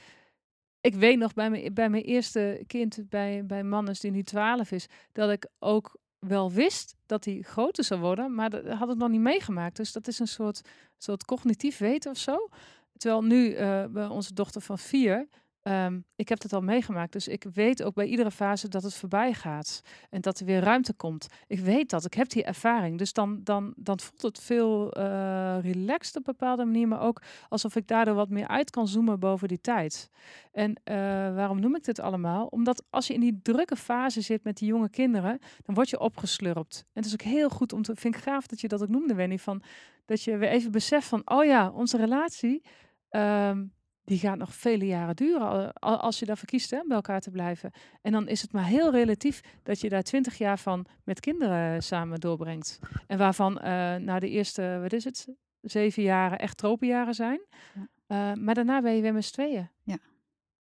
Ik 0.80 0.94
weet 0.94 1.18
nog 1.18 1.34
bij 1.34 1.50
mijn, 1.50 1.74
bij 1.74 1.90
mijn 1.90 2.02
eerste 2.02 2.64
kind, 2.66 3.08
bij, 3.08 3.46
bij 3.46 3.64
Mannes 3.64 4.00
die 4.00 4.10
nu 4.10 4.22
12 4.22 4.70
is, 4.70 4.86
dat 5.12 5.30
ik 5.30 5.46
ook 5.58 5.98
wel 6.18 6.52
wist 6.52 6.94
dat 7.06 7.24
hij 7.24 7.42
groter 7.42 7.84
zou 7.84 8.00
worden, 8.00 8.34
maar 8.34 8.50
dat 8.50 8.66
had 8.66 8.90
ik 8.90 8.96
nog 8.96 9.08
niet 9.08 9.20
meegemaakt. 9.20 9.76
Dus 9.76 9.92
dat 9.92 10.08
is 10.08 10.18
een 10.18 10.28
soort, 10.28 10.60
soort 10.98 11.24
cognitief 11.24 11.78
weten 11.78 12.10
of 12.10 12.18
zo. 12.18 12.48
Terwijl 12.96 13.24
nu 13.24 13.52
eh, 13.52 13.84
bij 13.84 14.06
onze 14.06 14.34
dochter 14.34 14.60
van 14.60 14.78
vier, 14.78 15.28
ehm, 15.66 16.00
ik 16.16 16.28
heb 16.28 16.42
het 16.42 16.52
al 16.52 16.60
meegemaakt. 16.60 17.12
Dus 17.12 17.28
ik 17.28 17.44
weet 17.54 17.82
ook 17.82 17.94
bij 17.94 18.06
iedere 18.06 18.30
fase 18.30 18.68
dat 18.68 18.82
het 18.82 18.94
voorbij 18.94 19.32
gaat. 19.32 19.80
En 20.10 20.20
dat 20.20 20.38
er 20.38 20.46
weer 20.46 20.60
ruimte 20.60 20.92
komt. 20.92 21.26
Ik 21.46 21.60
weet 21.60 21.90
dat, 21.90 22.04
ik 22.04 22.14
heb 22.14 22.28
die 22.28 22.44
ervaring. 22.44 22.98
Dus 22.98 23.12
dan, 23.12 23.40
dan, 23.42 23.74
dan 23.76 24.00
voelt 24.00 24.22
het 24.22 24.40
veel 24.40 24.92
eh 24.92 25.58
relaxed 25.60 26.16
op 26.16 26.26
een 26.26 26.34
bepaalde 26.38 26.64
manier. 26.64 26.88
Maar 26.88 27.00
ook 27.00 27.22
alsof 27.48 27.76
ik 27.76 27.86
daardoor 27.86 28.14
wat 28.14 28.28
meer 28.28 28.48
uit 28.48 28.70
kan 28.70 28.88
zoomen 28.88 29.20
boven 29.20 29.48
die 29.48 29.60
tijd. 29.60 30.10
En 30.52 30.80
eh, 30.84 30.96
waarom 31.34 31.60
noem 31.60 31.76
ik 31.76 31.84
dit 31.84 32.00
allemaal? 32.00 32.46
Omdat 32.46 32.84
als 32.90 33.06
je 33.06 33.14
in 33.14 33.20
die 33.20 33.40
drukke 33.42 33.76
fase 33.76 34.20
zit 34.20 34.44
met 34.44 34.56
die 34.56 34.68
jonge 34.68 34.90
kinderen, 34.90 35.38
dan 35.62 35.74
word 35.74 35.90
je 35.90 36.00
opgeslurpt. 36.00 36.78
En 36.78 37.02
het 37.02 37.04
is 37.04 37.12
ook 37.12 37.32
heel 37.32 37.48
goed 37.48 37.72
om 37.72 37.82
te, 37.82 37.96
vind 37.96 38.16
ik 38.16 38.22
gaaf 38.22 38.46
dat 38.46 38.60
je 38.60 38.68
dat 38.68 38.82
ook 38.82 38.88
noemde, 38.88 39.14
Wendy, 39.14 39.38
van 39.38 39.62
dat 40.04 40.22
je 40.22 40.36
weer 40.36 40.48
even 40.48 40.70
beseft 40.70 41.08
van, 41.08 41.22
oh 41.24 41.44
ja, 41.44 41.70
onze 41.70 41.96
relatie, 41.96 42.62
ehm, 43.08 43.64
die 44.06 44.18
gaat 44.18 44.38
nog 44.38 44.54
vele 44.54 44.86
jaren 44.86 45.16
duren 45.16 45.48
al- 45.48 45.72
al- 45.72 46.00
als 46.00 46.18
je 46.18 46.26
daarvoor 46.26 46.46
kiest 46.48 46.70
hè, 46.70 46.78
bij 46.86 46.96
elkaar 46.96 47.20
te 47.20 47.30
blijven. 47.30 47.70
En 48.02 48.12
dan 48.12 48.28
is 48.28 48.42
het 48.42 48.52
maar 48.52 48.64
heel 48.64 48.90
relatief 48.90 49.40
dat 49.62 49.80
je 49.80 49.88
daar 49.88 50.02
twintig 50.02 50.38
jaar 50.38 50.58
van 50.58 50.86
met 51.04 51.20
kinderen 51.20 51.82
samen 51.82 52.20
doorbrengt. 52.20 52.78
En 53.06 53.18
waarvan 53.18 53.58
eh 53.58 53.94
na 53.96 54.18
de 54.18 54.28
eerste, 54.30 54.78
wat 54.82 54.92
is 54.92 55.04
het, 55.04 55.28
zeven 55.60 56.02
jaren 56.02 56.38
echt 56.38 56.56
tropenjaren 56.56 57.14
zijn. 57.14 57.40
Ja. 57.74 57.88
Eh, 58.06 58.36
maar 58.42 58.54
daarna 58.54 58.80
ben 58.82 58.92
je 58.94 59.02
weer 59.02 59.12
met 59.14 59.24
z'n 59.24 59.32
tweeën. 59.32 59.68
Ja. 59.82 59.98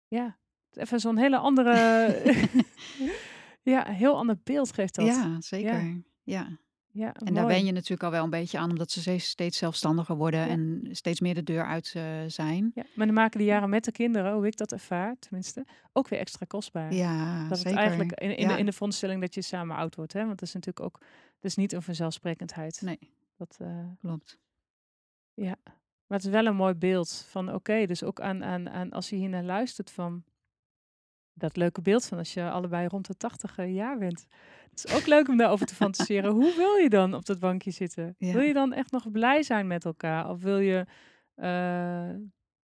Ja, 0.07 0.37
even 0.73 0.99
zo'n 0.99 1.17
hele 1.17 1.37
andere, 1.37 1.73
ja, 3.73 3.85
heel 3.89 4.17
ander 4.17 4.37
beeld 4.43 4.73
geeft 4.73 4.95
dat. 4.95 5.05
Ja, 5.05 5.41
zeker. 5.41 5.83
Ja. 5.83 5.93
ja 6.23 6.57
En 6.93 7.33
daar 7.33 7.45
wen 7.45 7.65
je 7.65 7.71
natuurlijk 7.71 8.03
al 8.03 8.11
wel 8.11 8.23
een 8.23 8.29
beetje 8.29 8.57
aan, 8.57 8.69
omdat 8.69 8.91
ze 8.91 9.17
steeds- 9.19 9.57
zelfstandiger 9.57 10.15
worden 10.15 10.39
Ja. 10.39 10.47
en 10.47 10.87
steeds 10.91 11.19
meer 11.19 11.33
de 11.33 11.43
deur 11.43 11.65
uit 11.65 11.93
eh, 11.95 12.03
zijn. 12.27 12.71
Ja, 12.75 12.83
maar 12.95 13.05
dan 13.05 13.15
maken 13.15 13.39
de 13.39 13.45
jaren 13.45 13.69
met 13.69 13.83
de 13.83 13.91
kinderen, 13.91 14.33
hoe 14.33 14.47
ik 14.47 14.57
dat 14.57 14.71
ervaar 14.71 15.15
tenminste, 15.19 15.65
ook 15.93 16.07
weer 16.07 16.19
extra 16.19 16.45
kostbaar. 16.45 16.93
Ja, 16.93 17.47
dat 17.47 17.57
zeker. 17.57 17.71
het 17.71 17.79
eigenlijk 17.79 18.19
in, 18.19 18.37
in, 18.37 18.47
Ja. 18.47 18.53
de, 18.53 18.59
in 18.59 18.65
de 18.65 18.71
veronderstelling 18.71 19.21
dat 19.21 19.33
je 19.33 19.41
samen 19.41 19.75
oud 19.75 19.95
wordt. 19.95 20.13
Hè? 20.13 20.19
Want 20.25 20.39
dat 20.39 20.47
is 20.47 20.53
natuurlijk 20.53 20.85
ook, 20.85 20.97
dat 20.99 21.51
is 21.51 21.55
niet 21.55 21.73
een 21.73 21.81
vanzelfsprekendheid. 21.81 22.81
Nee, 22.81 22.99
Dat, 23.37 23.57
eh, 23.61 23.67
klopt. 23.99 24.37
maar 26.07 26.17
het 26.17 26.25
is 26.25 26.31
wel 26.33 26.45
een 26.45 26.55
mooi 26.55 26.73
beeld 26.73 27.25
van 27.29 27.53
oké, 27.53 27.85
dus 27.85 28.03
ook 28.03 28.21
aan, 28.21 28.43
aan, 28.43 28.69
aan 28.69 28.91
als 28.91 29.09
je 29.09 29.15
hier 29.15 29.29
naar 29.29 29.43
luistert 29.43 29.91
van 29.91 30.23
dat 31.33 31.57
leuke 31.57 31.81
beeld 31.81 32.05
van 32.05 32.17
als 32.17 32.33
je 32.33 32.49
allebei 32.49 32.87
rond 32.87 33.07
de 33.07 33.17
80 33.17 33.55
jaar 33.67 33.97
bent. 33.97 34.27
Het 34.81 34.91
is 34.91 34.95
ook 34.95 35.05
leuk 35.07 35.27
om 35.27 35.37
daarover 35.37 35.65
te 35.65 35.75
fantaseren. 35.75 36.31
Hoe 36.31 36.55
wil 36.55 36.73
je 36.75 36.89
dan 36.89 37.13
op 37.13 37.25
dat 37.25 37.39
bankje 37.39 37.71
zitten? 37.71 38.15
Ja. 38.17 38.33
Wil 38.33 38.41
je 38.41 38.53
dan 38.53 38.73
echt 38.73 38.91
nog 38.91 39.11
blij 39.11 39.43
zijn 39.43 39.67
met 39.67 39.85
elkaar? 39.85 40.29
Of 40.29 40.41
wil 40.41 40.57
je, 40.59 40.85
eh, 41.35 42.09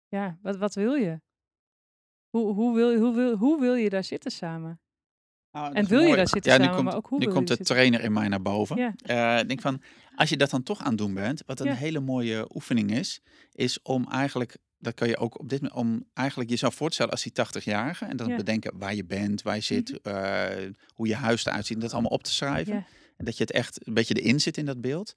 ja, 0.07 0.37
wat, 0.41 0.57
wat 0.57 0.73
wil 0.73 0.93
je? 0.93 1.21
Hoe, 2.29 2.53
hoe, 2.53 2.75
wil, 2.75 2.89
je- 2.91 2.97
hoe, 2.97 3.15
wil, 3.15 3.35
hoe 3.35 3.59
wil 3.59 3.73
je 3.75 3.89
daar 3.89 4.03
zitten 4.03 4.31
samen? 4.31 4.79
Nou, 5.51 5.73
En 5.73 5.85
wil 5.87 6.01
je 6.01 6.15
daar 6.15 6.27
zitten 6.27 6.51
ja, 6.51 6.57
samen, 6.57 6.69
nu 6.69 6.75
komt, 6.75 6.87
maar 6.89 6.95
ook 6.97 7.07
hoe 7.07 7.19
nu 7.19 7.25
wil 7.25 7.33
komt 7.33 7.47
je 7.47 7.53
de 7.55 7.57
zitten? 7.57 7.75
trainer 7.75 8.01
in 8.03 8.13
mij 8.13 8.27
naar 8.27 8.41
boven. 8.41 8.77
Ja. 8.77 8.93
Eh, 9.39 9.47
denk 9.47 9.61
van, 9.61 9.81
als 10.15 10.29
je 10.29 10.37
dat 10.37 10.49
dan 10.49 10.63
toch 10.63 10.79
aan 10.79 10.87
het 10.89 10.97
doen 10.97 11.13
bent, 11.13 11.43
wat 11.45 11.59
een 11.59 11.71
hele 11.75 11.99
mooie 11.99 12.47
oefening 12.55 12.91
is, 12.91 13.21
is 13.51 13.81
om 13.81 14.07
eigenlijk 14.11 14.57
dat 14.79 14.93
kan 14.93 15.07
je 15.07 15.17
ook 15.17 15.39
op 15.39 15.49
dit 15.49 15.61
moment, 15.61 15.79
om 15.79 16.05
eigenlijk 16.13 16.49
jezelf 16.49 16.75
voor 16.75 16.87
te 16.87 16.93
stellen 16.93 17.11
als 17.11 17.23
die 17.23 17.31
80-jarige. 17.31 18.05
En 18.05 18.17
dan 18.17 18.27
Ja. 18.27 18.35
bedenken 18.35 18.71
waar 18.77 18.95
je 18.95 19.05
bent, 19.05 19.41
waar 19.41 19.55
je 19.55 19.61
zit, 19.61 20.01
eh, 20.01 20.47
hoe 20.93 21.07
je 21.07 21.15
huis 21.15 21.45
eruit 21.45 21.65
ziet. 21.65 21.75
En 21.75 21.81
dat 21.81 21.93
allemaal 21.93 22.11
op 22.11 22.23
te 22.23 22.31
schrijven. 22.31 22.73
Ja. 22.73 22.85
En 23.17 23.25
dat 23.25 23.37
je 23.37 23.43
het 23.43 23.51
echt 23.51 23.87
een 23.87 23.93
beetje 23.93 24.13
erin 24.13 24.39
zit 24.39 24.57
in 24.57 24.65
dat 24.65 24.81
beeld. 24.81 25.13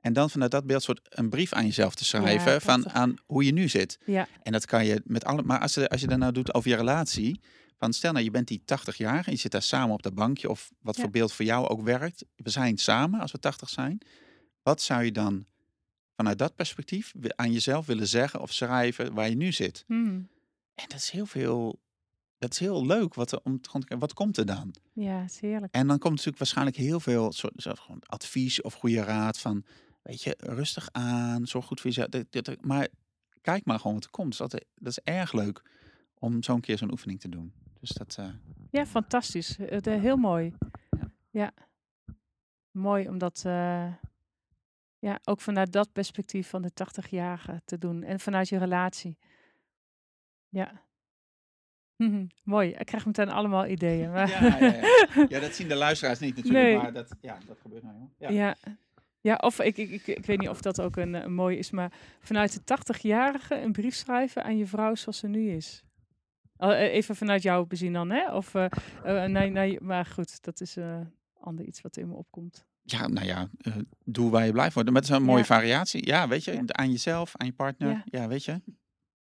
En 0.00 0.12
dan 0.12 0.30
vanuit 0.30 0.50
dat 0.50 0.66
beeld 0.66 0.82
soort 0.82 1.00
een 1.08 1.28
brief 1.30 1.52
aan 1.52 1.64
jezelf 1.64 1.94
te 1.94 2.04
schrijven 2.04 2.60
van 2.60 2.90
aan 2.90 3.14
hoe 3.26 3.44
je 3.44 3.52
nu 3.52 3.68
zit. 3.68 3.98
Ja. 4.04 4.28
En 4.42 4.52
dat 4.52 4.66
kan 4.66 4.84
je 4.86 5.00
met 5.04 5.24
alle. 5.24 5.42
Maar 5.42 5.60
als 5.60 5.74
je, 5.74 5.88
als 5.88 6.00
je 6.00 6.06
dat 6.06 6.18
nou 6.18 6.32
doet 6.32 6.54
over 6.54 6.70
je 6.70 6.76
relatie. 6.76 7.40
Van 7.78 7.92
stel 7.92 8.12
nou, 8.12 8.24
je 8.24 8.30
bent 8.30 8.48
die 8.48 8.62
80 8.64 8.96
jaar 8.96 9.26
en 9.26 9.32
je 9.32 9.38
zit 9.38 9.52
daar 9.52 9.62
samen 9.62 9.94
op 9.94 10.02
dat 10.02 10.14
bankje. 10.14 10.50
Of 10.50 10.70
wat 10.80 10.96
voor 10.96 11.10
beeld 11.10 11.32
voor 11.32 11.44
jou 11.44 11.68
ook 11.68 11.82
werkt. 11.82 12.24
We 12.36 12.50
zijn 12.50 12.78
samen 12.78 13.20
als 13.20 13.32
we 13.32 13.38
80 13.38 13.68
zijn. 13.68 13.98
Wat 14.62 14.82
zou 14.82 15.04
je 15.04 15.12
dan 15.12 15.44
vanuit 16.20 16.38
dat 16.38 16.54
perspectief 16.54 17.12
aan 17.36 17.52
jezelf 17.52 17.86
willen 17.86 18.08
zeggen 18.08 18.40
of 18.40 18.52
schrijven 18.52 19.14
waar 19.14 19.28
je 19.28 19.36
nu 19.36 19.52
zit? 19.52 19.84
Mhm. 19.86 20.22
En 20.74 20.88
dat 20.88 20.94
is 20.94 21.10
heel 21.10 21.26
veel. 21.26 21.80
Dat 22.38 22.52
is 22.52 22.58
heel 22.58 22.86
leuk. 22.86 23.14
Wat, 23.14 23.32
er, 23.32 23.40
om, 23.42 23.60
wat 23.98 24.12
komt 24.12 24.36
er 24.36 24.46
dan? 24.46 24.74
Ja, 24.92 25.22
is 25.22 25.40
heerlijk. 25.40 25.74
En 25.74 25.86
dan 25.86 25.98
komt 25.98 26.10
natuurlijk 26.12 26.38
waarschijnlijk 26.38 26.76
heel 26.76 27.00
veel 27.00 27.32
soort, 27.32 27.52
soort 27.56 27.78
gewoon 27.78 28.02
advies 28.06 28.62
of 28.62 28.74
goede 28.74 29.02
raad 29.02 29.38
van, 29.38 29.64
weet 30.02 30.22
je, 30.22 30.34
rustig 30.38 30.88
aan, 30.92 31.46
zorg 31.46 31.66
goed 31.66 31.80
voor 31.80 31.90
jezelf. 31.90 32.56
Maar 32.60 32.88
kijk 33.40 33.64
maar 33.64 33.78
gewoon 33.78 33.94
wat 33.94 34.04
er 34.04 34.10
komt. 34.10 34.36
Dat 34.36 34.50
dat 34.50 34.62
is 34.84 34.98
erg 34.98 35.32
leuk 35.32 35.62
om 36.14 36.42
zo'n 36.42 36.60
keer 36.60 36.78
zo'n 36.78 36.90
oefening 36.90 37.20
te 37.20 37.28
doen. 37.28 37.52
Dus 37.80 37.90
dat, 37.90 38.16
eh, 38.18 38.28
Ja, 38.70 38.86
fantastisch. 38.86 39.56
Het, 39.56 39.86
eh, 39.86 40.00
heel 40.00 40.16
mooi. 40.16 40.54
Ja. 40.90 41.12
Ja. 41.30 41.52
Mooi 42.70 43.08
om 43.08 43.18
dat 43.18 43.42
eh, 43.46 43.92
ja, 45.00 45.20
ook 45.24 45.40
vanuit 45.40 45.72
dat 45.72 45.92
perspectief 45.92 46.48
van 46.48 46.62
de 46.62 46.70
80-jarige 46.70 47.62
te 47.64 47.78
doen. 47.78 48.02
En 48.02 48.20
vanuit 48.20 48.48
je 48.48 48.58
relatie. 48.58 49.18
Ja. 50.48 50.84
Mhm, 51.96 52.26
mooi. 52.42 52.70
Ik 52.70 52.86
krijg 52.86 53.06
meteen 53.06 53.28
allemaal 53.30 53.66
ideeën. 53.66 54.10
Maar 54.12 54.28
Ja, 54.28 54.56
ja, 54.58 54.72
ja. 54.72 55.26
ja, 55.28 55.40
dat 55.40 55.54
zien 55.54 55.68
de 55.68 55.74
luisteraars 55.74 56.18
niet 56.18 56.36
natuurlijk, 56.36 56.64
Nee. 56.64 56.76
maar 56.76 56.92
dat, 56.92 57.14
ja, 57.20 57.38
dat 57.46 57.58
gebeurt 57.60 57.82
nou. 57.82 57.94
joh. 57.98 58.08
Ja. 58.16 58.28
Ja. 58.30 58.56
Ja, 59.22 59.34
of 59.34 59.60
ik, 59.60 59.76
ik, 59.76 59.90
ik, 59.90 60.06
ik 60.06 60.26
weet 60.26 60.38
niet 60.38 60.48
of 60.48 60.60
dat 60.60 60.80
ook 60.80 60.96
een, 60.96 61.14
eh, 61.14 61.22
een 61.22 61.34
mooi 61.34 61.58
is, 61.58 61.70
maar 61.70 61.92
vanuit 62.20 62.52
de 62.66 62.78
80-jarige 62.78 63.54
een 63.60 63.72
brief 63.72 63.94
schrijven 63.94 64.44
aan 64.44 64.56
je 64.56 64.66
vrouw 64.66 64.94
zoals 64.94 65.18
ze 65.18 65.28
nu 65.28 65.50
is. 65.50 65.82
Al, 66.56 66.72
eh, 66.72 66.92
Even 66.94 67.16
vanuit 67.16 67.42
jouw 67.42 67.64
bezien 67.66 67.92
dan, 67.92 68.10
hè? 68.10 68.34
Of, 68.34 68.54
eh, 68.54 68.64
eh, 69.04 69.30
nee, 69.30 69.50
nee, 69.50 69.80
maar 69.80 70.06
goed, 70.06 70.42
dat 70.42 70.60
is 70.60 70.76
eh 70.76 71.00
ander 71.40 71.64
iets 71.64 71.80
wat 71.80 71.96
in 71.96 72.08
me 72.08 72.14
opkomt. 72.14 72.66
Ja, 72.82 73.08
nou 73.08 73.26
ja, 73.26 73.48
eh, 73.58 73.76
doe 74.04 74.30
waar 74.30 74.46
je 74.46 74.52
blij 74.52 74.70
wordt. 74.74 74.90
Maar 74.90 75.00
het 75.00 75.10
is 75.10 75.16
een 75.16 75.22
mooie 75.22 75.38
Ja. 75.38 75.44
variatie. 75.44 76.06
Ja, 76.06 76.28
weet 76.28 76.44
je, 76.44 76.52
Ja. 76.52 76.62
aan 76.66 76.90
jezelf, 76.90 77.32
aan 77.36 77.46
je 77.46 77.52
partner. 77.52 77.90
Ja. 77.90 78.02
Ja, 78.04 78.28
weet 78.28 78.44
je. 78.44 78.60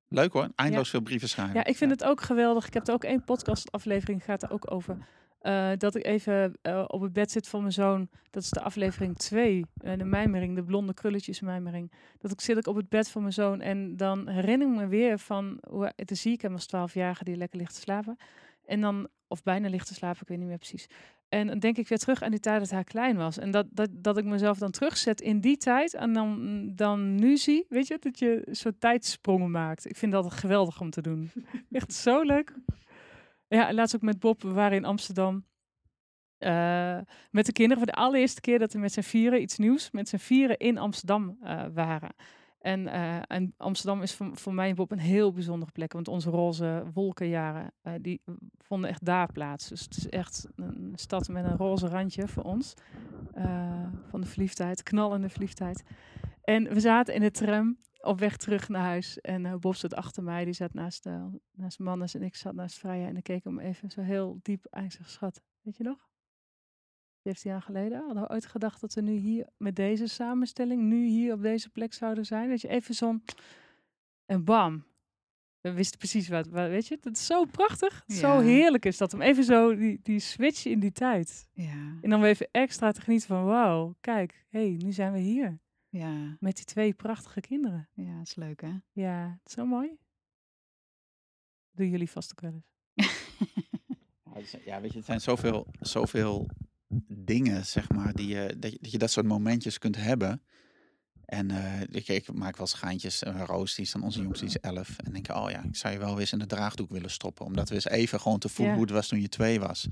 Leuk 0.08 0.34
hoor, 0.34 0.50
eindeloos 0.56 0.90
veel 0.90 1.02
brieven 1.02 1.30
schrijven. 1.30 1.56
Ja, 1.56 1.66
ik 1.66 1.78
vind 1.78 1.92
het 1.92 2.04
ook 2.04 2.22
geweldig. 2.22 2.68
Ik 2.68 2.74
heb 2.74 2.88
er 2.88 2.94
ook 2.94 3.04
één 3.04 3.24
podcastaflevering, 3.24 4.24
gaat 4.24 4.44
er 4.44 4.52
ook 4.52 4.72
over. 4.72 4.98
eh, 5.40 5.72
dat 5.78 5.96
ik 5.96 6.06
even 6.06 6.54
eh, 6.62 6.84
op 6.88 7.02
het 7.02 7.14
bed 7.14 7.32
zit 7.32 7.48
van 7.48 7.60
mijn 7.60 7.74
zoon. 7.74 8.10
Dat 8.30 8.44
is 8.44 8.50
de 8.50 8.62
aflevering 8.62 9.18
2, 9.18 9.66
eh, 9.78 9.98
de 9.98 10.04
mijmering, 10.04 10.56
de 10.56 10.64
blonde 10.64 10.94
krulletjes 10.94 11.42
mijmering. 11.42 11.92
Dat 12.18 12.32
ik 12.32 12.42
zit 12.42 12.58
ik 12.58 12.68
op 12.68 12.76
het 12.76 12.90
bed 12.90 13.10
van 13.10 13.22
mijn 13.22 13.34
zoon 13.34 13.62
en 13.62 13.98
dan 13.98 14.28
herinner 14.30 14.68
ik 14.68 14.76
me 14.76 14.88
weer 14.88 15.20
van... 15.20 15.58
Hoe, 15.70 15.92
dan 15.96 16.18
zie 16.18 16.34
ik 16.34 16.42
hem 16.42 16.54
als 16.54 16.68
12-jarige 16.68 17.24
die 17.24 17.36
lekker 17.36 17.60
ligt 17.60 17.74
te 17.74 17.80
slapen. 17.80 18.18
En 18.66 18.82
dan, 18.82 19.08
of 19.28 19.44
bijna 19.44 19.70
ligt 19.70 19.88
te 19.88 19.94
slapen, 19.94 20.22
ik 20.22 20.28
weet 20.28 20.38
niet 20.38 20.48
meer 20.48 20.58
precies. 20.58 20.88
En 21.34 21.48
dan 21.48 21.60
denk 21.60 21.78
ik 21.78 21.88
weer 21.88 21.98
terug 21.98 22.22
aan 22.22 22.32
die 22.32 22.40
tijd 22.40 22.60
dat 22.60 22.70
hij 22.70 22.84
klein 22.84 23.16
was. 23.16 23.38
En 23.38 23.52
dat, 23.52 23.66
dat, 23.70 23.90
dat 23.92 24.18
ik 24.18 24.26
mezelf 24.26 24.58
dan 24.58 24.72
terugzet 24.72 25.22
in 25.22 25.40
die 25.40 25.58
tijd. 25.58 25.94
En 25.94 26.14
dan, 26.14 26.72
dan 26.76 27.16
nu 27.16 27.38
zie, 27.38 27.66
weet 27.70 27.88
je, 27.88 27.98
dat 28.00 28.20
je 28.20 28.48
soort 28.52 28.80
tijdsprongen 28.80 29.52
maakt. 29.52 29.90
Ik 29.90 29.98
vind 29.98 30.12
dat 30.12 30.34
geweldig 30.34 30.82
om 30.82 30.90
te 30.90 31.02
doen. 31.02 31.32
Echt 31.72 31.94
zo 31.94 32.22
leuk. 32.22 32.54
Ja, 33.48 33.74
laatst 33.74 33.96
ook 33.96 34.02
met 34.02 34.20
Bob. 34.20 34.42
We 34.42 34.52
waren 34.52 34.78
in 34.78 34.86
Amsterdam. 34.86 35.46
eh, 36.38 36.98
met 37.32 37.46
de 37.46 37.52
kinderen 37.52 37.84
voor 37.84 37.94
de 37.94 38.00
allereerste 38.00 38.42
keer 38.42 38.60
dat 38.60 38.74
we 38.74 38.80
met 38.80 38.94
z'n 38.94 39.02
vieren, 39.02 39.42
iets 39.42 39.58
nieuws, 39.58 39.92
met 39.92 40.10
z'n 40.10 40.18
vieren 40.18 40.58
in 40.58 40.78
Amsterdam 40.78 41.38
eh, 41.42 41.66
waren. 41.74 42.16
En, 42.64 42.88
eh, 42.88 43.18
en 43.28 43.54
Amsterdam 43.58 44.02
is 44.02 44.16
voor, 44.16 44.38
voor 44.38 44.54
mij 44.54 44.74
Bob 44.74 44.92
een 44.92 45.00
heel 45.00 45.32
bijzondere 45.32 45.72
plek. 45.72 45.94
Want 45.94 46.08
onze 46.08 46.30
roze 46.30 46.84
wolkenjaren, 46.94 47.72
eh, 47.82 47.94
die 48.02 48.22
vonden 48.58 48.90
echt 48.90 49.06
daar 49.06 49.32
plaats. 49.32 49.68
Dus 49.70 49.82
het 49.82 49.98
is 49.98 50.10
echt 50.10 50.48
een 50.56 50.92
stad 50.96 51.28
met 51.28 51.46
een 51.46 51.58
roze 51.58 51.88
randje 51.88 52.28
voor 52.28 52.44
ons. 52.44 52.74
eh, 53.34 53.88
van 54.10 54.22
de 54.22 54.28
verliefdheid, 54.28 54.84
knallende 54.84 55.30
verliefdheid. 55.30 55.84
En 56.44 56.74
we 56.74 56.80
zaten 56.80 57.14
in 57.14 57.22
de 57.22 57.32
tram 57.32 57.78
op 58.02 58.20
weg 58.20 58.38
terug 58.38 58.70
naar 58.70 58.84
huis. 58.84 59.20
En 59.22 59.60
Bob 59.60 59.76
zat 59.76 59.96
achter 59.96 60.24
mij, 60.24 60.46
die 60.46 60.54
zat 60.54 60.74
naast, 60.74 61.10
naast 61.52 61.80
Mannes 61.80 62.16
en 62.16 62.22
ik 62.24 62.36
zat 62.36 62.54
naast 62.54 62.78
Freya. 62.78 63.08
En 63.08 63.18
ik 63.18 63.24
keek 63.24 63.44
hem 63.44 63.60
even 63.60 63.90
zo 63.90 64.02
heel 64.02 64.40
diep 64.42 64.68
aan. 64.70 64.84
Ik 64.84 64.98
schat, 65.04 65.42
weet 65.62 65.78
je 65.78 65.84
nog? 65.84 66.13
Heeft 67.24 67.44
hij 67.44 67.52
jaar 67.52 67.62
geleden. 67.62 68.06
Hadden 68.06 68.24
we 68.24 68.30
ooit 68.30 68.46
gedacht 68.46 68.82
dat 68.82 68.94
we 68.94 69.02
nu 69.02 69.12
hier 69.12 69.48
met 69.58 69.76
deze 69.76 70.08
samenstelling, 70.08 70.82
nu 70.82 71.06
hier 71.06 71.34
op 71.34 71.42
deze 71.42 71.70
plek 71.70 71.94
zouden 71.94 72.26
zijn. 72.26 72.50
Dat 72.50 72.62
je 72.62 72.68
even 72.68 72.96
zo'n. 72.96 73.24
En 74.26 74.44
bam. 74.44 74.84
We 75.62 75.72
wisten 75.74 75.98
precies 75.98 76.28
wat, 76.28 76.48
wat 76.48 76.70
weet 76.70 76.88
je. 76.88 76.98
Dat 77.02 77.16
is 77.16 77.26
zo 77.26 77.46
prachtig. 77.46 78.04
Ja. 78.06 78.16
Zo 78.16 78.40
heerlijk 78.40 78.86
is 78.86 78.98
dat. 78.98 79.14
Om 79.14 79.22
even 79.22 79.44
zo 79.44 79.76
die, 79.76 80.00
die 80.04 80.20
switch 80.20 80.66
in 80.66 80.80
die 80.80 80.92
tijd. 80.92 81.48
Ja, 81.54 81.98
En 82.02 82.10
dan 82.10 82.22
weer 82.22 82.30
even 82.30 82.48
extra 82.52 82.92
te 82.92 83.02
genieten 83.02 83.28
van 83.28 83.46
wauw, 83.46 83.96
kijk, 84.00 84.46
hé, 84.50 84.60
hey, 84.68 84.78
nu 84.84 84.92
zijn 84.92 85.14
we 85.14 85.20
hier. 85.20 85.60
ja, 85.90 86.38
Met 86.40 86.56
die 86.56 86.66
twee 86.66 86.94
prachtige 86.94 87.40
kinderen. 87.42 87.90
ja, 87.94 88.22
is 88.22 88.36
leuk 88.36 88.62
hè? 88.62 88.74
Ja, 88.92 89.30
het 89.40 89.48
is 89.50 89.54
zo 89.54 89.66
mooi. 89.66 89.98
Doen 91.72 91.90
jullie 91.90 92.10
vast 92.10 92.32
ook 92.32 92.42
wel 92.42 92.52
eens. 92.54 92.66
Ja, 94.66 94.82
weet 94.82 94.92
je, 94.92 94.98
het 94.98 95.06
zijn 95.06 95.22
zoveel, 95.22 95.68
zoveel 95.80 96.50
dingen, 97.08 97.66
zeg 97.66 97.90
maar, 97.90 98.14
die 98.14 98.28
je, 98.28 98.56
dat, 98.58 98.72
je, 98.72 98.78
dat 98.82 98.92
je 98.92 98.98
dat 98.98 99.12
soort 99.12 99.26
momentjes 99.26 99.78
kunt 99.78 99.96
hebben. 99.96 100.42
En 101.26 101.52
eh, 101.52 101.82
ik, 101.82 102.08
ik 102.08 102.34
maak 102.34 102.58
wel 102.58 102.68
schijntjes. 102.68 103.24
Uh, 103.24 103.42
Roos, 103.46 103.76
die 103.76 103.86
is 103.86 103.92
dan 103.92 104.04
onze 104.04 104.22
jongste, 104.22 104.46
die 104.46 104.56
is 104.56 104.62
elf. 104.62 104.98
En 104.98 105.12
denk 105.14 105.30
ik, 105.30 105.36
oh 105.36 105.50
ja, 105.50 105.64
ik 105.64 105.76
zou 105.76 105.94
je 105.94 106.00
wel 106.00 106.20
eens 106.20 106.32
in 106.32 106.40
de 106.40 106.46
draagdoek 106.46 106.92
willen 106.92 107.12
stoppen. 107.12 107.46
Omdat 107.46 107.70
we 107.70 107.76
eens 107.76 107.88
even 107.88 108.20
gewoon 108.20 108.40
te 108.40 108.50
voelen 108.50 108.76
hoe 108.76 108.84
het 108.84 108.94
was 108.94 109.08
toen 109.08 109.22
je 109.22 109.30
twee 109.30 109.60
was. 109.60 109.88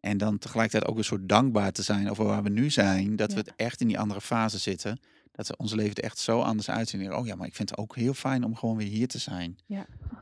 En 0.00 0.18
dan 0.18 0.38
tegelijkertijd 0.38 0.90
ook 0.90 0.98
een 0.98 1.04
soort 1.04 1.28
dankbaar 1.28 1.72
te 1.72 1.82
zijn 1.82 2.10
over 2.10 2.24
waar 2.24 2.42
we 2.42 2.48
nu 2.48 2.70
zijn. 2.70 3.16
Dat 3.16 3.32
we 3.32 3.38
het 3.38 3.52
echt 3.56 3.80
in 3.80 3.86
die 3.86 3.98
andere 3.98 4.20
fase 4.20 4.58
zitten. 4.58 5.00
Dat 5.46 5.56
ons 5.56 5.74
leven 5.74 5.94
er 5.94 6.02
echt 6.02 6.18
zo 6.18 6.40
anders 6.40 6.70
uitzien. 6.70 7.14
Oh 7.14 7.26
ja, 7.26 7.34
maar 7.34 7.46
ik 7.46 7.54
vind 7.54 7.70
het 7.70 7.78
ook 7.78 7.96
heel 7.96 8.14
fijn 8.14 8.44
om 8.44 8.56
gewoon 8.56 8.76
weer 8.76 8.86
hier 8.86 9.08
te 9.08 9.18
zijn. 9.18 9.58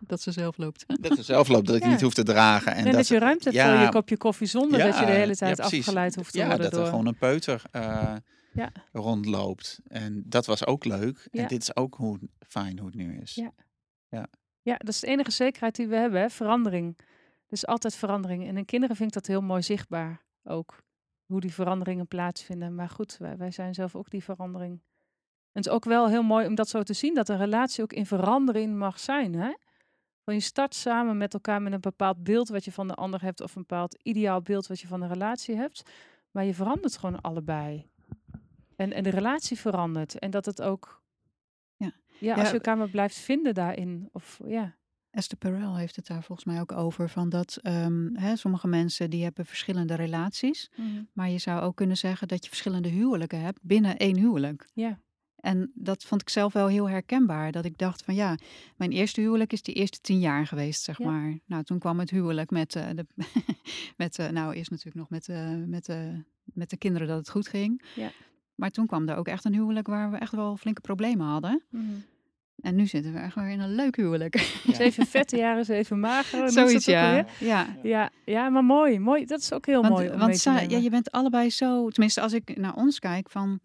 Dat 0.01 0.21
ze 0.21 0.33
zelf 0.33 0.57
loopt. 0.57 0.85
Dat 1.01 1.17
ze 1.17 1.23
zelf 1.23 1.49
loopt, 1.49 1.67
dat 1.67 1.77
ik 1.77 1.83
Ja. 1.83 1.89
niet 1.89 2.01
hoef 2.01 2.15
te 2.15 2.23
dragen. 2.23 2.75
En, 2.75 2.87
En, 2.87 2.93
dat, 2.93 3.09
je 3.09 3.19
ruimte 3.19 3.51
hebt 3.51 3.63
voor 3.63 3.73
ja, 3.75 3.83
je 3.83 3.89
kopje 3.89 4.17
koffie 4.17 4.47
zonder 4.47 4.79
dat 4.79 4.99
je 4.99 5.05
de 5.07 5.13
hele 5.13 5.37
tijd 5.37 5.61
afgeleid 5.61 6.15
hoeft 6.15 6.33
te 6.33 6.39
ja, 6.39 6.47
worden 6.47 6.63
dat 6.65 6.73
door... 6.73 6.83
er 6.83 6.89
gewoon 6.89 7.07
een 7.07 7.19
peuter 7.19 7.63
eh, 7.71 8.15
Ja. 8.53 8.73
rondloopt. 8.93 9.81
En 9.89 10.23
dat 10.27 10.47
was 10.47 10.67
ook 10.67 10.85
leuk. 10.85 11.29
Ja. 11.31 11.43
En 11.43 11.49
dit 11.49 11.63
is 11.63 11.77
ook 11.77 11.95
hoe 11.95 12.19
fijn 12.49 12.79
hoe 12.79 12.87
het 12.87 12.97
nu 12.97 13.19
is. 13.21 13.35
Ja. 13.35 13.53
Ja, 14.63 14.77
dat 14.77 14.89
is 14.89 15.01
de 15.01 15.07
enige 15.07 15.31
zekerheid 15.31 15.77
die 15.77 15.87
we 15.87 15.97
hebben, 15.97 16.21
hè? 16.21 16.31
verandering. 16.31 16.99
Dus 17.47 17.67
altijd 17.67 17.95
verandering. 17.95 18.49
En 18.49 18.57
in 18.57 18.65
kinderen 18.65 18.97
vind 18.97 19.09
ik 19.09 19.15
dat 19.15 19.27
heel 19.27 19.41
mooi 19.41 19.63
zichtbaar 19.63 20.23
ook. 20.45 20.83
Hoe 21.27 21.41
die 21.41 21.53
veranderingen 21.53 22.07
plaatsvinden. 22.07 22.75
Maar 22.75 22.89
goed, 22.89 23.17
wij, 23.19 23.37
wij 23.37 23.51
zijn 23.51 23.75
zelf 23.75 23.95
ook 23.95 24.11
die 24.11 24.23
verandering. 24.23 24.81
En 25.57 25.63
het 25.63 25.71
is 25.71 25.77
ook 25.77 25.85
wel 25.85 26.09
heel 26.09 26.23
mooi 26.23 26.47
om 26.47 26.55
dat 26.55 26.69
zo 26.69 26.83
te 26.83 26.93
zien, 26.93 27.15
dat 27.15 27.29
een 27.29 27.39
relatie 27.39 27.83
ook 27.83 27.93
in 27.93 28.07
verandering 28.07 28.77
mag 28.77 29.01
zijn. 29.01 29.35
Hè? 29.35 29.53
Van 30.25 30.35
je 30.35 30.41
start 30.41 30.75
samen 30.75 31.17
met 31.17 31.35
elkaar 31.35 31.63
met 31.63 31.73
een 31.73 31.81
bepaald 31.81 32.23
beeld 32.25 32.49
wat 32.49 32.65
je 32.65 32.73
van 32.73 32.89
de 32.89 32.95
ander 32.95 33.23
hebt, 33.23 33.41
of 33.41 33.55
een 33.55 33.61
bepaald 33.61 33.99
ideaal 34.03 34.43
beeld 34.43 34.67
wat 34.67 34.81
je 34.81 34.87
van 34.87 35.01
de 35.01 35.07
relatie 35.07 35.57
hebt. 35.57 35.91
Maar 36.31 36.45
je 36.45 36.55
verandert 36.55 36.97
gewoon 36.97 37.21
allebei. 37.21 37.87
En, 38.77 38.93
en 38.93 39.03
de 39.03 39.11
relatie 39.11 39.59
verandert. 39.59 40.19
En 40.19 40.31
dat 40.31 40.45
het 40.45 40.63
ook. 40.63 41.03
Ja. 41.77 41.93
Ja, 42.07 42.35
Ja, 42.35 42.35
als 42.35 42.49
je 42.49 42.55
elkaar 42.55 42.77
maar 42.77 42.91
blijft 42.91 43.17
vinden 43.17 43.55
daarin. 43.55 44.09
Of 44.13 44.41
ja. 44.47 44.77
Esther 45.11 45.39
Perel 45.39 45.77
heeft 45.77 45.97
het 45.97 46.07
daar 46.07 46.23
volgens 46.23 46.47
mij 46.47 46.61
ook 46.61 46.73
over. 46.73 47.09
Van 47.09 47.29
dat 47.29 47.59
ehm, 47.63 48.15
hè, 48.15 48.37
sommige 48.37 48.69
mensen 48.69 49.11
die 49.11 49.23
hebben 49.23 49.47
verschillende 49.47 49.95
relaties. 49.95 50.71
Maar 51.13 51.31
je 51.31 51.39
zou 51.39 51.63
ook 51.63 51.77
kunnen 51.77 51.97
zeggen 51.97 52.29
dat 52.29 52.43
je 52.43 52.49
verschillende 52.49 52.89
huwelijken 52.89 53.41
hebt 53.41 53.59
binnen 53.63 53.97
één 53.97 54.17
huwelijk. 54.17 54.69
Ja. 54.73 54.99
En 55.47 55.71
dat 55.75 56.05
vond 56.05 56.21
ik 56.21 56.29
zelf 56.29 56.53
wel 56.53 56.67
heel 56.67 56.89
herkenbaar. 56.89 57.53
Dat 57.53 57.65
ik 57.65 57.79
dacht 57.79 58.03
van 58.03 58.15
ja, 58.15 58.37
mijn 58.77 58.91
eerste 58.91 59.21
huwelijk 59.21 59.53
is 59.53 59.63
die 59.63 59.75
eerste 59.75 60.01
tien 60.01 60.19
jaar 60.19 60.47
geweest, 60.47 60.83
zeg 60.83 60.99
Ja. 60.99 61.11
maar. 61.11 61.39
Nou, 61.45 61.63
toen 61.63 61.79
kwam 61.79 61.99
het 61.99 62.11
huwelijk 62.11 62.51
met, 62.51 62.77
eh, 62.77 62.85
de, 62.95 63.07
met 63.97 64.19
eh, 64.19 64.29
nou 64.29 64.55
eerst 64.55 64.71
natuurlijk 64.71 64.97
nog 64.97 65.11
met, 65.11 65.29
eh, 65.29 65.51
met, 65.67 65.89
met 66.45 66.71
de 66.71 66.77
kinderen 66.77 67.09
dat 67.09 67.17
het 67.17 67.31
goed 67.31 67.49
ging. 67.49 67.83
Ja. 67.95 68.11
Maar 68.55 68.71
toen 68.71 68.87
kwam 68.87 69.09
er 69.09 69.17
ook 69.17 69.29
echt 69.29 69.45
een 69.45 69.55
huwelijk 69.55 69.87
waar 69.87 70.11
we 70.11 70.17
echt 70.17 70.33
wel 70.33 70.57
flinke 70.57 70.81
problemen 70.81 71.27
hadden. 71.27 71.63
En 72.61 72.75
nu 72.75 72.87
zitten 72.87 73.13
we 73.13 73.19
echt 73.19 73.35
weer 73.35 73.49
in 73.49 73.61
een 73.61 73.75
leuk 73.75 73.97
huwelijk. 73.97 74.39
Zeven 74.73 75.07
vette 75.07 75.37
jaren, 75.37 75.65
zeven 75.65 76.01
magere. 76.01 76.47
ze 76.47 76.53
Zoiets, 76.53 76.85
ja. 76.85 77.27
ja. 77.41 77.77
Ja, 77.83 78.11
ja, 78.25 78.49
maar 78.49 78.65
mooi, 78.65 78.99
mooi. 78.99 79.25
Dat 79.25 79.41
is 79.41 79.53
ook 79.53 79.67
heel 79.67 79.83
Want, 79.83 79.95
mooi 79.95 80.11
want 80.11 80.43
ja, 80.43 80.61
je 80.61 80.91
bent 80.91 81.11
allebei 81.11 81.51
zo, 81.51 81.89
tenminste 81.91 82.21
als 82.21 82.33
ik 82.33 82.57
naar 82.57 82.75
ons 82.75 82.99
kijk, 82.99 83.31
van 83.31 83.61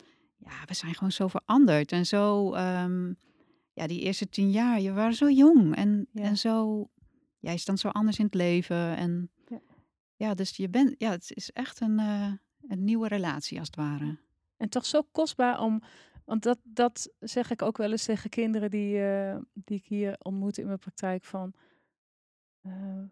ja, 0.45 0.65
we 0.65 0.73
zijn 0.73 0.93
gewoon 0.93 1.11
zo 1.11 1.27
veranderd 1.27 1.91
en 1.91 2.05
zo, 2.05 2.53
ehm, 2.53 3.13
ja, 3.73 3.88
die 3.88 4.01
eerste 4.01 4.30
tien 4.30 4.51
jaar, 4.51 4.80
je 4.81 4.91
waren 4.93 5.13
zo 5.13 5.30
jong 5.30 5.76
en, 5.76 6.07
Ja. 6.11 6.23
en 6.23 6.38
zo, 6.38 6.88
jij 7.39 7.57
stond 7.57 7.80
zo 7.80 7.88
anders 7.88 8.19
in 8.19 8.26
het 8.26 8.34
leven. 8.34 8.95
En 8.97 9.31
Ja. 9.47 9.59
ja, 10.15 10.34
dus 10.34 10.55
je 10.55 10.69
bent, 10.69 10.95
ja, 10.97 11.09
het 11.11 11.31
is 11.35 11.51
echt 11.51 11.80
een, 11.81 11.99
eh, 11.99 12.34
een 12.68 12.84
nieuwe 12.84 13.07
relatie 13.07 13.59
als 13.59 13.68
het 13.68 13.76
ware. 13.76 14.18
En 14.57 14.69
toch 14.69 14.85
zo 14.85 15.01
kostbaar 15.11 15.59
om. 15.59 15.81
Want 16.26 16.43
dat, 16.43 16.59
dat 16.63 17.13
zeg 17.19 17.51
ik 17.51 17.61
ook 17.61 17.77
wel 17.77 17.91
eens 17.91 18.03
tegen 18.05 18.30
kinderen 18.30 18.69
die, 18.69 19.03
eh, 19.03 19.38
die 19.53 19.77
ik 19.77 19.85
hier 19.85 20.15
ontmoet 20.19 20.57
in 20.57 20.65
mijn 20.65 20.80
praktijk. 20.80 21.23
Van, 21.23 21.53
eh, 22.61 23.03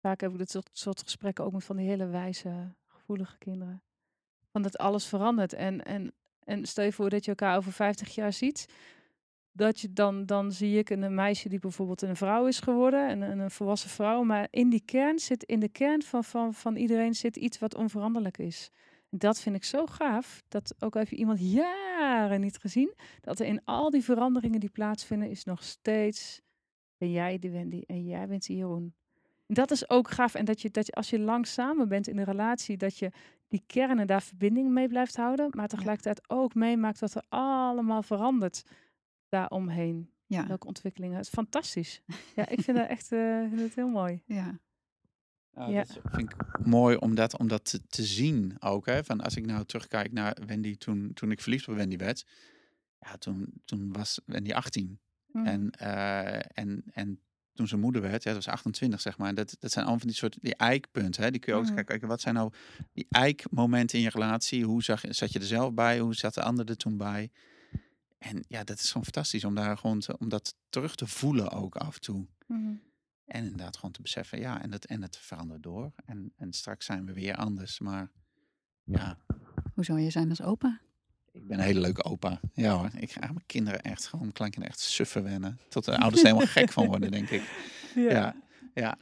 vaak 0.00 0.20
heb 0.20 0.32
ik 0.32 0.38
dit 0.38 0.50
soort, 0.50 0.70
soort 0.72 1.02
gesprekken 1.02 1.44
ook 1.44 1.52
met 1.52 1.64
van 1.64 1.76
die 1.76 1.86
hele 1.88 2.06
wijze, 2.06 2.74
gevoelige 2.86 3.38
kinderen. 3.38 3.82
Van 4.52 4.62
dat 4.62 4.78
alles 4.78 5.06
verandert. 5.06 5.52
En, 5.52 5.84
en, 5.84 6.12
en 6.44 6.66
stel 6.66 6.84
je 6.84 6.92
voor 6.92 7.10
dat 7.10 7.24
je 7.24 7.30
elkaar 7.30 7.56
over 7.56 7.72
50 7.72 8.14
jaar 8.14 8.32
ziet. 8.32 8.66
Dat 9.52 9.80
je 9.80 9.92
dan, 9.92 10.26
dan 10.26 10.52
zie 10.52 10.78
ik 10.78 10.90
een 10.90 11.14
meisje 11.14 11.48
die 11.48 11.58
bijvoorbeeld 11.58 12.02
een 12.02 12.16
vrouw 12.16 12.46
is 12.46 12.60
geworden. 12.60 13.08
En 13.08 13.20
een, 13.20 13.38
een 13.38 13.50
volwassen 13.50 13.90
vrouw. 13.90 14.22
Maar 14.22 14.46
in 14.50 14.70
die 14.70 14.82
kern 14.84 15.18
zit, 15.18 15.44
in 15.44 15.60
de 15.60 15.68
kern 15.68 16.02
van, 16.02 16.24
van, 16.24 16.54
van 16.54 16.76
iedereen 16.76 17.14
zit 17.14 17.36
iets 17.36 17.58
wat 17.58 17.74
onveranderlijk 17.74 18.38
is. 18.38 18.70
Dat 19.10 19.40
vind 19.40 19.56
ik 19.56 19.64
zo 19.64 19.86
gaaf. 19.86 20.42
Dat 20.48 20.74
ook 20.78 20.94
al 20.94 21.00
heb 21.00 21.10
je 21.10 21.16
iemand 21.16 21.40
jaren 21.40 22.40
niet 22.40 22.58
gezien. 22.58 22.94
Dat 23.20 23.40
er 23.40 23.46
in 23.46 23.64
al 23.64 23.90
die 23.90 24.04
veranderingen 24.04 24.60
die 24.60 24.70
plaatsvinden, 24.70 25.30
is 25.30 25.44
nog 25.44 25.62
steeds. 25.62 26.40
Ben 26.98 27.10
jij 27.10 27.38
de 27.38 27.50
Wendy 27.50 27.82
en 27.86 28.04
jij 28.04 28.26
bent 28.26 28.46
de 28.46 28.56
Jeroen. 28.56 28.94
En 29.46 29.54
dat 29.54 29.70
is 29.70 29.90
ook 29.90 30.10
gaaf. 30.10 30.34
En 30.34 30.44
dat 30.44 30.60
je, 30.60 30.70
dat 30.70 30.86
je 30.86 30.92
als 30.92 31.10
je 31.10 31.18
lang 31.18 31.46
samen 31.46 31.88
bent 31.88 32.08
in 32.08 32.18
een 32.18 32.24
relatie, 32.24 32.76
dat 32.76 32.98
je 32.98 33.10
die 33.52 33.62
kernen 33.66 34.06
daar 34.06 34.22
verbinding 34.22 34.70
mee 34.70 34.88
blijft 34.88 35.16
houden. 35.16 35.48
Maar 35.50 35.68
tegelijkertijd 35.68 36.30
ook 36.30 36.54
meemaakt 36.54 36.98
wat 36.98 37.14
er 37.14 37.24
allemaal 37.28 38.02
verandert 38.02 38.64
daaromheen. 39.28 40.10
Ja, 40.26 40.46
Welke 40.46 40.66
ontwikkelingen. 40.66 41.16
Het 41.16 41.26
is 41.26 41.32
fantastisch. 41.32 42.02
Ja, 42.36 42.48
ik 42.48 42.60
vind 42.60 42.76
dat 42.76 42.88
echt 42.88 43.12
eh, 43.12 43.48
vind 43.54 43.74
heel 43.74 43.88
mooi. 43.88 44.22
ja, 44.26 44.58
Nou, 45.54 45.72
Ja. 45.72 45.84
Dat 45.84 45.98
vind 46.02 46.32
ik 46.32 46.66
mooi 46.66 46.96
om 46.96 47.14
dat, 47.14 47.38
om 47.38 47.48
dat 47.48 47.64
te, 47.64 47.86
te 47.86 48.02
zien 48.02 48.56
ook. 48.60 48.86
Hè? 48.86 49.04
Van 49.04 49.20
als 49.20 49.36
ik 49.36 49.46
nou 49.46 49.64
terugkijk 49.64 50.12
naar 50.12 50.36
Wendy 50.46 50.76
toen, 50.76 51.10
toen 51.14 51.30
ik 51.30 51.40
verliefd 51.40 51.68
op 51.68 51.74
Wendy 51.74 51.96
werd. 51.96 52.26
Ja, 52.98 53.16
toen, 53.16 53.52
toen 53.64 53.92
was 53.92 54.20
Wendy 54.26 54.52
18. 54.52 55.00
Mhm. 55.26 55.46
En, 55.46 55.70
eh, 55.70 56.58
en, 56.58 56.84
en 56.92 57.20
toen 57.54 57.68
ze 57.68 57.76
moeder 57.76 58.02
werd, 58.02 58.22
ja, 58.22 58.32
dat 58.32 58.44
was 58.44 58.54
28 58.54 59.00
zeg 59.00 59.18
maar. 59.18 59.34
Dat, 59.34 59.56
dat 59.58 59.70
zijn 59.72 59.84
allemaal 59.84 60.00
van 60.00 60.08
die 60.08 60.16
soort 60.18 60.36
die 60.40 60.54
eikpunten. 60.56 61.22
Hè? 61.22 61.30
Die 61.30 61.40
kun 61.40 61.52
je 61.52 61.58
ook 61.58 61.64
eens 61.64 61.74
Mhm. 61.74 61.84
kijken, 61.84 62.08
wat 62.08 62.20
zijn 62.20 62.34
nou 62.34 62.52
die 62.92 63.06
eikmomenten 63.10 63.98
in 63.98 64.04
je 64.04 64.10
relatie? 64.10 64.64
Hoe 64.64 64.82
zag, 64.82 65.02
je- 65.02 65.12
zat 65.12 65.32
je 65.32 65.38
er 65.38 65.44
zelf 65.44 65.74
bij? 65.74 65.98
Hoe 66.00 66.14
zat 66.14 66.34
de 66.34 66.42
ander 66.42 66.68
er 66.68 66.76
toen 66.76 66.96
bij? 66.96 67.30
En 68.18 68.44
ja, 68.48 68.64
dat 68.64 68.78
is 68.78 68.86
gewoon 68.88 69.02
fantastisch 69.04 69.44
om 69.44 69.54
daar 69.54 69.78
gewoon 69.78 70.00
te, 70.00 70.18
om 70.18 70.28
dat 70.28 70.54
terug 70.68 70.94
te 70.94 71.06
voelen 71.06 71.50
ook 71.50 71.76
af 71.76 71.94
en 71.94 72.00
toe. 72.00 72.26
Mhm. 72.46 72.74
En 73.24 73.42
inderdaad 73.44 73.76
gewoon 73.76 73.92
te 73.92 74.02
beseffen, 74.02 74.38
ja, 74.38 74.62
en 74.62 74.72
het, 74.72 74.86
en 74.86 75.02
het 75.02 75.16
verandert 75.16 75.62
door. 75.62 75.92
En, 76.04 76.32
en 76.36 76.52
straks 76.52 76.86
zijn 76.86 77.06
we 77.06 77.12
weer 77.12 77.36
anders. 77.36 77.80
Maar 77.80 78.10
ja, 78.84 79.18
hoe 79.74 79.84
zou 79.84 80.00
je 80.00 80.10
zijn 80.10 80.28
als 80.28 80.42
opa? 80.42 80.80
Ik 81.32 81.46
ben 81.46 81.58
een 81.58 81.64
hele 81.64 81.80
leuke 81.80 82.04
opa. 82.04 82.40
Ja 82.52 82.72
hoor, 82.76 82.90
ik 82.96 83.10
ga 83.12 83.20
mijn 83.20 83.46
kinderen 83.46 83.82
echt 83.82 84.04
gewoon, 84.04 84.20
mijn 84.20 84.32
kleinkinderen 84.32 84.76
echt 84.76 84.84
suffen 84.86 85.22
wennen. 85.22 85.58
Tot 85.68 85.84
de 85.84 85.98
ouders 85.98 86.22
er 86.22 86.26
helemaal 86.28 86.46
gek 86.52 86.72
van 86.72 86.86
worden, 86.86 87.10
denk 87.10 87.30
ik. 87.30 87.42
Ja, 87.94 88.34
ja. 88.74 88.98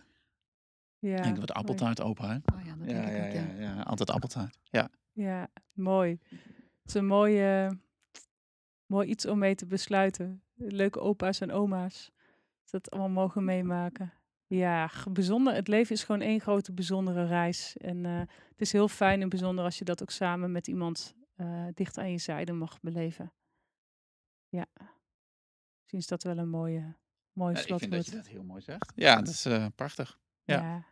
ja. 0.99 1.17
Ik 1.17 1.23
denk 1.23 1.51
appeltaart 1.51 2.01
opa, 2.01 2.29
hè? 2.29 2.35
Oh 2.55 2.65
ja, 2.65 2.75
dat 2.77 2.87
denk 2.87 2.99
Ja, 2.99 3.05
ik 3.05 3.17
ja, 3.17 3.27
ook, 3.27 3.33
ja, 3.33 3.63
ja. 3.63 3.75
ja, 3.75 3.83
altijd 3.83 4.11
appeltaart. 4.11 4.59
Ja, 4.63 4.91
Ja, 5.13 5.49
mooi. 5.73 6.19
Het 6.29 6.39
is 6.85 6.95
een 6.95 7.07
mooie, 7.07 7.79
mooi 8.87 9.09
iets 9.09 9.27
om 9.27 9.39
mee 9.39 9.55
te 9.55 9.67
besluiten. 9.67 10.43
Leuke 10.55 11.01
opa's 11.01 11.41
en 11.41 11.53
oma's. 11.53 12.11
Dat 12.71 12.91
allemaal 12.91 13.09
mogen 13.09 13.45
meemaken. 13.45 14.13
Ja, 14.47 14.91
bijzonder. 15.11 15.55
Het 15.55 15.69
leven 15.69 15.95
is 15.95 16.05
gewoon 16.05 16.21
één 16.21 16.41
grote 16.41 16.73
bijzondere 16.73 17.27
reis. 17.27 17.77
En 17.77 18.07
eh, 18.07 18.19
het 18.19 18.61
is 18.61 18.73
heel 18.73 18.89
fijn 18.89 19.23
en 19.23 19.29
bijzonder 19.29 19.65
als 19.65 19.79
je 19.79 19.85
dat 19.85 20.03
ook 20.03 20.11
samen 20.11 20.53
met 20.53 20.67
iemand 20.67 21.15
eh, 21.41 21.67
dicht 21.75 21.99
aan 21.99 22.11
je 22.11 22.19
zijde 22.19 22.53
mag 22.53 22.81
beleven. 22.81 23.33
Ja. 24.49 24.67
Misschien 25.79 25.99
is 25.99 26.07
dat 26.07 26.23
wel 26.23 26.39
een 26.39 26.49
mooie, 26.49 26.97
mooi 27.33 27.55
Ja, 27.55 27.61
ik 27.61 27.79
vind 27.79 27.93
dat 27.93 28.07
je 28.07 28.17
dat 28.17 28.27
heel 28.27 28.43
mooi 28.43 28.63
zegt. 28.63 28.93
Ja, 28.95 29.17
dat 29.17 29.29
is 29.29 29.45
eh, 29.45 29.67
prachtig. 29.75 30.19
Ja. 30.45 30.63
Ja. 30.63 30.89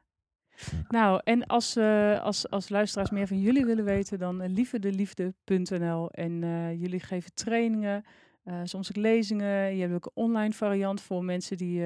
Nou, 0.89 1.21
en 1.25 1.47
als, 1.47 1.77
eh, 1.77 2.21
als, 2.21 2.51
als 2.51 2.69
luisteraars 2.69 3.11
meer 3.11 3.27
van 3.27 3.41
jullie 3.41 3.65
willen 3.65 3.85
weten, 3.85 4.19
dan 4.19 4.43
uh, 4.43 4.49
liefdeliefde.nl. 4.49 6.11
En 6.11 6.41
jullie 6.79 7.01
geven 7.01 7.35
trainingen, 7.35 8.05
soms 8.65 8.89
ook 8.89 8.97
lezingen. 8.97 9.77
Je 9.77 9.81
hebt 9.81 9.95
ook 9.95 10.07
een 10.07 10.23
online 10.23 10.53
variant 10.53 11.01
voor 11.01 11.25
mensen 11.25 11.57
die 11.57 11.81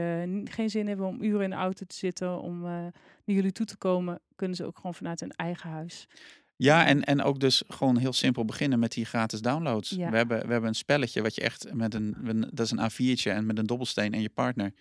geen 0.45 0.71
zin 0.71 0.87
hebben 0.89 1.07
om 1.07 1.23
uren 1.23 1.43
in 1.43 1.51
de 1.51 1.57
auto 1.57 1.85
te 1.85 1.95
zitten 1.95 2.41
om 2.41 2.61
naar 2.61 2.93
jullie 3.25 3.53
toe 3.53 3.67
te 3.67 3.77
komen. 3.77 4.21
Kunnen 4.35 4.57
ze 4.57 4.65
ook 4.65 4.77
gewoon 4.77 4.95
vanuit 4.95 5.21
hun 5.21 5.31
eigen 5.31 5.71
huis. 5.71 6.09
Ja, 6.57 6.87
en, 6.87 7.05
en 7.05 7.23
ook 7.23 7.41
dus 7.41 7.62
gewoon 7.69 7.97
heel 7.97 8.12
simpel 8.12 8.45
beginnen 8.45 8.79
met 8.79 8.93
die 8.93 9.05
gratis 9.05 9.41
downloads. 9.41 9.91
Ja. 9.91 10.11
We, 10.11 10.16
hebben, 10.16 10.47
we 10.47 10.53
hebben 10.53 10.69
een 10.69 10.74
spelletje 10.74 11.23
wat 11.23 11.35
je 11.35 11.41
echt 11.41 11.73
met 11.74 11.95
een, 11.95 12.16
dat 12.53 12.66
is 12.66 12.70
een 12.70 12.91
A4'tje 12.91 13.31
en 13.31 13.47
met 13.47 13.59
een 13.59 13.66
dobbelsteen 13.66 14.12
en 14.12 14.20
je 14.23 14.31
partner 14.31 14.73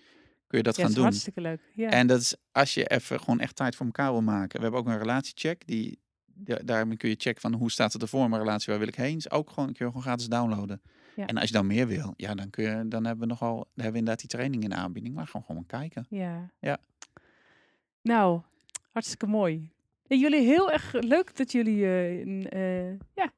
kun 0.48 0.58
je 0.58 0.64
dat 0.64 0.76
ja, 0.76 0.82
gaan 0.82 0.90
is 0.92 0.96
doen. 0.96 1.06
hartstikke 1.06 1.42
leuk. 1.42 1.62
Ja. 1.74 1.90
En 1.90 2.08
dat 2.08 2.20
is 2.22 2.36
als 2.52 2.74
je 2.74 2.88
even 2.88 3.20
gewoon 3.20 3.40
echt 3.40 3.56
tijd 3.56 3.76
voor 3.76 3.86
elkaar 3.86 4.12
wil 4.12 4.22
maken. 4.22 4.58
We 4.58 4.64
hebben 4.64 4.80
ook 4.80 4.88
een 4.88 4.98
relatiecheck. 4.98 5.68
Die, 5.68 6.00
da- 6.26 6.60
daarmee 6.64 6.98
kun 6.98 7.10
je 7.10 7.16
checken 7.18 7.42
van 7.42 7.54
hoe 7.54 7.72
staat 7.72 7.94
het 7.94 8.02
ervoor 8.02 8.24
in 8.24 8.30
mijn 8.30 8.42
relatie, 8.42 8.70
waar 8.70 8.80
wil 8.80 8.88
ik 8.88 8.96
heen. 8.96 9.18
Is 9.18 9.32
ook 9.32 9.50
gewoon, 9.50 9.66
kun 9.66 9.76
je 9.78 9.86
gewoon 9.86 10.02
gratis 10.02 10.28
downloaden. 10.28 10.82
Ja. 11.16 11.26
En 11.26 11.38
als 11.38 11.48
je 11.48 11.54
dan 11.54 11.68
meer 11.68 11.88
wil, 11.88 12.14
ja, 12.18 12.36
dan, 12.36 12.50
kun 12.50 12.64
je, 12.64 12.88
dan 12.88 13.06
hebben 13.06 13.28
we 13.28 13.34
nogal, 13.34 13.56
dan 13.56 13.66
hebben 13.74 13.92
we 13.92 13.98
inderdaad 13.98 14.20
die 14.20 14.30
training 14.30 14.64
in 14.64 14.70
de 14.70 14.76
aanbieding. 14.76 15.16
Maar 15.16 15.28
gewoon, 15.28 15.46
gewoon 15.46 15.66
kijken. 15.66 16.06
Ja. 16.10 16.52
Ja. 16.60 16.78
Nou, 18.02 18.42
hartstikke 18.92 19.28
mooi. 19.28 19.70
Jullie 20.20 20.42
heel 20.42 20.72
erg 20.72 20.94
leuk 20.94 21.36
dat 21.36 21.52
jullie 21.52 21.84
eh, 21.84 22.90
eh, 22.92 23.00
ja, 23.14 23.32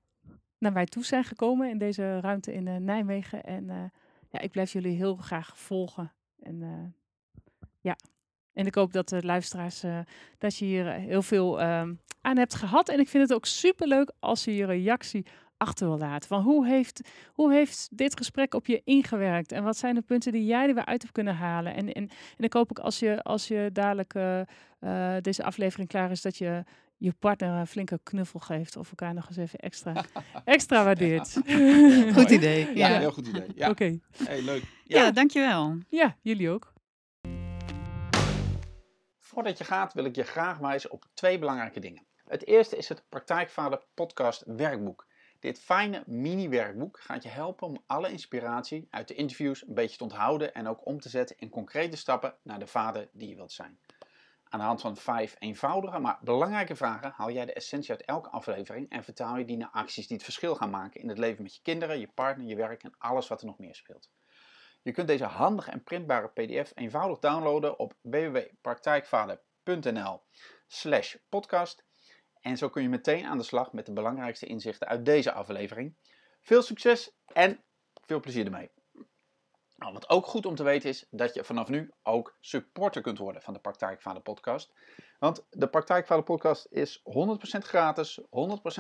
naar 0.58 0.72
mij 0.72 0.86
toe 0.86 1.06
zijn 1.06 1.24
gekomen 1.24 1.70
in 1.70 1.78
deze 1.78 2.20
ruimte 2.20 2.54
in 2.54 2.68
eh, 2.68 2.76
Nijmegen. 2.76 3.44
En 3.44 3.92
ja, 4.30 4.40
ik 4.40 4.52
blijf 4.52 4.72
jullie 4.72 4.96
heel 4.96 5.16
graag 5.16 5.58
volgen. 5.58 6.14
En 6.40 6.96
ja, 7.82 7.96
en 8.54 8.66
ik 8.66 8.76
hoop 8.76 8.94
dat 8.94 9.10
de 9.10 9.26
luisteraars, 9.26 9.84
dat 10.38 10.58
je 10.58 10.66
hier 10.66 10.92
heel 10.92 11.22
veel 11.22 11.62
ehm, 11.62 11.94
aan 12.22 12.38
hebt 12.38 12.56
gehad. 12.56 12.90
En 12.90 13.00
ik 13.00 13.10
vind 13.10 13.24
het 13.24 13.34
ook 13.34 13.46
superleuk 13.46 14.12
als 14.20 14.44
je 14.44 14.56
je 14.56 14.66
reactie 14.66 15.26
achter 15.58 15.88
wil 15.88 15.98
laten. 15.98 16.28
Van 16.28 16.42
hoe 16.42 16.68
heeft, 16.68 17.02
hoe 17.34 17.54
heeft 17.54 17.90
dit 17.92 18.18
gesprek 18.18 18.54
op 18.54 18.66
je 18.66 18.82
ingewerkt? 18.84 19.52
En 19.52 19.64
wat 19.64 19.78
zijn 19.78 19.96
de 19.96 20.02
punten 20.02 20.32
die 20.32 20.46
jij 20.46 20.68
er 20.68 20.74
weer 20.74 20.86
uit 20.86 21.02
hebt 21.02 21.14
kunnen 21.14 21.36
halen? 21.36 21.76
En, 21.76 21.94
en, 21.94 22.10
en 22.38 22.44
ik 22.44 22.54
hoop 22.54 22.70
ook 22.72 22.80
als 22.80 23.00
je, 23.00 23.24
als 23.24 23.48
je 23.48 23.70
dadelijk 23.74 24.14
eh, 24.14 24.40
eh, 24.80 25.22
deze 25.22 25.44
aflevering 25.44 25.90
klaar 25.90 26.12
is, 26.12 26.22
dat 26.22 26.38
je 26.38 26.64
je 26.98 27.14
partner 27.20 27.50
een 27.50 27.68
flinke 27.68 28.00
knuffel 28.04 28.40
geeft. 28.40 28.76
Of 28.78 28.90
elkaar 28.90 29.14
nog 29.14 29.28
eens 29.28 29.38
even 29.38 29.60
extra, 29.60 30.06
extra 30.46 30.84
waardeert. 30.84 31.34
Goed 32.14 32.30
idee. 32.30 32.76
Ja, 32.76 32.88
Ja, 32.88 33.00
heel 33.00 33.12
goed 33.12 33.28
idee. 33.28 33.48
Ja, 33.56 33.70
Oké. 33.70 34.00
hey, 34.24 34.42
leuk. 34.42 34.64
ja. 34.84 35.12
dankjewel. 35.12 35.78
Ja, 35.90 36.16
jullie 36.22 36.50
ook. 36.50 36.74
Voordat 39.20 39.58
je 39.58 39.64
gaat 39.64 39.94
wil 39.94 40.06
ik 40.06 40.16
je 40.16 40.24
graag 40.24 40.58
wijzen 40.58 40.92
op 40.92 41.06
twee 41.14 41.40
belangrijke 41.40 41.80
dingen. 41.80 42.06
Het 42.28 42.48
eerste 42.48 42.78
is 42.78 42.90
het 42.90 43.04
Praktijkvader 43.10 43.82
Podcast 43.94 44.44
Werkboek. 44.46 45.08
Dit 45.44 45.60
fijne 45.60 46.04
mini-werkboek 46.06 47.00
gaat 47.00 47.24
je 47.24 47.30
helpen 47.30 47.68
om 47.68 47.84
alle 47.88 48.12
inspiratie 48.12 48.88
uit 48.90 49.08
de 49.08 49.16
interviews 49.16 49.68
een 49.68 49.74
beetje 49.74 49.98
te 49.98 50.04
onthouden 50.04 50.54
en 50.54 50.68
ook 50.68 50.86
om 50.86 51.00
te 51.00 51.10
zetten 51.10 51.38
in 51.38 51.50
concrete 51.50 51.98
stappen 51.98 52.36
naar 52.44 52.60
de 52.60 52.68
vader 52.68 53.10
die 53.12 53.30
je 53.30 53.36
wilt 53.36 53.52
zijn. 53.52 53.80
Aan 54.44 54.60
de 54.60 54.66
hand 54.66 54.82
van 54.82 54.98
vijf 54.98 55.36
eenvoudige 55.40 56.00
maar 56.00 56.18
belangrijke 56.22 56.76
vragen 56.76 57.14
haal 57.16 57.32
jij 57.32 57.46
de 57.46 57.54
essentie 57.54 57.92
uit 57.92 58.06
elke 58.06 58.30
aflevering 58.30 58.90
en 58.90 59.04
vertaal 59.04 59.38
je 59.38 59.46
die 59.46 59.58
naar 59.58 59.70
acties 59.72 60.08
die 60.08 60.16
het 60.16 60.26
verschil 60.26 60.56
gaan 60.56 60.70
maken 60.70 61.02
in 61.02 61.10
het 61.10 61.18
leven 61.18 61.44
met 61.44 61.56
je 61.56 61.62
kinderen, 61.62 62.00
je 62.00 62.08
partner, 62.08 62.48
je 62.48 62.56
werk 62.56 62.84
en 62.84 62.96
alles 62.98 63.28
wat 63.28 63.42
er 63.42 63.48
nog 63.48 63.58
meer 63.58 63.76
speelt. 63.76 64.12
Je 64.82 64.92
kunt 64.92 65.08
deze 65.08 65.26
handige 65.26 65.72
en 65.72 65.84
printbare 65.84 66.28
PDF 66.28 66.72
eenvoudig 66.76 67.20
downloaden 67.20 67.80
op 67.80 67.94
www.praktijkvader.nl 68.02 70.22
slash 70.68 71.16
podcast. 71.30 71.84
En 72.44 72.58
zo 72.58 72.70
kun 72.70 72.82
je 72.82 72.90
meteen 72.90 73.26
aan 73.26 73.38
de 73.38 73.44
slag 73.44 73.74
met 73.74 73.86
de 73.86 73.94
belangrijkste 73.94 74.46
inzichten 74.46 74.88
uit 74.88 75.06
deze 75.06 75.32
aflevering. 75.32 75.96
Veel 76.42 76.62
succes 76.62 77.12
en 77.34 77.64
veel 78.06 78.20
plezier 78.20 78.46
ermee. 78.46 78.70
Nou, 79.76 79.94
wat 79.94 80.10
ook 80.10 80.26
goed 80.26 80.46
om 80.46 80.56
te 80.56 80.64
weten 80.64 80.90
is 80.90 81.08
dat 81.10 81.34
je 81.34 81.44
vanaf 81.44 81.68
nu 81.68 81.92
ook 82.04 82.38
supporter 82.40 83.02
kunt 83.02 83.18
worden 83.18 83.42
van 83.42 83.54
de 83.54 83.60
Praktijkvader 83.60 84.22
podcast. 84.22 84.74
Want 85.20 85.46
de 85.50 85.68
Praktijkvader 85.68 86.24
podcast 86.24 86.68
is 86.70 87.00
100% 87.00 87.02
gratis, 87.60 88.20
100% 88.22 88.26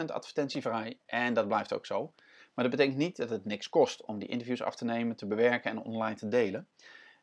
advertentievrij 0.06 0.99
en 1.06 1.34
dat 1.34 1.48
blijft 1.48 1.73
ook 1.73 1.85
zo. 1.85 2.14
Maar 2.53 2.65
dat 2.65 2.77
betekent 2.77 2.98
niet 2.98 3.15
dat 3.15 3.30
het 3.30 3.45
niks 3.45 3.69
kost 3.69 4.06
om 4.06 4.19
die 4.19 4.27
interviews 4.27 4.61
af 4.61 4.76
te 4.76 4.85
nemen, 4.85 5.15
te 5.15 5.27
bewerken 5.27 5.72
en 5.72 5.84
online 5.84 6.15
te 6.15 6.27
delen. 6.27 6.68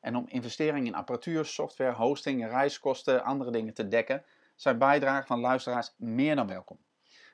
En 0.01 0.17
om 0.17 0.29
investeringen 0.29 0.87
in 0.87 0.95
apparatuur, 0.95 1.45
software, 1.45 1.93
hosting, 1.93 2.47
reiskosten, 2.47 3.25
andere 3.25 3.51
dingen 3.51 3.75
te 3.75 3.89
dekken, 3.89 4.25
zijn 4.61 4.79
bijdragen 4.79 5.27
van 5.27 5.41
luisteraars 5.41 5.95
meer 5.97 6.37
dan 6.37 6.47
welkom. 6.47 6.79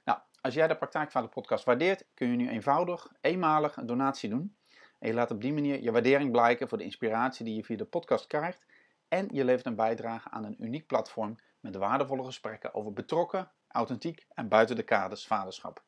Nou, 0.05 0.19
als 0.40 0.55
jij 0.55 0.69
de 0.69 0.77
Praktijkvader 0.77 1.31
podcast 1.31 1.65
waardeert, 1.65 2.05
kun 2.15 2.31
je 2.31 2.36
nu 2.36 2.48
eenvoudig, 2.48 3.12
eenmalig 3.20 3.77
een 3.77 3.86
donatie 3.86 4.28
doen. 4.28 4.57
En 4.98 5.09
je 5.09 5.15
laat 5.15 5.31
op 5.31 5.40
die 5.40 5.53
manier 5.53 5.82
je 5.82 5.93
waardering 5.93 6.31
blijken 6.31 6.69
voor 6.69 6.78
de 6.78 6.85
inspiratie 6.85 7.44
die 7.44 7.55
je 7.55 7.65
via 7.65 7.77
de 7.77 7.85
podcast 7.85 8.27
krijgt. 8.27 8.66
En 9.09 9.28
je 9.32 9.44
levert 9.44 9.66
een 9.66 9.74
bijdrage 9.74 10.31
aan 10.31 10.44
een 10.44 10.65
uniek 10.65 10.86
platform 10.86 11.36
met 11.61 11.77
waardevolle 11.77 12.24
gesprekken 12.24 12.74
over 12.74 12.93
betrokken, 12.93 13.51
authentiek 13.69 14.27
en 14.35 14.48
buiten 14.48 14.77
de 14.77 14.82
kaders 14.82 15.27
vaderschap. 15.27 15.82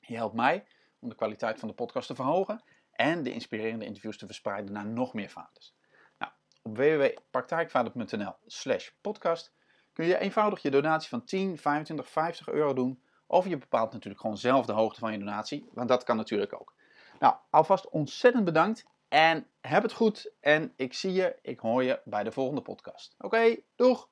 Je 0.00 0.16
helpt 0.16 0.34
mij 0.34 0.66
om 0.98 1.08
de 1.08 1.14
kwaliteit 1.14 1.58
van 1.58 1.68
de 1.68 1.74
podcast 1.74 2.06
te 2.06 2.14
verhogen 2.14 2.62
en 2.92 3.22
de 3.22 3.32
inspirerende 3.32 3.84
interviews 3.84 4.18
te 4.18 4.26
verspreiden 4.26 4.72
naar 4.72 4.86
nog 4.86 5.14
meer 5.14 5.30
vaders. 5.30 5.74
Nou, 6.18 6.32
op 6.62 6.76
www.praktijkvader.nl 6.76 8.34
slash 8.46 8.90
podcast 9.00 9.55
kun 9.96 10.06
je 10.06 10.18
eenvoudig 10.18 10.62
je 10.62 10.70
donatie 10.70 11.08
van 11.08 11.24
10, 11.24 11.58
25, 11.58 12.08
50 12.08 12.48
euro 12.48 12.74
doen. 12.74 13.02
Of 13.26 13.48
je 13.48 13.58
bepaalt 13.58 13.92
natuurlijk 13.92 14.20
gewoon 14.20 14.38
zelf 14.38 14.66
de 14.66 14.72
hoogte 14.72 15.00
van 15.00 15.12
je 15.12 15.18
donatie, 15.18 15.68
want 15.72 15.88
dat 15.88 16.04
kan 16.04 16.16
natuurlijk 16.16 16.60
ook. 16.60 16.74
Nou, 17.18 17.34
alvast 17.50 17.88
ontzettend 17.88 18.44
bedankt 18.44 18.86
en 19.08 19.46
heb 19.60 19.82
het 19.82 19.92
goed. 19.92 20.32
En 20.40 20.72
ik 20.76 20.94
zie 20.94 21.12
je, 21.12 21.36
ik 21.42 21.60
hoor 21.60 21.82
je 21.82 22.00
bij 22.04 22.24
de 22.24 22.32
volgende 22.32 22.62
podcast. 22.62 23.14
Oké, 23.18 23.56
doeg! 23.76 24.08